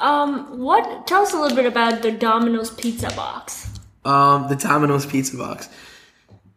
Um, 0.00 0.58
what? 0.58 1.06
Tell 1.06 1.22
us 1.22 1.32
a 1.32 1.38
little 1.38 1.56
bit 1.56 1.66
about 1.66 2.02
the 2.02 2.10
Domino's 2.10 2.70
pizza 2.70 3.08
box. 3.14 3.68
Um, 4.04 4.48
the 4.48 4.56
Domino's 4.56 5.06
pizza 5.06 5.36
box. 5.36 5.68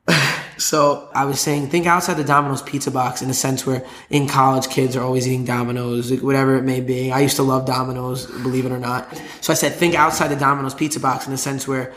so 0.57 1.09
I 1.13 1.25
was 1.25 1.39
saying, 1.39 1.69
think 1.69 1.85
outside 1.85 2.15
the 2.15 2.23
Domino's 2.23 2.61
pizza 2.61 2.91
box 2.91 3.21
in 3.21 3.29
a 3.29 3.33
sense 3.33 3.65
where 3.65 3.85
in 4.09 4.27
college 4.27 4.69
kids 4.69 4.95
are 4.95 5.03
always 5.03 5.27
eating 5.27 5.45
Domino's, 5.45 6.21
whatever 6.21 6.55
it 6.55 6.63
may 6.63 6.81
be. 6.81 7.11
I 7.11 7.19
used 7.19 7.35
to 7.37 7.43
love 7.43 7.65
Domino's, 7.65 8.25
believe 8.25 8.65
it 8.65 8.71
or 8.71 8.79
not. 8.79 9.21
So 9.41 9.51
I 9.51 9.55
said, 9.55 9.73
think 9.73 9.95
outside 9.95 10.29
the 10.29 10.35
Domino's 10.35 10.73
pizza 10.73 10.99
box 10.99 11.27
in 11.27 11.33
a 11.33 11.37
sense 11.37 11.67
where 11.67 11.93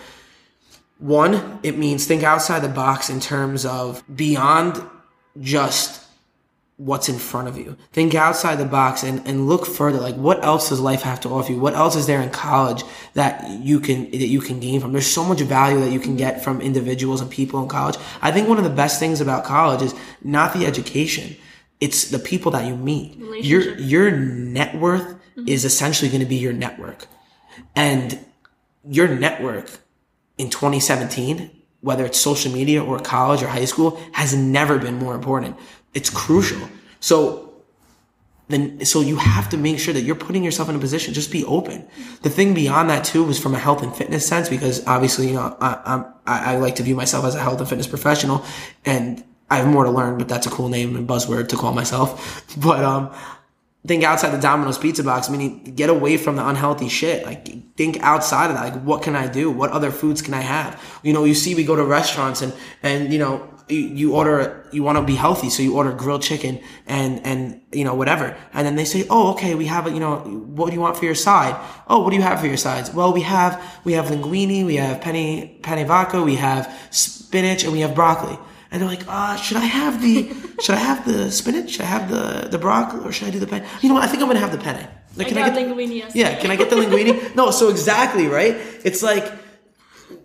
one, 0.98 1.60
it 1.62 1.78
means 1.78 2.06
think 2.06 2.24
outside 2.24 2.60
the 2.60 2.68
box 2.68 3.08
in 3.08 3.20
terms 3.20 3.64
of 3.64 4.02
beyond 4.14 4.82
just 5.40 6.04
what's 6.78 7.08
in 7.08 7.18
front 7.18 7.48
of 7.48 7.58
you. 7.58 7.76
Think 7.92 8.14
outside 8.14 8.56
the 8.56 8.64
box 8.64 9.02
and, 9.02 9.26
and 9.26 9.48
look 9.48 9.66
further. 9.66 9.98
Like 9.98 10.14
what 10.14 10.44
else 10.44 10.68
does 10.68 10.78
life 10.80 11.02
have 11.02 11.20
to 11.22 11.28
offer 11.28 11.52
you? 11.52 11.58
What 11.58 11.74
else 11.74 11.96
is 11.96 12.06
there 12.06 12.22
in 12.22 12.30
college 12.30 12.84
that 13.14 13.50
you 13.50 13.80
can, 13.80 14.04
that 14.12 14.28
you 14.28 14.40
can 14.40 14.60
gain 14.60 14.80
from? 14.80 14.92
There's 14.92 15.06
so 15.06 15.24
much 15.24 15.40
value 15.40 15.80
that 15.80 15.90
you 15.90 15.98
can 15.98 16.16
get 16.16 16.42
from 16.42 16.60
individuals 16.60 17.20
and 17.20 17.28
people 17.28 17.60
in 17.60 17.68
college. 17.68 17.96
I 18.22 18.30
think 18.30 18.48
one 18.48 18.58
of 18.58 18.64
the 18.64 18.70
best 18.70 19.00
things 19.00 19.20
about 19.20 19.44
college 19.44 19.82
is 19.82 19.92
not 20.22 20.54
the 20.54 20.66
education. 20.66 21.36
It's 21.80 22.10
the 22.10 22.18
people 22.20 22.52
that 22.52 22.64
you 22.64 22.76
meet. 22.76 23.16
Your, 23.44 23.76
your 23.76 24.10
net 24.12 24.76
worth 24.76 25.16
is 25.46 25.64
essentially 25.64 26.08
going 26.08 26.20
to 26.20 26.26
be 26.26 26.36
your 26.36 26.52
network. 26.52 27.06
And 27.74 28.24
your 28.88 29.08
network 29.08 29.68
in 30.36 30.48
2017, 30.48 31.50
whether 31.80 32.04
it's 32.04 32.18
social 32.18 32.52
media 32.52 32.82
or 32.82 32.98
college 32.98 33.42
or 33.42 33.48
high 33.48 33.64
school, 33.64 34.00
has 34.12 34.34
never 34.34 34.78
been 34.78 34.94
more 34.94 35.14
important. 35.14 35.56
It's 35.98 36.10
crucial. 36.10 36.68
So 37.00 37.52
then, 38.46 38.84
so 38.84 39.00
you 39.00 39.16
have 39.16 39.48
to 39.48 39.56
make 39.56 39.80
sure 39.80 39.92
that 39.92 40.02
you're 40.02 40.14
putting 40.14 40.44
yourself 40.44 40.68
in 40.68 40.76
a 40.76 40.78
position. 40.78 41.12
Just 41.12 41.32
be 41.32 41.44
open. 41.44 41.88
The 42.22 42.30
thing 42.30 42.54
beyond 42.54 42.88
that 42.90 43.04
too 43.04 43.24
was 43.24 43.36
from 43.40 43.52
a 43.52 43.58
health 43.58 43.82
and 43.82 43.92
fitness 43.94 44.24
sense, 44.24 44.48
because 44.48 44.86
obviously, 44.86 45.26
you 45.26 45.34
know, 45.34 45.56
I, 45.60 46.04
I, 46.24 46.52
I 46.52 46.56
like 46.58 46.76
to 46.76 46.84
view 46.84 46.94
myself 46.94 47.24
as 47.24 47.34
a 47.34 47.40
health 47.40 47.58
and 47.58 47.68
fitness 47.68 47.88
professional, 47.88 48.44
and 48.84 49.24
I 49.50 49.56
have 49.56 49.66
more 49.66 49.82
to 49.82 49.90
learn. 49.90 50.18
But 50.18 50.28
that's 50.28 50.46
a 50.46 50.50
cool 50.50 50.68
name 50.68 50.94
and 50.94 51.08
buzzword 51.08 51.48
to 51.48 51.56
call 51.56 51.72
myself. 51.72 52.44
But 52.68 52.84
um, 52.84 53.12
think 53.86 54.04
outside 54.04 54.30
the 54.30 54.40
Domino's 54.40 54.78
pizza 54.78 55.04
box, 55.04 55.30
meaning 55.30 55.62
get 55.74 55.88
away 55.88 56.16
from 56.16 56.36
the 56.36 56.46
unhealthy 56.46 56.88
shit. 56.88 57.24
Like 57.24 57.76
think 57.76 58.00
outside 58.00 58.50
of 58.50 58.56
that. 58.56 58.74
Like 58.74 58.82
what 58.82 59.02
can 59.02 59.14
I 59.14 59.28
do? 59.28 59.50
What 59.50 59.70
other 59.70 59.90
foods 59.90 60.20
can 60.20 60.34
I 60.34 60.40
have? 60.40 60.82
You 61.02 61.12
know, 61.12 61.24
you 61.24 61.34
see 61.34 61.54
we 61.54 61.64
go 61.64 61.76
to 61.76 61.84
restaurants 61.84 62.42
and 62.42 62.52
and 62.82 63.12
you 63.12 63.18
know 63.18 63.54
you, 63.70 64.14
order 64.14 64.66
you 64.72 64.82
want 64.82 64.96
to 64.96 65.04
be 65.04 65.14
healthy, 65.14 65.50
so 65.50 65.62
you 65.62 65.76
order 65.76 65.92
grilled 65.92 66.22
chicken 66.22 66.58
and 66.86 67.24
and 67.24 67.60
you 67.70 67.84
know 67.84 67.94
whatever, 67.94 68.36
and 68.54 68.66
then 68.66 68.76
they 68.76 68.84
say, 68.84 69.06
oh 69.10 69.32
okay, 69.32 69.54
we 69.54 69.66
have 69.66 69.86
a 69.86 69.90
you 69.90 70.00
know 70.00 70.16
what 70.18 70.68
do 70.68 70.74
you 70.74 70.80
want 70.80 70.96
for 70.96 71.04
your 71.04 71.14
side? 71.14 71.54
Oh, 71.86 72.02
what 72.02 72.10
do 72.10 72.16
you 72.16 72.22
have 72.22 72.40
for 72.40 72.46
your 72.46 72.56
sides? 72.56 72.92
Well, 72.92 73.12
we 73.12 73.22
have 73.22 73.62
we 73.84 73.92
have 73.92 74.06
linguine, 74.06 74.64
we 74.64 74.76
have 74.76 75.00
penne 75.00 75.60
penne 75.62 75.86
vodka, 75.86 76.22
we 76.22 76.36
have 76.36 76.74
spinach, 76.90 77.62
and 77.64 77.72
we 77.72 77.80
have 77.80 77.94
broccoli 77.94 78.38
and 78.70 78.82
they're 78.82 78.88
like, 78.88 79.04
uh, 79.08 79.36
should 79.36 79.56
I 79.56 79.64
have 79.64 80.02
the, 80.02 80.28
should 80.60 80.74
I 80.74 80.78
have 80.78 81.04
the 81.04 81.30
spinach? 81.30 81.70
Should 81.70 81.82
I 81.82 81.86
have 81.86 82.10
the, 82.10 82.48
the 82.48 82.58
broccoli 82.58 83.04
or 83.04 83.12
should 83.12 83.28
I 83.28 83.30
do 83.30 83.38
the 83.38 83.46
penne? 83.46 83.64
You 83.80 83.88
know 83.88 83.94
what? 83.94 84.04
I 84.04 84.06
think 84.06 84.22
I'm 84.22 84.28
going 84.28 84.36
to 84.36 84.46
have 84.46 84.52
the 84.52 84.58
penne. 84.58 84.88
Like, 85.16 85.26
I 85.26 85.30
can 85.30 85.38
I 85.38 85.50
get 85.50 85.58
linguine 85.58 85.94
yesterday. 85.94 86.20
Yeah. 86.20 86.40
Can 86.40 86.50
I 86.50 86.56
get 86.56 86.70
the 86.70 86.76
linguine? 86.76 87.34
no. 87.34 87.50
So 87.50 87.70
exactly, 87.70 88.26
right? 88.28 88.54
It's 88.84 89.02
like, 89.02 89.32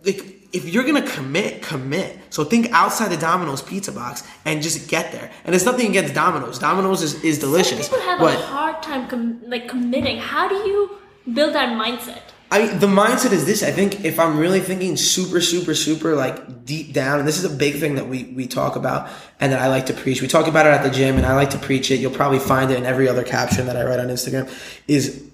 like, 0.05 0.33
if 0.53 0.69
you're 0.69 0.83
gonna 0.83 1.01
commit, 1.01 1.63
commit. 1.63 2.19
So 2.29 2.43
think 2.43 2.71
outside 2.71 3.09
the 3.09 3.17
Domino's 3.17 3.63
pizza 3.63 3.91
box 3.91 4.23
and 4.45 4.61
just 4.61 4.87
get 4.87 5.11
there. 5.11 5.31
And 5.45 5.55
it's 5.55 5.65
nothing 5.65 5.89
against 5.89 6.13
Domino's. 6.13 6.59
Domino's 6.59 7.01
is, 7.01 7.23
is 7.23 7.39
delicious. 7.39 7.87
Some 7.87 7.99
people 7.99 8.07
have 8.07 8.19
but, 8.19 8.37
a 8.37 8.41
hard 8.41 8.83
time 8.83 9.07
com- 9.07 9.41
like 9.47 9.67
committing. 9.67 10.17
How 10.19 10.47
do 10.47 10.55
you 10.55 10.97
build 11.33 11.55
that 11.55 11.69
mindset? 11.69 12.32
I 12.53 12.67
the 12.67 12.85
mindset 12.85 13.31
is 13.31 13.47
this. 13.47 13.63
I 13.63 13.71
think 13.71 14.05
if 14.05 14.19
I'm 14.19 14.37
really 14.37 14.59
thinking 14.59 14.95
super, 14.95 15.41
super, 15.41 15.73
super 15.73 16.15
like 16.15 16.65
deep 16.65 16.93
down, 16.93 17.17
and 17.17 17.27
this 17.27 17.39
is 17.39 17.45
a 17.45 17.49
big 17.49 17.77
thing 17.77 17.95
that 17.95 18.07
we 18.07 18.25
we 18.25 18.45
talk 18.45 18.75
about 18.75 19.09
and 19.39 19.51
that 19.51 19.59
I 19.59 19.69
like 19.69 19.87
to 19.87 19.93
preach. 19.93 20.21
We 20.21 20.27
talk 20.27 20.45
about 20.45 20.67
it 20.67 20.69
at 20.69 20.83
the 20.83 20.91
gym, 20.91 21.17
and 21.17 21.25
I 21.25 21.33
like 21.33 21.49
to 21.49 21.57
preach 21.57 21.89
it. 21.89 21.99
You'll 21.99 22.11
probably 22.11 22.37
find 22.37 22.69
it 22.69 22.77
in 22.77 22.85
every 22.85 23.09
other 23.09 23.23
caption 23.23 23.65
that 23.65 23.75
I 23.75 23.83
write 23.83 23.99
on 23.99 24.09
Instagram. 24.09 24.47
Is 24.87 25.27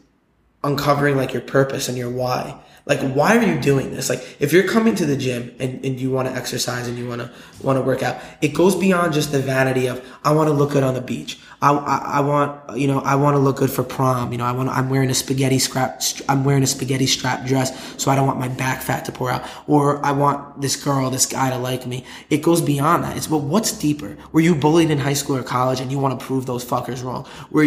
uncovering 0.63 1.17
like 1.17 1.33
your 1.33 1.41
purpose 1.41 1.89
and 1.89 1.97
your 1.97 2.09
why. 2.09 2.57
Like, 2.85 3.01
why 3.01 3.37
are 3.37 3.43
you 3.43 3.59
doing 3.59 3.91
this? 3.91 4.09
Like, 4.09 4.37
if 4.39 4.51
you're 4.53 4.67
coming 4.67 4.95
to 4.95 5.05
the 5.05 5.17
gym 5.17 5.53
and, 5.59 5.85
and 5.85 5.99
you 5.99 6.09
want 6.09 6.27
to 6.29 6.33
exercise 6.33 6.87
and 6.87 6.97
you 6.97 7.07
want 7.07 7.21
to 7.21 7.29
want 7.61 7.77
to 7.77 7.81
work 7.81 8.01
out, 8.01 8.21
it 8.41 8.53
goes 8.53 8.75
beyond 8.75 9.13
just 9.13 9.33
the 9.33 9.39
vanity 9.39 9.87
of 9.87 10.03
I 10.23 10.31
want 10.31 10.47
to 10.47 10.53
look 10.53 10.71
good 10.71 10.83
on 10.83 10.93
the 10.93 11.01
beach. 11.01 11.37
I, 11.61 11.73
I, 11.73 11.97
I, 11.97 12.19
want, 12.21 12.77
you 12.77 12.87
know, 12.87 12.99
I 13.01 13.15
want 13.15 13.35
to 13.35 13.39
look 13.39 13.57
good 13.57 13.69
for 13.69 13.83
prom. 13.83 14.31
You 14.31 14.37
know, 14.37 14.45
I 14.45 14.53
want, 14.53 14.69
I'm 14.69 14.89
wearing 14.89 15.09
a 15.09 15.13
spaghetti 15.13 15.59
scrap, 15.59 16.01
I'm 16.29 16.45
wearing 16.45 16.63
a 16.63 16.67
spaghetti 16.67 17.05
strap 17.05 17.45
dress, 17.45 18.01
so 18.01 18.09
I 18.09 18.15
don't 18.15 18.25
want 18.25 18.39
my 18.39 18.47
back 18.47 18.81
fat 18.81 19.03
to 19.05 19.11
pour 19.11 19.29
out. 19.29 19.43
Or 19.67 20.03
I 20.05 20.13
want 20.13 20.61
this 20.61 20.81
girl, 20.81 21.09
this 21.09 21.25
guy 21.25 21.49
to 21.49 21.57
like 21.57 21.85
me. 21.85 22.05
It 22.29 22.37
goes 22.37 22.61
beyond 22.61 23.03
that. 23.03 23.17
It's, 23.17 23.27
but 23.27 23.39
what's 23.39 23.77
deeper? 23.77 24.17
Were 24.31 24.39
you 24.39 24.55
bullied 24.55 24.89
in 24.89 24.99
high 24.99 25.13
school 25.13 25.35
or 25.35 25.43
college 25.43 25.81
and 25.81 25.91
you 25.91 25.99
want 25.99 26.17
to 26.17 26.25
prove 26.25 26.45
those 26.45 26.63
fuckers 26.63 27.03
wrong? 27.03 27.27
Were, 27.51 27.65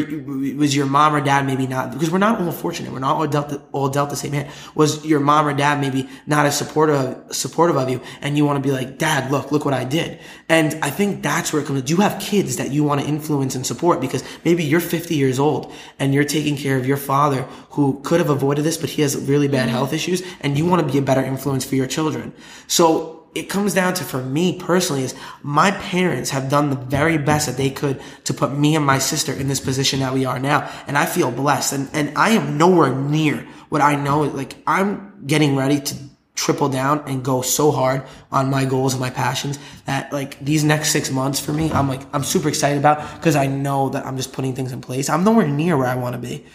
was 0.56 0.74
your 0.74 0.86
mom 0.86 1.14
or 1.14 1.20
dad 1.20 1.46
maybe 1.46 1.66
not, 1.66 1.92
because 1.92 2.10
we're 2.10 2.18
not 2.18 2.40
all 2.40 2.50
fortunate. 2.50 2.92
We're 2.92 2.98
not 3.00 3.16
all 3.16 3.26
dealt, 3.26 3.50
the, 3.50 3.62
all 3.72 3.90
dealt 3.90 4.08
the 4.08 4.16
same 4.16 4.32
hand. 4.32 4.48
Was 4.74 5.04
your 5.04 5.20
mom 5.20 5.46
or 5.46 5.52
dad 5.52 5.82
maybe 5.82 6.08
not 6.26 6.46
as 6.46 6.56
supportive, 6.56 7.18
supportive 7.30 7.76
of 7.76 7.90
you 7.90 8.00
and 8.22 8.38
you 8.38 8.46
want 8.46 8.62
to 8.62 8.66
be 8.66 8.74
like, 8.74 8.96
dad, 8.96 9.30
look, 9.30 9.52
look 9.52 9.66
what 9.66 9.74
I 9.74 9.84
did. 9.84 10.18
And 10.48 10.82
I 10.82 10.88
think 10.88 11.22
that's 11.22 11.52
where 11.52 11.60
it 11.60 11.66
comes. 11.66 11.82
Do 11.82 11.92
you 11.92 12.00
have 12.00 12.18
kids 12.22 12.56
that 12.56 12.70
you 12.70 12.84
want 12.84 13.02
to 13.02 13.06
influence 13.06 13.54
and 13.54 13.66
support? 13.66 13.81
Support 13.82 14.00
because 14.00 14.22
maybe 14.44 14.62
you're 14.62 14.78
50 14.78 15.16
years 15.16 15.40
old 15.40 15.72
and 15.98 16.14
you're 16.14 16.22
taking 16.22 16.56
care 16.56 16.76
of 16.76 16.86
your 16.86 16.96
father 16.96 17.42
who 17.70 18.00
could 18.04 18.20
have 18.20 18.30
avoided 18.30 18.62
this, 18.62 18.76
but 18.76 18.90
he 18.90 19.02
has 19.02 19.16
really 19.16 19.48
bad 19.48 19.66
mm-hmm. 19.66 19.70
health 19.70 19.92
issues 19.92 20.22
and 20.40 20.56
you 20.56 20.64
want 20.64 20.86
to 20.86 20.92
be 20.92 20.98
a 20.98 21.02
better 21.02 21.20
influence 21.20 21.64
for 21.64 21.74
your 21.74 21.88
children. 21.88 22.32
So 22.68 23.26
it 23.34 23.48
comes 23.48 23.74
down 23.74 23.94
to 23.94 24.04
for 24.04 24.22
me 24.22 24.56
personally 24.56 25.02
is 25.02 25.16
my 25.42 25.72
parents 25.72 26.30
have 26.30 26.48
done 26.48 26.70
the 26.70 26.76
very 26.76 27.18
best 27.18 27.46
that 27.48 27.56
they 27.56 27.70
could 27.70 28.00
to 28.22 28.32
put 28.32 28.56
me 28.56 28.76
and 28.76 28.86
my 28.86 28.98
sister 28.98 29.32
in 29.32 29.48
this 29.48 29.58
position 29.58 29.98
that 30.00 30.12
we 30.12 30.26
are 30.26 30.38
now 30.38 30.70
and 30.86 30.98
i 30.98 31.06
feel 31.06 31.30
blessed 31.30 31.72
and, 31.72 31.88
and 31.94 32.12
i 32.18 32.28
am 32.28 32.58
nowhere 32.58 32.94
near 32.94 33.38
what 33.70 33.80
i 33.80 33.96
know 33.96 34.20
like 34.24 34.54
i'm 34.66 35.24
getting 35.26 35.56
ready 35.56 35.80
to 35.80 35.94
triple 36.34 36.68
down 36.68 37.02
and 37.06 37.22
go 37.22 37.42
so 37.42 37.70
hard 37.70 38.02
on 38.30 38.50
my 38.50 38.64
goals 38.64 38.94
and 38.94 39.00
my 39.00 39.10
passions 39.10 39.58
that 39.84 40.12
like 40.12 40.42
these 40.42 40.64
next 40.64 40.90
six 40.90 41.10
months 41.10 41.38
for 41.38 41.52
me, 41.52 41.70
I'm 41.70 41.88
like, 41.88 42.00
I'm 42.14 42.24
super 42.24 42.48
excited 42.48 42.78
about 42.78 43.16
because 43.16 43.36
I 43.36 43.46
know 43.46 43.90
that 43.90 44.06
I'm 44.06 44.16
just 44.16 44.32
putting 44.32 44.54
things 44.54 44.72
in 44.72 44.80
place. 44.80 45.10
I'm 45.10 45.24
nowhere 45.24 45.46
near 45.46 45.76
where 45.76 45.86
I 45.86 45.94
want 45.94 46.14
to 46.14 46.18
be. 46.18 46.46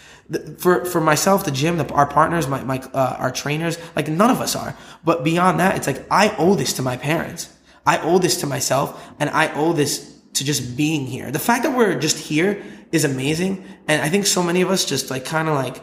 For, 0.58 0.84
for 0.84 1.00
myself, 1.00 1.44
the 1.44 1.50
gym, 1.50 1.78
the, 1.78 1.90
our 1.94 2.06
partners, 2.06 2.48
my, 2.48 2.62
my, 2.64 2.78
uh, 2.92 3.16
our 3.18 3.30
trainers, 3.30 3.78
like 3.96 4.08
none 4.08 4.30
of 4.30 4.40
us 4.40 4.56
are. 4.56 4.76
But 5.04 5.24
beyond 5.24 5.60
that, 5.60 5.76
it's 5.76 5.86
like, 5.86 6.04
I 6.10 6.34
owe 6.36 6.54
this 6.54 6.74
to 6.74 6.82
my 6.82 6.96
parents. 6.96 7.54
I 7.86 7.98
owe 7.98 8.18
this 8.18 8.40
to 8.40 8.46
myself 8.46 9.02
and 9.20 9.30
I 9.30 9.54
owe 9.54 9.72
this 9.72 10.20
to 10.34 10.44
just 10.44 10.76
being 10.76 11.06
here. 11.06 11.30
The 11.30 11.38
fact 11.38 11.62
that 11.62 11.76
we're 11.76 11.98
just 11.98 12.18
here 12.18 12.62
is 12.92 13.04
amazing. 13.04 13.64
And 13.86 14.02
I 14.02 14.08
think 14.08 14.26
so 14.26 14.42
many 14.42 14.60
of 14.60 14.70
us 14.70 14.84
just 14.84 15.10
like 15.10 15.24
kind 15.24 15.48
of 15.48 15.54
like, 15.54 15.80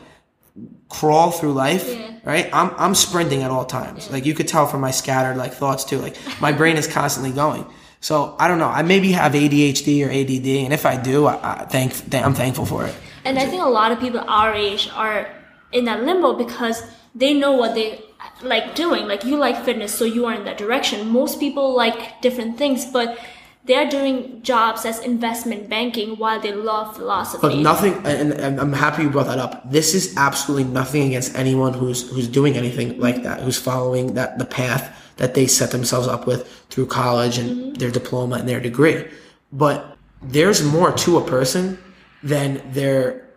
crawl 0.90 1.32
through 1.32 1.54
life, 1.54 1.88
yeah. 1.88 2.18
right? 2.24 2.50
I'm 2.54 2.72
I'm 2.78 2.96
sprinting 2.96 3.44
at 3.44 3.52
all 3.52 3.66
times. 3.66 4.08
Yeah. 4.08 4.14
Like 4.14 4.26
you 4.26 4.34
could 4.34 4.48
tell 4.48 4.68
from 4.68 4.82
my 4.82 4.92
scattered 4.92 5.38
like 5.38 5.54
thoughts 5.54 5.84
too. 5.84 6.00
Like 6.00 6.18
my 6.40 6.52
brain 6.52 6.78
is 6.78 6.88
constantly 6.88 7.32
going. 7.32 7.66
So 8.02 8.36
I 8.40 8.48
don't 8.48 8.60
know. 8.60 8.68
I 8.68 8.84
maybe 8.84 9.12
have 9.14 9.34
ADHD 9.34 10.06
or 10.06 10.12
ADD, 10.12 10.48
and 10.66 10.74
if 10.74 10.86
I 10.86 10.96
do, 10.96 11.26
I, 11.26 11.62
I 11.62 11.66
thank 11.66 12.14
I'm 12.14 12.34
thankful 12.34 12.66
for 12.66 12.86
it. 12.86 12.96
And 13.24 13.40
I 13.40 13.48
think 13.48 13.64
a 13.64 13.70
lot 13.70 13.92
of 13.92 14.00
people 14.00 14.22
our 14.28 14.54
age 14.54 14.90
are 14.94 15.28
in 15.72 15.86
that 15.86 16.04
limbo 16.04 16.34
because 16.34 16.84
they 17.16 17.34
know 17.34 17.54
what 17.54 17.74
they 17.74 18.04
like 18.44 18.76
doing. 18.76 19.08
Like 19.08 19.24
you 19.24 19.38
like 19.38 19.64
fitness, 19.64 19.94
so 19.94 20.06
you 20.06 20.26
are 20.26 20.34
in 20.34 20.46
that 20.46 20.58
direction. 20.58 21.10
Most 21.10 21.40
people 21.40 21.76
like 21.76 22.22
different 22.22 22.58
things, 22.58 22.86
but 22.86 23.18
they're 23.66 23.90
doing 23.90 24.42
jobs 24.44 24.86
as 24.86 25.00
investment 25.00 25.70
banking 25.70 26.18
while 26.18 26.40
they 26.40 26.54
love 26.54 26.96
philosophy. 26.96 27.40
But 27.42 27.58
nothing, 27.58 27.94
and, 28.06 28.34
and, 28.34 28.60
I'm 28.60 28.74
happy 28.74 29.04
you 29.04 29.10
brought 29.10 29.28
that 29.28 29.40
up. 29.40 29.70
This 29.70 29.96
is 29.96 30.16
absolutely 30.18 30.72
nothing 30.72 31.04
against 31.08 31.36
anyone 31.36 31.74
who's 31.74 32.10
who's 32.10 32.28
doing 32.28 32.56
anything 32.56 33.00
like 33.00 33.24
that, 33.24 33.42
who's 33.42 33.58
following 33.58 34.14
that 34.14 34.38
the 34.38 34.46
path 34.46 34.96
that 35.18 35.34
they 35.34 35.48
set 35.48 35.72
themselves 35.72 36.08
up 36.08 36.28
with 36.28 36.48
through 36.70 36.86
college 36.86 37.38
and 37.38 37.50
mm-hmm. 37.50 37.74
their 37.74 37.90
diploma 37.90 38.36
and 38.36 38.48
their 38.48 38.60
degree. 38.60 39.06
But 39.52 39.98
there's 40.22 40.64
more 40.64 40.92
to 40.92 41.18
a 41.18 41.26
person 41.26 41.80
than 42.22 42.62
their 42.72 43.28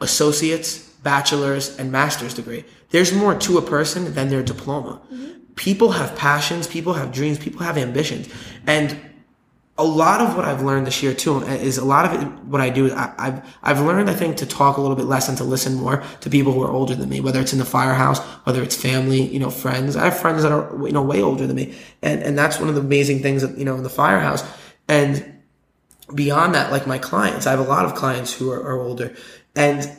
associates, 0.00 0.78
bachelor's, 1.02 1.78
and 1.78 1.92
master's 1.92 2.32
degree. 2.32 2.64
There's 2.90 3.12
more 3.12 3.34
to 3.34 3.58
a 3.58 3.62
person 3.62 4.14
than 4.14 4.30
their 4.30 4.42
diploma. 4.42 5.02
Mm-hmm 5.12 5.37
people 5.58 5.90
have 5.90 6.16
passions, 6.16 6.68
people 6.68 6.94
have 6.94 7.12
dreams, 7.12 7.36
people 7.36 7.60
have 7.60 7.76
ambitions. 7.76 8.32
And 8.66 8.96
a 9.76 9.84
lot 9.84 10.20
of 10.20 10.36
what 10.36 10.44
I've 10.44 10.62
learned 10.62 10.86
this 10.86 11.02
year 11.02 11.12
too 11.12 11.40
is 11.42 11.78
a 11.78 11.84
lot 11.84 12.04
of 12.04 12.22
it, 12.22 12.26
what 12.44 12.60
I 12.60 12.70
do 12.70 12.92
I, 12.92 13.12
have 13.18 13.56
I've 13.62 13.80
learned, 13.80 14.08
I 14.08 14.14
think, 14.14 14.36
to 14.38 14.46
talk 14.46 14.76
a 14.76 14.80
little 14.80 14.96
bit 14.96 15.06
less 15.06 15.28
and 15.28 15.36
to 15.38 15.44
listen 15.44 15.74
more 15.74 16.02
to 16.20 16.30
people 16.30 16.52
who 16.52 16.62
are 16.62 16.70
older 16.70 16.94
than 16.94 17.08
me, 17.08 17.20
whether 17.20 17.40
it's 17.40 17.52
in 17.52 17.58
the 17.58 17.64
firehouse, 17.64 18.20
whether 18.46 18.62
it's 18.62 18.76
family, 18.76 19.22
you 19.22 19.40
know, 19.40 19.50
friends. 19.50 19.96
I 19.96 20.04
have 20.04 20.18
friends 20.18 20.44
that 20.44 20.52
are, 20.52 20.86
you 20.86 20.92
know, 20.92 21.02
way 21.02 21.20
older 21.20 21.46
than 21.46 21.56
me. 21.56 21.76
And, 22.02 22.22
and 22.22 22.38
that's 22.38 22.60
one 22.60 22.68
of 22.68 22.76
the 22.76 22.80
amazing 22.80 23.20
things 23.20 23.42
that, 23.42 23.58
you 23.58 23.64
know, 23.64 23.74
in 23.74 23.82
the 23.82 23.90
firehouse. 23.90 24.44
And 24.86 25.40
beyond 26.14 26.54
that, 26.54 26.70
like 26.70 26.86
my 26.86 26.98
clients, 26.98 27.48
I 27.48 27.50
have 27.50 27.60
a 27.60 27.64
lot 27.64 27.84
of 27.84 27.94
clients 27.96 28.32
who 28.32 28.50
are, 28.52 28.62
are 28.62 28.80
older 28.80 29.14
and 29.56 29.90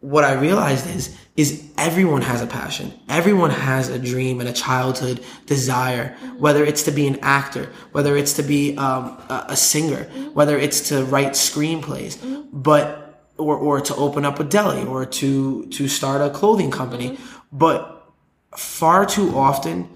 what 0.00 0.24
I 0.24 0.32
realized 0.32 0.86
is, 0.94 1.16
is 1.40 1.64
everyone 1.78 2.20
has 2.20 2.42
a 2.42 2.46
passion. 2.46 2.92
Everyone 3.08 3.48
has 3.48 3.88
a 3.88 3.98
dream 3.98 4.40
and 4.40 4.48
a 4.48 4.52
childhood 4.52 5.24
desire, 5.46 6.14
whether 6.36 6.62
it's 6.66 6.82
to 6.82 6.90
be 6.90 7.06
an 7.06 7.18
actor, 7.22 7.70
whether 7.92 8.14
it's 8.14 8.34
to 8.34 8.42
be 8.42 8.76
um, 8.76 9.04
a, 9.30 9.46
a, 9.48 9.56
singer, 9.56 10.04
whether 10.34 10.58
it's 10.58 10.88
to 10.90 11.02
write 11.04 11.32
screenplays, 11.32 12.12
but, 12.52 13.24
or, 13.38 13.56
or 13.56 13.80
to 13.80 13.94
open 13.96 14.26
up 14.26 14.38
a 14.38 14.44
deli 14.44 14.84
or 14.84 15.06
to, 15.06 15.64
to 15.68 15.88
start 15.88 16.20
a 16.20 16.28
clothing 16.28 16.70
company. 16.70 17.18
But 17.50 18.12
far 18.54 19.06
too 19.06 19.34
often, 19.34 19.88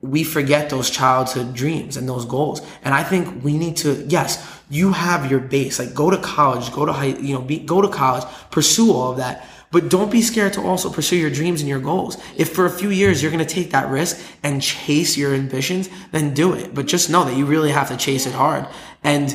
we 0.00 0.24
forget 0.24 0.70
those 0.70 0.88
childhood 0.88 1.52
dreams 1.52 1.98
and 1.98 2.08
those 2.08 2.24
goals. 2.24 2.62
And 2.82 2.94
I 2.94 3.02
think 3.02 3.44
we 3.44 3.58
need 3.58 3.76
to, 3.78 4.02
yes, 4.08 4.42
you 4.70 4.92
have 4.92 5.30
your 5.30 5.40
base. 5.40 5.78
Like 5.78 5.92
go 5.92 6.08
to 6.10 6.16
college, 6.16 6.72
go 6.72 6.86
to 6.86 6.92
high, 6.92 7.12
you 7.28 7.34
know, 7.34 7.42
be, 7.42 7.58
go 7.58 7.82
to 7.82 7.88
college, 7.88 8.24
pursue 8.50 8.94
all 8.94 9.10
of 9.10 9.18
that. 9.18 9.46
But 9.72 9.88
don't 9.88 10.10
be 10.10 10.20
scared 10.20 10.54
to 10.54 10.62
also 10.62 10.90
pursue 10.90 11.16
your 11.16 11.30
dreams 11.30 11.60
and 11.60 11.68
your 11.68 11.78
goals. 11.78 12.16
If 12.36 12.52
for 12.52 12.66
a 12.66 12.70
few 12.70 12.90
years 12.90 13.22
you're 13.22 13.30
going 13.30 13.44
to 13.44 13.54
take 13.54 13.70
that 13.70 13.88
risk 13.88 14.20
and 14.42 14.60
chase 14.60 15.16
your 15.16 15.32
ambitions, 15.32 15.88
then 16.10 16.34
do 16.34 16.54
it. 16.54 16.74
But 16.74 16.86
just 16.86 17.08
know 17.08 17.24
that 17.24 17.36
you 17.36 17.46
really 17.46 17.70
have 17.70 17.88
to 17.88 17.96
chase 17.96 18.26
it 18.26 18.34
hard. 18.34 18.66
And 19.04 19.30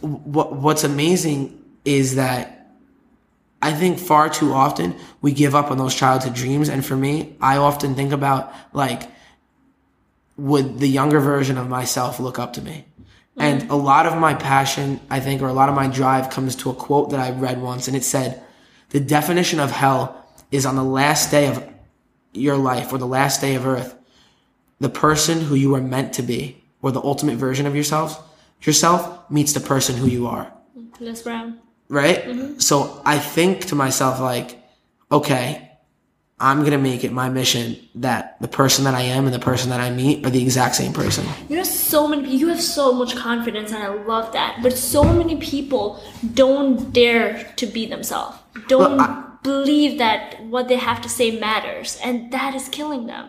what, 0.00 0.54
what's 0.54 0.84
amazing 0.84 1.62
is 1.84 2.14
that 2.14 2.72
I 3.60 3.72
think 3.72 3.98
far 3.98 4.30
too 4.30 4.52
often 4.54 4.96
we 5.20 5.32
give 5.32 5.54
up 5.54 5.70
on 5.70 5.76
those 5.76 5.94
childhood 5.94 6.34
dreams. 6.34 6.70
And 6.70 6.84
for 6.84 6.96
me, 6.96 7.36
I 7.40 7.58
often 7.58 7.94
think 7.94 8.12
about 8.12 8.52
like, 8.72 9.02
would 10.38 10.78
the 10.78 10.88
younger 10.88 11.20
version 11.20 11.58
of 11.58 11.68
myself 11.68 12.18
look 12.18 12.38
up 12.38 12.54
to 12.54 12.62
me? 12.62 12.86
And 13.36 13.62
mm. 13.62 13.70
a 13.70 13.74
lot 13.74 14.06
of 14.06 14.16
my 14.16 14.34
passion, 14.34 15.00
I 15.10 15.20
think, 15.20 15.42
or 15.42 15.48
a 15.48 15.52
lot 15.52 15.68
of 15.68 15.74
my 15.74 15.88
drive 15.88 16.30
comes 16.30 16.56
to 16.56 16.70
a 16.70 16.74
quote 16.74 17.10
that 17.10 17.20
I 17.20 17.30
read 17.30 17.60
once, 17.60 17.88
and 17.88 17.96
it 17.96 18.04
said, 18.04 18.42
the 18.90 19.00
definition 19.00 19.60
of 19.60 19.70
hell 19.70 20.26
is 20.50 20.64
on 20.66 20.76
the 20.76 20.84
last 20.84 21.30
day 21.30 21.48
of 21.48 21.66
your 22.32 22.56
life 22.56 22.92
or 22.92 22.98
the 22.98 23.06
last 23.06 23.40
day 23.40 23.54
of 23.54 23.66
earth, 23.66 23.94
the 24.78 24.88
person 24.88 25.40
who 25.40 25.54
you 25.54 25.74
are 25.74 25.80
meant 25.80 26.12
to 26.14 26.22
be, 26.22 26.62
or 26.82 26.92
the 26.92 27.02
ultimate 27.02 27.36
version 27.36 27.66
of 27.66 27.74
yourself, 27.74 28.22
yourself 28.62 29.30
meets 29.30 29.52
the 29.52 29.60
person 29.60 29.96
who 29.96 30.06
you 30.06 30.26
are. 30.26 30.52
Les 31.00 31.22
Brown. 31.22 31.58
right? 31.88 32.24
Mm-hmm. 32.24 32.58
So 32.58 33.00
I 33.04 33.18
think 33.18 33.66
to 33.66 33.74
myself, 33.74 34.20
like, 34.20 34.62
okay, 35.10 35.66
I'm 36.38 36.64
gonna 36.64 36.78
make 36.78 37.02
it 37.02 37.12
my 37.12 37.30
mission 37.30 37.78
that 37.94 38.36
the 38.42 38.48
person 38.48 38.84
that 38.84 38.94
I 38.94 39.00
am 39.00 39.24
and 39.24 39.34
the 39.34 39.38
person 39.38 39.70
that 39.70 39.80
I 39.80 39.90
meet 39.90 40.24
are 40.26 40.30
the 40.30 40.42
exact 40.42 40.74
same 40.74 40.92
person. 40.92 41.24
You 41.48 41.56
know, 41.56 41.62
so 41.62 42.06
many. 42.06 42.36
You 42.36 42.48
have 42.48 42.60
so 42.60 42.92
much 42.92 43.16
confidence, 43.16 43.72
and 43.72 43.82
I 43.82 43.88
love 43.88 44.32
that. 44.32 44.58
But 44.62 44.74
so 44.76 45.02
many 45.02 45.36
people 45.36 46.02
don't 46.34 46.92
dare 46.92 47.52
to 47.56 47.66
be 47.66 47.86
themselves. 47.86 48.36
Don't 48.68 48.96
Well, 48.96 49.00
I- 49.00 49.22
believe 49.42 49.98
that 49.98 50.42
what 50.44 50.66
they 50.68 50.76
have 50.76 51.00
to 51.02 51.08
say 51.08 51.38
matters, 51.38 51.98
and 52.02 52.32
that 52.32 52.54
is 52.54 52.68
killing 52.68 53.06
them. 53.06 53.28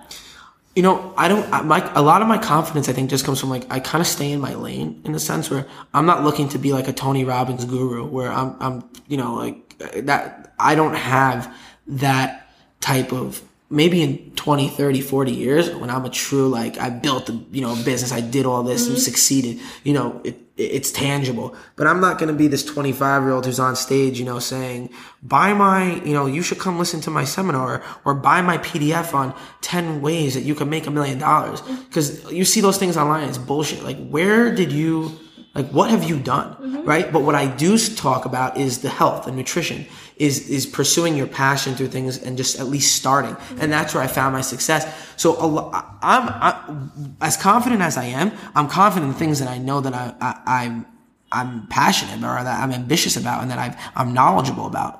You 0.75 0.83
know, 0.83 1.13
I 1.17 1.27
don't. 1.27 1.51
I- 1.53 1.61
My 1.61 1.79
a 1.95 2.01
lot 2.01 2.21
of 2.21 2.27
my 2.27 2.37
confidence, 2.37 2.87
I 2.89 2.93
think, 2.93 3.09
just 3.09 3.25
comes 3.25 3.39
from 3.39 3.49
like 3.49 3.65
I 3.69 3.79
kind 3.79 4.01
of 4.01 4.07
stay 4.07 4.31
in 4.31 4.39
my 4.39 4.53
lane 4.53 5.01
in 5.05 5.11
the 5.11 5.19
sense 5.19 5.49
where 5.49 5.65
I'm 5.93 6.05
not 6.05 6.23
looking 6.23 6.49
to 6.49 6.57
be 6.59 6.71
like 6.73 6.87
a 6.87 6.93
Tony 6.93 7.23
Robbins 7.25 7.65
guru, 7.65 8.05
where 8.05 8.31
I'm, 8.31 8.55
I'm, 8.59 8.83
you 9.07 9.17
know, 9.17 9.33
like 9.35 9.77
that. 10.05 10.53
I 10.59 10.75
don't 10.75 10.95
have 10.95 11.53
that 11.87 12.49
type 12.79 13.11
of 13.11 13.41
maybe 13.69 14.01
in 14.01 14.31
20 14.35 14.69
30 14.69 15.01
40 15.01 15.31
years 15.31 15.69
when 15.75 15.89
i'm 15.89 16.05
a 16.05 16.09
true 16.09 16.47
like 16.47 16.77
i 16.77 16.89
built 16.89 17.29
a 17.29 17.33
you 17.51 17.61
know 17.61 17.75
business 17.83 18.11
i 18.11 18.21
did 18.21 18.45
all 18.45 18.63
this 18.63 18.87
and 18.87 18.95
mm-hmm. 18.95 19.01
succeeded 19.03 19.59
you 19.83 19.93
know 19.93 20.21
it, 20.23 20.37
it's 20.55 20.89
tangible. 20.91 21.55
But 21.75 21.85
i'm 21.85 21.99
not 21.99 22.17
going 22.17 22.29
to 22.29 22.33
be 22.33 22.47
this 22.47 22.65
25 22.65 23.23
year 23.23 23.31
old 23.31 23.45
who's 23.45 23.59
on 23.59 23.75
stage 23.75 24.17
you 24.17 24.25
know 24.25 24.39
saying 24.39 24.89
buy 25.21 25.53
my 25.53 26.01
you 26.03 26.13
know 26.13 26.25
you 26.25 26.41
should 26.41 26.57
come 26.57 26.79
listen 26.79 26.99
to 27.01 27.11
my 27.11 27.25
seminar 27.25 27.83
or 28.05 28.15
buy 28.15 28.41
my 28.41 28.57
pdf 28.57 29.13
on 29.13 29.35
10 29.61 30.01
ways 30.01 30.33
that 30.33 30.41
you 30.41 30.55
can 30.55 30.69
make 30.69 30.87
a 30.87 30.91
million 30.91 31.19
dollars. 31.19 31.61
Mm-hmm. 31.61 31.83
Because 31.83 32.31
you 32.31 32.45
see 32.45 32.61
those 32.61 32.77
things 32.77 32.97
online 32.97 33.27
it's 33.27 33.37
bullshit. 33.37 33.83
Like 33.83 33.97
where 34.07 34.53
did 34.53 34.71
you 34.71 35.11
like 35.57 35.69
what 35.71 35.89
have 35.89 36.03
you 36.03 36.19
done 36.19 36.53
mm-hmm. 36.53 36.85
right? 36.85 37.11
But 37.11 37.21
what 37.23 37.35
i 37.35 37.47
do 37.47 37.77
talk 37.77 38.25
about 38.25 38.57
is 38.57 38.81
the 38.81 38.89
health 38.89 39.27
and 39.27 39.35
nutrition 39.35 39.85
is 40.17 40.49
is 40.49 40.65
pursuing 40.65 41.15
your 41.15 41.27
passion 41.27 41.75
through 41.75 41.87
things 41.87 42.21
and 42.21 42.37
just 42.37 42.59
at 42.59 42.67
least 42.67 42.95
starting. 42.95 43.35
Mm-hmm. 43.35 43.61
And 43.61 43.73
that's 43.73 43.93
where 43.93 44.03
i 44.03 44.07
found 44.07 44.33
my 44.33 44.41
success. 44.41 44.83
So 45.17 45.35
a 45.45 45.47
lo- 45.47 45.71
I- 45.73 45.85
i'm 46.13 46.25
I, 46.49 47.25
as 47.25 47.35
confident 47.37 47.81
as 47.81 47.97
i 47.97 48.05
am 48.05 48.31
i'm 48.55 48.67
confident 48.67 49.11
in 49.11 49.17
things 49.17 49.39
that 49.39 49.49
i 49.49 49.57
know 49.57 49.81
that 49.81 49.93
i, 49.93 50.13
I 50.21 50.31
i'm 50.61 50.85
i'm 51.31 51.67
passionate 51.67 52.17
about 52.19 52.41
or 52.41 52.43
that 52.43 52.61
i'm 52.61 52.71
ambitious 52.71 53.17
about 53.17 53.41
and 53.41 53.49
that 53.51 53.59
I've, 53.59 53.75
i'm 53.95 54.13
knowledgeable 54.13 54.67
about. 54.67 54.93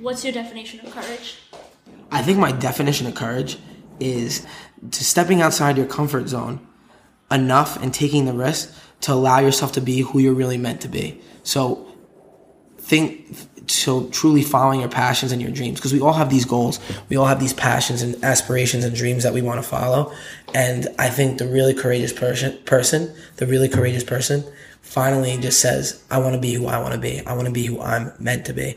What's 0.00 0.24
your 0.24 0.32
definition 0.32 0.80
of 0.84 0.92
courage? 0.92 1.38
I 2.10 2.22
think 2.22 2.38
my 2.38 2.52
definition 2.52 3.06
of 3.06 3.14
courage 3.14 3.58
is 4.00 4.46
to 4.90 5.04
stepping 5.04 5.40
outside 5.40 5.76
your 5.76 5.86
comfort 5.86 6.28
zone 6.28 6.66
enough 7.30 7.82
and 7.82 7.92
taking 7.92 8.26
the 8.26 8.32
risk 8.32 8.74
to 9.02 9.12
allow 9.12 9.38
yourself 9.40 9.72
to 9.72 9.80
be 9.80 10.00
who 10.00 10.18
you're 10.18 10.34
really 10.34 10.58
meant 10.58 10.80
to 10.82 10.88
be. 10.88 11.20
So 11.42 11.86
think 12.78 13.34
so 13.66 14.08
truly 14.08 14.42
following 14.42 14.80
your 14.80 14.90
passions 14.90 15.32
and 15.32 15.40
your 15.40 15.50
dreams 15.50 15.78
because 15.78 15.92
we 15.92 16.00
all 16.00 16.12
have 16.12 16.28
these 16.28 16.44
goals. 16.44 16.78
We 17.08 17.16
all 17.16 17.26
have 17.26 17.40
these 17.40 17.54
passions 17.54 18.02
and 18.02 18.22
aspirations 18.22 18.84
and 18.84 18.94
dreams 18.94 19.22
that 19.22 19.32
we 19.32 19.40
want 19.42 19.62
to 19.62 19.68
follow. 19.68 20.12
And 20.52 20.88
i 20.98 21.08
think 21.08 21.38
the 21.38 21.46
really 21.46 21.74
courageous 21.74 22.12
person 22.12 22.58
person 22.64 23.14
the 23.36 23.46
really 23.46 23.68
courageous 23.68 24.04
person 24.04 24.44
finally 24.82 25.36
just 25.38 25.60
says 25.60 26.04
i 26.10 26.18
want 26.18 26.34
to 26.34 26.40
be 26.40 26.52
who 26.54 26.66
i 26.66 26.78
want 26.78 26.92
to 26.92 27.00
be. 27.00 27.20
I 27.26 27.32
want 27.32 27.46
to 27.46 27.52
be 27.52 27.64
who 27.64 27.80
i'm 27.80 28.12
meant 28.18 28.44
to 28.46 28.52
be. 28.52 28.76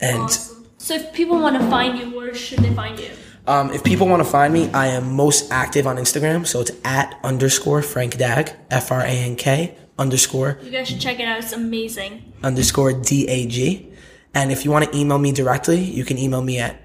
And 0.00 0.30
So, 0.78 0.94
if 0.94 1.12
people 1.12 1.38
want 1.40 1.60
to 1.60 1.70
find 1.70 1.98
you, 1.98 2.16
where 2.16 2.34
should 2.34 2.60
they 2.60 2.72
find 2.74 2.98
you? 2.98 3.10
Um, 3.50 3.70
if 3.72 3.82
people 3.82 4.06
want 4.06 4.22
to 4.22 4.28
find 4.28 4.54
me, 4.54 4.70
I 4.70 4.86
am 4.88 5.16
most 5.16 5.50
active 5.50 5.86
on 5.86 5.96
Instagram. 5.96 6.46
So 6.46 6.60
it's 6.60 6.70
at 6.84 7.18
underscore 7.24 7.82
Frank 7.82 8.16
Dag, 8.16 8.52
F 8.70 8.92
R 8.92 9.00
A 9.00 9.08
N 9.08 9.34
K 9.36 9.76
underscore 9.98 10.58
You 10.62 10.70
guys 10.70 10.88
should 10.88 11.00
check 11.00 11.18
it 11.18 11.26
out. 11.26 11.38
It's 11.38 11.52
amazing. 11.52 12.32
underscore 12.42 12.92
D 12.92 13.26
A 13.28 13.46
G. 13.46 13.92
And 14.32 14.52
if 14.52 14.64
you 14.64 14.70
want 14.70 14.90
to 14.90 14.96
email 14.96 15.18
me 15.18 15.32
directly, 15.32 15.80
you 15.80 16.04
can 16.04 16.16
email 16.16 16.42
me 16.42 16.60
at 16.60 16.80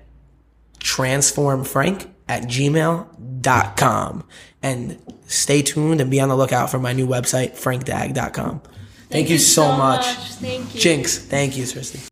transformfrank 0.79 2.09
at 2.27 2.43
gmail.com. 2.43 4.23
And 4.63 4.99
stay 5.27 5.61
tuned 5.61 6.01
and 6.01 6.09
be 6.09 6.19
on 6.19 6.29
the 6.29 6.35
lookout 6.35 6.71
for 6.71 6.79
my 6.79 6.93
new 6.93 7.05
website, 7.07 7.51
frankdag.com. 7.51 8.61
Thank, 9.09 9.29
you 9.29 9.37
so, 9.37 9.71
much. 9.77 10.05
Thank 10.05 10.73
you. 10.73 10.81
Jinx, 10.81 11.19
thank 11.19 11.55
you, 11.55 11.63
Tristy. 11.65 12.09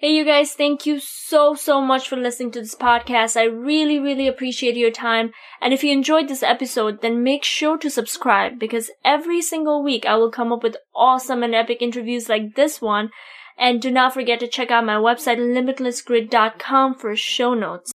Hey, 0.00 0.14
you 0.14 0.24
guys, 0.24 0.52
thank 0.52 0.86
you 0.86 1.00
so, 1.00 1.56
so 1.56 1.80
much 1.80 2.08
for 2.08 2.14
listening 2.14 2.52
to 2.52 2.60
this 2.60 2.76
podcast. 2.76 3.36
I 3.36 3.42
really, 3.42 3.98
really 3.98 4.28
appreciate 4.28 4.76
your 4.76 4.92
time. 4.92 5.32
And 5.60 5.74
if 5.74 5.82
you 5.82 5.90
enjoyed 5.90 6.28
this 6.28 6.44
episode, 6.44 7.02
then 7.02 7.24
make 7.24 7.42
sure 7.42 7.76
to 7.78 7.90
subscribe 7.90 8.60
because 8.60 8.92
every 9.04 9.42
single 9.42 9.82
week 9.82 10.06
I 10.06 10.14
will 10.14 10.30
come 10.30 10.52
up 10.52 10.62
with 10.62 10.76
awesome 10.94 11.42
and 11.42 11.52
epic 11.52 11.82
interviews 11.82 12.28
like 12.28 12.54
this 12.54 12.80
one. 12.80 13.10
And 13.58 13.82
do 13.82 13.90
not 13.90 14.14
forget 14.14 14.38
to 14.38 14.46
check 14.46 14.70
out 14.70 14.86
my 14.86 14.94
website, 14.94 15.38
limitlessgrid.com 15.38 16.94
for 16.94 17.16
show 17.16 17.54
notes. 17.54 17.90